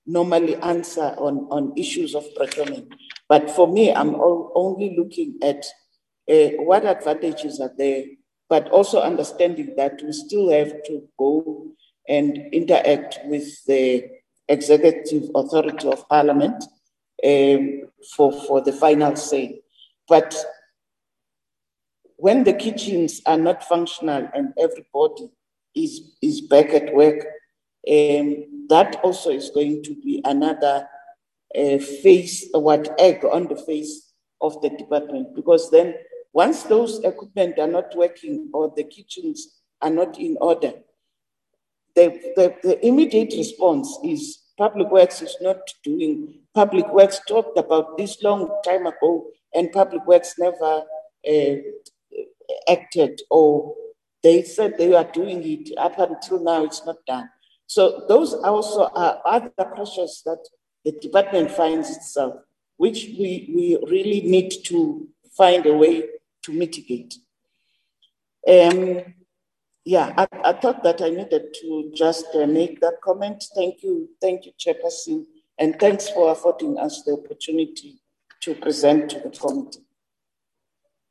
normally 0.05 0.55
answer 0.55 1.15
on, 1.17 1.47
on 1.51 1.73
issues 1.77 2.15
of 2.15 2.25
procurement. 2.35 2.93
But 3.27 3.49
for 3.49 3.67
me, 3.67 3.91
I'm 3.93 4.15
only 4.15 4.95
looking 4.97 5.39
at 5.41 5.65
uh, 6.29 6.57
what 6.63 6.85
advantages 6.85 7.59
are 7.59 7.71
there, 7.77 8.05
but 8.49 8.69
also 8.69 9.01
understanding 9.01 9.73
that 9.77 10.01
we 10.03 10.11
still 10.11 10.49
have 10.49 10.83
to 10.83 11.07
go 11.17 11.67
and 12.07 12.37
interact 12.53 13.19
with 13.25 13.65
the 13.65 14.05
executive 14.47 15.29
authority 15.33 15.87
of 15.87 16.07
parliament 16.07 16.63
um, 17.25 17.81
for, 18.15 18.31
for 18.31 18.61
the 18.61 18.73
final 18.73 19.15
say. 19.15 19.61
But 20.07 20.35
when 22.17 22.43
the 22.43 22.53
kitchens 22.53 23.21
are 23.25 23.37
not 23.37 23.63
functional 23.63 24.29
and 24.33 24.53
everybody 24.57 25.31
is, 25.75 26.15
is 26.21 26.41
back 26.41 26.69
at 26.69 26.93
work, 26.93 27.25
um, 27.89 28.67
that 28.69 28.99
also 29.03 29.31
is 29.31 29.49
going 29.49 29.83
to 29.83 29.95
be 29.95 30.21
another 30.23 30.87
uh, 31.57 31.77
face, 31.79 32.49
what 32.53 32.93
egg 32.99 33.23
on 33.25 33.47
the 33.47 33.55
face 33.55 34.13
of 34.41 34.61
the 34.61 34.69
department. 34.69 35.35
Because 35.35 35.71
then 35.71 35.95
once 36.33 36.63
those 36.63 36.99
equipment 37.03 37.59
are 37.59 37.67
not 37.67 37.95
working 37.95 38.49
or 38.53 38.73
the 38.75 38.83
kitchens 38.83 39.61
are 39.81 39.89
not 39.89 40.19
in 40.19 40.37
order, 40.41 40.73
the, 41.95 42.09
the, 42.35 42.55
the 42.61 42.85
immediate 42.85 43.33
response 43.37 43.97
is 44.03 44.39
Public 44.57 44.89
Works 44.89 45.21
is 45.21 45.37
not 45.41 45.59
doing. 45.83 46.39
Public 46.53 46.91
Works 46.93 47.21
talked 47.27 47.57
about 47.57 47.97
this 47.97 48.21
long 48.21 48.49
time 48.63 48.85
ago, 48.85 49.27
and 49.53 49.71
Public 49.71 50.05
Works 50.05 50.35
never 50.37 50.83
uh, 51.27 51.55
acted 52.69 53.21
or 53.29 53.75
they 54.25 54.41
said 54.41 54.73
they 54.77 54.91
are 54.93 55.03
doing 55.11 55.43
it. 55.43 55.69
Up 55.77 55.99
until 55.99 56.43
now, 56.43 56.63
it's 56.63 56.83
not 56.83 56.97
done. 57.05 57.29
So 57.67 58.05
those 58.07 58.33
also 58.33 58.85
are 58.85 59.21
other 59.23 59.51
pressures 59.75 60.23
that 60.25 60.43
the 60.85 60.91
department 60.91 61.49
finds 61.49 61.89
itself, 61.89 62.35
which 62.77 63.07
we, 63.17 63.51
we 63.53 63.77
really 63.89 64.21
need 64.21 64.51
to 64.65 65.07
find 65.35 65.65
a 65.65 65.73
way 65.73 66.03
to 66.43 66.53
mitigate. 66.53 67.15
Um, 68.47 69.01
yeah, 69.83 70.13
I, 70.15 70.27
I, 70.43 70.53
thought 70.53 70.83
that 70.83 71.01
I 71.01 71.09
needed 71.09 71.55
to 71.61 71.91
just 71.95 72.27
uh, 72.35 72.45
make 72.45 72.79
that 72.81 73.01
comment. 73.03 73.43
Thank 73.55 73.81
you, 73.81 74.09
thank 74.21 74.45
you, 74.45 74.51
Chairperson, 74.59 75.25
and 75.57 75.75
thanks 75.79 76.07
for 76.09 76.31
affording 76.31 76.77
us 76.77 77.01
the 77.03 77.13
opportunity 77.13 77.99
to 78.41 78.53
present 78.53 79.09
to 79.11 79.19
the 79.19 79.31
committee. 79.31 79.79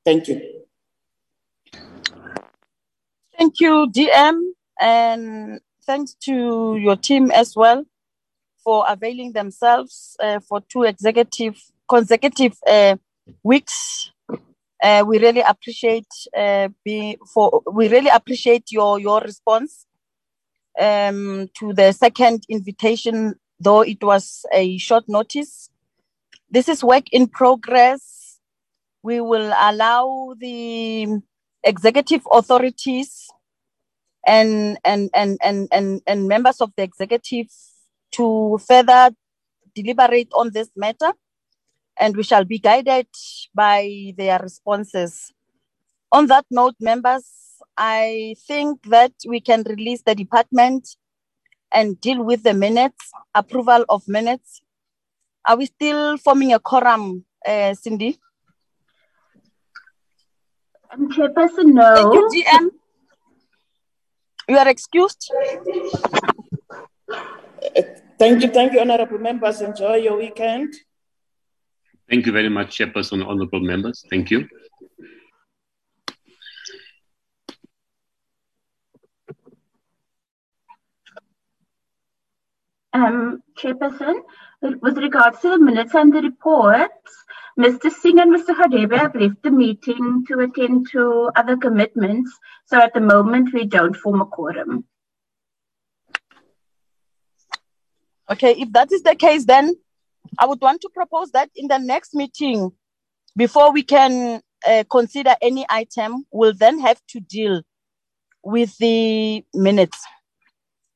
Thank 0.05 0.29
you. 0.29 0.61
Thank 3.37 3.59
you, 3.59 3.91
DM, 3.91 4.53
and 4.81 5.61
thanks 5.85 6.15
to 6.15 6.77
your 6.77 6.97
team 6.97 7.33
as 7.33 7.57
well 7.57 7.85
for 8.65 8.85
availing 8.89 9.33
themselves 9.33 10.17
uh, 10.21 10.41
for 10.41 10.61
two 10.69 10.85
executive 10.85 11.61
consecutive 11.89 12.57
uh, 12.67 12.97
weeks 13.43 14.11
uh, 14.83 15.05
we 15.07 15.19
really 15.19 15.41
appreciate 15.41 16.09
uh, 16.37 16.69
being 16.85 17.17
for 17.33 17.63
we 17.73 17.89
really 17.89 18.11
appreciate 18.11 18.71
your 18.71 18.99
your 18.99 19.21
response 19.21 19.87
um, 20.79 21.49
to 21.59 21.73
the 21.73 21.93
second 21.93 22.45
invitation, 22.49 23.35
though 23.61 23.83
it 23.83 24.03
was 24.03 24.45
a 24.53 24.79
short 24.79 25.05
notice. 25.09 25.71
This 26.51 26.69
is 26.69 26.85
work 26.85 27.05
in 27.13 27.29
progress. 27.29 28.39
We 29.03 29.21
will 29.21 29.53
allow 29.59 30.35
the 30.39 31.21
executive 31.63 32.27
authorities 32.33 33.29
and 34.27 34.79
and 34.85 35.11
and 35.15 35.39
and 35.43 35.69
and, 35.73 36.01
and 36.07 36.29
members 36.29 36.61
of 36.61 36.73
the 36.77 36.83
executive 36.83 37.47
to 38.17 38.59
further 38.67 39.11
deliberate 39.75 40.29
on 40.33 40.51
this 40.53 40.71
matter 40.77 41.13
and 41.99 42.17
we 42.17 42.23
shall 42.23 42.45
be 42.45 42.59
guided 42.59 43.07
by 43.55 44.15
their 44.17 44.39
responses. 44.39 45.33
On 46.13 46.27
that 46.27 46.47
note, 46.51 46.75
members, 46.81 47.25
I 47.77 48.37
think 48.47 48.83
that 48.89 49.13
we 49.27 49.41
can 49.41 49.63
release 49.63 50.03
the 50.03 50.15
department 50.15 50.97
and 51.73 52.01
deal 52.01 52.23
with 52.23 52.43
the 52.43 52.55
minutes, 52.55 53.11
approval 53.35 53.85
of 53.89 54.07
minutes. 54.07 54.61
Are 55.47 55.57
we 55.57 55.67
still 55.67 56.17
forming 56.19 56.53
a 56.53 56.59
quorum, 56.59 57.25
uh, 57.47 57.75
Cindy? 57.75 58.19
Um, 60.91 61.11
Chairperson, 61.11 61.75
no. 61.75 61.95
Thank 61.95 62.15
you, 62.15 62.45
GM. 62.45 62.71
You 64.49 64.59
are 64.59 64.69
excused. 64.69 65.31
Thank 68.25 68.43
you, 68.43 68.49
thank 68.49 68.73
you, 68.73 68.81
honorable 68.81 69.19
members. 69.19 69.61
Enjoy 69.61 69.97
your 69.97 70.17
weekend. 70.17 70.73
Thank 72.09 72.25
you 72.25 72.33
very 72.33 72.49
much, 72.49 72.79
Chairperson, 72.79 73.23
honorable 73.23 73.61
members. 73.61 74.03
Thank 74.09 74.31
you. 74.31 74.49
Um, 82.95 83.43
Chairperson, 83.59 84.23
with 84.63 84.97
regards 84.97 85.41
to 85.41 85.51
the 85.51 85.59
minutes 85.59 85.95
and 85.95 86.11
the 86.11 86.23
reports, 86.23 87.13
Mr. 87.61 87.91
Singh 87.91 88.21
and 88.21 88.35
Mr. 88.35 88.57
Hadebe 88.59 88.97
have 88.97 89.15
left 89.15 89.43
the 89.43 89.51
meeting 89.51 90.25
to 90.29 90.39
attend 90.39 90.89
to 90.93 91.31
other 91.37 91.59
commitments. 91.59 92.33
So 92.65 92.81
at 92.81 92.95
the 92.95 93.03
moment, 93.03 93.53
we 93.53 93.67
don't 93.67 93.95
form 93.95 94.23
a 94.23 94.25
quorum. 94.25 94.87
Okay, 98.31 98.53
if 98.53 98.73
that 98.73 98.91
is 98.91 99.03
the 99.03 99.15
case, 99.15 99.45
then 99.45 99.75
I 100.39 100.47
would 100.47 100.61
want 100.61 100.81
to 100.83 100.89
propose 100.89 101.31
that 101.33 101.51
in 101.55 101.69
the 101.69 101.79
next 101.79 102.15
meeting, 102.15 102.73
before 103.37 103.73
we 103.73 103.83
can 103.83 104.41
uh, 104.67 104.85
consider 104.91 105.35
any 105.43 105.67
item, 105.69 106.25
we'll 106.33 106.55
then 106.55 106.81
have 106.81 107.01
to 107.09 107.21
deal 107.21 107.63
with 108.43 108.77
the 108.79 109.45
minutes. 109.53 109.99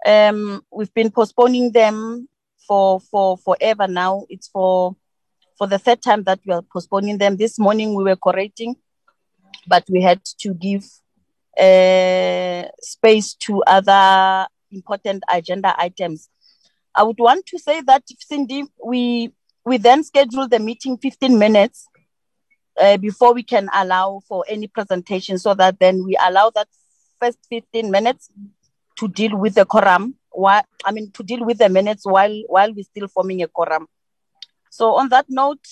Um, 0.07 0.63
we've 0.71 0.93
been 0.95 1.11
postponing 1.11 1.73
them 1.73 2.29
for 2.67 3.01
for 3.01 3.37
forever 3.37 3.89
now. 3.89 4.25
It's 4.29 4.49
for 4.49 4.97
for 5.57 5.67
the 5.67 5.79
third 5.79 6.01
time 6.01 6.23
that 6.25 6.41
we 6.47 6.53
are 6.55 6.63
postponing 6.63 7.19
them. 7.19 7.37
This 7.37 7.59
morning 7.59 7.95
we 7.95 8.05
were 8.05 8.17
correcting, 8.17 8.77
but 9.67 9.85
we 9.91 10.01
had 10.01 10.25
to 10.41 10.55
give 10.55 10.85
uh, 11.59 12.69
space 12.81 13.35
to 13.35 13.63
other 13.65 14.47
important 14.71 15.25
agenda 15.29 15.75
items. 15.79 16.29
I 16.99 17.05
would 17.05 17.21
want 17.21 17.47
to 17.47 17.59
say 17.61 17.81
that 17.83 18.03
Cindy, 18.19 18.65
we 18.85 19.33
we 19.65 19.77
then 19.77 20.03
schedule 20.03 20.49
the 20.49 20.59
meeting 20.59 20.99
15 20.99 21.39
minutes 21.39 21.87
uh, 22.77 22.97
before 22.97 23.35
we 23.35 23.45
can 23.45 23.69
allow 23.73 24.21
for 24.27 24.45
any 24.49 24.67
presentation, 24.67 25.39
so 25.39 25.55
that 25.55 25.79
then 25.79 26.05
we 26.05 26.19
allow 26.21 26.51
that 26.51 26.67
first 27.21 27.39
15 27.51 27.89
minutes 27.93 28.31
to 28.99 29.07
deal 29.07 29.37
with 29.37 29.55
the 29.55 29.65
quorum. 29.65 30.17
While, 30.31 30.65
I 30.85 30.91
mean, 30.91 31.13
to 31.13 31.23
deal 31.23 31.45
with 31.45 31.59
the 31.59 31.69
minutes 31.69 32.05
while 32.05 32.37
while 32.49 32.75
we're 32.75 32.83
still 32.83 33.07
forming 33.07 33.43
a 33.43 33.49
quorum. 33.49 33.87
So 34.71 34.97
on 34.97 35.09
that 35.11 35.27
note, 35.29 35.67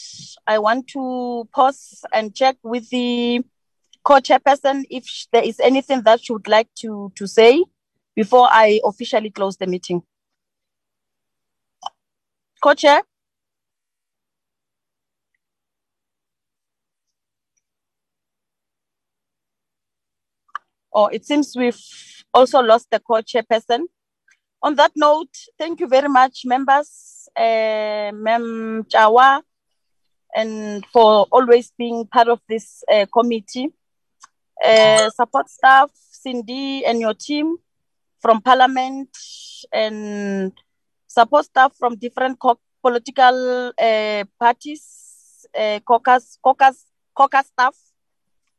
I 0.47 0.61
want 0.61 0.87
to 0.89 1.49
pause 1.53 2.05
and 2.13 2.37
check 2.37 2.57
with 2.63 2.89
the 2.91 3.45
co-chairperson 4.05 4.85
if 4.91 5.27
there 5.33 5.43
is 5.43 5.59
anything 5.59 6.03
that 6.03 6.21
she 6.23 6.33
would 6.33 6.47
like 6.47 6.69
to, 6.83 7.13
to 7.17 7.27
say 7.27 7.65
before 8.15 8.49
I 8.49 8.81
officially 8.85 9.31
close 9.31 9.57
the 9.57 9.67
meeting. 9.67 10.03
Co-chair? 12.67 13.01
Oh, 20.93 21.07
it 21.07 21.25
seems 21.25 21.55
we've 21.57 21.79
also 22.35 22.59
lost 22.59 22.89
the 22.91 22.99
co-chairperson. 22.99 23.85
On 24.65 24.75
that 24.75 24.91
note, 24.97 25.29
thank 25.57 25.79
you 25.79 25.87
very 25.87 26.09
much, 26.09 26.41
members, 26.45 27.29
uh, 27.37 28.11
Mem 28.13 28.85
Tyawa, 28.93 29.43
and 30.35 30.85
for 30.87 31.29
always 31.31 31.73
being 31.79 32.05
part 32.09 32.27
of 32.27 32.41
this 32.49 32.83
uh, 32.93 33.07
committee. 33.13 33.69
Uh, 34.61 35.09
support 35.11 35.49
staff, 35.49 35.93
Cindy 35.95 36.85
and 36.85 36.99
your 37.01 37.15
team 37.15 37.59
from 38.19 38.43
Parliament, 38.43 39.17
and 39.73 40.53
support 41.17 41.45
staff 41.47 41.73
from 41.81 41.97
different 41.97 42.39
co- 42.39 42.61
political 42.83 43.73
uh, 43.89 44.25
parties, 44.39 44.83
uh, 45.59 45.79
caucus, 45.91 46.39
caucus, 46.45 46.77
caucus 47.15 47.47
staff. 47.47 47.75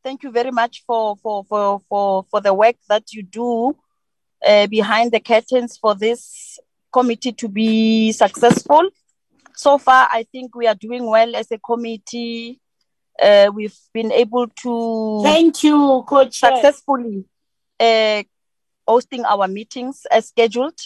Thank 0.04 0.22
you 0.24 0.30
very 0.30 0.50
much 0.50 0.74
for 0.86 1.16
for 1.22 1.44
for 1.44 1.80
for, 1.88 2.24
for 2.30 2.40
the 2.40 2.54
work 2.62 2.76
that 2.88 3.04
you 3.14 3.22
do 3.22 3.76
uh, 4.50 4.66
behind 4.66 5.12
the 5.12 5.20
curtains 5.20 5.78
for 5.82 5.94
this 5.94 6.58
committee 6.92 7.32
to 7.32 7.48
be 7.48 8.12
successful. 8.12 8.84
So 9.54 9.78
far, 9.78 10.08
I 10.10 10.24
think 10.32 10.54
we 10.54 10.66
are 10.66 10.78
doing 10.86 11.04
well 11.06 11.36
as 11.36 11.50
a 11.50 11.58
committee. 11.58 12.60
Uh, 13.20 13.50
we've 13.52 13.78
been 13.92 14.12
able 14.12 14.46
to 14.62 15.20
Thank 15.22 15.64
you, 15.64 16.04
Coach. 16.06 16.38
successfully 16.38 17.24
uh, 17.80 18.22
hosting 18.86 19.24
our 19.24 19.48
meetings 19.48 20.06
as 20.10 20.28
scheduled. 20.28 20.78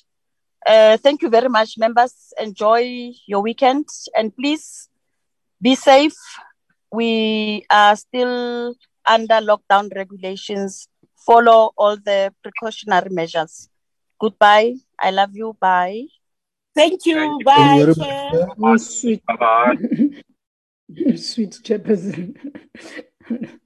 Uh, 0.66 0.96
thank 0.96 1.22
you 1.22 1.28
very 1.28 1.48
much, 1.48 1.76
members. 1.76 2.32
Enjoy 2.40 3.10
your 3.26 3.42
weekend 3.42 3.88
and 4.16 4.34
please 4.36 4.88
be 5.60 5.74
safe. 5.74 6.16
We 6.92 7.64
are 7.70 7.96
still 7.96 8.74
under 9.06 9.40
lockdown 9.40 9.94
regulations. 9.94 10.88
Follow 11.26 11.72
all 11.76 11.96
the 11.96 12.32
precautionary 12.42 13.10
measures. 13.10 13.68
Goodbye. 14.20 14.74
I 15.00 15.10
love 15.10 15.34
you. 15.34 15.56
Bye. 15.60 16.06
Thank 16.74 17.06
you. 17.06 17.40
Bye, 17.44 17.84
Bye, 17.86 17.92
Chair. 17.92 18.30
Chair. 18.30 18.48
Oh, 18.62 18.76
sweet. 18.76 19.22
sweet 21.16 21.58
chairperson. 21.62 22.36